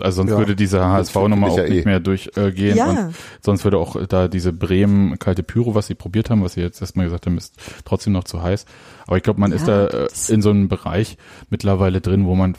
Also 0.00 0.16
sonst 0.16 0.30
Ja. 0.30 0.38
würde 0.38 0.56
diese 0.56 0.84
HSV-Nummer 0.84 1.48
auch 1.48 1.58
ich 1.58 1.64
ja 1.64 1.68
nicht 1.68 1.84
eh. 1.84 1.88
mehr 1.88 2.00
durchgehen. 2.00 2.76
Ja. 2.76 2.88
Und 3.06 3.14
sonst 3.40 3.64
würde 3.64 3.78
auch 3.78 3.96
da 4.06 4.28
diese 4.28 4.52
Bremen 4.52 5.18
kalte 5.18 5.42
Pyro, 5.42 5.74
was 5.74 5.86
sie 5.86 5.94
probiert 5.94 6.30
haben, 6.30 6.42
was 6.42 6.54
sie 6.54 6.60
jetzt 6.60 6.80
erstmal 6.80 7.06
gesagt 7.06 7.26
haben, 7.26 7.36
ist 7.38 7.54
trotzdem 7.84 8.12
noch 8.12 8.24
zu 8.24 8.42
heiß. 8.42 8.64
Aber 9.06 9.16
ich 9.16 9.22
glaube, 9.22 9.40
man 9.40 9.52
ist 9.52 9.66
Ja, 9.66 9.86
da 9.86 10.04
äh, 10.04 10.08
das- 10.08 10.30
in 10.30 10.42
so 10.42 10.50
einem 10.50 10.68
Bereich 10.68 11.16
mittlerweile 11.50 12.00
drin, 12.00 12.26
wo 12.26 12.34
man 12.34 12.56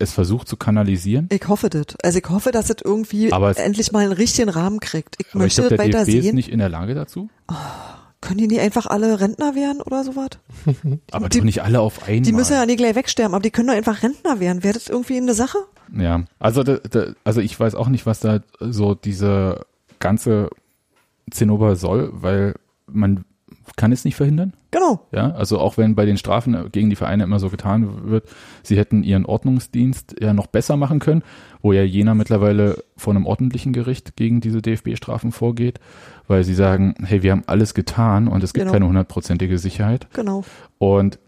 es 0.00 0.12
versucht 0.12 0.48
zu 0.48 0.56
kanalisieren. 0.56 1.28
Ich 1.30 1.46
hoffe 1.48 1.70
das. 1.70 1.86
Also 2.02 2.18
ich 2.18 2.28
hoffe, 2.28 2.50
dass 2.50 2.68
es 2.68 2.76
irgendwie 2.84 3.32
Aber 3.32 3.50
es- 3.50 3.56
endlich 3.58 3.92
mal 3.92 4.00
einen 4.04 4.12
richtigen 4.12 4.48
Rahmen 4.50 4.80
kriegt. 4.80 5.16
Ich 5.20 5.26
Aber 5.28 5.36
ich 5.46 5.56
möchte 5.56 5.62
glaube, 5.62 5.76
das 5.76 5.84
der 5.86 5.94
weiter 5.94 6.04
DFB 6.04 6.18
ist 6.18 6.24
sehen. 6.24 6.34
nicht 6.34 6.48
in 6.50 6.58
der 6.58 6.68
Lage 6.68 6.94
dazu. 6.94 7.28
Können 8.24 8.38
die 8.38 8.46
nicht 8.48 8.60
einfach 8.60 8.86
alle 8.86 9.20
Rentner 9.20 9.54
werden 9.54 9.82
oder 9.82 10.02
sowas? 10.02 10.30
Aber 11.12 11.28
Die- 11.28 11.38
doch 11.38 11.44
nicht 11.44 11.62
alle 11.62 11.80
auf 11.80 12.02
einmal. 12.08 12.22
Die 12.22 12.32
müssen 12.32 12.54
ja 12.54 12.64
nicht 12.66 12.78
gleich 12.78 12.94
wegsterben, 12.94 13.34
aber 13.34 13.42
die 13.42 13.50
können 13.50 13.68
doch 13.68 13.74
einfach 13.74 14.02
Rentner 14.02 14.40
werden. 14.40 14.62
Wäre 14.64 14.74
das 14.74 14.88
irgendwie 14.88 15.18
eine 15.18 15.34
Sache? 15.34 15.58
Ja, 15.96 16.24
also 16.38 16.62
da, 16.62 16.76
da, 16.78 17.08
also 17.24 17.40
ich 17.40 17.58
weiß 17.60 17.74
auch 17.74 17.88
nicht, 17.88 18.06
was 18.06 18.20
da 18.20 18.40
so 18.60 18.94
diese 18.94 19.66
ganze 19.98 20.48
Zinnober 21.30 21.76
soll, 21.76 22.10
weil 22.12 22.54
man 22.86 23.24
kann 23.76 23.92
es 23.92 24.04
nicht 24.04 24.16
verhindern. 24.16 24.52
Genau. 24.70 25.06
Ja, 25.12 25.30
also 25.32 25.58
auch 25.58 25.76
wenn 25.78 25.94
bei 25.94 26.04
den 26.04 26.16
Strafen 26.18 26.70
gegen 26.72 26.90
die 26.90 26.96
Vereine 26.96 27.24
immer 27.24 27.38
so 27.38 27.48
getan 27.48 28.10
wird, 28.10 28.28
sie 28.62 28.76
hätten 28.76 29.02
ihren 29.02 29.24
Ordnungsdienst 29.24 30.16
ja 30.20 30.34
noch 30.34 30.46
besser 30.48 30.76
machen 30.76 30.98
können, 30.98 31.22
wo 31.62 31.72
ja 31.72 31.82
Jena 31.82 32.14
mittlerweile 32.14 32.82
vor 32.96 33.14
einem 33.14 33.24
ordentlichen 33.26 33.72
Gericht 33.72 34.16
gegen 34.16 34.40
diese 34.40 34.60
DFB-Strafen 34.62 35.32
vorgeht, 35.32 35.78
weil 36.28 36.44
sie 36.44 36.54
sagen, 36.54 36.94
hey, 37.04 37.22
wir 37.22 37.32
haben 37.32 37.42
alles 37.46 37.74
getan 37.74 38.28
und 38.28 38.42
es 38.42 38.52
gibt 38.52 38.62
Genau. 38.62 38.72
keine 38.72 38.86
hundertprozentige 38.86 39.58
Sicherheit. 39.58 40.06
Genau. 40.12 40.44
Und 40.78 41.18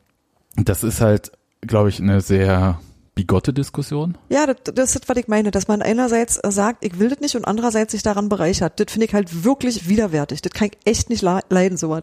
das 0.56 0.82
ist 0.84 1.00
halt, 1.00 1.32
glaube 1.60 1.88
ich, 1.90 2.00
eine 2.00 2.20
sehr 2.20 2.80
bigotte 3.14 3.52
Diskussion. 3.52 4.16
Ja, 4.28 4.46
das, 4.46 4.56
das 4.74 4.94
ist, 4.96 5.08
was 5.08 5.16
ich 5.16 5.28
meine, 5.28 5.50
dass 5.50 5.68
man 5.68 5.80
einerseits 5.82 6.40
sagt, 6.48 6.84
ich 6.84 6.98
will 6.98 7.08
das 7.08 7.20
nicht 7.20 7.34
und 7.36 7.46
andererseits 7.46 7.92
sich 7.92 8.02
daran 8.02 8.28
bereichert. 8.28 8.78
Das 8.78 8.92
finde 8.92 9.06
ich 9.06 9.14
halt 9.14 9.44
wirklich 9.44 9.88
widerwärtig. 9.88 10.42
Das 10.42 10.52
kann 10.52 10.68
ich 10.68 10.78
echt 10.84 11.08
nicht 11.10 11.22
le- 11.22 11.40
leiden, 11.48 11.78
sowas. 11.78 12.02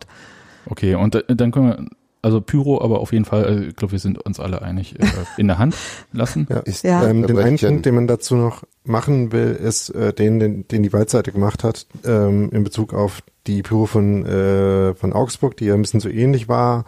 Okay, 0.65 0.95
und 0.95 1.15
äh, 1.15 1.35
dann 1.35 1.51
können 1.51 1.67
wir, 1.67 1.87
also 2.23 2.39
Pyro, 2.39 2.81
aber 2.81 3.01
auf 3.01 3.11
jeden 3.11 3.25
Fall, 3.25 3.45
äh, 3.45 3.65
ich 3.67 3.75
glaube, 3.75 3.91
wir 3.91 3.99
sind 3.99 4.17
uns 4.17 4.39
alle 4.39 4.61
einig, 4.61 4.99
äh, 4.99 5.05
in 5.37 5.47
der 5.47 5.59
Hand 5.59 5.75
lassen. 6.13 6.47
ja. 6.49 6.59
Ist, 6.59 6.83
Ja. 6.83 7.07
Ähm, 7.07 7.27
den 7.27 7.37
einen. 7.37 7.57
Punkt, 7.57 7.85
den 7.85 7.95
man 7.95 8.07
dazu 8.07 8.35
noch 8.35 8.63
machen 8.85 9.31
will, 9.31 9.51
ist 9.51 9.89
äh, 9.89 10.13
den, 10.13 10.39
den, 10.39 10.67
den 10.67 10.83
die 10.83 10.93
Waldseite 10.93 11.31
gemacht 11.31 11.63
hat, 11.63 11.85
ähm, 12.05 12.49
in 12.51 12.63
Bezug 12.63 12.93
auf 12.93 13.21
die 13.45 13.61
Pyro 13.61 13.85
von, 13.85 14.25
äh, 14.25 14.95
von 14.95 15.13
Augsburg, 15.13 15.57
die 15.57 15.65
ja 15.65 15.73
ein 15.73 15.81
bisschen 15.81 15.99
so 15.99 16.09
ähnlich 16.09 16.47
war 16.47 16.85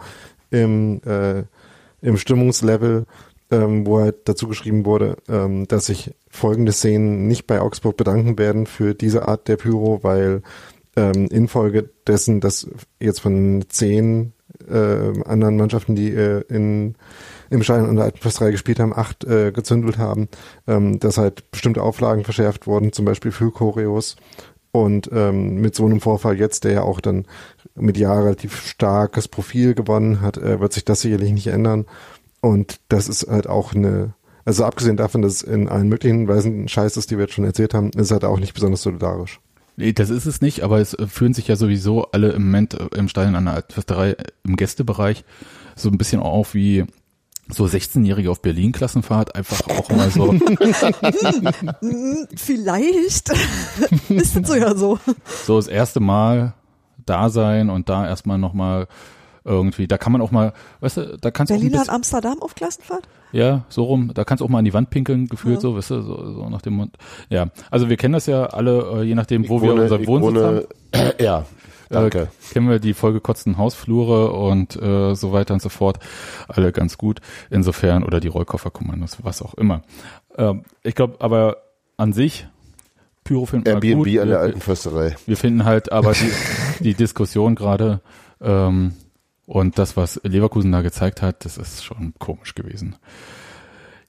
im, 0.50 1.02
äh, 1.04 1.44
im 2.00 2.16
Stimmungslevel, 2.16 3.04
ähm, 3.50 3.86
wo 3.86 4.00
halt 4.00 4.28
dazu 4.28 4.48
geschrieben 4.48 4.86
wurde, 4.86 5.16
ähm, 5.28 5.68
dass 5.68 5.86
sich 5.86 6.14
folgende 6.30 6.72
Szenen 6.72 7.26
nicht 7.26 7.46
bei 7.46 7.60
Augsburg 7.60 7.96
bedanken 7.96 8.38
werden 8.38 8.66
für 8.66 8.94
diese 8.94 9.28
Art 9.28 9.48
der 9.48 9.56
Pyro, 9.56 10.00
weil 10.02 10.42
ähm, 10.96 11.26
infolge 11.26 11.90
dessen, 12.06 12.40
dass 12.40 12.68
jetzt 12.98 13.20
von 13.20 13.64
zehn 13.68 14.32
äh, 14.68 15.22
anderen 15.24 15.56
Mannschaften, 15.56 15.94
die 15.94 16.10
äh, 16.10 16.42
in 16.48 16.96
im 17.50 17.62
Stein 17.62 17.86
und 17.88 17.96
der 17.96 18.06
Alten 18.06 18.18
Försterei 18.18 18.50
gespielt 18.50 18.80
haben, 18.80 18.92
acht 18.92 19.24
äh, 19.24 19.52
gezündelt 19.52 19.98
haben, 19.98 20.28
ähm, 20.66 20.98
dass 20.98 21.18
halt 21.18 21.50
bestimmte 21.50 21.82
Auflagen 21.82 22.24
verschärft 22.24 22.66
wurden, 22.66 22.92
zum 22.92 23.04
Beispiel 23.04 23.32
für 23.32 23.50
Choreos. 23.52 24.16
Und 24.72 25.08
ähm, 25.12 25.56
mit 25.56 25.74
so 25.74 25.86
einem 25.86 26.00
Vorfall 26.00 26.38
jetzt, 26.38 26.64
der 26.64 26.72
ja 26.72 26.82
auch 26.82 27.00
dann 27.00 27.24
medial 27.74 28.24
relativ 28.24 28.66
starkes 28.66 29.26
Profil 29.26 29.74
gewonnen 29.74 30.20
hat, 30.20 30.36
äh, 30.36 30.60
wird 30.60 30.72
sich 30.72 30.84
das 30.84 31.00
sicherlich 31.00 31.32
nicht 31.32 31.46
ändern. 31.46 31.86
Und 32.42 32.80
das 32.88 33.08
ist 33.08 33.26
halt 33.26 33.48
auch 33.48 33.74
eine, 33.74 34.12
also 34.44 34.64
abgesehen 34.64 34.98
davon, 34.98 35.22
dass 35.22 35.34
es 35.34 35.42
in 35.42 35.68
allen 35.68 35.88
möglichen 35.88 36.28
Weisen 36.28 36.68
Scheiß 36.68 36.96
ist, 36.96 37.10
die 37.10 37.16
wir 37.16 37.24
jetzt 37.24 37.34
schon 37.34 37.44
erzählt 37.44 37.72
haben, 37.72 37.90
ist 37.90 38.10
halt 38.10 38.24
auch 38.24 38.38
nicht 38.38 38.52
besonders 38.52 38.82
solidarisch. 38.82 39.40
Nee, 39.76 39.92
das 39.92 40.08
ist 40.08 40.24
es 40.24 40.40
nicht, 40.40 40.62
aber 40.62 40.80
es 40.80 40.94
äh, 40.94 41.06
fühlen 41.06 41.34
sich 41.34 41.48
ja 41.48 41.56
sowieso 41.56 42.10
alle 42.10 42.30
im 42.30 42.44
Moment 42.44 42.74
äh, 42.74 42.88
im 42.96 43.08
Stadion 43.08 43.36
an 43.36 43.44
der 43.44 43.54
Altförsterei 43.54 44.12
äh, 44.12 44.24
im 44.44 44.56
Gästebereich 44.56 45.24
so 45.74 45.90
ein 45.90 45.98
bisschen 45.98 46.20
auf 46.20 46.54
wie 46.54 46.84
so 47.48 47.64
16-Jährige 47.64 48.30
auf 48.30 48.42
Berlin-Klassenfahrt, 48.42 49.36
einfach 49.36 49.60
auch 49.68 49.88
mal 49.90 50.10
so, 50.10 50.32
vielleicht 52.36 53.28
ist 54.08 54.36
das 54.36 54.48
so 54.48 54.54
ja 54.54 54.74
so. 54.74 54.98
so 55.44 55.56
das 55.56 55.68
erste 55.68 56.00
Mal 56.00 56.54
da 57.04 57.30
sein 57.30 57.70
und 57.70 57.88
da 57.88 58.06
erstmal 58.06 58.38
nochmal 58.38 58.88
irgendwie, 59.46 59.86
da 59.86 59.96
kann 59.96 60.12
man 60.12 60.20
auch 60.20 60.30
mal, 60.32 60.52
weißt 60.80 60.96
du, 60.98 61.18
da 61.18 61.30
kannst 61.30 61.50
du 61.50 61.54
und 61.54 61.70
bisschen, 61.70 61.88
Amsterdam 61.88 62.42
auf 62.42 62.54
Klassenfahrt? 62.54 63.08
ja, 63.32 63.64
so 63.68 63.84
rum, 63.84 64.10
da 64.12 64.24
kannst 64.24 64.40
du 64.40 64.44
auch 64.44 64.48
mal 64.48 64.58
an 64.58 64.64
die 64.64 64.74
Wand 64.74 64.90
pinkeln, 64.90 65.28
gefühlt 65.28 65.54
Ja. 65.56 65.60
so, 65.60 65.76
weißt 65.76 65.90
du, 65.90 66.02
so, 66.02 66.32
so 66.34 66.48
nach 66.50 66.62
dem 66.62 66.74
Mund. 66.74 66.96
Ja, 67.30 67.46
also 67.70 67.88
wir 67.88 67.96
kennen 67.96 68.12
das 68.14 68.26
ja 68.26 68.46
alle, 68.46 69.00
äh, 69.00 69.02
je 69.04 69.14
nachdem, 69.14 69.48
wo 69.48 69.56
Ich 69.56 69.62
wir 69.62 69.70
wohne- 69.72 69.82
unseren 69.84 70.02
ich 70.02 70.08
Wohnsitz 70.08 70.42
haben. 70.42 70.56
wohne, 70.92 71.14
ja, 71.20 71.44
Danke. 71.88 72.22
Äh, 72.22 72.26
kennen 72.52 72.68
wir 72.68 72.80
die 72.80 72.94
vollgekotzten 72.94 73.58
Hausflure 73.58 74.32
und 74.32 74.74
äh, 74.74 75.14
so 75.14 75.32
weiter 75.32 75.54
und 75.54 75.62
so 75.62 75.68
fort. 75.68 76.00
Alle 76.48 76.72
ganz 76.72 76.98
gut. 76.98 77.20
Insofern, 77.48 78.02
oder 78.02 78.18
die 78.18 78.26
Rollkofferkommandos, 78.26 79.18
was 79.22 79.40
auch 79.40 79.54
immer. 79.54 79.82
Ähm, 80.36 80.64
ich 80.82 80.96
glaube 80.96 81.14
aber 81.20 81.58
an 81.96 82.12
sich, 82.12 82.48
Pyro 83.22 83.46
finden 83.46 83.66
wir 83.66 83.74
Airbnb 83.74 84.04
gut. 84.04 84.18
an 84.18 84.28
der 84.28 84.40
alten 84.40 84.60
Försterei. 84.60 85.14
Wir 85.26 85.36
finden 85.36 85.64
halt 85.64 85.92
aber 85.92 86.12
die, 86.12 86.82
die 86.82 86.94
Diskussion 86.94 87.54
gerade 87.54 88.00
ähm, 88.40 88.94
und 89.46 89.78
das, 89.78 89.96
was 89.96 90.20
Leverkusen 90.24 90.72
da 90.72 90.82
gezeigt 90.82 91.22
hat, 91.22 91.44
das 91.44 91.56
ist 91.56 91.84
schon 91.84 92.14
komisch 92.18 92.54
gewesen. 92.54 92.96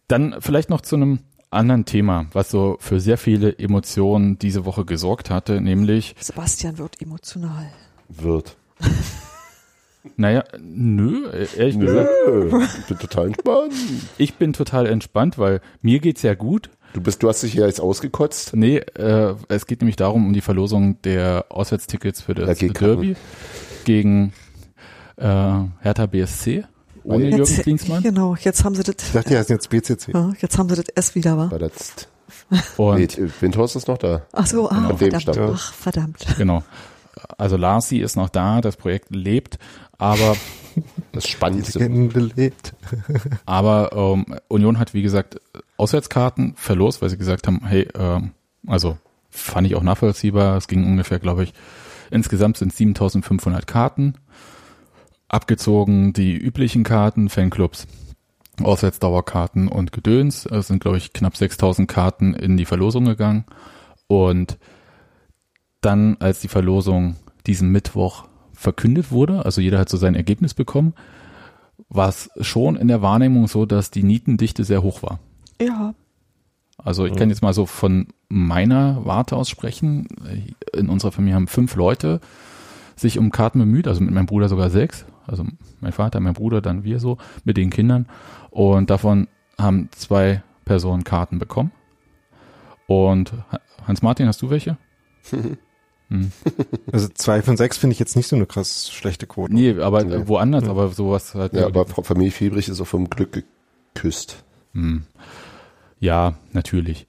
Dann 0.08 0.36
vielleicht 0.40 0.70
noch 0.70 0.82
zu 0.82 0.96
einem 0.96 1.20
anderen 1.50 1.86
Thema, 1.86 2.26
was 2.34 2.50
so 2.50 2.78
für 2.80 3.00
sehr 3.00 3.18
viele 3.18 3.58
Emotionen 3.58 4.38
diese 4.40 4.66
Woche 4.66 4.84
gesorgt 4.86 5.30
hatte, 5.30 5.62
nämlich, 5.62 6.16
Sebastian 6.20 6.78
wird 6.78 7.02
emotional. 7.02 7.68
Wird. 8.10 8.58
naja, 10.18 10.44
nö, 10.60 11.30
ehrlich 11.56 11.80
gesagt, 11.80 12.10
Nö, 12.28 12.64
ich 12.64 12.86
bin 12.86 13.00
total 13.00 13.28
entspannt. 13.28 13.74
ich 14.18 14.34
bin 14.36 14.54
total 14.54 14.88
entspannt, 14.88 15.38
weil 15.38 15.62
mir 15.82 16.00
geht's 16.00 16.22
ja 16.24 16.34
gut. 16.34 16.70
Du 16.94 17.02
bist, 17.02 17.22
du 17.22 17.30
hast 17.30 17.44
dich 17.44 17.52
hier 17.52 17.66
jetzt 17.66 17.82
ausgekotzt. 17.82 18.56
Nee, 18.56 18.78
äh, 18.78 19.36
es 19.50 19.68
geht 19.68 19.82
nämlich 19.82 19.98
darum, 19.98 20.26
um 20.26 20.34
die 20.34 20.42
Verlosung 20.42 21.02
der 21.04 21.46
Auswärtstickets 21.50 22.22
für 22.22 22.34
das 22.34 22.58
Derby 22.58 23.16
gegen 23.84 24.34
äh, 25.18 25.24
Hertha 25.82 26.06
BSC 26.06 26.64
ohne 27.04 27.26
Jürgen 27.26 27.38
Jetzt, 27.38 27.62
Klinsmann. 27.62 28.04
genau, 28.04 28.36
jetzt 28.36 28.64
haben 28.66 28.76
sie 28.76 28.84
das, 28.84 28.96
Ich 29.00 29.12
dachte, 29.14 29.30
die 29.30 29.38
heißen 29.38 29.56
jetzt 29.56 29.70
BCC. 29.70 30.14
ja, 30.14 30.34
jetzt 30.40 30.58
haben 30.58 30.68
sie 30.70 30.76
das 30.76 30.86
S 30.96 31.16
wieder, 31.16 31.38
wa? 31.38 31.50
War 31.50 31.60
das, 31.60 31.94
Und 32.76 32.98
nee, 32.98 33.30
Windhorst 33.40 33.76
ist 33.78 33.88
noch 33.88 33.98
da. 33.98 34.24
Ach 34.34 34.46
so, 34.46 34.70
ah, 34.70 34.88
dem 34.90 34.98
verdammt, 34.98 35.22
stammt 35.22 35.40
ach, 35.40 35.74
verdammt. 35.74 36.26
genau. 36.38 36.64
Also 37.38 37.56
Larsi 37.58 37.98
ist 38.00 38.16
noch 38.16 38.30
da, 38.30 38.62
das 38.62 38.76
Projekt 38.76 39.16
lebt, 39.16 39.58
aber 39.98 40.36
Das 41.12 41.28
Spannendste. 41.28 41.80
Lebt. 41.88 42.74
aber 43.46 43.92
ähm, 43.94 44.26
Union 44.48 44.78
hat 44.78 44.94
wie 44.94 45.02
gesagt 45.02 45.40
Auswärtskarten 45.78 46.54
verlost, 46.56 47.02
weil 47.02 47.10
sie 47.10 47.18
gesagt 47.18 47.48
haben, 47.48 47.66
hey, 47.66 47.88
ähm, 47.98 48.32
also 48.68 48.98
fand 49.30 49.66
ich 49.68 49.76
auch 49.76 49.84
nachvollziehbar. 49.84 50.58
Es 50.58 50.68
ging 50.68 50.86
ungefähr, 50.86 51.20
glaube 51.20 51.44
ich, 51.44 51.54
insgesamt 52.12 52.58
sind 52.58 52.74
7.500 52.74 53.66
Karten 53.66 54.16
abgezogen, 55.28 56.14
die 56.14 56.36
üblichen 56.36 56.84
Karten, 56.84 57.30
Fanclubs, 57.30 57.88
Auswärtsdauerkarten 58.62 59.68
und 59.68 59.92
Gedöns. 59.92 60.46
Es 60.46 60.68
sind, 60.68 60.80
glaube 60.80 60.98
ich, 60.98 61.14
knapp 61.14 61.34
6.000 61.34 61.86
Karten 61.86 62.34
in 62.34 62.58
die 62.58 62.66
Verlosung 62.66 63.06
gegangen 63.06 63.46
und 64.08 64.58
dann, 65.82 66.18
als 66.20 66.40
die 66.42 66.48
Verlosung 66.48 67.16
diesen 67.46 67.70
Mittwoch 67.70 68.26
verkündet 68.54 69.12
wurde, 69.12 69.46
also 69.46 69.62
jeder 69.62 69.80
hat 69.80 69.90
so 69.90 69.98
sein 69.98 70.16
Ergebnis 70.16 70.54
bekommen, 70.54 70.94
war 71.90 72.10
es 72.10 72.30
schon 72.42 72.76
in 72.76 72.88
der 72.88 73.02
Wahrnehmung 73.02 73.48
so, 73.48 73.66
dass 73.66 73.92
die 73.92 74.04
Nietendichte 74.04 74.64
sehr 74.64 74.82
hoch 74.82 75.04
war. 75.04 75.20
Ja, 75.62 75.94
Also 76.78 77.06
ich 77.06 77.16
kann 77.16 77.30
jetzt 77.30 77.42
mal 77.42 77.54
so 77.54 77.66
von 77.66 78.08
meiner 78.30 79.06
Warte 79.06 79.36
aus 79.36 79.50
sprechen. 79.50 80.08
In 80.74 80.90
unserer 80.90 81.12
Familie 81.12 81.36
haben 81.36 81.48
fünf 81.48 81.76
Leute 81.76 82.20
sich 82.96 83.20
um 83.20 83.32
Karten 83.32 83.60
bemüht, 83.60 83.88
also 83.88 84.02
mit 84.02 84.14
meinem 84.14 84.26
Bruder 84.26 84.50
sogar 84.50 84.70
sechs. 84.70 85.06
Also 85.28 85.46
mein 85.82 85.92
Vater, 85.92 86.20
mein 86.20 86.34
Bruder, 86.34 86.62
dann 86.62 86.84
wir 86.84 87.00
so 87.00 87.18
mit 87.44 87.58
den 87.58 87.70
Kindern. 87.70 88.08
Und 88.50 88.90
davon 88.90 89.28
haben 89.58 89.90
zwei 89.92 90.42
Personen 90.66 91.04
Karten 91.04 91.40
bekommen. 91.40 91.72
Und 92.88 93.34
Hans-Martin, 93.86 94.28
hast 94.28 94.42
du 94.42 94.50
welche? 94.50 94.78
Hm. 96.10 96.32
Also 96.90 97.10
zwei 97.10 97.42
von 97.42 97.58
sechs 97.58 97.78
finde 97.78 97.92
ich 97.92 98.00
jetzt 98.00 98.16
nicht 98.16 98.28
so 98.30 98.38
eine 98.38 98.46
krass 98.46 98.90
schlechte 98.90 99.28
Quote. 99.28 99.54
Nee, 99.54 99.78
aber 99.82 100.06
Nee. 100.06 100.26
woanders, 100.26 100.64
aber 100.70 100.88
sowas 100.88 101.36
halt. 101.36 101.52
Ja, 101.52 101.66
aber 101.66 101.86
Frau 101.86 102.02
Familie 102.02 102.32
Fiebrich 102.32 102.70
ist 102.70 102.80
auch 102.80 102.88
vom 102.88 103.10
Glück 103.10 103.44
geküsst. 103.94 104.42
Hm. 104.74 105.04
Ja, 106.00 106.36
natürlich. 106.54 107.08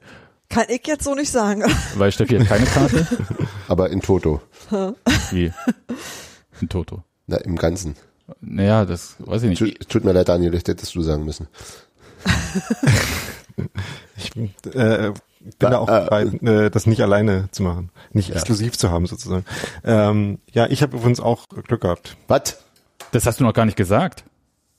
kann 0.48 0.64
ich 0.68 0.84
jetzt 0.88 1.04
so 1.04 1.14
nicht 1.14 1.30
sagen. 1.30 1.62
Weil 1.94 2.10
Steffi 2.10 2.38
hat 2.40 2.48
keine 2.48 2.64
Karte. 2.66 3.06
Aber 3.68 3.88
in 3.90 4.00
Toto. 4.00 4.40
Wie? 5.30 5.52
Ein 6.60 6.68
Toto. 6.68 7.04
Na, 7.28 7.36
im 7.36 7.54
Ganzen. 7.54 7.94
Naja, 8.40 8.84
das 8.84 9.16
weiß 9.18 9.42
ich 9.44 9.48
nicht. 9.50 9.58
Tut, 9.58 9.88
tut 9.88 10.04
mir 10.04 10.12
leid, 10.12 10.28
Daniel, 10.28 10.54
ich 10.54 10.66
hättest 10.66 10.94
du 10.94 11.02
sagen 11.02 11.24
müssen. 11.24 11.48
Ich 14.16 14.36
äh, 14.36 14.38
bin 14.38 14.50
da 15.58 15.78
auch 15.78 15.88
Äh, 15.88 16.06
bei, 16.08 16.22
äh, 16.48 16.70
das 16.70 16.86
nicht 16.86 17.00
alleine 17.02 17.48
zu 17.50 17.62
machen, 17.62 17.90
nicht 18.12 18.28
Ja. 18.28 18.34
exklusiv 18.36 18.76
zu 18.78 18.90
haben 18.90 19.06
sozusagen. 19.06 19.44
Ähm, 19.84 20.38
ja, 20.52 20.66
ich 20.68 20.82
habe 20.82 20.96
übrigens 20.96 21.20
auch 21.20 21.48
Glück 21.48 21.80
gehabt. 21.80 22.16
Was? 22.28 22.58
Das 23.12 23.26
hast 23.26 23.40
du 23.40 23.44
noch 23.44 23.54
gar 23.54 23.64
nicht 23.64 23.76
gesagt. 23.76 24.24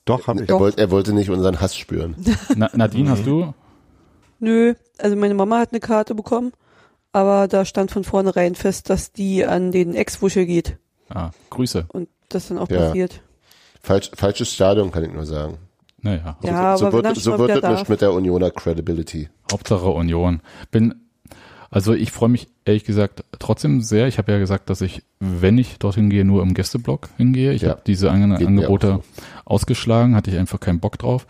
Doch, 0.05 0.27
habe 0.27 0.43
ich. 0.43 0.49
Er, 0.49 0.59
wollte, 0.59 0.77
er 0.81 0.91
wollte 0.91 1.13
nicht 1.13 1.30
unseren 1.30 1.59
Hass 1.61 1.76
spüren. 1.76 2.15
Na, 2.55 2.69
Nadine, 2.73 3.09
hast 3.11 3.26
du? 3.26 3.53
Nö, 4.39 4.73
also 4.97 5.15
meine 5.15 5.34
Mama 5.34 5.59
hat 5.59 5.71
eine 5.71 5.80
Karte 5.81 6.15
bekommen, 6.15 6.53
aber 7.11 7.47
da 7.47 7.65
stand 7.65 7.91
von 7.91 8.03
vornherein 8.05 8.55
fest, 8.55 8.89
dass 8.89 9.11
die 9.11 9.45
an 9.45 9.71
den 9.71 9.93
Ex-Wuschel 9.95 10.45
geht 10.45 10.77
Ah, 11.09 11.31
Grüße. 11.49 11.85
und 11.89 12.07
das 12.30 12.47
dann 12.47 12.57
auch 12.57 12.69
Ja. 12.69 12.77
passiert. 12.88 13.21
Falsch, 13.90 14.11
falsches 14.14 14.53
Stadion, 14.53 14.91
kann 14.91 15.03
ich 15.03 15.11
nur 15.11 15.26
sagen. 15.26 15.57
Naja, 16.03 16.38
Ja, 16.44 16.78
so 16.78 16.86
er 16.86 16.94
wird, 16.94 17.16
so 17.18 17.40
wird 17.40 17.49
es 17.64 17.70
nicht 17.72 17.90
mit 17.90 18.02
der 18.02 18.14
Unioner 18.14 18.52
Credibility. 18.52 19.30
Hauptsache 19.52 19.88
Union. 19.88 20.41
Bin, 20.70 20.94
also 21.72 21.94
ich 21.95 22.11
freue 22.11 22.30
mich 22.30 22.49
ehrlich 22.66 22.84
gesagt 22.84 23.24
trotzdem 23.40 23.82
sehr. 23.82 24.07
Ich 24.07 24.20
habe 24.20 24.32
ja 24.32 24.38
gesagt, 24.38 24.70
dass 24.70 24.82
ich, 24.82 25.02
wenn 25.20 25.57
ich 25.57 25.80
dorthin 25.80 26.11
gehe, 26.11 26.24
nur 26.24 26.44
im 26.44 26.53
Gästeblock 26.53 27.10
hingehe. 27.18 27.52
Ich 27.53 27.64
Ja. 27.64 27.70
habe 27.70 27.82
diese 27.84 28.11
An 28.11 28.32
Angebote 28.32 28.98
auch 28.98 29.03
ausgeschlagen, 29.45 30.16
hatte 30.16 30.30
ich 30.30 30.38
einfach 30.38 30.60
keinen 30.60 30.80
Bock 30.80 30.99
drauf. 30.99 31.26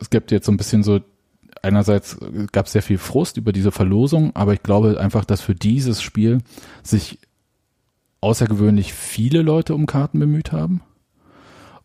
Es 0.00 0.10
gibt 0.10 0.32
jetzt 0.32 0.46
so 0.46 0.50
ein 0.52 0.56
bisschen 0.56 0.82
so, 0.82 0.98
einerseits 1.62 2.18
gab 2.50 2.66
es 2.66 2.72
sehr 2.72 2.82
viel 2.82 2.98
Frust 2.98 3.36
über 3.36 3.52
diese 3.52 3.70
Verlosung, 3.70 4.34
aber 4.34 4.54
ich 4.54 4.64
glaube 4.64 4.98
einfach, 4.98 5.24
dass 5.24 5.40
für 5.40 5.54
dieses 5.54 6.02
Spiel 6.02 6.40
sich 6.82 7.20
außergewöhnlich 8.22 8.92
viele 8.92 9.42
Leute 9.42 9.76
um 9.76 9.86
Karten 9.86 10.18
bemüht 10.18 10.50
haben. 10.50 10.80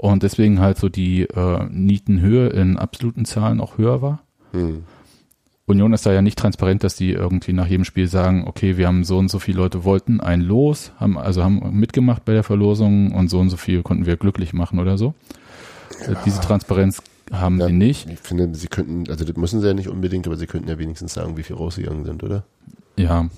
Und 0.01 0.23
deswegen 0.23 0.59
halt 0.59 0.79
so 0.79 0.89
die 0.89 1.25
äh, 1.25 1.65
Nietenhöhe 1.69 2.47
in 2.49 2.77
absoluten 2.77 3.23
Zahlen 3.23 3.61
auch 3.61 3.77
höher 3.77 4.01
war. 4.01 4.23
Hm. 4.51 4.81
Union 5.67 5.93
ist 5.93 6.07
da 6.07 6.11
ja 6.11 6.23
nicht 6.23 6.39
transparent, 6.39 6.83
dass 6.83 6.95
die 6.95 7.11
irgendwie 7.11 7.53
nach 7.53 7.67
jedem 7.67 7.85
Spiel 7.85 8.07
sagen, 8.07 8.45
okay, 8.47 8.77
wir 8.77 8.87
haben 8.87 9.03
so 9.03 9.19
und 9.19 9.29
so 9.29 9.37
viele 9.37 9.59
Leute 9.59 9.83
wollten 9.83 10.19
ein 10.19 10.41
Los, 10.41 10.91
haben 10.97 11.19
also 11.19 11.43
haben 11.43 11.79
mitgemacht 11.79 12.25
bei 12.25 12.33
der 12.33 12.41
Verlosung 12.43 13.11
und 13.11 13.29
so 13.29 13.39
und 13.39 13.49
so 13.51 13.57
viel 13.57 13.83
konnten 13.83 14.07
wir 14.07 14.17
glücklich 14.17 14.53
machen 14.53 14.79
oder 14.79 14.97
so. 14.97 15.13
Äh, 16.07 16.15
Diese 16.25 16.41
Transparenz 16.41 17.03
haben 17.31 17.59
Ja. 17.59 17.67
sie 17.67 17.73
nicht. 17.73 18.09
Ich 18.09 18.19
finde, 18.21 18.53
sie 18.55 18.67
könnten, 18.69 19.07
also 19.07 19.23
das 19.23 19.37
müssen 19.37 19.61
sie 19.61 19.67
ja 19.67 19.75
nicht 19.75 19.87
unbedingt, 19.87 20.25
aber 20.25 20.35
sie 20.35 20.47
könnten 20.47 20.67
ja 20.67 20.79
wenigstens 20.79 21.13
sagen, 21.13 21.37
wie 21.37 21.43
viel 21.43 21.55
rausgegangen 21.57 22.05
sind, 22.05 22.23
oder? 22.23 22.43
Ja. 22.97 23.29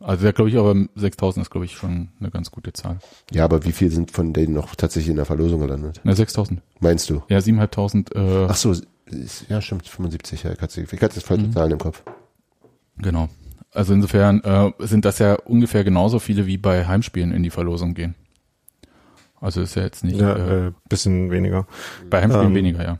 Also 0.00 0.24
da 0.24 0.32
glaube 0.32 0.48
ich 0.50 0.56
aber 0.56 0.74
6000 0.94 1.44
ist 1.46 1.50
glaube 1.50 1.66
ich 1.66 1.72
schon 1.76 2.08
eine 2.18 2.30
ganz 2.30 2.50
gute 2.50 2.72
Zahl. 2.72 2.98
Ja, 3.32 3.44
aber 3.44 3.64
wie 3.64 3.72
viel 3.72 3.90
sind 3.90 4.10
von 4.10 4.32
denen 4.32 4.54
noch 4.54 4.74
tatsächlich 4.74 5.10
in 5.10 5.16
der 5.16 5.26
Verlosung 5.26 5.60
gelandet? 5.60 6.00
Na 6.04 6.14
6000. 6.14 6.62
Meinst 6.80 7.10
du? 7.10 7.22
Ja, 7.28 7.40
7500 7.40 8.14
äh, 8.16 8.46
Ach 8.48 8.56
so, 8.56 8.72
ist- 8.72 8.86
ja 9.48 9.60
stimmt, 9.60 9.86
75, 9.88 10.44
ja, 10.44 10.52
ich 10.52 10.60
hatte, 10.60 10.80
ich 10.80 10.86
hatte 10.92 11.16
jetzt 11.16 11.22
falsche 11.26 11.46
Mhm. 11.46 11.52
Zahlen 11.52 11.72
im 11.72 11.78
Kopf. 11.78 12.02
genau. 12.98 13.28
Also 13.72 13.92
insofern 13.94 14.40
äh, 14.42 14.72
sind 14.80 15.04
das 15.04 15.20
ja 15.20 15.34
ungefähr 15.34 15.84
genauso 15.84 16.18
viele 16.18 16.46
wie 16.46 16.56
bei 16.58 16.86
Heimspielen 16.88 17.30
in 17.30 17.42
die 17.44 17.50
Verlosung 17.50 17.94
gehen. 17.94 18.16
Also 19.40 19.60
ist 19.62 19.76
ja 19.76 19.82
jetzt 19.82 20.02
nicht 20.02 20.18
Ja, 20.20 20.34
äh, 20.34 20.66
äh, 20.68 20.72
bisschen 20.88 21.30
weniger. 21.30 21.66
bei 22.10 22.20
Heimspielen 22.20 22.48
ähm, 22.48 22.54
weniger, 22.54 22.82
ja. 22.82 22.98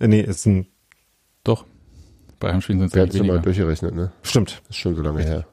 Äh, 0.00 0.08
nee, 0.08 0.20
ist 0.22 0.46
ein, 0.46 0.66
Doch. 1.44 1.66
Bei 2.42 2.52
Heimspielen 2.52 2.80
sind 2.80 2.88
es 2.88 2.94
Wir 2.94 3.02
ja 3.04 3.08
es 3.08 3.14
mal 3.14 3.20
weniger. 3.20 3.38
durchgerechnet, 3.42 3.94
ne? 3.94 4.12
stimmt. 4.22 4.60
Das 4.66 4.76
ist 4.76 4.80
schon 4.82 4.96
so 4.96 5.02
lange 5.02 5.22
her. 5.22 5.46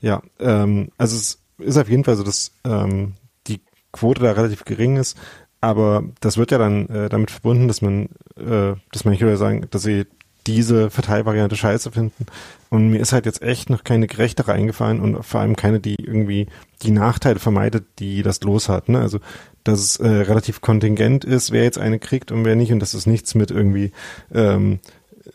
Ja, 0.00 0.20
ähm, 0.40 0.88
also 0.98 1.16
es 1.16 1.38
ist 1.58 1.76
auf 1.78 1.88
jeden 1.88 2.02
Fall 2.02 2.16
so, 2.16 2.24
dass 2.24 2.50
ähm, 2.64 3.14
die 3.46 3.60
Quote 3.92 4.20
da 4.20 4.32
relativ 4.32 4.64
gering 4.64 4.96
ist, 4.96 5.16
aber 5.60 6.02
das 6.20 6.36
wird 6.36 6.50
ja 6.50 6.58
dann 6.58 6.88
äh, 6.88 7.08
damit 7.08 7.30
verbunden, 7.30 7.68
dass 7.68 7.82
man, 7.82 8.06
äh, 8.36 8.74
dass 8.92 9.04
manche 9.04 9.24
Leute 9.24 9.36
sagen, 9.36 9.66
dass 9.70 9.84
sie 9.84 10.06
diese 10.46 10.90
Verteilvariante 10.90 11.56
scheiße 11.56 11.92
finden. 11.92 12.26
Und 12.68 12.90
mir 12.90 12.98
ist 12.98 13.12
halt 13.12 13.24
jetzt 13.26 13.40
echt 13.40 13.70
noch 13.70 13.84
keine 13.84 14.06
gerechtere 14.06 14.52
eingefallen 14.52 15.00
und 15.00 15.22
vor 15.22 15.40
allem 15.40 15.56
keine, 15.56 15.80
die 15.80 15.94
irgendwie 15.94 16.48
die 16.82 16.90
Nachteile 16.90 17.38
vermeidet, 17.38 17.84
die 17.98 18.22
das 18.22 18.42
Los 18.42 18.68
hat. 18.68 18.88
Ne? 18.88 19.00
Also 19.00 19.20
dass 19.64 19.80
es 19.80 19.96
äh, 19.96 20.06
relativ 20.06 20.60
kontingent 20.60 21.24
ist, 21.24 21.50
wer 21.50 21.64
jetzt 21.64 21.78
eine 21.78 21.98
kriegt 21.98 22.30
und 22.30 22.44
wer 22.44 22.54
nicht 22.54 22.70
und 22.72 22.80
dass 22.80 22.92
es 22.92 23.06
nichts 23.06 23.34
mit 23.34 23.50
irgendwie 23.50 23.92
ähm, 24.32 24.78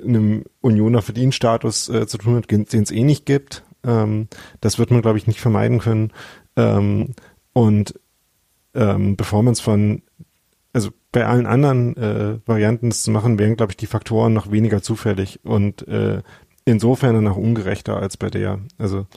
einem 0.04 0.46
Unioner 0.62 1.02
Verdienstatus 1.02 1.90
äh, 1.90 2.08
zu 2.08 2.18
tun 2.18 2.36
hat, 2.36 2.52
den 2.52 2.66
es 2.72 2.92
eh 2.92 3.04
nicht 3.04 3.26
gibt. 3.26 3.64
Ähm, 3.84 4.28
das 4.62 4.80
wird 4.80 4.92
man, 4.92 5.02
glaube 5.02 5.18
ich, 5.18 5.28
nicht 5.28 5.40
vermeiden 5.40 5.80
können. 5.80 6.12
Ähm, 6.56 7.14
und 7.54 8.00
ähm, 8.76 9.16
bevor 9.16 9.44
man 9.44 9.54
es 9.54 9.60
von, 9.60 10.04
also 10.74 10.90
bei 11.12 11.26
allen 11.26 11.46
anderen 11.46 11.98
äh, 11.98 12.40
Varianten 12.46 12.90
das 12.90 13.04
zu 13.04 13.12
machen, 13.12 13.40
wären, 13.40 13.56
glaube 13.56 13.72
ich, 13.72 13.78
die 13.78 13.88
Faktoren 13.88 14.34
noch 14.34 14.52
weniger 14.52 14.82
zufällig. 14.82 15.40
Und 15.44 15.88
äh, 15.88 16.22
insofern 16.66 17.16
dann 17.16 17.28
auch 17.28 17.38
ungerechter 17.38 17.98
als 17.98 18.18
bei 18.18 18.30
der. 18.30 18.60
Also 18.78 19.08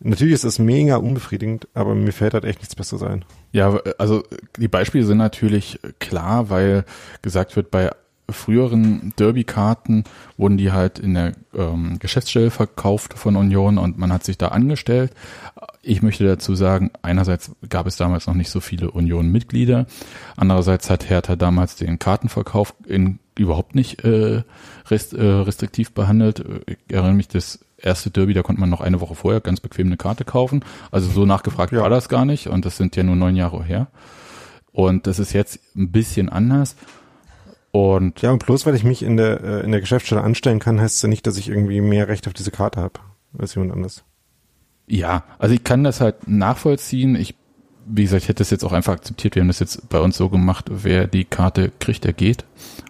natürlich 0.00 0.34
ist 0.34 0.44
es 0.44 0.58
mega 0.58 0.96
unbefriedigend, 0.96 1.68
aber 1.74 1.94
mir 1.94 2.12
fällt 2.12 2.34
halt 2.34 2.44
echt 2.44 2.60
nichts 2.60 2.74
Besseres 2.74 3.02
ein. 3.02 3.24
Ja, 3.52 3.76
also 3.98 4.22
die 4.58 4.68
Beispiele 4.68 5.04
sind 5.04 5.18
natürlich 5.18 5.78
klar, 5.98 6.50
weil 6.50 6.84
gesagt 7.22 7.56
wird, 7.56 7.70
bei 7.70 7.90
früheren 8.28 9.12
Derby-Karten 9.18 10.04
wurden 10.36 10.56
die 10.56 10.72
halt 10.72 10.98
in 10.98 11.14
der 11.14 11.32
ähm, 11.54 11.98
Geschäftsstelle 11.98 12.50
verkauft 12.50 13.18
von 13.18 13.36
Union 13.36 13.78
und 13.78 13.98
man 13.98 14.12
hat 14.12 14.24
sich 14.24 14.38
da 14.38 14.48
angestellt. 14.48 15.12
Ich 15.82 16.02
möchte 16.02 16.24
dazu 16.24 16.54
sagen, 16.54 16.90
einerseits 17.02 17.52
gab 17.68 17.86
es 17.86 17.96
damals 17.96 18.26
noch 18.26 18.34
nicht 18.34 18.50
so 18.50 18.60
viele 18.60 18.90
Union-Mitglieder, 18.90 19.86
andererseits 20.36 20.88
hat 20.88 21.08
Hertha 21.10 21.36
damals 21.36 21.76
den 21.76 21.98
Kartenverkauf 21.98 22.74
in, 22.86 23.18
überhaupt 23.38 23.74
nicht 23.74 24.02
äh, 24.04 24.42
rest, 24.90 25.12
äh, 25.12 25.22
restriktiv 25.22 25.92
behandelt. 25.92 26.44
Ich 26.66 26.78
erinnere 26.94 27.14
mich, 27.14 27.28
das 27.28 27.64
erste 27.76 28.10
Derby, 28.10 28.32
da 28.32 28.42
konnte 28.42 28.60
man 28.60 28.70
noch 28.70 28.80
eine 28.80 29.00
Woche 29.00 29.14
vorher 29.14 29.40
ganz 29.40 29.60
bequem 29.60 29.88
eine 29.88 29.96
Karte 29.96 30.24
kaufen. 30.24 30.64
Also 30.90 31.10
so 31.10 31.26
nachgefragt 31.26 31.72
Ja. 31.72 31.82
war 31.82 31.90
das 31.90 32.08
gar 32.08 32.24
nicht 32.24 32.46
und 32.46 32.64
das 32.64 32.76
sind 32.76 32.96
ja 32.96 33.02
nur 33.02 33.16
neun 33.16 33.36
Jahre 33.36 33.62
her. 33.62 33.88
Und 34.72 35.06
das 35.06 35.18
ist 35.18 35.32
jetzt 35.32 35.60
ein 35.76 35.92
bisschen 35.92 36.28
anders. 36.28 36.76
Und 37.74 38.22
Ja, 38.22 38.30
und 38.30 38.46
bloß 38.46 38.66
weil 38.66 38.76
ich 38.76 38.84
mich 38.84 39.02
in 39.02 39.16
der, 39.16 39.42
äh, 39.42 39.64
in 39.64 39.72
der 39.72 39.80
Geschäftsstelle 39.80 40.22
anstellen 40.22 40.60
kann, 40.60 40.80
heißt 40.80 40.94
es 40.94 41.02
ja 41.02 41.08
nicht, 41.08 41.26
dass 41.26 41.36
ich 41.36 41.48
irgendwie 41.48 41.80
mehr 41.80 42.06
Recht 42.06 42.28
auf 42.28 42.32
diese 42.32 42.52
Karte 42.52 42.80
habe 42.80 43.00
als 43.36 43.56
jemand 43.56 43.72
anders. 43.72 44.04
Ja, 44.86 45.24
also 45.40 45.56
ich 45.56 45.64
kann 45.64 45.82
das 45.82 46.00
halt 46.00 46.28
nachvollziehen. 46.28 47.16
Ich, 47.16 47.34
wie 47.84 48.04
gesagt, 48.04 48.22
ich 48.22 48.28
hätte 48.28 48.38
das 48.38 48.50
jetzt 48.50 48.64
auch 48.64 48.70
einfach 48.70 48.92
akzeptiert. 48.92 49.34
Wir 49.34 49.40
haben 49.40 49.48
das 49.48 49.58
jetzt 49.58 49.88
bei 49.88 49.98
uns 49.98 50.16
so 50.16 50.28
gemacht, 50.28 50.66
wer 50.70 51.08
die 51.08 51.24
Karte 51.24 51.72
kriegt, 51.80 52.04
der 52.04 52.12
geht. 52.12 52.44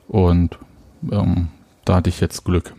Und 0.06 0.58
ähm, 1.10 1.48
da 1.86 1.94
hatte 1.94 2.10
ich 2.10 2.20
jetzt 2.20 2.44
Glück. 2.44 2.74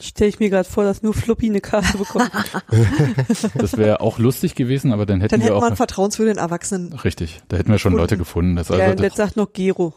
Stelle 0.00 0.28
ich 0.28 0.40
mir 0.40 0.50
gerade 0.50 0.68
vor, 0.68 0.82
dass 0.82 1.04
nur 1.04 1.14
Floppy 1.14 1.46
eine 1.46 1.60
Karte 1.60 1.98
bekommt. 1.98 2.32
Das 3.54 3.76
wäre 3.76 4.00
auch 4.00 4.18
lustig 4.18 4.56
gewesen, 4.56 4.92
aber 4.92 5.06
dann 5.06 5.20
hätten 5.20 5.30
Dann 5.30 5.40
wir 5.42 5.44
hätte 5.44 5.54
auch 5.54 5.60
man 5.60 5.76
vertrauenswürdigen 5.76 6.40
Erwachsenen. 6.42 6.92
richtig, 6.94 7.42
da 7.46 7.58
hätten 7.58 7.70
wir 7.70 7.78
schon 7.78 7.92
Leute 7.92 8.18
gefunden. 8.18 8.56
Das 8.56 8.72
also 8.72 8.82
ja, 8.82 8.90
und 8.90 8.98
das, 8.98 9.04
jetzt 9.04 9.16
sagt 9.18 9.36
noch 9.36 9.52
Gero. 9.52 9.94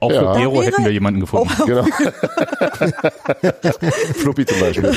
Auch 0.00 0.10
Ja. 0.12 0.34
für 0.34 0.40
Gero 0.40 0.54
Wäre- 0.54 0.64
hätten 0.66 0.84
wir 0.84 0.92
jemanden 0.92 1.20
gefunden. 1.20 1.52
Genau. 1.66 1.84
Floppy 4.14 4.46
zum 4.46 4.60
Beispiel. 4.60 4.92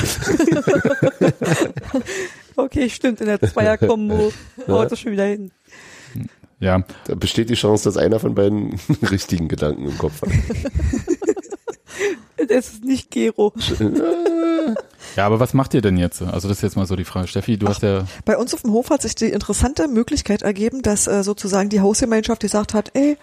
Okay, 2.56 2.88
stimmt, 2.90 3.20
in 3.20 3.26
der 3.26 3.40
Zweier-Kombo 3.40 4.32
haut 4.68 4.90
das 4.92 5.00
schon 5.00 5.12
wieder 5.12 5.24
hin. 5.26 5.50
Ja, 6.58 6.82
Da 7.06 7.14
besteht 7.14 7.50
die 7.50 7.54
Chance, 7.54 7.84
dass 7.84 7.96
einer 7.98 8.18
von 8.18 8.34
beiden 8.34 8.80
richtigen 9.10 9.46
Gedanken 9.48 9.88
im 9.88 9.98
Kopf 9.98 10.22
hat. 10.22 10.30
Das 12.48 12.68
ist 12.68 12.84
nicht 12.84 13.10
Gero. 13.10 13.52
Ja, 15.16 15.26
aber 15.26 15.40
was 15.40 15.54
macht 15.54 15.74
ihr 15.74 15.80
denn 15.80 15.96
jetzt? 15.96 16.22
Also 16.22 16.48
das 16.48 16.58
ist 16.58 16.62
jetzt 16.62 16.76
mal 16.76 16.86
so 16.86 16.96
die 16.96 17.04
Frage. 17.04 17.26
Steffi, 17.26 17.56
du 17.56 17.68
hast 17.68 17.82
ja 17.82 18.04
Bei 18.24 18.36
uns 18.36 18.54
auf 18.54 18.62
dem 18.62 18.72
Hof 18.72 18.90
hat 18.90 19.02
sich 19.02 19.14
die 19.14 19.26
interessante 19.26 19.88
Möglichkeit 19.88 20.42
ergeben, 20.42 20.82
dass 20.82 21.06
äh, 21.06 21.22
sozusagen 21.22 21.68
die 21.68 21.80
Hausgemeinschaft 21.80 22.40
gesagt 22.40 22.74
hat, 22.74 22.90
ey, 22.94 23.16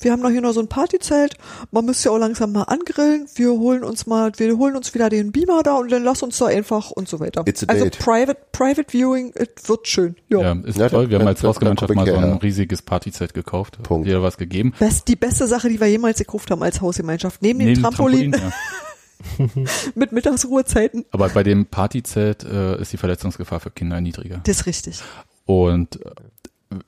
wir 0.00 0.12
haben 0.12 0.22
doch 0.22 0.30
hier 0.30 0.40
noch 0.40 0.52
so 0.52 0.60
ein 0.60 0.68
Partyzelt, 0.68 1.34
man 1.72 1.84
müsste 1.84 2.08
ja 2.08 2.14
auch 2.14 2.18
langsam 2.18 2.52
mal 2.52 2.62
angrillen, 2.64 3.26
wir 3.34 3.50
holen 3.50 3.82
uns 3.82 4.06
mal, 4.06 4.30
wir 4.36 4.56
holen 4.56 4.76
uns 4.76 4.94
wieder 4.94 5.08
den 5.08 5.32
Beamer 5.32 5.62
da 5.64 5.74
und 5.74 5.90
dann 5.90 6.04
lass 6.04 6.22
uns 6.22 6.38
da 6.38 6.46
einfach 6.46 6.90
und 6.92 7.08
so 7.08 7.18
weiter. 7.18 7.42
It's 7.46 7.64
a 7.64 7.66
also 7.66 7.84
date. 7.84 7.98
Private, 7.98 8.38
Private 8.52 8.86
Viewing, 8.88 9.32
es 9.34 9.68
wird 9.68 9.88
schön. 9.88 10.14
Ja. 10.28 10.40
ja, 10.40 10.52
ist 10.64 10.78
Ja, 10.78 10.88
toll. 10.88 11.10
Wir 11.10 11.18
haben 11.18 11.26
als 11.26 11.42
Hausgemeinschaft 11.42 11.94
mal 11.94 12.06
so 12.06 12.14
ein 12.14 12.34
riesiges 12.34 12.82
Partyzelt 12.82 13.34
gekauft. 13.34 13.82
Punkt. 13.82 14.06
Jeder 14.06 14.22
was 14.22 14.36
gegeben. 14.36 14.72
Best, 14.78 15.08
die 15.08 15.16
beste 15.16 15.48
Sache, 15.48 15.68
die 15.68 15.80
wir 15.80 15.88
jemals 15.88 16.18
gekauft 16.18 16.50
haben 16.50 16.62
als 16.62 16.80
Hausgemeinschaft. 16.80 17.42
Neben, 17.42 17.58
dem 17.58 17.68
Neben 17.68 17.82
Trampolin, 17.82 18.32
ja. 18.32 18.52
mit 19.94 20.12
Mittagsruhezeiten. 20.12 21.04
Aber 21.10 21.28
bei 21.30 21.42
dem 21.42 21.66
Partyzelt 21.66 22.44
äh, 22.44 22.80
ist 22.80 22.92
die 22.92 22.96
Verletzungsgefahr 22.96 23.60
für 23.60 23.70
Kinder 23.70 24.00
niedriger. 24.00 24.40
Das 24.44 24.60
ist 24.60 24.66
richtig. 24.66 25.00
Und 25.46 26.04
äh, 26.04 26.10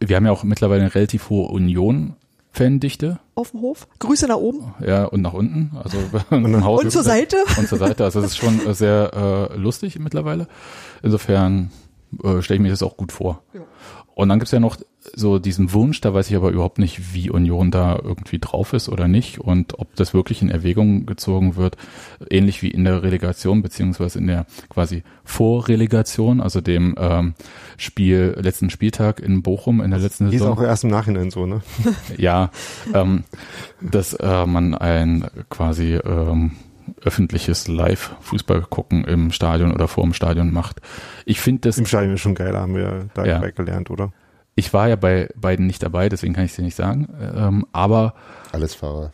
wir 0.00 0.16
haben 0.16 0.26
ja 0.26 0.32
auch 0.32 0.44
mittlerweile 0.44 0.82
eine 0.82 0.94
relativ 0.94 1.30
hohe 1.30 1.48
Union-Fandichte, 1.50 3.18
Auf 3.34 3.52
dem 3.52 3.60
Hof. 3.60 3.88
Grüße 3.98 4.26
nach 4.26 4.36
oben. 4.36 4.74
ja, 4.86 5.04
und 5.04 5.22
nach 5.22 5.32
unten, 5.32 5.76
also 5.82 5.98
im 6.30 6.64
Haus. 6.64 6.84
Und 6.84 6.90
zur 6.90 7.02
Seite. 7.02 7.36
Und 7.58 7.68
zur 7.68 7.78
Seite. 7.78 8.04
Also 8.04 8.20
das 8.20 8.32
ist 8.32 8.36
schon 8.36 8.64
äh, 8.66 8.74
sehr 8.74 9.48
äh, 9.52 9.56
lustig 9.56 9.98
mittlerweile. 9.98 10.46
Insofern 11.02 11.70
äh, 12.22 12.42
stelle 12.42 12.56
ich 12.56 12.62
mir 12.62 12.70
das 12.70 12.82
auch 12.82 12.96
gut 12.96 13.12
vor. 13.12 13.42
Ja. 13.54 13.60
Und 14.14 14.28
dann 14.28 14.38
gibt's 14.38 14.52
ja 14.52 14.60
noch 14.60 14.76
so 15.14 15.38
diesen 15.38 15.72
Wunsch, 15.72 16.00
da 16.02 16.12
weiß 16.12 16.28
ich 16.30 16.36
aber 16.36 16.50
überhaupt 16.50 16.78
nicht, 16.78 17.14
wie 17.14 17.30
Union 17.30 17.70
da 17.70 17.98
irgendwie 18.02 18.38
drauf 18.38 18.74
ist 18.74 18.88
oder 18.90 19.08
nicht 19.08 19.38
und 19.40 19.78
ob 19.78 19.94
das 19.96 20.12
wirklich 20.12 20.42
in 20.42 20.50
Erwägung 20.50 21.06
gezogen 21.06 21.56
wird, 21.56 21.76
ähnlich 22.28 22.60
wie 22.62 22.70
in 22.70 22.84
der 22.84 23.02
Relegation 23.02 23.62
beziehungsweise 23.62 24.18
in 24.18 24.26
der 24.26 24.44
quasi 24.68 25.02
Vorrelegation, 25.24 26.40
also 26.40 26.60
dem 26.60 26.94
ähm, 26.98 27.34
Spiel 27.78 28.36
letzten 28.38 28.68
Spieltag 28.70 29.20
in 29.20 29.42
Bochum 29.42 29.80
in 29.80 29.90
der 29.90 30.00
letzten 30.00 30.28
Die 30.28 30.36
ist 30.36 30.42
Saison. 30.42 30.58
auch 30.58 30.62
erst 30.62 30.84
im 30.84 30.90
Nachhinein 30.90 31.30
so, 31.30 31.46
ne? 31.46 31.62
Ja, 32.18 32.50
ähm, 32.94 33.24
dass 33.80 34.12
äh, 34.14 34.46
man 34.46 34.74
ein 34.74 35.24
quasi 35.48 35.94
ähm, 35.94 36.52
öffentliches 37.02 37.68
Live-Fußball 37.68 38.62
gucken 38.68 39.04
im 39.04 39.30
Stadion 39.32 39.72
oder 39.72 39.88
vor 39.88 40.04
dem 40.04 40.12
Stadion 40.12 40.52
macht. 40.52 40.80
Ich 41.24 41.40
finde 41.40 41.62
das, 41.68 41.78
Im 41.78 41.86
Stadion 41.86 42.14
ist 42.14 42.20
schon 42.20 42.34
geil, 42.34 42.56
haben 42.56 42.74
wir 42.74 43.08
da 43.14 43.24
Ja. 43.24 43.38
gelernt, 43.50 43.90
oder? 43.90 44.12
Ich 44.60 44.72
war 44.74 44.88
ja 44.88 44.96
bei 44.96 45.28
beiden 45.34 45.66
nicht 45.66 45.82
dabei, 45.82 46.08
deswegen 46.08 46.34
kann 46.34 46.44
ich 46.44 46.50
es 46.52 46.56
dir 46.56 46.62
nicht 46.62 46.76
sagen, 46.76 47.08
ähm, 47.34 47.66
aber 47.72 48.14
Alles 48.52 48.74
Fahrer. 48.74 49.10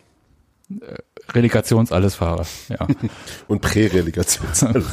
Relegationsallesfahrer, 1.32 2.44
ja. 2.68 2.89
Und 3.48 3.60
Prärelegation. 3.62 4.48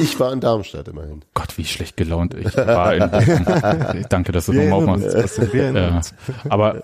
ich 0.00 0.18
war 0.18 0.32
in 0.32 0.40
Darmstadt 0.40 0.88
immerhin. 0.88 1.24
Gott, 1.34 1.56
wie 1.56 1.64
schlecht 1.64 1.96
gelaunt 1.96 2.34
ich 2.34 2.56
war. 2.56 2.94
In, 2.94 4.06
danke, 4.08 4.32
dass 4.32 4.46
du 4.46 4.52
nochmal 4.52 4.72
aufmachst. 4.72 5.54
uns. 5.54 6.14
Aber 6.48 6.82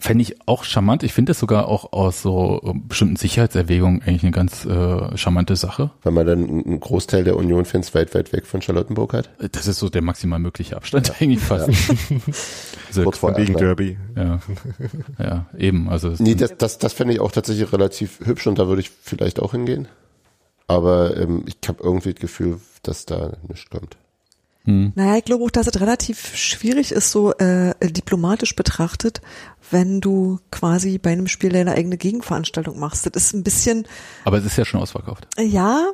fände 0.00 0.22
ich 0.22 0.36
auch 0.46 0.64
charmant. 0.64 1.02
Ich 1.02 1.12
finde 1.12 1.30
das 1.30 1.38
sogar 1.38 1.68
auch 1.68 1.92
aus 1.92 2.22
so 2.22 2.60
äh, 2.64 2.72
bestimmten 2.74 3.16
Sicherheitserwägungen 3.16 4.02
eigentlich 4.02 4.22
eine 4.22 4.32
ganz 4.32 4.64
äh, 4.64 5.16
charmante 5.16 5.56
Sache. 5.56 5.90
Weil 6.02 6.12
man 6.12 6.26
dann 6.26 6.48
einen 6.48 6.80
Großteil 6.80 7.24
der 7.24 7.36
Union-Fans 7.36 7.94
weit, 7.94 8.14
weit 8.14 8.32
weg 8.32 8.46
von 8.46 8.62
Charlottenburg 8.62 9.12
hat. 9.12 9.30
Das 9.52 9.66
ist 9.66 9.78
so 9.78 9.88
der 9.88 10.02
maximal 10.02 10.38
mögliche 10.38 10.76
Abstand 10.76 11.12
eigentlich 11.20 11.40
fast. 11.40 11.68
Also, 12.88 13.02
Kurz 13.04 13.18
vor 13.18 13.36
Wegen 13.36 13.54
Erfurt. 13.54 13.60
Derby. 13.60 13.98
ja. 14.16 14.40
ja, 15.18 15.46
eben. 15.56 15.88
Also 15.88 16.14
Nee, 16.18 16.34
das, 16.34 16.56
das, 16.56 16.78
das 16.78 16.92
fände 16.92 17.14
ich 17.14 17.20
auch 17.20 17.32
tatsächlich 17.32 17.72
relativ 17.72 18.20
hübsch 18.24 18.46
und 18.46 18.58
da 18.58 18.68
würde 18.68 18.80
ich 18.80 18.90
vielleicht 18.90 19.40
auch 19.40 19.52
hingehen. 19.52 19.88
Aber 20.66 21.16
ähm, 21.16 21.44
ich 21.46 21.56
habe 21.68 21.82
irgendwie 21.82 22.12
das 22.12 22.20
Gefühl, 22.20 22.60
dass 22.82 23.06
da 23.06 23.34
nichts 23.48 23.70
kommt. 23.70 23.96
Naja, 24.66 25.16
ich 25.16 25.24
glaube 25.24 25.44
auch, 25.44 25.50
dass 25.50 25.66
es 25.66 25.80
relativ 25.80 26.36
schwierig 26.36 26.92
ist, 26.92 27.10
so 27.10 27.32
äh, 27.34 27.74
diplomatisch 27.82 28.56
betrachtet, 28.56 29.20
wenn 29.70 30.00
du 30.00 30.40
quasi 30.50 30.98
bei 30.98 31.12
einem 31.12 31.28
Spiel 31.28 31.50
deine 31.50 31.72
eigene 31.72 31.96
Gegenveranstaltung 31.96 32.78
machst. 32.78 33.06
Das 33.06 33.24
ist 33.24 33.32
ein 33.32 33.44
bisschen, 33.44 33.86
aber 34.24 34.38
es 34.38 34.44
ist 34.44 34.56
ja 34.56 34.64
schon 34.64 34.80
ausverkauft. 34.80 35.28
äh, 35.36 35.44
ja, 35.44 35.90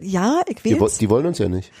ja, 0.00 0.42
ich 0.48 0.62
Die, 0.62 0.80
weiß. 0.80 0.98
die 0.98 1.10
wollen 1.10 1.26
uns 1.26 1.38
ja 1.38 1.48
nicht. 1.48 1.72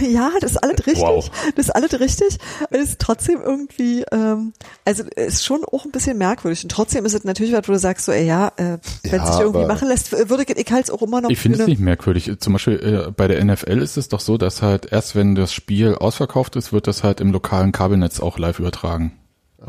Ja, 0.00 0.32
das 0.40 0.52
ist 0.52 0.56
alles 0.58 0.86
richtig. 0.86 1.02
Wow. 1.02 1.30
Das 1.54 1.66
ist 1.66 1.70
alles 1.70 2.00
richtig. 2.00 2.38
Es 2.70 2.80
ist 2.90 2.98
trotzdem 2.98 3.40
irgendwie, 3.40 4.04
ähm, 4.10 4.52
also 4.84 5.04
es 5.14 5.34
ist 5.34 5.44
schon 5.44 5.64
auch 5.64 5.84
ein 5.84 5.92
bisschen 5.92 6.18
merkwürdig. 6.18 6.64
Und 6.64 6.70
trotzdem 6.70 7.04
ist 7.04 7.14
es 7.14 7.22
natürlich 7.24 7.52
was, 7.52 7.68
wo 7.68 7.72
du 7.72 7.78
sagst, 7.78 8.06
so, 8.06 8.12
ey, 8.12 8.26
ja, 8.26 8.48
äh, 8.56 8.78
wenn 9.02 9.20
es 9.20 9.28
Ja, 9.28 9.32
sich 9.32 9.40
irgendwie 9.42 9.64
machen 9.66 9.88
lässt, 9.88 10.12
würde 10.28 10.42
ich, 10.42 10.50
ich 10.50 10.72
halte 10.72 10.84
es 10.84 10.90
auch 10.90 11.02
immer 11.02 11.20
noch 11.20 11.30
Ich 11.30 11.38
finde 11.38 11.60
es 11.60 11.66
nicht 11.68 11.80
merkwürdig. 11.80 12.32
Zum 12.40 12.52
Beispiel 12.54 13.06
äh, 13.08 13.10
bei 13.12 13.28
der 13.28 13.44
NFL 13.44 13.78
ist 13.80 13.96
es 13.96 14.08
doch 14.08 14.20
so, 14.20 14.38
dass 14.38 14.62
halt 14.62 14.90
erst 14.90 15.14
wenn 15.14 15.34
das 15.34 15.52
Spiel 15.52 15.94
ausverkauft 15.94 16.56
ist, 16.56 16.72
wird 16.72 16.86
das 16.88 17.04
halt 17.04 17.20
im 17.20 17.30
lokalen 17.30 17.70
Kabelnetz 17.72 18.18
auch 18.20 18.38
live 18.38 18.58
übertragen. 18.58 19.12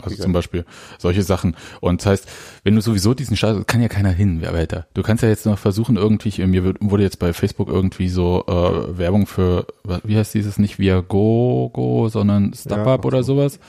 Also 0.01 0.15
zum 0.21 0.33
Beispiel 0.33 0.65
solche 0.97 1.23
Sachen. 1.23 1.55
Und 1.81 2.01
das 2.01 2.07
heißt, 2.07 2.29
wenn 2.63 2.75
du 2.75 2.81
sowieso 2.81 3.13
diesen 3.13 3.37
Start, 3.37 3.67
kann 3.67 3.81
ja 3.81 3.87
keiner 3.87 4.11
hin, 4.11 4.37
wer 4.41 4.53
weiter. 4.53 4.87
Du 4.93 5.03
kannst 5.03 5.23
ja 5.23 5.29
jetzt 5.29 5.45
noch 5.45 5.57
versuchen, 5.57 5.95
irgendwie, 5.97 6.45
mir 6.45 6.75
wurde 6.79 7.03
jetzt 7.03 7.19
bei 7.19 7.33
Facebook 7.33 7.67
irgendwie 7.69 8.09
so 8.09 8.43
äh, 8.47 8.97
Werbung 8.97 9.27
für, 9.27 9.67
wie 10.03 10.17
heißt 10.17 10.33
dieses, 10.33 10.57
nicht 10.57 10.79
Viagogo, 10.79 12.09
sondern 12.09 12.53
StubHub 12.53 13.03
Ja, 13.03 13.07
oder 13.07 13.23
sowas 13.23 13.59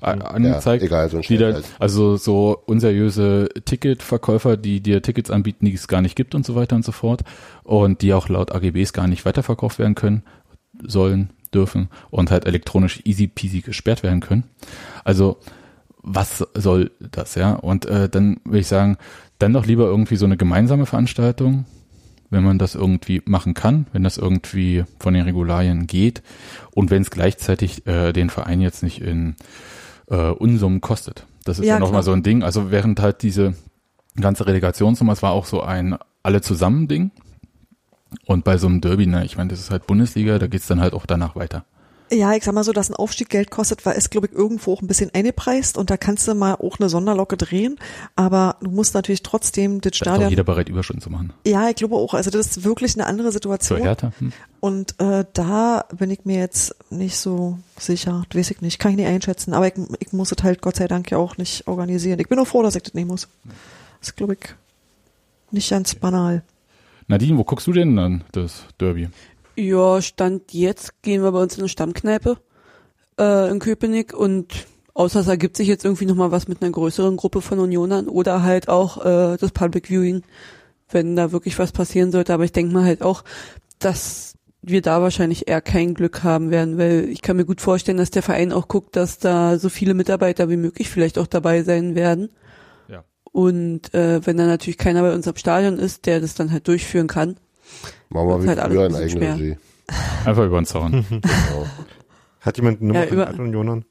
angezeigt. 0.00 0.82
egal, 0.82 1.08
so 1.08 1.20
die 1.20 1.36
dann. 1.38 1.62
Also 1.78 2.16
so 2.16 2.62
unseriöse 2.66 3.48
Ticketverkäufer, 3.64 4.56
die 4.56 4.80
dir 4.80 5.02
Tickets 5.02 5.30
anbieten, 5.30 5.66
die 5.66 5.74
es 5.74 5.88
gar 5.88 6.02
nicht 6.02 6.16
gibt 6.16 6.34
und 6.34 6.44
so 6.46 6.54
weiter 6.54 6.76
und 6.76 6.84
so 6.84 6.92
fort. 6.92 7.22
Und 7.64 8.02
die 8.02 8.12
auch 8.12 8.28
laut 8.28 8.52
AGBs 8.54 8.92
gar 8.92 9.08
nicht 9.08 9.24
weiterverkauft 9.24 9.78
werden 9.78 9.94
können, 9.94 10.22
sollen, 10.82 11.30
dürfen 11.54 11.88
und 12.10 12.30
halt 12.30 12.46
elektronisch 12.46 13.00
easy 13.04 13.26
peasy 13.28 13.60
gesperrt 13.60 14.02
werden 14.02 14.20
können. 14.20 14.44
Also 15.04 15.38
was 16.06 16.46
soll 16.54 16.92
das, 17.00 17.34
ja? 17.34 17.52
Und 17.52 17.84
äh, 17.84 18.08
dann 18.08 18.40
würde 18.44 18.60
ich 18.60 18.68
sagen, 18.68 18.96
dann 19.38 19.52
doch 19.52 19.66
lieber 19.66 19.84
irgendwie 19.84 20.16
so 20.16 20.24
eine 20.24 20.36
gemeinsame 20.36 20.86
Veranstaltung, 20.86 21.66
wenn 22.30 22.44
man 22.44 22.58
das 22.58 22.74
irgendwie 22.74 23.22
machen 23.26 23.54
kann, 23.54 23.86
wenn 23.92 24.04
das 24.04 24.16
irgendwie 24.16 24.84
von 24.98 25.14
den 25.14 25.24
Regularien 25.24 25.86
geht 25.86 26.22
und 26.70 26.90
wenn 26.90 27.02
es 27.02 27.10
gleichzeitig 27.10 27.86
äh, 27.86 28.12
den 28.12 28.30
Verein 28.30 28.60
jetzt 28.60 28.82
nicht 28.82 29.02
in 29.02 29.34
äh, 30.08 30.30
Unsummen 30.30 30.80
kostet. 30.80 31.26
Das 31.44 31.58
ist 31.58 31.66
ja, 31.66 31.74
Ja, 31.74 31.80
nochmal 31.80 32.04
so 32.04 32.12
ein 32.12 32.22
Ding. 32.22 32.42
Also 32.42 32.70
während 32.70 33.00
halt 33.00 33.22
diese 33.22 33.54
ganze 34.18 34.46
Relegationsnummer, 34.46 35.12
es 35.12 35.22
war 35.22 35.32
auch 35.32 35.44
so 35.44 35.62
ein 35.62 35.96
alle 36.22 36.40
zusammen 36.40 36.88
Ding. 36.88 37.10
Und 38.24 38.44
bei 38.44 38.58
so 38.58 38.68
einem 38.68 38.80
Derby, 38.80 39.06
ne, 39.06 39.24
ich 39.24 39.36
meine, 39.36 39.50
das 39.50 39.60
ist 39.60 39.70
halt 39.72 39.86
Bundesliga, 39.86 40.38
da 40.38 40.46
geht's 40.46 40.68
dann 40.68 40.80
halt 40.80 40.94
auch 40.94 41.06
danach 41.06 41.34
weiter. 41.34 41.64
Ja, 42.12 42.34
ich 42.34 42.44
sag 42.44 42.54
mal 42.54 42.62
so, 42.62 42.72
dass 42.72 42.88
ein 42.88 42.94
Aufstieg 42.94 43.28
Geld 43.28 43.50
kostet, 43.50 43.84
war 43.84 43.96
es, 43.96 44.10
glaube 44.10 44.28
ich, 44.28 44.32
irgendwo 44.32 44.72
auch 44.72 44.82
ein 44.82 44.86
bisschen 44.86 45.10
eingepreist 45.12 45.76
und 45.76 45.90
da 45.90 45.96
kannst 45.96 46.28
du 46.28 46.34
mal 46.34 46.54
auch 46.54 46.78
eine 46.78 46.88
Sonderlocke 46.88 47.36
drehen, 47.36 47.78
aber 48.14 48.56
du 48.60 48.70
musst 48.70 48.94
natürlich 48.94 49.22
trotzdem 49.22 49.80
das 49.80 49.90
Da 49.90 49.94
ist 49.94 49.96
Stadion. 49.96 50.30
jeder 50.30 50.44
bereit, 50.44 50.68
Überstunden 50.68 51.02
zu 51.02 51.10
machen. 51.10 51.32
Ja, 51.44 51.68
ich 51.68 51.76
glaube 51.76 51.96
auch, 51.96 52.14
also 52.14 52.30
das 52.30 52.46
ist 52.46 52.64
wirklich 52.64 52.94
eine 52.94 53.06
andere 53.06 53.28
Zur 53.28 53.32
Situation. 53.32 53.82
Hertha? 53.82 54.12
Hm. 54.18 54.32
Und 54.60 55.00
äh, 55.00 55.24
da 55.32 55.84
bin 55.96 56.10
ich 56.10 56.24
mir 56.24 56.38
jetzt 56.38 56.76
nicht 56.90 57.16
so 57.16 57.58
sicher, 57.78 58.24
das 58.28 58.38
weiß 58.38 58.50
ich 58.52 58.60
nicht, 58.60 58.78
kann 58.78 58.92
ich 58.92 58.98
nicht 58.98 59.08
einschätzen, 59.08 59.52
aber 59.52 59.66
ich, 59.66 59.74
ich 59.98 60.12
muss 60.12 60.30
es 60.30 60.42
halt 60.44 60.62
Gott 60.62 60.76
sei 60.76 60.86
Dank 60.86 61.10
ja 61.10 61.18
auch 61.18 61.36
nicht 61.38 61.66
organisieren. 61.66 62.20
Ich 62.20 62.28
bin 62.28 62.38
auch 62.38 62.46
froh, 62.46 62.62
dass 62.62 62.76
ich 62.76 62.82
das 62.82 62.94
nicht 62.94 63.08
muss. 63.08 63.28
Das 64.00 64.10
ist, 64.10 64.16
glaube 64.16 64.34
ich, 64.34 64.40
nicht 65.50 65.70
ganz 65.70 65.94
banal. 65.96 66.42
Nadine, 67.08 67.38
wo 67.38 67.44
guckst 67.44 67.66
du 67.66 67.72
denn 67.72 67.96
dann 67.96 68.24
das 68.32 68.64
Derby? 68.80 69.08
Ja, 69.56 70.02
Stand 70.02 70.52
jetzt 70.52 71.02
gehen 71.02 71.22
wir 71.22 71.32
bei 71.32 71.42
uns 71.42 71.54
in 71.54 71.62
eine 71.62 71.68
Stammkneipe 71.68 72.36
äh, 73.18 73.50
in 73.50 73.58
Köpenick 73.58 74.12
und 74.12 74.66
außer 74.92 75.20
es 75.20 75.28
ergibt 75.28 75.56
sich 75.56 75.66
jetzt 75.66 75.84
irgendwie 75.84 76.04
nochmal 76.04 76.30
was 76.30 76.46
mit 76.46 76.62
einer 76.62 76.70
größeren 76.70 77.16
Gruppe 77.16 77.40
von 77.40 77.58
Unionern 77.58 78.08
oder 78.08 78.42
halt 78.42 78.68
auch 78.68 79.04
äh, 79.04 79.36
das 79.38 79.52
Public 79.52 79.88
Viewing, 79.88 80.22
wenn 80.90 81.16
da 81.16 81.32
wirklich 81.32 81.58
was 81.58 81.72
passieren 81.72 82.12
sollte. 82.12 82.34
Aber 82.34 82.44
ich 82.44 82.52
denke 82.52 82.74
mal 82.74 82.84
halt 82.84 83.02
auch, 83.02 83.24
dass 83.78 84.34
wir 84.60 84.82
da 84.82 85.00
wahrscheinlich 85.00 85.48
eher 85.48 85.60
kein 85.62 85.94
Glück 85.94 86.22
haben 86.22 86.50
werden, 86.50 86.76
weil 86.76 87.08
ich 87.08 87.22
kann 87.22 87.36
mir 87.36 87.44
gut 87.44 87.60
vorstellen, 87.60 87.98
dass 87.98 88.10
der 88.10 88.22
Verein 88.22 88.52
auch 88.52 88.68
guckt, 88.68 88.96
dass 88.96 89.18
da 89.18 89.58
so 89.58 89.68
viele 89.68 89.94
Mitarbeiter 89.94 90.50
wie 90.50 90.56
möglich 90.56 90.90
vielleicht 90.90 91.18
auch 91.18 91.28
dabei 91.28 91.62
sein 91.62 91.94
werden. 91.94 92.30
Ja. 92.88 93.04
Und 93.32 93.94
äh, 93.94 94.26
wenn 94.26 94.36
da 94.36 94.46
natürlich 94.46 94.78
keiner 94.78 95.02
bei 95.02 95.14
uns 95.14 95.28
am 95.28 95.36
Stadion 95.36 95.78
ist, 95.78 96.04
der 96.06 96.20
das 96.20 96.34
dann 96.34 96.50
halt 96.50 96.66
durchführen 96.68 97.06
kann, 97.06 97.36
Machen 98.08 98.28
wir 98.28 98.42
wie 98.44 98.48
halt 98.48 98.58
alles 98.58 98.74
früher 98.74 98.84
ein 98.86 98.90
in 98.94 98.96
Eigenregie. 98.96 99.56
Einfach 100.24 100.44
über 100.46 100.60
den 100.60 100.66
Zaun. 100.66 101.04
Genau. 101.08 101.22
Hat 102.40 102.56
jemand 102.56 102.80
eine 102.80 102.88
Nummer 102.88 103.04
Ja, 103.04 103.10
über- 103.12 103.26
von 103.28 103.40
Unionern? 103.46 103.84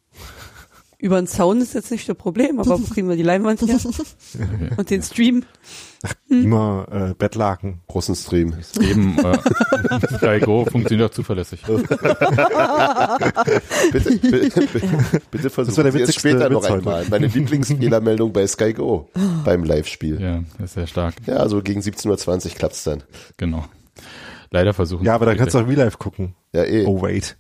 über 0.98 1.22
den 1.22 1.28
Zaun 1.28 1.62
ist 1.62 1.74
jetzt 1.74 1.92
nicht 1.92 2.08
das 2.10 2.16
Problem, 2.18 2.60
aber 2.60 2.80
wo 2.80 2.84
kriegen 2.94 3.08
wir 3.10 3.16
die 3.18 3.22
Leinwand 3.24 3.62
her? 3.62 3.80
Und 4.78 4.90
den 4.90 5.04
Stream? 5.04 5.44
Immer 6.30 6.88
äh, 6.92 7.14
Bettlaken. 7.14 7.82
Großen 7.88 8.16
Stream. 8.16 8.56
Eben 8.80 9.18
äh, 9.20 9.38
Sky 10.18 10.40
Go 10.40 10.66
funktioniert 10.66 11.12
auch 11.12 11.14
zuverlässig. 11.14 11.62
Bitte, 13.92 14.18
bitte, 14.18 14.68
bitte 15.32 15.50
versuchen 15.50 15.84
der 15.84 15.92
Sie 15.92 16.02
es 16.02 16.16
später 16.16 16.50
noch 16.50 16.64
einmal. 16.64 17.06
Meine 17.10 17.28
Lieblingsfehlermeldung 17.28 18.34
bei 18.34 18.48
Sky 18.48 18.74
Go 18.74 19.10
beim 19.44 19.64
Live-Spiel. 19.64 20.20
Ja, 20.22 20.44
das 20.58 20.72
ist 20.72 20.74
sehr 20.74 20.88
stark. 20.88 21.16
Ja, 21.26 21.38
also 21.38 21.62
gegen 21.62 21.82
17.20 21.82 22.46
Uhr 22.46 22.56
klappt's 22.56 22.84
dann. 22.84 23.04
Genau. 23.38 23.66
Leider 24.52 24.74
versuchen. 24.74 25.06
Ja, 25.06 25.16
aber 25.16 25.26
dann 25.26 25.38
kannst 25.38 25.54
du 25.54 25.60
auch 25.60 25.68
Real 25.68 25.78
Life 25.78 25.98
gucken. 25.98 26.36
Ja, 26.54 26.64
eh. 26.64 26.86
Oh, 26.86 27.02
wait. 27.02 27.38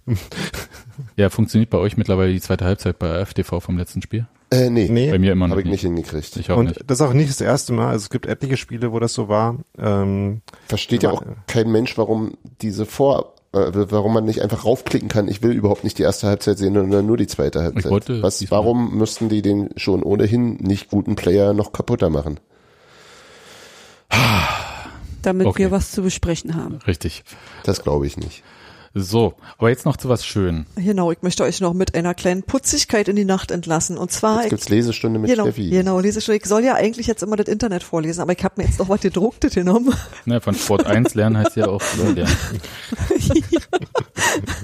Ja, 1.16 1.30
funktioniert 1.30 1.70
bei 1.70 1.78
euch 1.78 1.98
mittlerweile 1.98 2.34
die 2.34 2.42
zweite 2.42 2.66
Halbzeit 2.66 3.00
bei 3.00 3.26
FTV 3.26 3.60
vom 3.60 3.78
letzten 3.78 4.02
Spiel? 4.02 4.28
Äh, 4.52 4.70
nee, 4.70 4.88
Nee. 4.90 5.12
Bei 5.12 5.20
mir 5.20 5.32
immer 5.32 5.48
noch 5.48 5.54
habe 5.54 5.62
ich 5.64 5.68
nicht. 5.68 5.82
hingekriegt. 5.82 6.36
Ich 6.38 6.52
auch 6.52 6.58
Und 6.58 6.68
nicht. 6.68 6.82
das 6.86 7.00
ist 7.00 7.06
auch 7.06 7.14
nicht 7.14 7.30
das 7.30 7.42
erste 7.42 7.74
Mal. 7.74 7.88
Also 7.90 8.04
es 8.04 8.10
gibt 8.10 8.26
etliche 8.28 8.58
Spiele, 8.58 8.92
wo 8.92 9.00
das 9.00 9.14
so 9.14 9.28
war. 9.28 9.58
Ähm, 9.78 10.42
Versteht 10.68 11.04
ja 11.04 11.12
auch 11.12 11.24
kein 11.48 11.72
Mensch, 11.72 11.98
warum 11.98 12.38
diese 12.62 12.86
Vor, 12.86 13.34
äh, 13.54 13.72
warum 13.74 14.14
man 14.14 14.24
nicht 14.26 14.42
einfach 14.44 14.64
raufklicken 14.64 15.10
kann. 15.10 15.28
Ich 15.28 15.42
will 15.42 15.52
überhaupt 15.52 15.84
nicht 15.84 15.98
die 15.98 16.04
erste 16.04 16.28
Halbzeit 16.28 16.58
sehen, 16.60 16.76
sondern 16.76 17.06
nur 17.08 17.18
die 17.18 17.28
zweite 17.28 17.62
Halbzeit. 17.64 17.92
wollte 17.92 18.22
Was, 18.22 18.50
warum 18.52 18.96
müssten 18.98 19.30
die 19.30 19.42
den 19.42 19.70
schon 19.78 20.04
ohnehin 20.04 20.56
nicht 20.58 20.90
guten 20.90 21.16
Player 21.16 21.54
noch 21.54 21.72
kaputter 21.74 22.10
machen? 22.12 22.40
Damit 25.22 25.48
Okay. 25.48 25.64
wir 25.64 25.72
was 25.72 25.92
zu 25.92 26.04
besprechen 26.04 26.54
haben. 26.56 26.76
Richtig. 26.86 27.24
Das 27.64 27.82
glaube 27.82 28.06
ich 28.06 28.16
nicht. 28.18 28.44
So, 28.98 29.34
aber 29.58 29.68
jetzt 29.70 29.86
noch 29.86 29.98
zu 29.98 30.08
was 30.08 30.26
schön. 30.26 30.66
Genau, 30.78 31.12
ich 31.12 31.22
möchte 31.22 31.44
euch 31.44 31.60
noch 31.60 31.74
mit 31.74 31.96
einer 31.96 32.14
kleinen 32.14 32.44
Putzigkeit 32.44 33.10
in 33.10 33.18
die 33.18 33.26
Nacht 33.26 33.52
entlassen. 33.52 33.98
Und 33.98 34.10
zwar, 34.10 34.44
Jetzt 34.44 34.52
gibt's 34.52 34.70
Lesestunde 34.70 35.20
mit 35.20 35.30
genau, 35.30 35.44
Steffi. 35.44 35.70
genau, 35.70 36.00
Lesestunde. 36.00 36.38
Ich 36.38 36.46
soll 36.46 36.64
ja 36.64 36.76
eigentlich 36.76 37.06
jetzt 37.06 37.22
immer 37.22 37.36
das 37.36 37.48
Internet 37.50 37.84
vorlesen, 37.84 38.22
aber 38.22 38.32
ich 38.32 38.42
habe 38.42 38.54
mir 38.56 38.68
jetzt 38.68 38.80
noch 38.80 38.88
was 38.88 39.02
gedrucktes 39.02 39.54
genommen. 39.54 39.94
Ne, 40.24 40.40
von 40.40 40.56
Sport 40.56 40.86
1 40.86 41.14
lernen 41.14 41.38
heißt 41.38 41.58
ja 41.58 41.68
auch 41.68 41.82
lernen. 42.16 42.38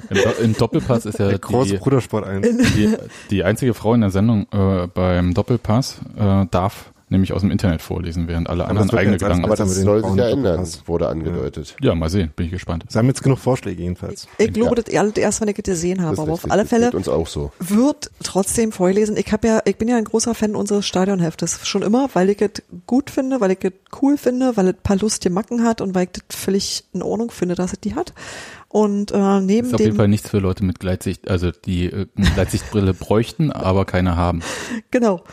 Im, 0.09 0.15
Do 0.15 0.29
Im 0.41 0.53
Doppelpass 0.55 1.05
ist 1.05 1.19
ja 1.19 1.37
große 1.37 1.71
die, 1.71 1.77
Brudersport 1.77 2.25
ein. 2.25 2.41
die, 2.41 2.95
die 3.31 3.43
einzige 3.43 3.73
Frau 3.73 3.93
in 3.93 4.01
der 4.01 4.11
Sendung 4.11 4.47
äh, 4.53 4.87
beim 4.87 5.33
Doppelpass 5.33 5.97
äh, 6.17 6.45
darf 6.49 6.91
nämlich 7.11 7.33
aus 7.33 7.41
dem 7.41 7.51
Internet 7.51 7.81
vorlesen, 7.81 8.27
während 8.27 8.49
alle 8.49 8.63
Aber 8.63 8.71
anderen 8.71 8.89
das 8.89 8.97
eigene 8.97 9.17
Gedanken. 9.17 9.45
Aber 9.45 9.55
das 9.55 9.75
soll 9.75 10.03
sich 10.03 10.15
ja 10.15 10.29
ändern, 10.29 10.67
wurde 10.85 11.09
angedeutet. 11.09 11.75
Ja, 11.81 11.93
mal 11.93 12.09
sehen, 12.09 12.31
bin 12.35 12.47
ich 12.47 12.51
gespannt. 12.51 12.85
Sie 12.88 12.97
haben 12.97 13.07
jetzt 13.07 13.21
genug 13.21 13.39
Vorschläge 13.39 13.81
jedenfalls. 13.81 14.27
Ich 14.38 14.53
glaube, 14.53 14.81
das 14.81 14.93
alles 14.95 15.13
erst, 15.17 15.41
wenn 15.41 15.49
ich 15.49 15.57
es 15.57 15.63
gesehen 15.63 16.01
habe. 16.01 16.15
Das 16.15 16.19
Aber 16.19 16.29
ist 16.29 16.33
auf 16.33 16.39
richtig. 16.45 16.51
alle 16.51 16.61
Das 16.63 16.69
Fälle 16.69 16.91
uns 16.91 17.09
auch 17.09 17.27
so. 17.27 17.51
wird 17.59 18.09
trotzdem 18.23 18.71
vorlesen. 18.71 19.17
Ich 19.17 19.31
habe 19.31 19.47
ja, 19.47 19.61
ich 19.65 19.77
bin 19.77 19.88
ja 19.88 19.97
ein 19.97 20.05
großer 20.05 20.33
Fan 20.33 20.55
unseres 20.55 20.85
Stadionheftes 20.85 21.67
schon 21.67 21.81
immer, 21.81 22.09
weil 22.13 22.29
ich 22.29 22.41
es 22.41 22.63
gut 22.88 23.09
finde, 23.09 23.41
weil 23.41 23.51
ich 23.51 23.63
es 23.63 23.71
cool 24.01 24.17
finde, 24.17 24.55
weil 24.55 24.67
es 24.69 24.73
ein 24.75 24.83
paar 24.83 24.97
lustige 24.97 25.33
Macken 25.33 25.63
hat 25.63 25.81
und 25.81 25.93
weil 25.93 26.05
ich 26.05 26.11
das 26.11 26.38
völlig 26.38 26.85
in 26.93 27.03
Ordnung 27.03 27.31
finde, 27.31 27.55
dass 27.55 27.73
es 27.73 27.79
die 27.79 27.95
hat. 27.95 28.13
Und 28.71 29.11
äh, 29.11 29.41
neben 29.41 29.67
Ist 29.67 29.73
auf 29.73 29.79
jeden 29.81 29.93
dem 29.93 29.97
Fall 29.97 30.07
nichts 30.07 30.29
für 30.29 30.39
Leute 30.39 30.63
mit 30.63 30.79
Gleitsicht, 30.79 31.29
also 31.29 31.51
die 31.51 31.88
äh, 31.88 32.07
eine 32.15 32.29
Gleitsichtbrille 32.29 32.93
bräuchten, 32.93 33.51
aber 33.51 33.85
keine 33.85 34.15
haben. 34.15 34.41
Genau. 34.91 35.23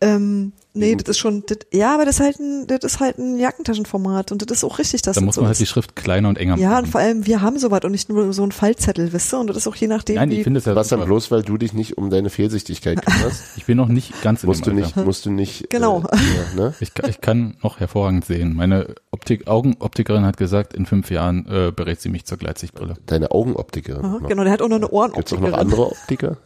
Ähm, 0.00 0.52
nee, 0.76 0.94
das 0.96 1.08
ist 1.10 1.18
schon, 1.18 1.42
das, 1.46 1.58
ja, 1.72 1.92
aber 1.94 2.04
das 2.04 2.16
ist 2.16 2.20
halt 2.20 2.38
ein, 2.38 2.66
das 2.66 2.78
ist 2.84 3.00
halt 3.00 3.18
ein 3.18 3.38
Jackentaschenformat 3.38 4.30
und 4.32 4.48
das 4.48 4.58
ist 4.58 4.64
auch 4.64 4.78
richtig, 4.78 5.02
dass 5.02 5.14
Da 5.16 5.20
das 5.20 5.24
muss 5.26 5.34
so 5.34 5.40
man 5.40 5.48
halt 5.48 5.54
ist. 5.54 5.60
die 5.60 5.66
Schrift 5.66 5.96
kleiner 5.96 6.28
und 6.28 6.38
enger 6.38 6.56
Ja, 6.58 6.68
und 6.76 6.82
machen. 6.82 6.86
vor 6.92 7.00
allem, 7.00 7.26
wir 7.26 7.40
haben 7.42 7.58
sowas 7.58 7.80
und 7.84 7.92
nicht 7.92 8.08
nur 8.08 8.32
so 8.32 8.42
ein 8.44 8.52
Fallzettel, 8.52 9.12
wisst 9.12 9.32
ihr? 9.34 9.40
Und 9.40 9.48
das 9.48 9.56
ist 9.56 9.66
auch 9.66 9.74
je 9.74 9.86
nachdem, 9.88 10.16
Nein, 10.16 10.30
wie, 10.30 10.36
ich 10.38 10.44
finde 10.44 10.58
es 10.58 10.66
ja 10.66 10.76
Was 10.76 10.88
dann 10.88 10.98
super. 11.00 11.06
bloß, 11.06 11.30
weil 11.30 11.42
du 11.42 11.56
dich 11.58 11.72
nicht 11.72 11.98
um 11.98 12.10
deine 12.10 12.30
Fehlsichtigkeit 12.30 13.04
kümmerst, 13.04 13.42
Ich 13.56 13.64
bin 13.66 13.76
noch 13.76 13.88
nicht 13.88 14.22
ganz 14.22 14.42
in 14.42 14.48
musst 14.48 14.66
du 14.66 14.70
dem 14.70 14.76
nicht, 14.76 14.86
Alter. 14.96 15.04
musst 15.04 15.26
du 15.26 15.30
nicht. 15.30 15.68
Genau. 15.70 16.04
Äh, 16.10 16.16
ja, 16.16 16.54
ne? 16.62 16.74
Ich, 16.80 16.94
kann- 16.94 17.10
ich 17.10 17.20
kann 17.20 17.56
noch 17.62 17.80
hervorragend 17.80 18.24
sehen. 18.24 18.54
Meine 18.54 18.94
Optik, 19.10 19.48
Augenoptikerin 19.48 20.24
hat 20.24 20.36
gesagt, 20.36 20.74
in 20.74 20.86
fünf 20.86 21.10
Jahren 21.10 21.46
äh, 21.46 21.72
berät 21.74 22.00
sie 22.00 22.08
mich 22.10 22.24
zur 22.26 22.38
Gleitsichtbrille. 22.38 22.94
Deine 23.06 23.30
Augenoptikerin. 23.30 24.04
Aha, 24.04 24.18
genau, 24.28 24.44
der 24.44 24.52
hat 24.52 24.62
auch 24.62 24.68
noch 24.68 24.76
eine 24.76 24.86
Gibt's 24.86 24.92
auch 25.32 25.38
Ohrenoptikerin. 25.38 25.50
noch 25.50 25.58
andere 25.58 25.86
Optiker? 25.90 26.36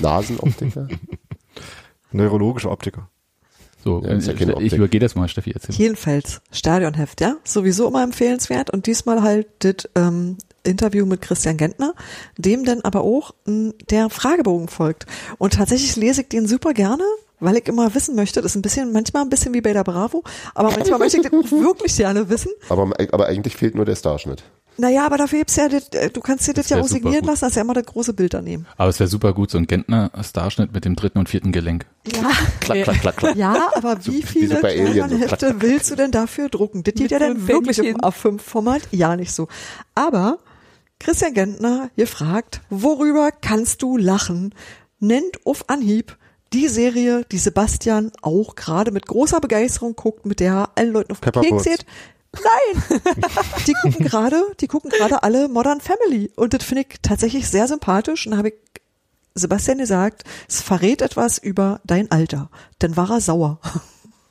Nasenoptiker? 0.00 0.88
Neurologische 2.12 2.70
Optiker. 2.70 3.08
So, 3.84 4.02
Ja, 4.02 4.14
ja 4.16 4.58
ich 4.60 4.72
übergehe 4.72 4.98
das 5.00 5.14
mal, 5.14 5.28
Steffi, 5.28 5.52
erzähl. 5.52 5.74
Jedenfalls, 5.74 6.40
Stadionheft, 6.50 7.20
ja, 7.20 7.36
sowieso 7.44 7.86
immer 7.86 8.02
empfehlenswert 8.02 8.70
und 8.70 8.86
diesmal 8.86 9.22
halt 9.22 9.46
das 9.58 9.88
ähm, 9.94 10.38
Interview 10.62 11.04
mit 11.04 11.20
Christian 11.20 11.58
Gentner, 11.58 11.94
dem 12.38 12.64
dann 12.64 12.80
aber 12.80 13.02
auch 13.02 13.34
m, 13.46 13.74
der 13.90 14.08
Fragebogen 14.08 14.68
folgt. 14.68 15.04
Und 15.36 15.52
tatsächlich 15.52 15.96
lese 15.96 16.22
ich 16.22 16.28
den 16.28 16.46
super 16.46 16.72
gerne, 16.72 17.04
weil 17.40 17.56
ich 17.56 17.68
immer 17.68 17.94
wissen 17.94 18.14
möchte, 18.14 18.40
das 18.40 18.52
ist 18.52 18.56
ein 18.56 18.62
bisschen, 18.62 18.92
manchmal 18.92 19.22
ein 19.22 19.30
bisschen 19.30 19.54
wie 19.54 19.60
bei 19.60 19.72
der 19.72 19.84
Bravo, 19.84 20.22
aber 20.54 20.70
manchmal 20.70 20.98
möchte 20.98 21.18
ich 21.18 21.22
das 21.24 21.32
auch 21.32 21.50
wirklich 21.50 21.96
gerne 21.96 22.28
wissen. 22.28 22.50
Aber, 22.68 22.90
aber 23.12 23.26
eigentlich 23.26 23.56
fehlt 23.56 23.74
nur 23.74 23.84
der 23.84 23.96
Starschnitt. 23.96 24.44
Naja, 24.76 25.06
aber 25.06 25.18
dafür 25.18 25.38
gibt's 25.38 25.54
ja, 25.54 25.66
äh, 25.66 26.10
du 26.10 26.20
kannst 26.20 26.48
dir 26.48 26.52
das, 26.52 26.66
Das 26.66 26.76
ja 26.76 26.82
auch 26.82 26.88
signieren 26.88 27.24
lassen, 27.24 27.42
das 27.42 27.50
ist 27.50 27.56
ja 27.56 27.62
immer 27.62 27.74
das 27.74 27.86
große 27.86 28.12
Bild 28.12 28.34
daneben. 28.34 28.66
Aber 28.76 28.90
es 28.90 28.98
wäre 28.98 29.08
super 29.08 29.32
gut, 29.32 29.50
so 29.50 29.58
ein 29.58 29.68
Gentner-Starschnitt 29.68 30.72
mit 30.72 30.84
dem 30.84 30.96
dritten 30.96 31.18
und 31.18 31.28
vierten 31.28 31.52
Gelenk. 31.52 31.86
Ja, 32.12 32.30
Klack, 32.60 32.82
klack, 32.82 33.00
klack, 33.00 33.16
klack. 33.16 33.36
ja, 33.36 33.70
aber 33.74 34.04
wie 34.06 34.22
viele 34.22 34.56
so 34.56 34.62
bei 34.62 34.76
Alien, 34.80 35.10
so 35.38 35.46
willst 35.60 35.90
du 35.92 35.94
denn 35.94 36.10
dafür 36.10 36.48
drucken? 36.48 36.82
Das 36.82 36.94
geht 36.94 37.12
ja 37.12 37.20
dann 37.20 37.46
wirklich 37.46 37.78
im 37.78 37.98
Bändchen. 37.98 38.00
A5-Format? 38.00 38.82
Ja, 38.90 39.14
nicht 39.14 39.32
so. 39.32 39.46
Aber 39.94 40.38
Christian 40.98 41.34
Gentner 41.34 41.90
gefragt, 41.96 42.60
worüber 42.68 43.30
kannst 43.30 43.80
du 43.82 43.96
lachen? 43.96 44.54
Nennt 44.98 45.44
auf 45.44 45.68
Anhieb 45.68 46.16
die 46.54 46.68
Serie, 46.68 47.24
die 47.30 47.38
Sebastian 47.38 48.12
auch 48.22 48.54
gerade 48.54 48.90
mit 48.92 49.06
großer 49.06 49.40
Begeisterung 49.40 49.94
guckt, 49.96 50.24
mit 50.24 50.40
der 50.40 50.52
er 50.52 50.70
allen 50.76 50.92
Leuten 50.92 51.12
auf 51.12 51.20
den 51.20 51.32
Keks 51.32 51.64
geht. 51.64 51.86
Nein! 52.34 53.00
die 53.66 53.74
gucken 53.74 54.04
gerade, 54.06 54.42
die 54.60 54.66
gucken 54.66 54.90
gerade 54.90 55.22
alle 55.22 55.48
Modern 55.48 55.80
Family. 55.80 56.30
Und 56.36 56.52
das 56.54 56.64
finde 56.64 56.82
ich 56.88 56.98
tatsächlich 57.02 57.48
sehr 57.48 57.68
sympathisch. 57.68 58.26
Und 58.26 58.32
da 58.32 58.38
habe 58.38 58.48
ich 58.48 58.54
Sebastian 59.34 59.78
gesagt, 59.78 60.22
es 60.48 60.60
verrät 60.60 61.02
etwas 61.02 61.38
über 61.38 61.80
dein 61.84 62.10
Alter. 62.10 62.50
Dann 62.78 62.96
war 62.96 63.10
er 63.10 63.20
sauer. 63.20 63.60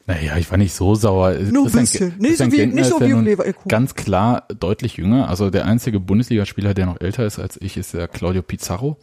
Naja, 0.05 0.35
ich 0.37 0.49
war 0.51 0.57
nicht 0.57 0.73
so 0.73 0.95
sauer. 0.95 1.31
Nur 1.33 1.65
ein 1.67 1.71
bisschen. 1.71 2.15
Nicht 2.19 2.37
so 2.37 2.51
wie- 2.51 2.65
nicht 2.65 2.89
so 2.89 2.99
wie 2.99 3.07
nun 3.09 3.23
Leverkusen. 3.23 3.69
Ganz 3.69 3.95
klar 3.95 4.47
deutlich 4.59 4.97
jünger. 4.97 5.29
Also 5.29 5.49
der 5.49 5.63
einzige 5.65 5.99
Bundesligaspieler, 6.01 6.73
der 6.73 6.87
noch 6.87 6.99
älter 6.99 7.25
ist 7.25 7.39
als 7.39 7.57
ich, 7.61 7.77
ist 7.77 7.93
der 7.93 8.07
Claudio 8.09 8.41
Pizarro. 8.41 8.97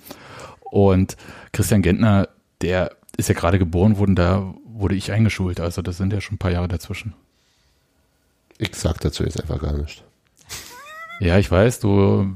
Und 0.61 1.17
Christian 1.53 1.81
Gentner, 1.83 2.29
der 2.61 2.91
ist 3.17 3.29
ja 3.29 3.35
gerade 3.35 3.59
geboren 3.59 3.99
worden, 3.99 4.17
da 4.17 4.55
wurde 4.65 4.95
ich 4.95 5.13
eingeschult. 5.13 5.61
Also 5.61 5.83
das 5.83 5.97
sind 5.97 6.13
ja 6.13 6.21
schon 6.21 6.37
ein 6.37 6.39
paar 6.39 6.53
Jahre 6.53 6.69
dazwischen. 6.69 7.15
Ich 8.59 8.75
sag 8.75 9.01
dazu 9.01 9.25
jetzt 9.25 9.41
einfach 9.41 9.61
gar 9.61 9.77
nicht. 9.77 10.05
Ja, 11.21 11.39
ich 11.39 11.51
weiß, 11.51 11.81
du 11.81 12.35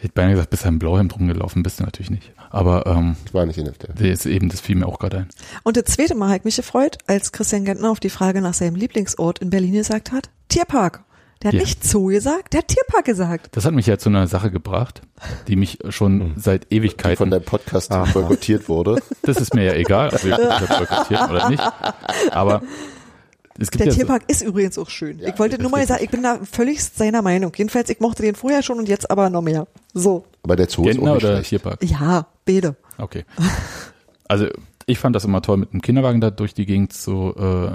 hätte 0.00 0.12
beinahe 0.12 0.32
gesagt, 0.32 0.50
bist 0.50 0.66
ein 0.66 0.78
Blauhemd 0.78 1.14
rumgelaufen, 1.14 1.62
bist 1.62 1.80
du 1.80 1.84
natürlich 1.84 2.10
nicht. 2.10 2.30
Aber 2.50 2.86
ähm, 2.86 3.16
Ich 3.24 3.32
war 3.32 3.46
nicht 3.46 3.58
in 3.58 3.64
das 3.64 4.00
ist 4.00 4.26
eben, 4.26 4.50
das 4.50 4.60
fiel 4.60 4.76
mir 4.76 4.86
auch 4.86 4.98
gerade 4.98 5.18
ein. 5.18 5.28
Und 5.62 5.78
das 5.78 5.84
zweite 5.84 6.14
Mal 6.14 6.28
hat 6.28 6.44
mich 6.44 6.56
gefreut, 6.56 6.98
als 7.06 7.32
Christian 7.32 7.64
Gentner 7.64 7.90
auf 7.90 8.00
die 8.00 8.10
Frage 8.10 8.42
nach 8.42 8.52
seinem 8.52 8.74
Lieblingsort 8.74 9.38
in 9.38 9.48
Berlin 9.48 9.72
gesagt 9.72 10.12
hat, 10.12 10.28
Tierpark. 10.48 11.04
Der 11.42 11.48
hat 11.48 11.54
Ja. 11.54 11.60
nicht 11.60 11.84
Zoo 11.84 12.06
gesagt, 12.06 12.52
der 12.52 12.58
hat 12.58 12.68
Tierpark 12.68 13.04
gesagt. 13.04 13.48
Das 13.52 13.64
hat 13.64 13.72
mich 13.72 13.86
ja 13.86 13.96
zu 13.98 14.08
einer 14.08 14.26
Sache 14.26 14.50
gebracht, 14.50 15.02
die 15.46 15.54
mich 15.56 15.78
schon 15.88 16.32
seit 16.36 16.64
Die 16.64 16.76
von 16.76 16.84
Ewigkeiten, 16.84 17.30
deinem 17.30 17.44
Podcast 17.44 17.90
boykottiert 18.12 18.68
wurde. 18.68 19.00
das 19.22 19.36
ist 19.38 19.54
mir 19.54 19.64
ja 19.64 19.74
egal, 19.74 20.10
ob 20.12 20.24
wir 20.24 20.36
das 20.36 20.78
boykottieren 20.78 21.30
oder 21.30 21.48
nicht. 21.50 21.62
Aber 22.32 22.62
es 23.60 23.70
gibt 23.70 23.80
Der 23.80 23.86
ja 23.86 23.92
so, 23.92 23.98
Tierpark 23.98 24.22
ist 24.28 24.42
übrigens 24.42 24.78
auch 24.78 24.88
schön. 24.88 25.18
Ja, 25.20 25.28
ich 25.28 25.38
wollte 25.38 25.60
nur 25.60 25.70
mal 25.70 25.80
ist 25.80 25.88
sagen, 25.88 26.02
ich 26.04 26.10
bin 26.10 26.22
da 26.22 26.38
völlig 26.50 26.82
seiner 26.82 27.22
Meinung. 27.22 27.52
Jedenfalls, 27.56 27.88
ich 27.90 28.00
mochte 28.00 28.22
den 28.22 28.34
vorher 28.34 28.62
schon 28.62 28.78
und 28.78 28.88
jetzt 28.88 29.10
aber 29.10 29.30
noch 29.30 29.42
mehr. 29.42 29.66
So. 29.94 30.24
Aber 30.42 30.56
der 30.56 30.68
Zoo 30.68 30.82
ist 30.82 30.94
Gentner 30.94 31.10
auch 31.10 31.14
nicht 31.16 31.24
oder 31.24 31.34
schlecht. 31.36 31.48
Tierpark? 31.50 31.84
Ja, 31.84 32.26
beide. 32.46 32.76
Okay. 32.98 33.24
Also 34.28 34.46
ich 34.86 34.98
fand 34.98 35.14
das 35.16 35.24
immer 35.24 35.42
toll, 35.42 35.58
mit 35.58 35.72
einem 35.72 35.82
Kinderwagen 35.82 36.20
da 36.20 36.30
durch 36.30 36.54
die 36.54 36.66
Gegend 36.66 36.92
zu 36.92 37.34
äh, 37.36 37.70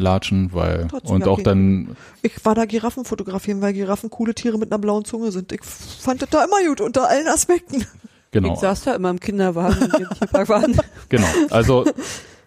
latschen, 0.00 0.50
weil 0.52 0.88
Trotzdem 0.88 1.16
und 1.16 1.28
auch 1.28 1.34
okay. 1.34 1.42
dann 1.44 1.96
Ich 2.22 2.44
war 2.44 2.54
da 2.54 2.64
Giraffen 2.64 3.04
fotografieren, 3.04 3.60
weil 3.60 3.72
Giraffen 3.72 4.10
coole 4.10 4.34
Tiere 4.34 4.58
mit 4.58 4.72
einer 4.72 4.78
blauen 4.78 5.04
Zunge 5.04 5.32
sind. 5.32 5.52
Ich 5.52 5.60
fand 5.62 6.22
das 6.22 6.30
da 6.30 6.44
immer 6.44 6.66
gut, 6.66 6.80
unter 6.80 7.08
allen 7.08 7.28
Aspekten. 7.28 7.86
genau, 8.30 8.54
Ich 8.54 8.60
saß 8.60 8.84
da 8.84 8.94
immer 8.94 9.10
im 9.10 9.20
Kinderwagen, 9.20 9.82
im 9.82 10.08
Tierpark 10.18 10.48
waren. 10.48 10.76
genau. 11.08 11.26
Also 11.50 11.84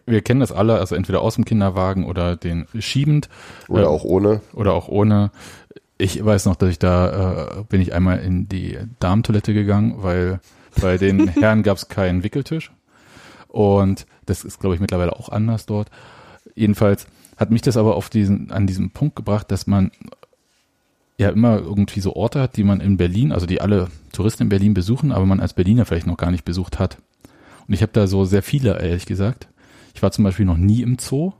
wir 0.05 0.21
kennen 0.21 0.41
das 0.41 0.51
alle, 0.51 0.79
also 0.79 0.95
entweder 0.95 1.21
aus 1.21 1.35
dem 1.35 1.45
Kinderwagen 1.45 2.05
oder 2.05 2.35
den 2.35 2.67
schiebend 2.79 3.29
Oder 3.69 3.83
äh, 3.83 3.87
auch 3.87 4.03
ohne. 4.03 4.41
oder 4.53 4.73
auch 4.73 4.87
ohne. 4.89 5.31
Ich 5.97 6.23
weiß 6.23 6.45
noch, 6.45 6.55
dass 6.55 6.69
ich 6.69 6.79
da 6.79 7.59
äh, 7.59 7.63
bin 7.69 7.79
ich 7.79 7.93
einmal 7.93 8.19
in 8.19 8.49
die 8.49 8.77
Darmtoilette 8.99 9.53
gegangen, 9.53 9.95
weil 9.97 10.39
bei 10.81 10.97
den 10.97 11.27
Herren 11.39 11.63
gab 11.63 11.77
es 11.77 11.87
keinen 11.87 12.23
Wickeltisch 12.23 12.71
und 13.47 14.05
das 14.25 14.43
ist, 14.43 14.59
glaube 14.59 14.75
ich, 14.75 14.81
mittlerweile 14.81 15.13
auch 15.13 15.29
anders 15.29 15.65
dort. 15.65 15.89
Jedenfalls 16.55 17.07
hat 17.37 17.51
mich 17.51 17.61
das 17.61 17.77
aber 17.77 17.95
auf 17.95 18.09
diesen 18.09 18.51
an 18.51 18.67
diesen 18.67 18.91
Punkt 18.91 19.15
gebracht, 19.15 19.51
dass 19.51 19.67
man 19.67 19.91
ja 21.17 21.29
immer 21.29 21.59
irgendwie 21.59 21.99
so 21.99 22.15
Orte 22.15 22.41
hat, 22.41 22.57
die 22.57 22.63
man 22.63 22.81
in 22.81 22.97
Berlin, 22.97 23.31
also 23.31 23.45
die 23.45 23.61
alle 23.61 23.89
Touristen 24.11 24.43
in 24.43 24.49
Berlin 24.49 24.73
besuchen, 24.73 25.11
aber 25.11 25.25
man 25.25 25.39
als 25.39 25.53
Berliner 25.53 25.85
vielleicht 25.85 26.07
noch 26.07 26.17
gar 26.17 26.31
nicht 26.31 26.45
besucht 26.45 26.79
hat. 26.79 26.97
Und 27.67 27.73
ich 27.73 27.81
habe 27.81 27.91
da 27.93 28.07
so 28.07 28.25
sehr 28.25 28.43
viele, 28.43 28.79
ehrlich 28.81 29.05
gesagt. 29.05 29.47
Ich 29.93 30.01
war 30.01 30.11
zum 30.11 30.23
Beispiel 30.23 30.45
noch 30.45 30.57
nie 30.57 30.81
im 30.81 30.97
Zoo. 30.99 31.33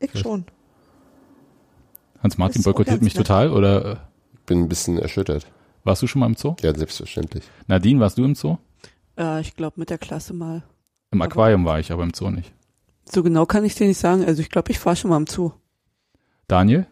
Ich 0.00 0.18
schon. 0.18 0.44
Hans 2.22 2.38
Martin 2.38 2.60
Ist 2.60 2.66
auch 2.66 2.72
boykottiert 2.72 3.02
mich 3.02 3.14
nett. 3.14 3.26
total 3.26 3.50
oder 3.50 4.08
Bin 4.46 4.60
ein 4.62 4.68
bisschen 4.68 4.98
erschüttert. 4.98 5.46
warst 5.84 6.02
du 6.02 6.06
schon 6.06 6.20
mal 6.20 6.26
im 6.26 6.34
Zoo? 6.36 6.56
Ja, 6.62 6.74
selbstverständlich. 6.74 7.44
Nadine, 7.66 8.00
warst 8.00 8.18
du 8.18 8.24
im 8.24 8.34
Zoo? 8.34 8.56
Äh, 9.18 9.40
ich 9.42 9.54
glaube 9.56 9.78
mit 9.78 9.90
der 9.90 9.98
Klasse 9.98 10.32
mal. 10.34 10.62
Im 11.12 11.20
Aber- 11.22 11.30
Aquarium 11.30 11.64
war 11.64 11.78
ich, 11.78 11.92
aber 11.92 12.02
im 12.02 12.14
Zoo 12.14 12.30
nicht. 12.30 12.52
So 13.10 13.22
genau 13.22 13.46
kann 13.46 13.64
ich 13.64 13.74
dir 13.74 13.86
nicht 13.86 14.00
sagen. 14.00 14.24
Also 14.24 14.42
ich 14.42 14.50
glaube, 14.50 14.70
ich 14.72 14.84
war 14.84 14.96
schon 14.96 15.10
mal 15.10 15.16
im 15.16 15.26
Zoo. 15.26 15.52
Daniel? 16.48 16.86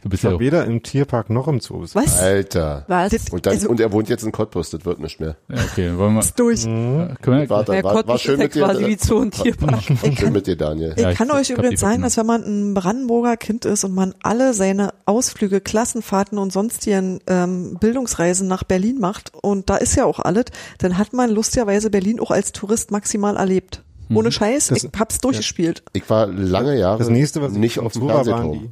Du 0.00 0.08
bist 0.10 0.20
Ich 0.20 0.24
ja 0.24 0.30
habe 0.30 0.38
weder 0.44 0.64
im 0.64 0.84
Tierpark 0.84 1.28
noch 1.28 1.48
im 1.48 1.58
Zoo. 1.58 1.84
Was? 1.92 2.20
Alter. 2.20 2.84
Was? 2.86 3.12
Und, 3.32 3.46
dann, 3.46 3.54
Also- 3.54 3.68
und 3.68 3.80
er 3.80 3.90
wohnt 3.90 4.08
jetzt 4.08 4.22
in 4.22 4.30
Cottbus, 4.30 4.70
das 4.70 4.84
wird 4.84 5.00
nicht 5.00 5.18
mehr. 5.18 5.36
ja, 5.48 5.56
okay, 5.56 5.96
wollen 5.98 6.14
wir, 6.14 6.20
Ist 6.20 6.38
durch. 6.38 6.64
Mhm. 6.66 7.16
können 7.20 7.40
wir 7.40 7.50
Warte, 7.50 7.72
Der 7.72 7.82
war, 7.82 7.94
war 7.94 8.02
Cottbus 8.04 8.20
schön 8.20 8.34
ist 8.34 8.38
ja 8.38 8.44
mit 8.44 8.54
dir. 8.54 8.64
quasi 8.64 8.86
wie 8.86 8.96
Zoo 9.04 9.16
und 9.16 9.34
Tierpark. 9.42 9.82
Schön 10.16 10.32
mit 10.32 10.46
dir, 10.46 10.54
Daniel. 10.56 10.92
Ich 10.94 11.02
Ja, 11.02 11.10
ich- 11.10 11.18
kann 11.18 11.26
ich 11.28 11.34
euch 11.34 11.50
übrigens 11.50 11.80
sagen, 11.80 12.02
dass 12.02 12.16
wenn 12.16 12.26
man 12.26 12.44
ein 12.44 12.74
Brandenburger 12.74 13.36
Kind 13.36 13.64
ist 13.64 13.82
und 13.82 13.92
man 13.92 14.14
alle 14.22 14.54
seine 14.54 14.94
Ausflüge, 15.04 15.60
Klassenfahrten 15.60 16.38
und 16.38 16.52
sonstigen 16.52 17.18
ähm, 17.26 17.76
Bildungsreisen 17.80 18.46
nach 18.46 18.62
Berlin 18.62 19.00
macht, 19.00 19.32
und 19.42 19.68
da 19.68 19.76
ist 19.78 19.96
ja 19.96 20.04
auch 20.04 20.20
alles, 20.20 20.44
dann 20.78 20.96
hat 20.96 21.12
man 21.12 21.28
lustigerweise 21.30 21.90
Berlin 21.90 22.20
auch 22.20 22.30
als 22.30 22.52
Tourist 22.52 22.92
maximal 22.92 23.36
erlebt. 23.36 23.82
Mhm. 24.08 24.16
Ohne 24.16 24.32
Scheiß, 24.32 24.68
Das- 24.68 24.84
ich 24.84 24.90
hab's 24.98 25.18
durchgespielt. 25.18 25.82
Ich 25.92 26.08
war 26.08 26.26
lange 26.26 26.78
Jahre 26.78 26.98
Das 26.98 27.08
nächste, 27.08 27.42
was 27.42 27.52
ich 27.52 27.58
nicht 27.58 27.78
auf 27.78 27.92
dem 27.92 28.08
Fernsehturm. 28.08 28.52
die 28.52 28.70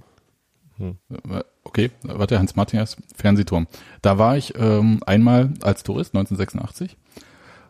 okay, 1.65 1.91
warte, 2.03 2.39
Hans 2.39 2.55
erst, 2.73 2.99
Fernsehturm. 3.15 3.67
Da 4.03 4.19
war 4.19 4.37
ich 4.37 4.55
ähm, 4.59 5.01
einmal 5.07 5.55
als 5.63 5.83
Tourist, 5.83 6.15
1986. 6.15 6.97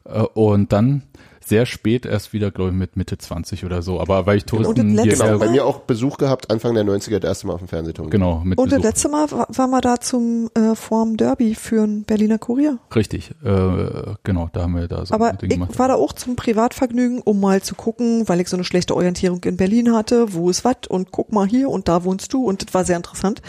Äh, 0.05 0.21
und 0.21 0.73
dann 0.73 1.03
sehr 1.47 1.65
spät 1.65 2.07
erst 2.07 2.33
wieder, 2.33 2.51
glaube 2.51 2.71
ich, 2.71 2.77
mit 2.77 2.97
Mitte 2.97 3.19
20 3.19 3.65
oder 3.65 3.81
so. 3.81 4.01
Aber 4.01 4.27
weil 4.27 4.39
ich 4.39 4.45
Touristen 4.47 4.81
Und 4.81 4.97
das 4.97 5.07
letzte 5.07 5.17
hierher- 5.25 5.27
Genau, 5.35 5.39
bei 5.47 5.49
mir 5.53 5.65
auch 5.65 5.79
Besuch 5.81 6.19
gehabt, 6.19 6.51
Anfang 6.51 6.75
der 6.75 6.85
90er, 6.85 7.21
das 7.21 7.29
erste 7.29 7.47
Mal 7.47 7.53
auf 7.55 7.61
dem 7.61 7.69
Fernsehturm. 7.69 8.11
genau, 8.11 8.41
mit 8.45 8.59
Und 8.59 8.73
das 8.73 8.79
Besuch. 8.79 8.89
letzte 8.91 9.09
Mal 9.11 9.31
wa- 9.31 9.47
waren 9.51 9.71
wir 9.71 9.81
da 9.81 10.01
zum 10.01 10.51
äh, 10.55 10.75
Form 10.75 11.17
Derby 11.17 11.55
für 11.55 11.85
ein 11.85 12.03
Berliner 12.03 12.39
Kurier. 12.39 12.79
Richtig, 12.95 13.31
äh, 13.45 14.15
genau, 14.25 14.51
da 14.53 14.63
haben 14.63 14.75
wir 14.75 14.89
da 14.89 15.07
so 15.07 15.15
Aber 15.15 15.29
ein 15.31 15.39
Ding 15.39 15.51
gemacht. 15.51 15.71
ich 15.73 15.79
war 15.79 15.87
da 15.89 15.95
auch 15.95 16.13
zum 16.13 16.35
Privatvergnügen, 16.35 17.21
um 17.23 17.39
mal 17.41 17.63
zu 17.63 17.75
gucken, 17.77 18.29
weil 18.29 18.41
ich 18.41 18.49
so 18.49 18.57
eine 18.57 18.65
schlechte 18.65 18.97
Orientierung 18.97 19.43
in 19.45 19.57
Berlin 19.57 19.93
hatte, 19.95 20.35
wo 20.35 20.51
ist 20.51 20.65
was 20.65 20.77
und 20.89 21.13
guck 21.13 21.33
mal 21.33 21.47
hier 21.47 21.69
und 21.71 21.87
da 21.89 22.03
wohnst 22.05 22.33
du 22.33 22.45
und 22.45 22.67
das 22.67 22.75
war 22.75 22.85
sehr 22.85 22.97
interessant. 22.97 23.41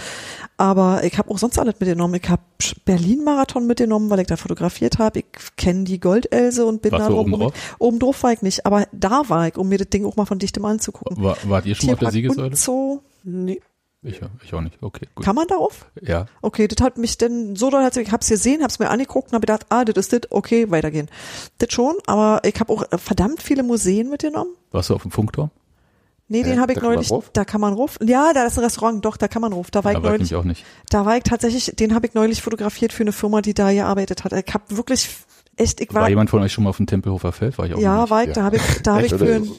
Aber 0.57 1.03
ich 1.03 1.15
habe 1.19 1.29
auch 1.29 1.37
sonst 1.37 1.59
alles 1.59 1.75
mitgenommen. 1.79 2.19
Ich 2.21 2.29
habe 2.29 2.41
Berlin-Marathon 2.85 3.67
mitgenommen, 3.67 4.09
weil 4.09 4.19
ich 4.21 4.27
da 4.27 4.37
fotografiert 4.37 4.97
habe. 4.97 5.19
Ich 5.19 5.25
kenne 5.55 5.83
die 5.83 5.99
Goldelse 5.99 6.65
und 6.65 6.81
bin 6.81 6.91
Warst 6.91 7.09
da 7.09 7.13
oben 7.13 7.31
drauf? 7.31 7.53
Oben 7.77 7.99
drauf 7.99 8.23
war 8.23 8.33
ich 8.33 8.41
nicht, 8.41 8.65
aber 8.65 8.87
da 8.91 9.29
war 9.29 9.47
ich, 9.47 9.57
um 9.57 9.69
mir 9.69 9.77
das 9.77 9.89
Ding 9.89 10.05
auch 10.05 10.15
mal 10.15 10.25
von 10.25 10.39
dichtem 10.39 10.65
anzugucken. 10.65 11.23
War, 11.23 11.37
wart 11.43 11.67
ihr 11.67 11.75
schon 11.75 11.87
mal 11.87 11.93
auf 11.93 11.99
der 11.99 12.09
Tierpark 12.09 12.13
Siegessäule? 12.13 12.47
und 12.47 12.57
so. 12.57 13.03
Nee. 13.23 13.61
Ich, 14.03 14.21
ich 14.43 14.53
auch 14.53 14.61
nicht, 14.61 14.77
okay, 14.81 15.07
gut. 15.15 15.25
Kann 15.25 15.35
man 15.35 15.47
da 15.47 15.55
auf? 15.55 15.85
Ja, 16.01 16.27
Okay, 16.41 16.67
das 16.67 16.83
hat 16.83 16.97
mich 16.97 17.17
denn 17.17 17.55
so 17.55 17.69
doll, 17.69 17.87
ich 17.95 18.11
hab's 18.11 18.29
gesehen, 18.29 18.63
hab's 18.63 18.79
mir 18.79 18.89
angeguckt 18.89 19.29
und 19.29 19.35
hab 19.35 19.41
gedacht, 19.41 19.65
ah, 19.69 19.85
das 19.85 19.97
ist 19.97 20.13
das, 20.13 20.31
okay, 20.31 20.69
weitergehen. 20.71 21.09
Das 21.57 21.73
schon, 21.73 21.95
aber 22.05 22.41
ich 22.47 22.59
habe 22.59 22.71
auch 22.71 22.83
verdammt 22.97 23.41
viele 23.41 23.63
Museen 23.63 24.09
mitgenommen. 24.09 24.51
warst 24.71 24.89
du 24.91 24.95
auf 24.95 25.01
dem 25.01 25.11
Funkturm? 25.11 25.49
Nee, 26.29 26.43
den 26.43 26.57
Äh, 26.57 26.57
habe 26.59 26.73
ich 26.73 26.75
da 26.79 26.81
kann 26.81 26.89
man 26.89 26.95
neulich, 27.05 27.29
da 27.33 27.45
kann 27.45 27.61
man 27.61 27.73
ruf. 27.73 27.97
Ja, 28.03 28.33
da 28.33 28.45
ist 28.45 28.57
ein 28.57 28.63
Restaurant, 28.63 29.03
doch, 29.05 29.15
da 29.17 29.27
kann 29.27 29.41
man 29.41 29.53
ruf. 29.53 29.71
Da 29.71 29.83
war 29.83 29.91
ich 29.91 29.97
Da 29.97 30.03
war 30.03 30.09
ich 30.13 30.19
neulich, 30.19 30.31
nämlich 30.31 30.35
auch 30.41 30.47
nicht. 30.47 30.65
da 30.89 31.05
war 31.05 31.15
ich 31.17 31.23
tatsächlich, 31.23 31.71
den 31.75 31.95
habe 31.95 32.05
ich 32.07 32.13
neulich 32.13 32.41
fotografiert 32.41 32.91
für 32.91 33.03
eine 33.03 33.13
Firma, 33.13 33.41
die 33.41 33.53
da 33.53 33.71
gearbeitet 33.71 34.23
hat. 34.25 34.33
Ich 34.33 34.53
habe 34.53 34.63
wirklich 34.75 35.09
echt, 35.55 35.79
ich 35.79 35.93
War, 35.93 36.01
war, 36.03 36.09
jemand 36.09 36.29
von 36.29 36.41
euch 36.41 36.51
schon 36.51 36.65
mal 36.65 36.71
auf 36.71 36.77
dem 36.77 36.85
Tempelhofer 36.85 37.31
Feld? 37.31 37.57
War 37.57 37.65
ich 37.65 37.73
auch 37.73 37.79
ja, 37.79 38.01
nicht. 38.01 38.09
war 38.09 38.21
ich, 38.23 38.27
Ja. 38.27 38.33
da 38.33 38.43
habe 38.43 38.55
ich, 38.57 38.81
da 38.83 38.95
habe 38.95 39.05
ich 39.05 39.13
für 39.15 39.23
einen, 39.25 39.49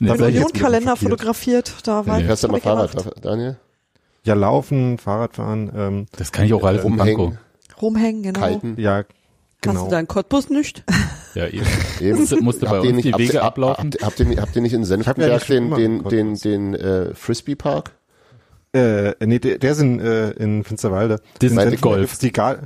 Nee, 0.00 0.10
einen 0.10 0.22
Unionkalender 0.22 0.96
fotografiert. 0.96 1.68
fotografiert. 1.68 1.86
Da 1.86 2.06
war 2.06 2.14
Nee. 2.16 2.20
ich, 2.22 2.26
Fährst 2.26 2.44
du 2.44 2.48
mal 2.48 2.56
ich 2.58 2.62
gemacht. 2.64 2.90
Fahrrad, 3.02 3.24
Daniel? 3.24 3.56
Ja, 4.24 4.32
laufen, 4.34 4.96
Fahrradfahren, 4.98 5.70
ähm, 5.76 6.06
Das 6.16 6.32
kann 6.32 6.46
ich 6.46 6.54
auch 6.54 6.64
alles. 6.64 6.82
Rumhängen, 6.84 7.38
Rumhängen, 7.82 8.22
genau. 8.22 8.48
kiten. 8.48 8.80
ja, 8.80 8.96
Hast 8.96 9.06
genau. 9.60 9.84
du 9.84 9.90
da 9.90 10.00
in 10.00 10.08
Cottbus 10.08 10.48
nicht? 10.48 10.82
Ja, 11.34 11.46
eben. 11.48 11.66
Eben. 12.00 12.18
Musste, 12.18 12.36
musste 12.42 12.66
bei 12.66 12.72
Habt 12.72 12.84
ihr 12.84 12.90
uns 12.90 12.96
nicht, 12.96 13.04
die 13.06 13.12
habt, 13.12 13.20
Wege 13.22 13.32
ihr- 13.34 13.42
ablaufen. 13.42 13.90
Habt, 13.92 14.02
habt, 14.02 14.20
ihr, 14.20 14.26
nicht- 14.26 14.40
habt 14.40 14.56
ihr 14.56 14.62
nicht 14.62 14.72
in 14.72 14.80
ja 14.82 14.86
Senftenberg 14.86 15.46
den, 15.46 15.70
den, 15.74 16.04
den, 16.04 16.34
den 16.36 16.74
äh, 16.74 17.14
Frisbee-Park? 17.14 17.92
Äh, 18.74 19.14
nee, 19.24 19.38
der, 19.38 19.58
der 19.58 19.72
ist 19.72 19.80
in, 19.80 20.00
äh, 20.00 20.30
in 20.30 20.64
Finsterwalde. 20.64 21.16
Das 21.38 21.50
in 21.52 21.56
ist 21.58 21.62
Senftenberg 21.62 21.80
Golf. 21.80 22.00
gibt's 22.00 22.18
die 22.18 22.32
Gar 22.32 22.58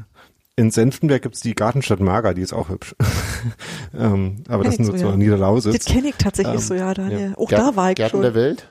in 0.56 0.72
Senftenberg 0.72 1.22
gibt's 1.22 1.40
die 1.40 1.54
Gartenstadt 1.54 2.00
Mager, 2.00 2.34
die 2.34 2.42
ist 2.42 2.52
auch 2.52 2.68
hübsch. 2.68 2.96
ähm, 3.96 4.42
aber 4.48 4.62
Kenn 4.64 4.72
das 4.72 4.80
ich 4.80 4.86
sind 4.86 4.98
so, 4.98 5.06
ja. 5.10 5.16
Niederlausitz. 5.16 5.84
Das 5.84 5.94
kenne 5.94 6.08
ich 6.08 6.16
tatsächlich 6.16 6.56
Ähm, 6.56 6.60
so, 6.60 6.74
ja, 6.74 6.92
Daniel. 6.94 7.34
Auch 7.36 7.48
Gär- 7.48 7.56
da 7.58 7.76
war 7.76 7.90
ich 7.90 7.96
Gärten 7.96 8.10
schon. 8.10 8.22
der 8.22 8.34
Welt? 8.34 8.68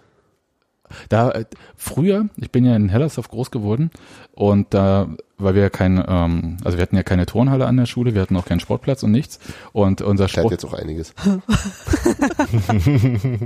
Da 1.09 1.31
äh, 1.31 1.45
früher, 1.75 2.27
ich 2.37 2.51
bin 2.51 2.65
ja 2.65 2.75
in 2.75 2.89
Hellersdorf 2.89 3.29
groß 3.29 3.51
geworden 3.51 3.91
und 4.33 4.73
da, 4.73 5.07
weil 5.37 5.55
wir 5.55 5.69
kein, 5.69 6.03
ähm, 6.07 6.57
also 6.63 6.77
wir 6.77 6.81
hatten 6.81 6.95
ja 6.95 7.03
keine 7.03 7.25
Turnhalle 7.25 7.65
an 7.65 7.77
der 7.77 7.85
Schule, 7.85 8.13
wir 8.13 8.21
hatten 8.21 8.35
auch 8.35 8.45
keinen 8.45 8.59
Sportplatz 8.59 9.03
und 9.03 9.11
nichts 9.11 9.39
und 9.73 10.01
unser 10.01 10.27
Sport, 10.27 10.51
jetzt 10.51 10.65
auch 10.65 10.73
einiges. 10.73 11.13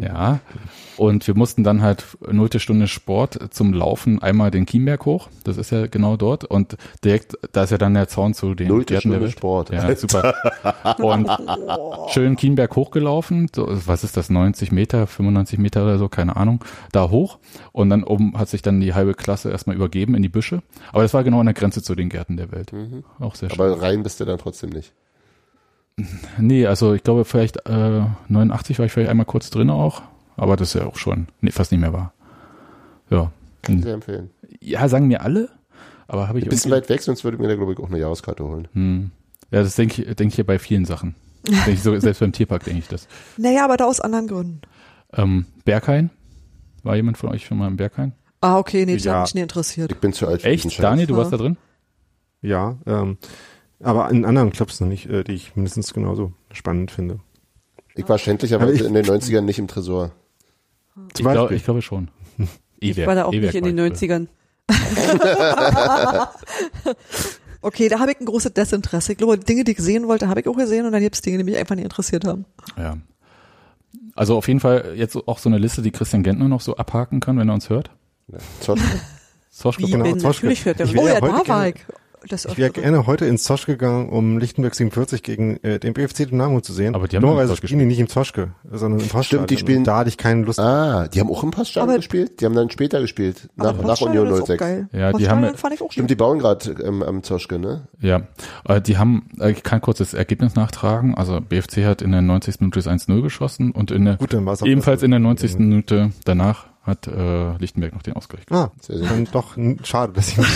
ja, 0.02 0.40
und 1.02 1.26
wir 1.26 1.36
mussten 1.36 1.64
dann 1.64 1.82
halt 1.82 2.06
nullte 2.32 2.60
Stunde 2.60 2.88
Sport 2.88 3.40
zum 3.50 3.74
Laufen 3.74 4.22
einmal 4.22 4.52
den 4.52 4.68
Kienberg 4.68 5.04
hoch, 5.08 5.30
das 5.44 5.58
ist 5.58 5.72
ja 5.72 5.88
genau 5.88 6.16
dort 6.16 6.46
und 6.46 6.78
direkt, 7.04 7.40
da 7.54 7.64
ist 7.64 7.72
ja 7.72 7.80
dann 7.80 7.96
der 7.96 8.08
Zaun 8.08 8.36
zu 8.36 8.54
den 8.54 8.68
Nullte 8.68 8.94
Gärten 8.94 9.10
der 9.10 9.18
Stunde 9.18 9.22
Welt. 9.22 9.32
Sport. 9.32 9.72
Ja, 9.72 9.96
super. 9.96 10.36
Und 11.00 11.28
schön 12.10 12.36
Kienberg 12.36 12.76
hochgelaufen, 12.76 13.50
so, 13.52 13.68
was 13.88 14.04
ist 14.04 14.16
das, 14.16 14.30
90 14.30 14.72
Meter, 14.72 15.08
95 15.08 15.58
Meter 15.58 15.86
oder 15.86 15.98
so, 15.98 16.08
keine 16.08 16.36
Ahnung, 16.36 16.64
da 16.92 17.10
hoch. 17.10 17.40
Und 17.72 17.90
dann 17.90 18.04
oben 18.04 18.38
hat 18.38 18.50
sich 18.50 18.62
dann 18.62 18.80
die 18.80 18.94
halbe 18.94 19.16
Klasse 19.16 19.50
erstmal 19.50 19.76
übergeben 19.76 20.14
in 20.14 20.22
die 20.22 20.30
Büsche. 20.30 20.62
Aber 20.94 21.02
das 21.02 21.16
war 21.16 21.24
genau 21.24 21.40
an 21.40 21.48
der 21.48 21.56
Grenze 21.56 21.82
zu 21.82 21.96
den 21.96 22.10
Gärten 22.10 22.38
der 22.38 22.52
Welt. 22.52 22.74
Auch 23.20 23.34
sehr 23.34 23.50
schön. 23.50 23.60
Aber 23.60 23.82
rein 23.82 24.04
bist 24.04 24.20
du 24.20 24.26
dann 24.26 24.38
trotzdem 24.38 24.70
nicht. 24.70 24.94
nee, 26.38 26.68
also 26.68 26.94
ich 26.94 27.02
glaube 27.02 27.26
vielleicht 27.26 27.68
äh, 27.68 28.04
89 28.28 28.78
war 28.78 28.86
ich 28.86 28.92
vielleicht 28.92 29.10
einmal 29.10 29.26
kurz 29.26 29.50
drin 29.50 29.72
auch, 29.72 30.04
aber 30.42 30.56
das 30.58 30.70
ist 30.74 30.82
ja 30.82 30.88
auch 30.88 30.98
schon 30.98 31.28
nee, 31.42 31.52
fast 31.52 31.72
nicht 31.72 31.82
mehr 31.82 31.94
wahr. 31.94 32.14
Ja. 33.10 33.32
Kann 33.62 33.78
ich 33.78 33.84
sehr 33.84 33.94
empfehlen. 33.94 34.32
Ja, 34.60 34.88
sagen 34.90 35.08
mir 35.08 35.22
alle, 35.22 35.50
aber 36.08 36.28
habe 36.28 36.40
ich 36.40 36.46
Ein 36.46 36.50
bisschen 36.50 36.72
weit 36.72 36.90
weg, 36.90 37.02
sonst 37.02 37.24
würde 37.24 37.36
ich 37.36 37.42
mir 37.42 37.48
da, 37.48 37.56
glaube 37.56 37.74
ich, 37.74 37.80
auch 37.80 37.90
eine 37.90 38.00
Jahreskarte 38.00 38.44
holen. 38.44 38.68
hm. 38.74 39.12
Ja, 39.52 39.62
das 39.64 39.76
denke 39.76 40.02
ich, 40.04 40.16
denk 40.16 40.32
ich 40.32 40.38
ja 40.38 40.44
bei 40.46 40.58
vielen 40.60 40.86
Sachen. 40.86 41.16
Denk 41.44 41.68
ich 41.70 41.84
so, 41.84 41.98
selbst 42.00 42.20
beim 42.20 42.32
Tierpark 42.32 42.64
denke 42.64 42.80
ich 42.80 42.88
das. 42.88 43.08
Naja, 43.38 43.66
aber 43.66 43.76
da 43.76 43.86
aus 43.86 44.00
anderen 44.00 44.28
Gründen. 44.28 44.62
Ähm, 45.14 45.46
Berghain? 45.66 46.10
War 46.84 46.96
jemand 46.96 47.18
von 47.18 47.30
euch 47.30 47.46
schon 47.46 47.58
mal 47.58 47.68
im 47.68 47.78
Berghain? 47.78 48.14
Ah, 48.42 48.58
okay, 48.60 48.86
nee, 48.86 48.94
das 48.96 49.04
Ja. 49.04 49.14
hat 49.16 49.22
mich 49.28 49.36
nie 49.36 49.42
interessiert. 49.42 49.92
Ich 49.92 49.98
bin 49.98 50.14
zu 50.14 50.28
alt 50.28 50.44
Echt? 50.46 50.80
Daniel, 50.82 51.08
du 51.08 51.14
Ja. 51.14 51.20
warst 51.20 51.34
da 51.34 51.38
drin? 51.38 51.58
Ja, 52.42 52.78
ähm, 52.86 53.18
aber 53.84 54.10
in 54.10 54.24
anderen 54.26 54.52
Clubs 54.52 54.80
noch 54.80 54.88
nicht, 54.88 55.08
äh, 55.08 55.24
die 55.24 55.34
ich 55.34 55.56
mindestens 55.56 55.94
genauso 55.94 56.32
spannend 56.54 56.92
finde. 56.92 57.20
Ich 57.96 58.08
war 58.08 58.18
schändlicherweise 58.18 58.68
Aber 58.72 58.74
ich- 58.80 58.86
in 58.86 58.94
den 58.94 59.06
90ern 59.06 59.42
nicht 59.46 59.60
im 59.60 59.68
Tresor. 59.68 60.12
Ich, 61.10 61.14
Zum 61.16 61.32
glaub, 61.32 61.52
ich 61.52 61.64
glaube 61.64 61.82
schon. 61.82 62.10
Ich 62.80 62.98
war 63.06 63.16
da 63.16 63.26
auch 63.26 63.32
nicht 63.32 63.54
in 63.56 63.64
den 63.64 63.80
90ern. 63.80 64.28
Okay, 67.64 67.90
da 67.90 68.00
habe 68.00 68.12
ich 68.12 68.20
ein 68.20 68.26
großes 68.26 68.54
Desinteresse. 68.54 69.12
Ich 69.12 69.20
glaube, 69.20 69.38
Dinge, 69.38 69.64
die 69.64 69.74
ich 69.74 69.78
sehen 69.78 70.08
wollte, 70.08 70.28
habe 70.28 70.40
ich 70.42 70.48
auch 70.48 70.56
gesehen 70.58 70.88
und 70.88 70.94
dann 70.94 71.02
gibt 71.02 71.14
es 71.16 71.22
Dinge, 71.22 71.38
die 71.38 71.44
mich 71.44 71.56
einfach 71.58 71.76
nicht 71.76 71.84
interessiert 71.84 72.26
haben. 72.26 72.46
Ja. 72.76 72.98
Also 74.16 74.36
auf 74.36 74.48
jeden 74.48 74.60
Fall 74.60 74.94
jetzt 74.96 75.16
auch 75.16 75.38
so 75.38 75.48
eine 75.48 75.60
Liste, 75.60 75.84
die 75.84 75.92
Christian 75.92 76.24
Gentner 76.24 76.48
noch 76.48 76.62
so 76.62 76.76
abhaken 76.76 77.20
kann, 77.20 77.38
wenn 77.38 77.48
er 77.50 77.54
uns 77.54 77.70
hört. 77.70 77.92
Ja. 78.30 78.40
Zosch- 78.62 78.82
Zoschke 79.52 79.84
Wie, 79.84 79.92
Genau, 79.92 80.06
Zoschke. 80.16 80.48
natürlich 80.48 80.66
hört 80.66 80.80
er 80.80 80.86
Ich. 80.88 80.98
Oh 80.98 81.08
ja, 81.08 81.22
da 81.22 81.48
war 81.48 81.68
ich. 81.68 81.76
Das 82.30 82.46
Ich 82.46 82.58
wäre 82.58 82.70
gerne 82.70 83.08
heute 83.08 83.26
ins 83.26 83.44
Zosch 83.44 83.66
gegangen, 83.66 84.10
um 84.10 84.38
Lichtenberg 84.38 84.76
47 84.76 85.24
gegen 85.24 85.58
äh, 85.64 85.80
den 85.80 85.94
BFC 85.94 86.30
Dynamo 86.30 86.62
zu 86.62 86.72
sehen. 86.72 86.94
Aber 86.94 87.08
die 87.08 87.18
haben 87.18 87.24
Zosch 87.48 87.58
spielen 87.58 87.80
die 87.80 87.86
nicht 87.86 88.00
im 88.00 88.08
Zoschke, 88.10 88.52
sondern 88.72 89.00
im 89.00 89.08
Poststadion. 89.08 89.24
Stimmt, 89.24 89.50
die 89.50 89.58
spielen- 89.58 89.78
Und 89.80 89.88
Da 89.88 89.98
hatte 89.98 90.10
ich 90.10 90.18
keine 90.18 90.44
Lust. 90.44 90.60
Ah, 90.60 91.08
die 91.08 91.20
haben 91.20 91.32
auch 91.32 91.44
im 91.44 91.50
Poststadion 91.52 91.90
Aber- 91.90 91.98
gespielt? 91.98 92.40
Die 92.40 92.46
haben 92.46 92.54
dann 92.54 92.70
später 92.70 93.02
gespielt, 93.02 93.50
nach, 93.56 93.74
nach 93.82 94.00
Union 94.02 94.28
ist 94.28 94.42
auch 94.42 94.46
06. 94.46 94.60
Geil. 94.60 94.88
Ja, 94.94 95.14
die 95.14 95.28
haben- 95.30 95.56
fand 95.56 95.74
ich 95.74 95.82
auch 95.82 95.92
Stimmt, 95.92 96.12
die 96.12 96.16
bauen 96.16 96.38
gerade 96.40 96.72
ähm, 96.84 97.02
am 97.02 97.24
Zoschke, 97.24 97.58
ne? 97.58 97.88
Ja, 98.00 98.22
äh, 98.68 98.80
die 98.82 98.98
haben, 98.98 99.30
äh, 99.40 99.52
ich 99.52 99.64
kann 99.64 99.82
kurz 99.82 99.98
das 99.98 100.14
Ergebnis 100.14 100.54
nachtragen. 100.56 101.16
Also 101.16 101.42
BFC 101.42 101.86
hat 101.86 102.02
in 102.04 102.12
der 102.12 102.22
90. 102.22 102.60
Minute 102.62 102.80
das 102.80 102.88
1-0 102.88 103.22
geschossen 103.24 103.72
und 103.72 103.90
in 103.90 104.06
der, 104.06 104.18
Gut, 104.18 104.34
ebenfalls 104.34 105.02
in 105.04 105.12
der 105.12 105.20
90. 105.20 105.58
Minute 105.58 106.12
danach 106.26 106.68
hat 106.84 107.08
äh, 107.08 107.58
Lichtenberg 107.58 107.94
noch 107.94 108.02
den 108.02 108.14
Ausgleich 108.14 108.46
gemacht. 108.46 108.72
Ah, 108.74 108.78
Sehr, 108.82 108.98
sehr 108.98 109.08
dann 109.08 109.26
doch 109.32 109.56
schade, 109.84 110.14
dass 110.14 110.30
ich 110.30 110.38
nicht 110.38 110.50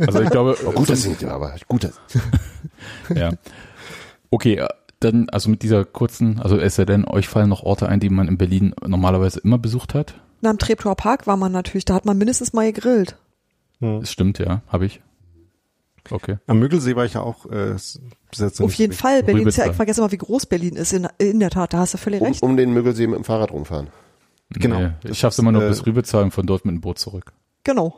Also 0.06 0.20
ich 0.22 0.30
glaube, 0.30 0.56
Oh, 0.64 0.70
gut, 0.72 0.88
das 0.90 1.02
sind 1.02 1.20
ja, 1.20 1.30
aber 1.34 1.54
gut. 1.68 1.88
Ja. 3.14 3.32
Okay, 4.30 4.56
äh, 4.56 4.68
dann, 5.00 5.28
also 5.30 5.50
mit 5.50 5.62
dieser 5.62 5.84
kurzen, 5.84 6.38
also 6.40 6.56
es 6.58 6.76
sei 6.76 6.84
denn, 6.84 7.04
euch 7.04 7.28
fallen 7.28 7.48
noch 7.48 7.62
Orte 7.64 7.88
ein, 7.88 7.98
die 8.00 8.08
man 8.08 8.28
in 8.28 8.38
Berlin 8.38 8.72
normalerweise 8.86 9.40
immer 9.40 9.58
besucht 9.58 9.94
hat? 9.94 10.14
Na, 10.42 10.50
am 10.50 10.58
Treptower 10.58 10.94
Park 10.94 11.26
war 11.26 11.36
man 11.36 11.50
natürlich, 11.52 11.84
da 11.84 11.94
hat 11.94 12.04
man 12.04 12.16
mindestens 12.18 12.52
mal 12.52 12.72
gegrillt. 12.72 13.16
Das 13.80 14.12
stimmt, 14.12 14.38
ja, 14.38 14.62
habe 14.68 14.86
ich. 14.86 15.00
Okay. 16.10 16.38
Am 16.46 16.58
Müggelsee 16.58 16.96
war 16.96 17.04
ich 17.04 17.14
ja 17.14 17.20
auch 17.20 17.46
äh, 17.46 17.74
besetzt. 18.30 18.60
Auf 18.60 18.74
jeden 18.74 18.92
Fall. 18.92 19.22
Berlin 19.22 19.46
ist 19.46 19.56
ja, 19.56 19.66
ich 19.66 19.76
vergesse 19.76 20.00
mal, 20.00 20.10
wie 20.12 20.18
groß 20.18 20.46
Berlin 20.46 20.74
ist. 20.76 20.92
In, 20.92 21.08
in 21.18 21.38
der 21.40 21.50
Tat, 21.50 21.72
da 21.72 21.78
hast 21.78 21.94
du 21.94 21.98
völlig 21.98 22.20
Um, 22.20 22.26
recht. 22.28 22.42
um 22.42 22.56
den 22.56 22.72
Müggelsee 22.72 23.06
mit 23.06 23.16
dem 23.18 23.24
Fahrrad 23.24 23.52
rumfahren. 23.52 23.88
Genau. 24.60 24.80
Nee, 24.80 24.92
ich 25.04 25.18
schaff's 25.18 25.36
ist, 25.36 25.40
immer 25.40 25.52
nur 25.52 25.64
äh, 25.64 25.68
bis 25.68 25.86
Rübezahl 25.86 26.24
und 26.24 26.30
von 26.32 26.46
dort 26.46 26.64
mit 26.64 26.74
dem 26.74 26.80
Boot 26.80 26.98
zurück. 26.98 27.32
Genau. 27.64 27.94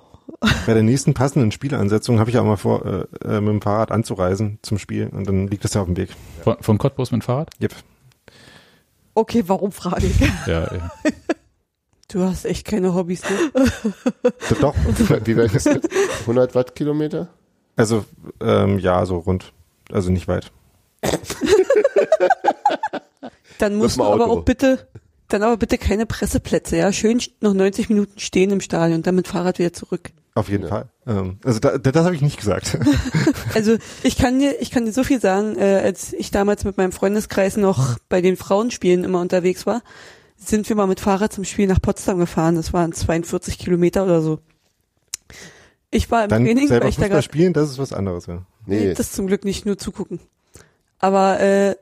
Bei 0.67 0.75
der 0.75 0.83
nächsten 0.83 1.15
passenden 1.15 1.53
Spielansetzung 1.53 2.19
habe 2.19 2.31
ich 2.31 2.39
auch 2.39 2.45
mal 2.45 2.57
vor, 2.57 2.85
äh, 2.85 3.07
äh, 3.25 3.41
mit 3.41 3.51
dem 3.51 3.63
Fahrrad 3.63 3.91
anzureisen 3.93 4.59
zum 4.63 4.79
Spiel 4.79 5.09
und 5.09 5.27
dann 5.27 5.49
liegt 5.49 5.65
das 5.65 5.75
ja 5.75 5.83
auf 5.83 5.87
dem 5.87 5.97
Weg. 5.97 6.11
Von, 6.43 6.57
von 6.61 6.79
Cottbus 6.79 7.11
mit 7.11 7.23
dem 7.23 7.25
Fahrrad? 7.25 7.51
Yep. 7.61 7.75
Okay, 9.15 9.45
warum 9.47 9.73
frage 9.73 10.07
ich? 10.07 10.21
Ja, 10.47 10.63
ja. 10.73 10.91
Du 12.09 12.23
hast 12.23 12.45
echt 12.45 12.67
keine 12.67 12.95
Hobbys, 12.95 13.23
ne? 13.23 13.65
Doch. 14.61 14.75
Wie 15.25 15.37
weit 15.37 15.55
ist 15.55 15.67
das? 15.67 15.81
100 16.21 16.55
Wattkilometer? 16.55 17.29
Also 17.77 18.05
ähm, 18.41 18.79
ja, 18.79 19.05
so 19.05 19.19
rund. 19.19 19.53
Also 19.91 20.11
nicht 20.11 20.29
weit. 20.29 20.53
Dann 23.59 23.77
musst 23.77 23.99
du 23.99 24.05
aber 24.05 24.31
auch 24.31 24.45
bitte, 24.45 24.87
dann 25.29 25.43
aber 25.43 25.57
bitte 25.57 25.79
keine 25.79 26.07
Presseplätze, 26.07 26.77
ja? 26.77 26.93
Schön 26.93 27.21
noch 27.41 27.55
90 27.55 27.89
Minuten 27.89 28.19
stehen 28.19 28.51
im 28.51 28.61
Stadion, 28.61 29.03
dann 29.03 29.15
mit 29.15 29.29
Fahrrad 29.29 29.59
wieder 29.59 29.73
zurück. 29.73 30.11
Auf 30.37 30.49
jeden 30.49 30.65
Ja. 30.65 30.69
Fall. 30.69 30.89
Ähm, 31.07 31.39
also 31.45 31.61
da, 31.61 31.79
da, 31.79 31.93
das 31.93 32.05
habe 32.05 32.15
ich 32.15 32.21
nicht 32.23 32.39
gesagt. 32.39 32.77
Also 33.55 33.77
ich 34.03 34.17
kann 34.17 34.41
dir, 34.41 34.61
ich 34.61 34.73
kann 34.73 34.85
dir 34.85 34.93
so 34.93 35.05
viel 35.05 35.21
sagen, 35.21 35.57
äh, 35.57 35.81
als 35.85 36.13
ich 36.13 36.33
damals 36.33 36.65
mit 36.65 36.77
meinem 36.77 36.91
Freundeskreis 36.91 37.57
noch 37.57 37.99
bei 38.09 38.21
den 38.21 38.37
Frauenspielen 38.37 39.05
immer 39.05 39.21
unterwegs 39.21 39.65
war, 39.65 39.83
sind 40.37 40.69
wir 40.69 40.75
mal 40.75 40.89
mit 40.89 40.99
Fahrrad 40.99 41.33
zum 41.33 41.45
Spiel 41.45 41.69
nach 41.69 41.81
Potsdam 41.81 42.19
gefahren. 42.19 42.57
Das 42.57 42.73
waren 42.73 42.93
42 42.93 43.59
Kilometer 43.59 44.05
oder 44.05 44.21
so. 44.23 44.41
Ich 45.93 46.11
war 46.11 46.25
im 46.25 46.31
Dann 46.31 46.45
Training, 46.45 46.67
selber 46.67 46.85
weil 46.85 46.91
ich 46.91 46.97
da 46.97 47.03
Fußball 47.03 47.09
gerade 47.11 47.23
spielen, 47.23 47.53
das 47.53 47.71
ist 47.71 47.79
was 47.79 47.93
anderes. 47.93 48.27
Ja. 48.27 48.45
Nee, 48.67 48.87
Nee, 48.87 48.95
das 48.95 49.13
zum 49.13 49.29
Glück 49.29 49.45
nicht, 49.45 49.65
nur 49.67 49.79
zugucken. 49.79 50.19
Aber 50.99 51.39
äh, 51.39 51.77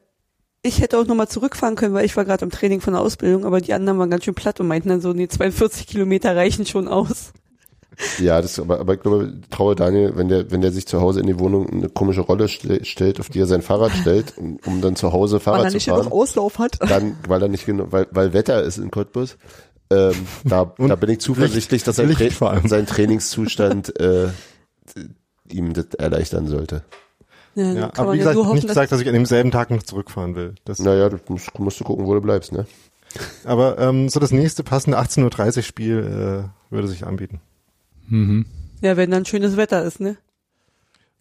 ich 0.63 0.81
hätte 0.81 0.99
auch 0.99 1.07
nochmal 1.07 1.29
zurückfahren 1.29 1.75
können, 1.75 1.95
weil 1.95 2.05
ich 2.05 2.17
war 2.17 2.25
gerade 2.25 2.45
im 2.45 2.51
Training 2.51 2.81
von 2.81 2.93
der 2.93 3.03
Ausbildung, 3.03 3.45
aber 3.45 3.61
die 3.61 3.73
anderen 3.73 3.99
waren 3.99 4.11
ganz 4.11 4.25
schön 4.25 4.35
platt 4.35 4.61
und 4.61 4.69
meinten 4.69 4.89
dann 4.89 5.01
so, 5.01 5.13
nee, 5.13 5.29
42 5.29 5.87
Kilometer 5.87 6.37
reichen 6.37 6.67
schon 6.67 6.87
aus. 6.87 7.33
ja, 8.19 8.41
das, 8.41 8.59
aber, 8.61 8.79
aber 8.79 8.95
ich 8.95 9.01
glaube, 9.01 9.41
traue 9.51 9.75
Daniel, 9.75 10.13
wenn 10.17 10.29
der, 10.29 10.51
wenn 10.51 10.61
der 10.61 10.71
sich 10.71 10.87
zu 10.87 11.01
Hause 11.01 11.21
in 11.21 11.27
die 11.27 11.39
Wohnung 11.39 11.69
eine 11.69 11.89
komische 11.89 12.21
Rolle 12.21 12.49
ste 12.49 12.85
stellt, 12.85 13.19
auf 13.19 13.29
die 13.29 13.41
er 13.41 13.47
sein 13.47 13.63
Fahrrad 13.63 13.93
stellt, 13.93 14.39
um, 14.39 14.59
um 14.65 14.81
dann 14.81 14.95
zu 14.95 15.13
Hause 15.13 15.37
Weil 15.37 15.41
Fahrrad 15.41 15.65
er 15.65 15.71
zu 15.71 15.77
nicht 15.77 15.87
genug 15.87 16.05
fahren, 16.05 16.13
Auslauf 16.13 16.59
hat. 16.59 16.79
dann, 16.81 17.17
weil 17.27 17.43
er 17.43 17.49
nicht 17.49 17.67
genug, 17.67 17.91
weil, 17.91 18.07
weil 18.13 18.33
Wetter 18.33 18.63
ist 18.63 18.79
in 18.79 18.91
Cottbus, 18.91 19.37
ähm, 19.91 20.15
da, 20.45 20.73
da 20.79 20.95
bin 20.95 21.11
ich 21.11 21.21
zuversichtlich, 21.21 21.83
dass 21.83 21.97
sein, 21.97 22.15
vor 22.31 22.55
Tra 22.55 22.69
sein 22.69 22.87
Trainingszustand 22.87 23.99
äh, 24.01 24.29
ihm 25.51 25.75
das 25.75 25.87
erleichtern 25.99 26.47
sollte. 26.47 26.83
Ja, 27.55 27.73
Ja, 27.73 27.81
kann 27.89 27.91
aber 27.97 28.05
man 28.07 28.15
wie 28.15 28.19
gesagt, 28.19 28.37
hoffen, 28.37 28.55
nicht 28.55 28.69
gesagt, 28.69 28.93
dass 28.93 29.01
ich 29.01 29.07
an 29.09 29.15
demselben 29.15 29.51
Tag 29.51 29.71
noch 29.71 29.83
zurückfahren 29.83 30.35
will. 30.35 30.55
Das, 30.65 30.79
Naja, 30.79 31.09
du 31.09 31.19
musst, 31.29 31.59
musst 31.59 31.81
du 31.81 31.85
gucken, 31.85 32.07
wo 32.07 32.15
du 32.15 32.21
bleibst, 32.21 32.53
ne? 32.53 32.67
Aber 33.45 33.79
ähm, 33.79 34.09
so 34.09 34.21
das 34.21 34.31
nächste 34.31 34.65
passende 34.65 34.99
18.30 34.99 35.57
Uhr 35.59 35.63
Spiel 35.63 35.99
äh, 35.99 36.73
würde 36.75 36.89
sich 36.89 37.07
anbieten. 37.07 37.41
Mhm. 38.09 38.47
ja, 38.81 38.97
wenn 38.97 39.11
dann 39.11 39.25
schönes 39.25 39.57
Wetter 39.57 39.85
ist, 39.85 40.01
ne? 40.01 40.17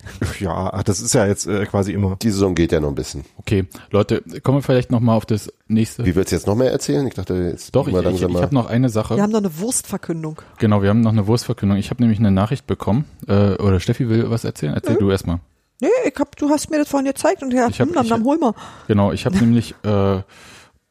Ja, 0.40 0.82
das 0.84 1.00
ist 1.00 1.14
ja 1.14 1.28
jetzt 1.28 1.48
äh, 1.48 1.66
quasi 1.66 1.94
immer. 1.94 2.18
Die 2.22 2.32
Saison 2.32 2.56
geht 2.56 2.72
ja 2.72 2.80
noch 2.80 2.90
ein 2.90 2.96
bisschen. 2.96 3.24
Okay, 3.38 3.66
Leute, 3.92 4.24
kommen 4.42 4.60
wir 4.60 4.62
vielleicht 4.64 4.92
noch 4.92 5.00
mal 5.00 5.16
auf 5.16 5.26
das 5.26 5.52
nächste. 5.68 6.06
Wie 6.06 6.16
willst 6.16 6.32
du 6.32 6.36
jetzt 6.36 6.48
noch 6.48 6.56
mehr 6.56 6.72
erzählen? 6.72 7.06
Ich 7.08 7.14
dachte, 7.14 7.36
jetzt 7.36 7.76
Doch, 7.76 7.88
ich, 7.88 7.94
mal 7.94 8.00
ich, 8.00 8.06
langsam 8.06 8.32
ich 8.32 8.42
habe 8.42 8.56
noch 8.56 8.68
eine 8.68 8.90
Sache. 8.90 9.16
Wir 9.16 9.24
haben 9.24 9.32
noch 9.32 9.40
eine 9.40 9.60
Wurstverkündung. 9.60 10.42
Genau, 10.58 10.82
wir 10.82 10.90
haben 10.90 11.02
noch 11.02 11.12
eine 11.12 11.28
Wurstverkündung. 11.28 11.78
Ich 11.78 11.90
habe 11.90 12.02
nämlich 12.02 12.20
eine 12.20 12.32
Nachricht 12.32 12.68
bekommen. 12.68 13.06
Äh, 13.28 13.54
oder 13.56 13.80
Steffi 13.80 14.10
will 14.10 14.30
was 14.30 14.44
erzählen. 14.44 14.74
Erzähl 14.74 14.96
du 14.96 15.12
erstmal. 15.12 15.40
Nee, 15.82 15.90
ich 16.06 16.14
hab, 16.18 16.36
du 16.38 16.50
hast 16.50 16.70
mir 16.70 16.78
das 16.78 16.88
vorhin 16.88 17.08
gezeigt 17.08 17.42
und 17.44 17.52
ja, 17.52 17.68
Ich 17.68 17.82
hab- 17.82 17.88
hm, 17.90 17.96
dann, 17.96 18.04
ich- 18.06 18.10
dann 18.12 18.24
hol 18.24 18.38
mal. 18.38 18.54
Genau, 18.88 19.12
ich 19.12 19.26
habe 19.26 19.36
nämlich 19.40 19.76
äh, 19.84 20.22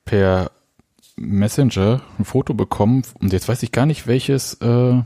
per 0.05 0.51
Messenger 1.17 2.01
ein 2.19 2.25
Foto 2.25 2.53
bekommen 2.55 3.03
und 3.21 3.33
jetzt 3.33 3.49
weiß 3.49 3.62
ich 3.62 3.73
gar 3.73 3.87
nicht, 3.87 4.07
welches 4.07 4.55
äh, 4.61 5.01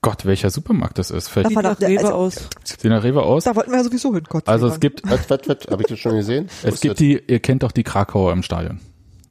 Gott, 0.00 0.24
welcher 0.24 0.50
Supermarkt 0.50 0.98
das 0.98 1.10
ist. 1.10 1.28
Vielleicht 1.28 1.50
Ja, 1.50 1.60
Sieht 1.74 1.80
nach 1.80 1.88
Rewe 1.88 1.98
also- 2.00 2.12
aus. 2.14 2.34
sieht 2.64 2.84
nach 2.84 3.02
Rewe 3.02 3.22
aus. 3.22 3.44
Da 3.44 3.56
wollten 3.56 3.70
wir 3.72 3.78
ja 3.78 3.84
sowieso 3.84 4.14
hin, 4.14 4.24
Gott 4.28 4.48
Also 4.48 4.68
es 4.68 4.78
gibt, 4.78 5.02
Was, 5.04 5.28
was, 5.28 5.40
was? 5.46 5.58
Hab 5.68 5.80
ich 5.80 5.86
das 5.88 5.98
schon 5.98 6.14
gesehen? 6.14 6.48
Es 6.62 6.80
gibt 6.80 7.00
die, 7.00 7.20
ihr 7.26 7.40
kennt 7.40 7.62
doch 7.64 7.72
die 7.72 7.82
Krakauer 7.82 8.32
im 8.32 8.42
Stadion. 8.44 8.80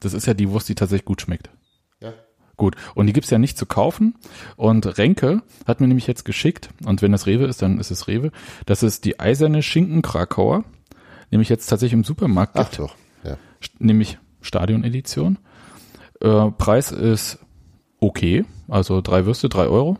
Das 0.01 0.14
ist 0.14 0.27
ja 0.27 0.34
die 0.34 0.49
Wurst, 0.49 0.68
die 0.69 0.76
tatsächlich 0.76 1.05
gut 1.05 1.22
schmeckt. 1.22 1.49
Gut. 2.57 2.75
Und 2.95 3.05
die 3.05 3.13
gibt's 3.13 3.29
ja 3.29 3.38
nicht 3.38 3.57
zu 3.57 3.67
kaufen. 3.67 4.15
Und 4.55 4.97
Renke 4.97 5.43
hat 5.67 5.79
mir 5.79 5.88
nämlich 5.88 6.07
jetzt 6.07 6.25
geschickt, 6.25 6.69
und 6.84 7.03
wenn 7.03 7.11
das 7.11 7.27
Rewe 7.27 7.45
ist, 7.45 7.61
dann 7.61 7.79
ist 7.79 7.91
es 7.91 8.07
Rewe, 8.07 8.31
dass 8.65 8.81
es 8.81 8.99
die 8.99 9.19
eiserne 9.19 9.61
Schinken 9.61 10.01
Krakauer, 10.01 10.63
nämlich 11.29 11.49
jetzt 11.49 11.67
tatsächlich 11.67 11.93
im 11.93 12.03
Supermarkt 12.03 12.57
Ach 12.57 12.63
gibt, 12.63 12.79
doch, 12.79 12.95
ja. 13.23 13.38
nämlich 13.77 14.17
Stadion-Edition. 14.41 15.38
Äh, 16.19 16.51
Preis 16.57 16.91
ist 16.91 17.39
okay, 17.99 18.43
also 18.67 19.01
drei 19.01 19.27
Würste, 19.27 19.49
drei 19.49 19.67
Euro. 19.67 19.97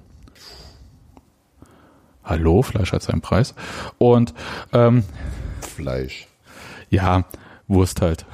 Hallo, 2.24 2.64
Fleisch 2.64 2.92
hat 2.92 3.04
seinen 3.04 3.22
Preis. 3.22 3.54
Und 4.00 4.34
ähm, 4.74 5.04
Fleisch. 5.62 6.28
ja, 6.90 7.26
Wurst 7.68 8.02
halt. 8.02 8.26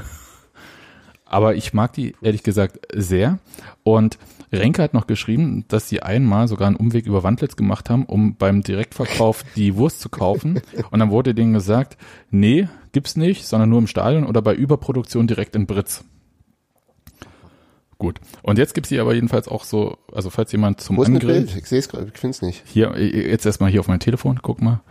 Aber 1.33 1.55
ich 1.55 1.73
mag 1.73 1.93
die 1.93 2.13
ehrlich 2.21 2.43
gesagt 2.43 2.77
sehr. 2.93 3.39
Und 3.81 4.19
Renke 4.51 4.83
hat 4.83 4.93
noch 4.93 5.07
geschrieben, 5.07 5.65
dass 5.67 5.89
sie 5.89 6.03
einmal 6.03 6.47
sogar 6.47 6.67
einen 6.67 6.75
Umweg 6.75 7.07
über 7.07 7.23
Wandlitz 7.23 7.55
gemacht 7.55 7.89
haben, 7.89 8.05
um 8.05 8.35
beim 8.35 8.61
Direktverkauf 8.61 9.43
die 9.55 9.75
Wurst 9.75 9.99
zu 9.99 10.09
kaufen. 10.09 10.61
Und 10.91 10.99
dann 10.99 11.09
wurde 11.09 11.33
denen 11.33 11.53
gesagt, 11.53 11.97
nee, 12.29 12.67
gibt's 12.91 13.15
nicht, 13.15 13.47
sondern 13.47 13.71
nur 13.71 13.79
im 13.79 13.87
Stadion 13.87 14.27
oder 14.27 14.43
bei 14.43 14.53
Überproduktion 14.53 15.25
direkt 15.25 15.55
in 15.55 15.65
Britz. 15.65 16.03
Gut. 17.97 18.19
Und 18.43 18.59
jetzt 18.59 18.75
gibt's 18.75 18.89
sie 18.89 18.99
aber 18.99 19.15
jedenfalls 19.15 19.47
auch 19.47 19.63
so, 19.63 19.97
also 20.13 20.29
falls 20.29 20.51
jemand 20.51 20.81
zum 20.81 20.97
Wo 20.97 21.01
ist 21.01 21.07
ein 21.07 21.15
Angrillen, 21.15 21.45
Bild? 21.47 21.57
Ich 21.57 21.65
sehe 21.65 21.79
es 21.79 21.89
gerade, 21.89 22.11
ich 22.13 22.19
finde 22.19 22.35
es 22.35 22.43
nicht. 22.43 22.61
hier, 22.67 22.93
jetzt 22.95 23.47
erstmal 23.47 23.71
hier 23.71 23.79
auf 23.79 23.87
mein 23.87 23.99
Telefon, 23.99 24.37
guck 24.43 24.61
mal. 24.61 24.81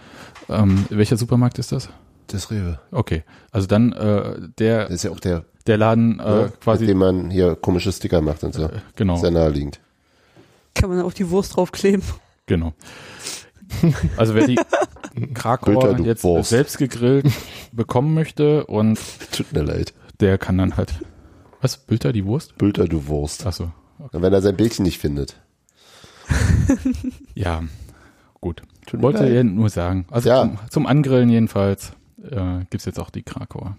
Ähm, 0.49 0.87
welcher 0.91 1.17
Supermarkt 1.17 1.61
ist 1.61 1.71
das? 1.71 1.89
Das 2.27 2.51
Rewe. 2.51 2.81
Okay, 2.91 3.23
also 3.51 3.67
dann 3.67 3.93
äh, 3.93 4.41
der 4.59 4.85
Das 4.85 4.95
ist 4.95 5.05
ja 5.05 5.11
auch 5.11 5.21
der, 5.21 5.45
der 5.65 5.79
Laden 5.79 6.19
äh, 6.21 6.25
ne, 6.25 6.53
quasi 6.61 6.83
mit 6.83 6.91
dem 6.91 6.99
man 6.99 7.31
hier 7.31 7.55
komische 7.57 7.93
Sticker 7.93 8.21
macht 8.21 8.43
und 8.45 8.55
so. 8.55 8.69
genau 8.97 9.17
Sehr 9.17 9.31
naheliegend. 9.31 9.81
Kann 10.75 10.91
man 10.91 11.01
auf 11.03 11.15
die 11.15 11.29
Wurst 11.31 11.57
draufkleben. 11.57 12.03
genau. 12.47 12.73
Also 14.17 14.35
wer 14.35 14.47
die 14.47 14.59
Krakauer 15.35 15.99
jetzt 16.01 16.25
Wurst. 16.25 16.51
selbst 16.51 16.79
gegrillt 16.79 17.27
bekommen 17.73 18.15
möchte 18.15 18.67
und 18.67 18.99
Tut 19.33 19.53
mir 19.53 19.63
leid. 19.63 19.93
der 20.21 20.39
kann 20.39 20.59
dann 20.59 20.77
halt 20.77 20.95
was 21.61 21.77
Bülter 21.77 22.13
die 22.13 22.25
Wurst? 22.25 22.59
Bülter, 22.59 22.87
du 22.89 23.07
Wurst. 23.07 23.47
Achso, 23.47 23.71
Und 23.99 24.21
wenn 24.23 24.33
er 24.33 24.43
sein 24.43 24.57
Bildchen 24.57 24.85
nicht 24.85 24.99
findet. 24.99 25.37
ja 27.35 27.63
gut. 28.41 28.63
Tut 28.87 28.99
mir 29.01 29.05
Wollte 29.07 29.23
leid. 29.25 29.33
ihr 29.33 29.45
nur 29.45 29.71
sagen. 29.71 30.07
Also 30.11 30.29
Ja. 30.29 30.43
zum, 30.43 30.59
zum 30.71 30.87
Angrillen 30.87 31.29
jedenfalls 31.31 31.93
äh, 32.29 32.65
gibt's 32.71 32.85
jetzt 32.85 32.99
auch 32.99 33.11
die 33.11 33.23
Krakauer. 33.23 33.77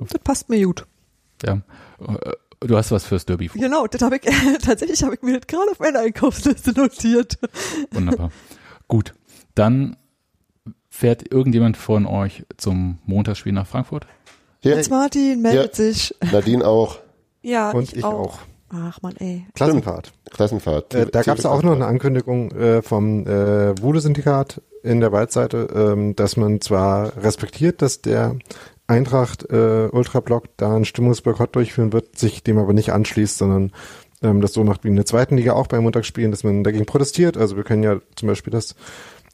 Das 0.00 0.18
passt 0.24 0.48
mir 0.48 0.64
gut. 0.64 0.86
Ja. 1.44 1.58
Du 2.60 2.76
hast 2.76 2.90
was 2.90 3.04
fürs 3.06 3.24
Derby 3.24 3.48
vor. 3.48 3.60
Genau, 3.60 3.86
das 3.86 4.02
habe 4.02 4.16
ich, 4.16 4.22
tatsächlich 4.62 5.02
habe 5.02 5.14
ich 5.14 5.22
mir 5.22 5.38
das 5.38 5.46
gerade 5.46 5.70
auf 5.70 5.78
meine 5.78 5.98
Einkaufsliste 6.00 6.72
notiert. 6.72 7.38
Wunderbar. 7.90 8.30
Gut. 8.88 9.14
Dann 9.54 9.96
fährt 10.90 11.32
irgendjemand 11.32 11.76
von 11.76 12.04
euch 12.06 12.44
zum 12.58 12.98
Montagsspiel 13.06 13.52
nach 13.52 13.66
Frankfurt? 13.66 14.06
Hier, 14.60 14.76
Jetzt 14.76 14.90
Martin 14.90 15.40
meldet 15.40 15.78
Ja. 15.78 15.84
sich. 15.84 16.14
Nadine 16.32 16.66
auch. 16.66 16.98
Ja, 17.42 17.70
Und 17.70 17.94
ich 17.94 18.04
auch. 18.04 18.40
Ach 18.68 19.00
man, 19.02 19.16
ey. 19.16 19.46
Klassenfahrt. 19.54 20.12
Klassenfahrt. 20.30 20.94
Äh, 20.94 21.06
da 21.06 21.22
gab 21.22 21.38
es 21.38 21.46
auch 21.46 21.62
noch 21.62 21.72
eine 21.72 21.86
Ankündigung 21.86 22.52
äh, 22.52 22.82
vom 22.82 23.26
äh, 23.26 23.80
Wude-Syndikat 23.80 24.60
in 24.82 25.00
der 25.00 25.10
Waldseite, 25.12 25.68
ähm, 25.74 26.14
dass 26.14 26.36
man 26.36 26.60
zwar 26.60 27.16
respektiert, 27.16 27.82
dass 27.82 28.02
der 28.02 28.36
Eintracht 28.90 29.48
äh, 29.50 29.88
Ultrablock 29.90 30.48
da 30.56 30.74
einen 30.74 30.84
Stimmungsboykott 30.84 31.54
durchführen 31.54 31.92
wird, 31.92 32.18
sich 32.18 32.42
dem 32.42 32.58
aber 32.58 32.72
nicht 32.72 32.92
anschließt, 32.92 33.38
sondern 33.38 33.72
ähm, 34.22 34.40
das 34.40 34.52
so 34.52 34.64
macht 34.64 34.84
wie 34.84 34.88
in 34.88 34.96
der 34.96 35.06
zweiten 35.06 35.36
Liga 35.36 35.52
auch 35.52 35.68
bei 35.68 35.80
Montagsspielen, 35.80 36.30
dass 36.30 36.44
man 36.44 36.64
dagegen 36.64 36.86
protestiert. 36.86 37.36
Also 37.36 37.56
wir 37.56 37.64
können 37.64 37.82
ja 37.82 38.00
zum 38.16 38.28
Beispiel 38.28 38.50
das 38.50 38.74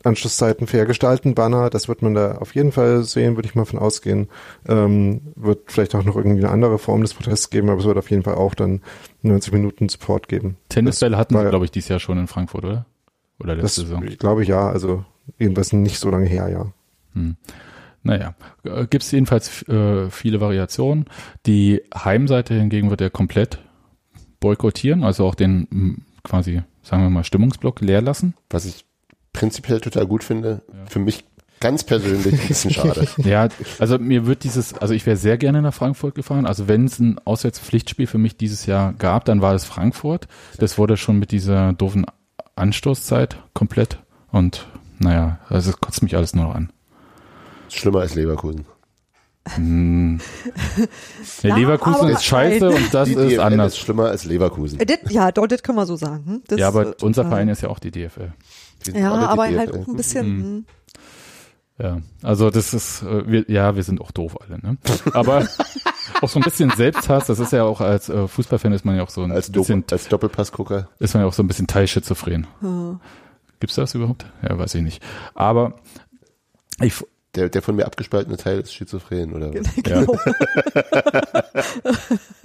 Anschlusszeiten 0.05 0.67
fair 0.67 0.87
gestalten, 0.87 1.35
Banner, 1.35 1.71
das 1.71 1.89
wird 1.89 2.03
man 2.03 2.15
da 2.15 2.37
auf 2.37 2.55
jeden 2.55 2.71
Fall 2.71 3.03
sehen, 3.03 3.35
würde 3.37 3.49
ich 3.49 3.55
mal 3.55 3.65
von 3.65 3.79
ausgehen. 3.79 4.29
Ähm, 4.69 5.23
wird 5.35 5.73
vielleicht 5.73 5.95
auch 5.95 6.05
noch 6.05 6.17
irgendwie 6.17 6.45
eine 6.45 6.51
andere 6.51 6.79
Form 6.79 7.01
des 7.01 7.15
Protests 7.15 7.51
geben, 7.51 7.71
aber 7.71 7.81
es 7.81 7.87
wird 7.87 7.99
auf 7.99 8.11
jeden 8.11 8.23
Fall 8.23 8.35
auch 8.35 8.55
dann 8.55 8.83
90 9.23 9.53
Minuten 9.53 9.89
Support 9.89 10.29
geben. 10.29 10.59
Tennisbälle 10.69 11.17
hatten 11.17 11.37
sie, 11.37 11.49
glaube 11.49 11.65
ich, 11.65 11.71
dieses 11.71 11.89
Jahr 11.89 11.99
schon 11.99 12.19
in 12.19 12.27
Frankfurt, 12.29 12.65
oder? 12.65 12.87
Oder 13.41 13.55
Das 13.57 13.63
letzte 13.65 13.81
Saison. 13.83 14.05
ich 14.05 14.19
glaube 14.19 14.45
ja, 14.45 14.69
also 14.69 15.05
jedenfalls 15.39 15.73
nicht 15.73 15.99
so 15.99 16.11
lange 16.11 16.27
her, 16.27 16.49
ja. 16.49 16.67
Hm. 17.15 17.37
Naja, 18.07 18.35
äh, 18.65 18.87
gibt's 18.87 19.11
jedenfalls 19.11 19.67
äh, 19.69 20.11
viele 20.11 20.41
Variationen. 20.41 21.07
Die 21.47 21.83
Heimseite 21.95 22.55
hingegen 22.55 22.91
wird 22.91 23.01
er 23.01 23.11
komplett 23.11 23.59
boykottieren, 24.41 25.05
also 25.05 25.27
auch 25.27 25.35
den 25.35 26.05
quasi, 26.23 26.63
sagen 26.83 27.03
wir 27.03 27.11
mal, 27.11 27.25
Stimmungsblock 27.25 27.81
leer 27.81 28.03
lassen. 28.03 28.35
Was 28.51 28.65
ich 28.65 28.85
prinzipiell 29.33 29.81
total 29.81 30.07
gut 30.07 30.25
finde. 30.25 30.63
Für 30.89 30.99
mich 30.99 31.25
ganz 31.61 31.85
persönlich 31.85 32.41
ein 32.41 32.49
bisschen 32.49 32.71
schade. 32.71 33.07
Ja, 33.19 33.49
also 33.79 33.99
mir 33.99 34.27
wird 34.27 34.45
dieses, 34.45 34.75
also 34.75 34.95
ich 34.95 35.07
wäre 35.07 35.17
sehr 35.17 35.39
gerne 35.39 35.63
nach 35.63 35.75
Frankfurt 35.75 36.15
gefahren. 36.15 36.47
Also 36.47 36.69
wenn 36.69 36.85
es 36.85 36.99
ein 36.99 37.19
Auswärtspflichtspiel 37.25 38.07
für 38.07 38.19
mich 38.19 38.37
dieses 38.37 38.67
Jahr 38.67 38.93
gab, 38.95 39.25
dann 39.25 39.41
war 39.41 39.55
es 39.55 39.65
Frankfurt. 39.65 40.29
Das 40.59 40.79
wurde 40.79 40.97
schon 40.97 41.19
mit 41.19 41.31
dieser 41.31 41.73
doofen 41.73 42.07
Anstoßzeit 42.57 43.37
komplett 43.53 43.99
und 44.31 44.67
naja, 44.99 45.39
also 45.49 45.71
es 45.71 45.81
kotzt 45.81 46.03
mich 46.03 46.17
alles 46.17 46.35
nur 46.35 46.47
noch 46.47 46.55
an. 46.55 46.73
Schlimmer 47.69 48.01
als 48.01 48.15
Leverkusen. 48.15 48.65
Hm. 49.55 50.21
Ja, 51.43 51.57
Leverkusen 51.57 52.09
ist 52.09 52.25
scheiße 52.25 52.69
und 52.69 52.93
das 52.93 53.09
Die 53.09 53.15
ist 53.15 53.31
DFL 53.35 53.41
anders. 53.41 53.73
ist 53.75 53.79
schlimmer 53.79 54.07
als 54.07 54.25
Leverkusen. 54.25 54.81
Äh, 54.81 54.87
das, 54.87 54.99
ja, 55.11 55.31
dort, 55.31 55.53
das 55.53 55.63
können 55.63 55.79
wir 55.79 55.87
so 55.87 55.95
sagen. 55.97 56.25
Hm? 56.27 56.43
Das 56.49 56.59
ja, 56.59 56.69
aber 56.69 56.83
äh, 56.89 56.95
unser 57.03 57.23
total- 57.23 57.31
Verein 57.31 57.49
ist 57.49 57.61
ja 57.63 57.69
auch 57.69 57.79
die 57.79 57.91
DFL. 57.93 58.33
Ja, 58.95 59.13
aber 59.13 59.47
DFL. 59.47 59.59
halt 59.59 59.75
auch 59.75 59.87
ein 59.87 59.97
bisschen. 59.97 60.27
Mhm. 60.37 60.43
hm. 60.43 60.67
Ja, 61.79 61.99
also 62.23 62.49
das 62.51 62.73
ist, 62.73 63.03
äh, 63.03 63.31
wir, 63.31 63.45
ja, 63.51 63.77
wir 63.77 63.83
sind 63.83 64.01
auch 64.01 64.11
doof 64.11 64.39
alle, 64.41 64.59
ne? 64.59 64.79
Aber 65.13 65.47
auch 66.23 66.29
so 66.29 66.39
ein 66.41 66.43
bisschen 66.43 66.71
Selbsthass, 66.71 67.27
das 67.27 67.39
ist 67.39 67.53
ja 67.53 67.65
auch 67.65 67.83
als 67.83 68.09
äh, 68.09 68.27
Fußballfan 68.27 68.73
ist 68.73 68.85
man 68.87 68.97
ja 68.97 69.03
auch 69.03 69.11
so 69.11 69.23
ein 69.23 69.31
Als, 69.31 69.53
bisschen, 69.53 69.83
Dopp 69.83 69.93
als 69.93 70.09
Doppelpassgucker. 70.09 70.89
ist 71.01 71.13
man 71.15 71.23
ja 71.23 71.29
auch 71.29 71.35
so 71.35 71.43
ein 71.43 71.47
bisschen 71.49 71.67
teilschizophren. 71.67 72.47
Ja. 72.63 72.99
Gibt's 73.61 73.77
das 73.77 73.95
überhaupt? 73.95 74.25
Ja, 74.43 74.59
weiß 74.59 74.75
ich 74.75 74.83
nicht. 74.83 75.03
Aber 75.35 75.75
ich, 76.81 76.95
Der, 77.37 77.49
der 77.51 77.63
von 77.63 77.77
mir 77.77 77.85
abgespaltene 77.85 78.37
Teil 78.37 78.61
ist 78.61 78.73
schizophren, 78.73 79.35
oder 79.35 79.53
was? 79.53 79.75
Genau. 79.83 80.07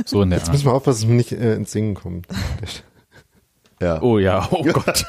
so 0.06 0.22
in 0.22 0.30
der 0.30 0.40
Jetzt 0.40 0.50
Art. 0.50 0.54
müssen 0.54 0.66
wir 0.66 0.74
aufpassen, 0.74 1.02
dass 1.02 1.08
man 1.08 1.18
nicht 1.18 1.32
äh, 1.32 1.56
ins 1.56 1.72
Singen 1.72 1.96
kommt. 1.96 2.28
Ja, 3.82 4.00
Oh 4.02 4.20
ja, 4.20 4.48
oh 4.52 4.64
Gott. 4.64 5.06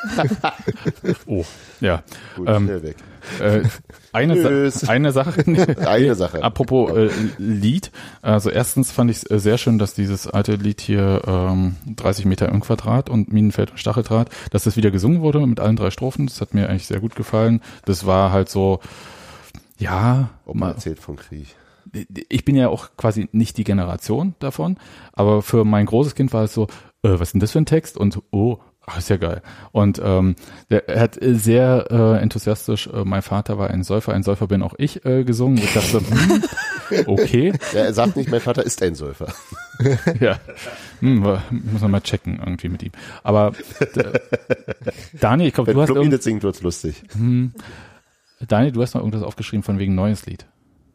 oh, 1.27 1.45
ja. 1.81 2.03
gut, 2.37 2.49
ähm, 2.49 2.65
schnell 2.65 2.83
weg. 2.83 2.97
Äh, 3.39 3.63
eine, 4.13 4.35
Tschüss. 4.35 4.81
Sa 4.81 4.93
eine 4.93 5.13
Sache. 5.13 5.45
Eine 5.87 6.15
Sache. 6.15 6.43
Apropos 6.43 6.91
äh, 6.91 7.11
Lied. 7.37 7.91
Also 8.23 8.51
erstens 8.51 8.91
fand 8.91 9.11
ich 9.11 9.19
es 9.19 9.31
äh, 9.31 9.39
sehr 9.39 9.59
schön, 9.59 9.79
dass 9.79 9.95
dieses 9.95 10.27
alte 10.27 10.55
Lied 10.55 10.81
hier 10.81 11.23
ähm, 11.27 11.77
30 11.97 12.25
Meter 12.25 12.49
im 12.49 12.61
Quadrat 12.61 13.11
und 13.11 13.31
Minenfeld 13.33 13.73
und 13.73 13.79
Stacheldraht, 13.79 14.31
dass 14.51 14.65
das 14.65 14.77
wieder 14.77 14.91
gesungen 14.91 15.21
wurde 15.21 15.47
mit 15.47 15.61
allen 15.61 15.77
drei 15.77 15.91
Strophen. 15.91 16.27
Das 16.27 16.41
hat 16.41 16.55
mir 16.55 16.69
eigentlich 16.69 16.87
sehr 16.87 17.01
gut 17.01 17.15
gefallen. 17.15 17.61
Das 17.85 18.07
war 18.07 18.33
halt 18.33 18.49
so, 18.49 18.81
ja, 19.83 20.31
Ob 20.45 20.55
man 20.55 20.69
mal, 20.69 20.75
erzählt 20.75 20.99
von 20.99 21.17
Krieg. 21.17 21.55
ich 22.29 22.45
bin 22.45 22.57
ja 22.57 22.69
auch 22.69 22.91
quasi 22.97 23.29
nicht 23.33 23.57
die 23.59 23.65
Generation 23.65 24.35
davon, 24.39 24.77
aber 25.13 25.43
für 25.43 25.65
mein 25.65 25.87
großes 25.87 26.15
Kind 26.15 26.33
war 26.33 26.45
es 26.45 26.55
so, 26.55 26.65
äh, 27.03 27.11
was 27.11 27.29
ist 27.29 27.33
denn 27.33 27.41
das 27.41 27.53
für 27.53 27.59
ein 27.59 27.67
Text? 27.67 27.97
Und 27.97 28.23
oh, 28.31 28.59
ach, 28.87 28.99
ist 28.99 29.11
ja 29.11 29.17
geil. 29.17 29.43
Und 29.73 30.01
ähm, 30.05 30.37
der 30.71 30.89
er 30.89 31.01
hat 31.01 31.21
äh, 31.21 31.35
sehr 31.35 31.87
äh, 31.91 32.23
enthusiastisch, 32.23 32.87
äh, 32.87 33.05
mein 33.05 33.23
Vater 33.23 33.59
war 33.59 33.71
ein 33.71 33.83
Säufer, 33.83 34.13
ein 34.13 34.23
Säufer 34.23 34.47
bin 34.47 34.63
auch 34.63 34.75
ich 34.79 35.05
äh, 35.05 35.25
gesungen. 35.25 35.59
Ich 35.59 35.73
dachte, 35.73 36.01
hm, 36.01 36.43
okay, 37.07 37.53
Ja, 37.73 37.81
er 37.81 37.95
sagt 37.95 38.17
nicht, 38.17 38.31
mein 38.31 38.41
Vater 38.41 38.65
ist 38.65 38.83
ein 38.83 38.95
Säufer. 38.95 39.33
ja, 40.21 40.39
hm, 41.01 41.21
muss 41.73 41.83
man 41.83 41.91
mal 41.91 42.01
checken 42.01 42.39
irgendwie 42.39 42.69
mit 42.69 42.83
ihm. 42.83 42.93
Aber 43.23 43.53
äh, 43.81 44.19
Daniel, 45.21 45.49
ich 45.49 45.55
glaube, 45.55 45.75
du 45.75 45.81
hast 45.81 45.91
Club 45.91 46.23
singt, 46.23 46.43
wird's 46.43 46.63
lustig. 46.63 47.03
Daniel, 48.49 48.73
du 48.73 48.83
hast 48.83 48.95
noch 48.95 49.01
irgendwas 49.03 49.23
aufgeschrieben 49.23 49.63
von 49.63 49.79
wegen 49.79 49.95
neues 49.95 50.27
Lied. 50.27 50.47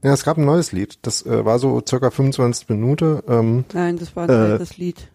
Ja, 0.04 0.14
es 0.14 0.24
gab 0.24 0.38
ein 0.38 0.46
neues 0.46 0.72
Lied. 0.72 1.00
Das 1.02 1.26
äh, 1.26 1.44
war 1.46 1.58
so 1.60 1.82
circa 1.88 2.12
25 2.12 2.70
Minuten. 2.70 3.20
Ähm, 3.28 3.66
Nein, 3.74 3.98
das 3.98 4.16
war 4.16 4.24
ein 4.26 4.30
Äh, 4.30 4.34
altes 4.54 4.78
Lied. 4.78 5.10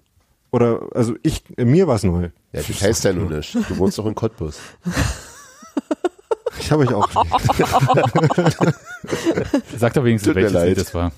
oder 0.50 0.80
also 0.94 1.14
ich, 1.22 1.44
äh, 1.56 1.64
mir 1.64 1.86
war 1.86 1.96
es 1.96 2.02
neu. 2.02 2.30
Ja, 2.52 2.62
das 2.66 2.82
heißt 2.82 3.04
ja 3.04 3.12
nun 3.12 3.28
nicht. 3.34 3.54
Du 3.68 3.78
wohnst 3.78 3.98
doch 3.98 4.06
in 4.06 4.14
Cottbus. 4.14 4.58
Ich 6.58 6.70
habe 6.70 6.82
euch 6.82 6.92
auch. 6.94 7.08
Sag 9.78 9.94
doch 9.94 10.04
wenigstens, 10.04 10.28
Tut 10.28 10.36
welches 10.36 10.52
leid. 10.52 10.68
Lied 10.68 10.78
das 10.78 10.94
war. 10.94 11.12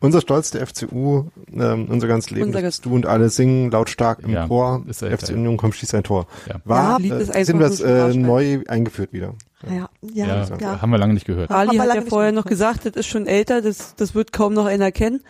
unser 0.00 0.20
Stolz 0.20 0.50
der 0.50 0.66
FCU, 0.66 1.24
ähm, 1.52 1.86
unser 1.88 2.06
ganzes 2.06 2.30
Leben, 2.30 2.46
Unser 2.48 2.62
das 2.62 2.80
du 2.80 2.94
und 2.94 3.06
alle 3.06 3.28
singen 3.30 3.70
lautstark 3.70 4.20
im 4.22 4.30
Ja, 4.30 4.46
Chor. 4.46 4.84
ist 4.88 5.02
ja 5.02 5.08
FC. 5.16 5.30
Union 5.30 5.56
kommt, 5.56 5.74
schießt 5.74 5.94
ein 5.94 6.04
Tor. 6.04 6.26
Ja. 6.48 6.60
War, 6.64 7.00
Ja, 7.00 7.16
äh, 7.16 7.44
sind 7.44 7.58
wir 7.58 7.66
nur 7.66 7.74
es 7.74 7.80
äh, 7.80 7.98
Sparschwein. 7.98 8.22
neu 8.22 8.60
eingeführt 8.68 9.12
wieder. 9.12 9.34
Ja, 9.68 9.85
ja, 10.02 10.26
Ja, 10.26 10.56
ja. 10.60 10.80
haben 10.82 10.90
wir 10.90 10.98
lange 10.98 11.14
nicht 11.14 11.26
gehört. 11.26 11.50
Ali 11.50 11.76
hat 11.76 11.94
ja 11.94 12.02
vorher 12.02 12.32
noch 12.32 12.44
gesagt, 12.44 12.84
das 12.86 12.94
ist 12.96 13.06
schon 13.06 13.26
älter, 13.26 13.62
das, 13.62 13.94
das 13.96 14.14
wird 14.14 14.32
kaum 14.32 14.54
noch 14.54 14.66
einer 14.66 14.92
kennen. 14.92 15.20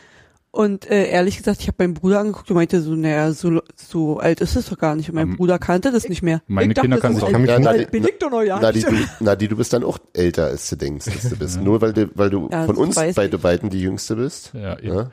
Und 0.53 0.91
äh, 0.91 1.09
ehrlich 1.11 1.37
gesagt, 1.37 1.61
ich 1.61 1.69
habe 1.69 1.77
meinen 1.85 1.93
Bruder 1.93 2.21
angeguckt 2.21 2.49
und 2.51 2.55
meinte 2.57 2.81
so, 2.81 2.95
naja, 2.95 3.31
so, 3.33 3.61
so 3.75 4.19
alt 4.21 4.41
ist 4.41 4.57
es 4.57 4.71
doch 4.71 4.79
gar 4.79 4.97
nicht. 4.97 5.11
Und 5.11 5.17
mein 5.17 5.29
Ähm, 5.29 5.37
Bruder 5.37 5.59
kannte 5.59 5.93
das 5.93 6.09
nicht 6.09 6.23
mehr. 6.23 6.41
Meine 6.47 6.69
Ich 6.73 6.75
dachte, 6.77 6.87
Kinder 6.89 6.97
das 6.97 7.03
kann 7.03 7.13
ist 7.13 7.17
sich 7.17 7.25
alt. 7.25 7.33
kann 7.33 7.43
mich 7.43 7.51
Ja, 7.51 7.59
nicht- 7.59 7.93
Nadi, 7.93 8.13
doch 8.19 8.31
noch 8.31 8.43
ja 8.43 8.59
Nadi, 8.59 8.79
nicht. 8.79 8.89
du, 9.21 9.25
Nadi, 9.25 9.49
du 9.49 9.57
bist 9.57 9.75
dann 9.75 9.85
auch 9.85 9.99
älter, 10.15 10.47
als 10.47 10.71
du 10.71 10.77
denkst, 10.77 11.05
dass 11.05 11.29
du 11.31 11.37
bist. 11.37 11.61
Nur 11.61 11.83
weil 11.83 11.93
du, 11.93 12.09
weil 12.15 12.31
du 12.31 12.49
Ja, 12.51 12.65
von 12.65 12.77
uns 12.77 12.97
weiß 12.97 13.15
beide 13.17 13.37
beiden 13.37 13.69
die 13.69 13.83
Jüngste 13.83 14.17
bist. 14.17 14.53
Ja. 14.55 14.79
Ja? 14.81 15.11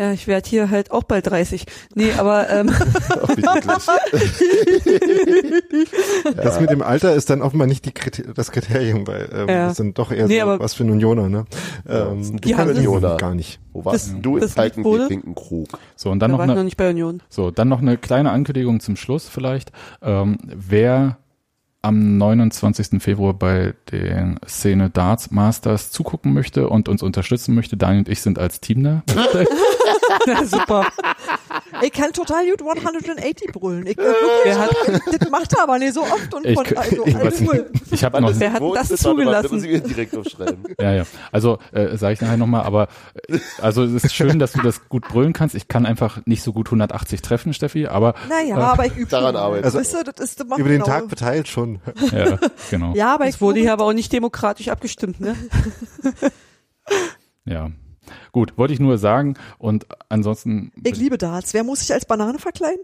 Ja, 0.00 0.12
ich 0.12 0.26
werde 0.26 0.48
hier 0.48 0.70
halt 0.70 0.92
auch 0.92 1.02
bald 1.02 1.26
30. 1.26 1.66
Nee, 1.94 2.12
aber 2.16 2.48
ähm. 2.48 2.70
Das 6.36 6.60
mit 6.60 6.70
dem 6.70 6.82
Alter 6.82 7.14
ist 7.14 7.30
dann 7.30 7.42
offenbar 7.42 7.66
nicht 7.66 7.84
die 7.84 7.92
Kriter 7.92 8.32
das 8.34 8.50
Kriterium, 8.50 9.06
weil 9.06 9.28
ähm, 9.32 9.48
Ja. 9.48 9.66
das 9.68 9.76
sind 9.76 9.98
doch 9.98 10.10
eher 10.10 10.26
Nee, 10.26 10.40
so 10.40 10.46
aber- 10.46 10.60
was 10.60 10.74
für 10.74 10.84
ein 10.84 10.90
Unioner, 10.90 11.28
ne? 11.28 11.44
Ähm, 11.88 12.32
Du 12.32 12.38
Die 12.38 12.54
haben 12.56 12.66
kannst 12.68 12.78
Unioner 12.78 13.16
gar 13.16 13.34
nicht. 13.34 13.60
Wo 13.72 13.84
warst 13.84 14.14
Das- 14.14 14.22
du 14.22 14.38
pinken 15.08 15.34
Krug? 15.34 15.68
So, 15.96 16.10
und 16.10 16.20
dann 16.20 16.30
da 16.30 16.32
noch 16.32 16.38
war 16.38 16.44
ich 16.46 16.48
noch 16.48 16.54
eine, 16.56 16.64
nicht 16.64 16.76
bei 16.76 16.90
Union. 16.90 17.22
so, 17.28 17.50
dann 17.50 17.68
noch 17.68 17.80
eine 17.80 17.96
kleine 17.98 18.30
Ankündigung 18.30 18.80
zum 18.80 18.96
Schluss 18.96 19.28
vielleicht. 19.28 19.70
Ähm, 20.02 20.38
wer 20.44 21.18
am 21.82 22.18
29. 22.18 23.02
Februar 23.02 23.34
bei 23.34 23.74
den 23.90 24.38
Szene 24.46 24.90
Darts 24.90 25.30
Masters 25.30 25.90
zugucken 25.90 26.32
möchte 26.32 26.68
und 26.68 26.88
uns 26.88 27.02
unterstützen 27.02 27.54
möchte, 27.54 27.76
Daniel 27.76 28.00
und 28.00 28.08
ich 28.08 28.20
sind 28.20 28.38
als 28.38 28.60
Team 28.60 28.82
da. 28.82 29.02
Ja, 30.26 30.44
super. 30.44 30.86
Ich 31.82 31.92
kann 31.92 32.12
total 32.12 32.48
gut 32.50 32.62
180 32.62 33.52
brüllen. 33.52 33.86
Ich, 33.86 33.98
äh, 33.98 34.02
wirklich, 34.02 34.54
hat- 34.58 35.20
das 35.20 35.30
macht 35.30 35.52
er 35.54 35.62
aber 35.62 35.78
nicht 35.78 35.94
so 35.94 36.02
oft 36.02 36.32
und 36.34 36.44
Ich- 36.46 36.54
von, 36.54 36.66
also, 36.76 37.06
ich- 37.06 37.16
alles 37.16 37.40
cool. 37.40 37.70
Ich 37.90 38.04
habe 38.04 38.20
noch, 38.20 38.32
Wer 38.34 38.52
hat 38.52 38.62
das 38.90 39.00
zugelassen? 39.00 39.54
muss 39.54 39.64
ich 39.64 39.70
mir 39.70 39.80
direkt 39.80 40.16
aufschreiben. 40.16 40.64
ja, 40.80 40.92
ja. 40.92 41.04
Also 41.32 41.58
äh, 41.72 41.96
sage 41.96 42.14
ich 42.14 42.20
nachher 42.20 42.36
nochmal, 42.36 42.62
aber 42.64 42.88
äh, 43.28 43.38
also 43.60 43.84
es 43.84 44.04
ist 44.04 44.14
schön, 44.14 44.38
dass 44.38 44.52
du 44.52 44.60
das 44.62 44.88
gut 44.88 45.08
brüllen 45.08 45.32
kannst. 45.32 45.54
Ich 45.54 45.68
kann 45.68 45.86
einfach 45.86 46.20
nicht 46.26 46.42
so 46.42 46.52
gut 46.52 46.66
180 46.68 47.22
treffen, 47.22 47.52
Steffi, 47.54 47.86
aber 47.86 48.14
Naja, 48.28 48.58
Äh, 48.58 48.62
aber 48.62 48.86
ich 48.86 48.96
übe 48.96 49.10
daran 49.10 49.34
schon. 49.34 49.42
arbeiten. 49.42 49.64
Also, 49.64 49.78
Weißt 49.78 49.94
du, 49.94 50.04
das 50.04 50.14
ist, 50.30 50.40
das 50.40 50.46
Über 50.46 50.56
den 50.56 50.66
genau. 50.80 50.84
Tag 50.86 51.08
verteilt 51.08 51.48
schon. 51.48 51.80
ja, 52.12 52.38
genau. 52.70 52.92
Ja, 52.94 53.14
aber 53.14 53.26
Es 53.26 53.36
ich 53.36 53.40
wurde 53.40 53.50
wurde 53.50 53.60
hier 53.60 53.72
aber 53.72 53.84
auch 53.86 53.92
nicht 53.92 54.12
demokratisch 54.12 54.68
abgestimmt, 54.68 55.20
ne? 55.20 55.34
Ja. 57.44 57.70
Gut, 58.32 58.56
wollte 58.56 58.74
ich 58.74 58.80
nur 58.80 58.98
sagen. 58.98 59.34
Und 59.58 59.86
ansonsten. 60.08 60.72
Ich 60.82 60.96
liebe 60.96 61.18
Darts. 61.18 61.54
Wer 61.54 61.64
muss 61.64 61.80
sich 61.80 61.92
als 61.92 62.04
Banane 62.04 62.38
verkleiden? 62.38 62.82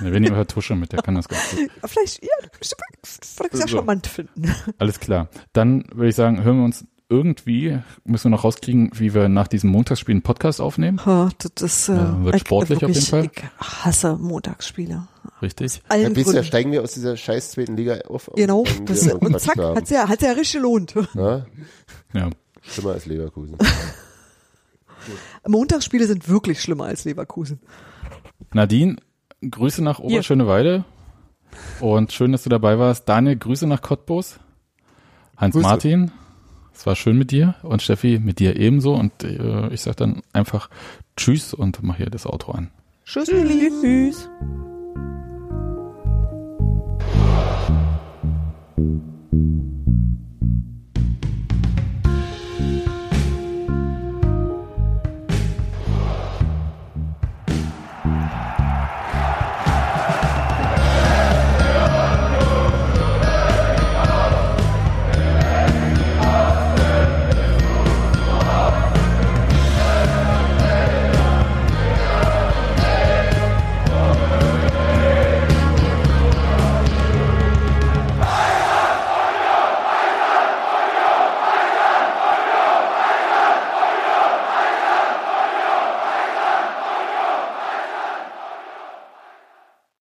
Ne, 0.00 0.12
wir 0.12 0.18
nehmen 0.20 0.46
Tusche 0.48 0.74
mit, 0.74 0.92
der 0.92 1.00
kann 1.02 1.14
das 1.14 1.28
ganz 1.28 1.40
gut. 1.50 1.70
Vielleicht, 1.86 2.22
ja, 2.24 2.28
würde 2.42 3.50
ich 3.52 3.58
sehr 3.58 3.68
So. 3.68 3.76
charmant 3.76 4.06
finden. 4.08 4.52
Alles 4.78 4.98
klar. 4.98 5.28
Dann 5.52 5.84
würde 5.94 6.08
ich 6.08 6.16
sagen, 6.16 6.42
hören 6.42 6.58
wir 6.58 6.64
uns 6.64 6.84
irgendwie, 7.08 7.78
müssen 8.04 8.24
wir 8.24 8.30
noch 8.30 8.42
rauskriegen, 8.42 8.90
wie 8.94 9.14
wir 9.14 9.28
nach 9.28 9.46
diesem 9.46 9.70
Montagsspiel 9.70 10.14
einen 10.14 10.22
Podcast 10.22 10.60
aufnehmen. 10.60 11.04
Ha, 11.06 11.30
das 11.38 11.62
ist, 11.62 11.88
äh, 11.90 11.94
Ja, 11.94 12.24
wird 12.24 12.34
ich- 12.36 12.40
sportlich 12.40 12.76
auf 12.78 12.82
wirklich, 12.82 13.10
jeden 13.12 13.30
Ich 13.60 13.84
hasse 13.84 14.16
Montagsspiele. 14.16 15.06
Richtig? 15.42 15.76
Ja, 15.76 15.82
Allen 15.90 16.16
ihr, 16.16 16.24
Gründen. 16.24 16.42
steigen 16.44 16.72
wir 16.72 16.82
aus 16.82 16.94
dieser 16.94 17.16
scheiß 17.16 17.52
zweiten 17.52 17.76
Liga 17.76 17.98
auf. 18.08 18.30
Genau, 18.34 18.64
wenn 18.66 18.86
das, 18.86 19.06
und 19.12 19.38
zack, 19.40 19.58
hat's 19.58 19.90
ja, 19.90 20.08
hat's 20.08 20.22
ja 20.22 20.32
richtig 20.32 20.54
gelohnt. 20.54 20.94
Ja. 21.14 22.30
Schlimmer 22.66 22.92
als 22.92 23.06
Leverkusen. 23.06 23.56
Montagsspiele 25.46 26.06
sind 26.06 26.28
wirklich 26.28 26.60
schlimmer 26.60 26.84
als 26.84 27.04
Leverkusen. 27.04 27.60
Nadine, 28.52 28.96
Grüße 29.48 29.82
nach 29.82 29.98
Oberschöneweide. 29.98 30.84
Und 31.80 32.12
schön, 32.12 32.32
dass 32.32 32.42
du 32.42 32.50
dabei 32.50 32.78
warst. 32.78 33.08
Daniel, 33.08 33.36
Grüße 33.36 33.66
nach 33.66 33.82
Cottbus. 33.82 34.38
Hans-Martin, 35.36 36.10
es 36.72 36.86
war 36.86 36.96
schön 36.96 37.18
mit 37.18 37.30
dir. 37.30 37.54
Und 37.62 37.82
Steffi, 37.82 38.18
mit 38.18 38.38
dir 38.38 38.56
ebenso. 38.56 38.94
Und 38.94 39.24
äh, 39.24 39.68
ich 39.68 39.82
sag 39.82 39.96
dann 39.96 40.22
einfach 40.32 40.70
Tschüss 41.16 41.54
und 41.54 41.82
mach 41.82 41.96
hier 41.96 42.10
das 42.10 42.26
Outro 42.26 42.52
an. 42.52 42.70
Tschüss. 43.04 43.28
Tschüss. 43.28 44.28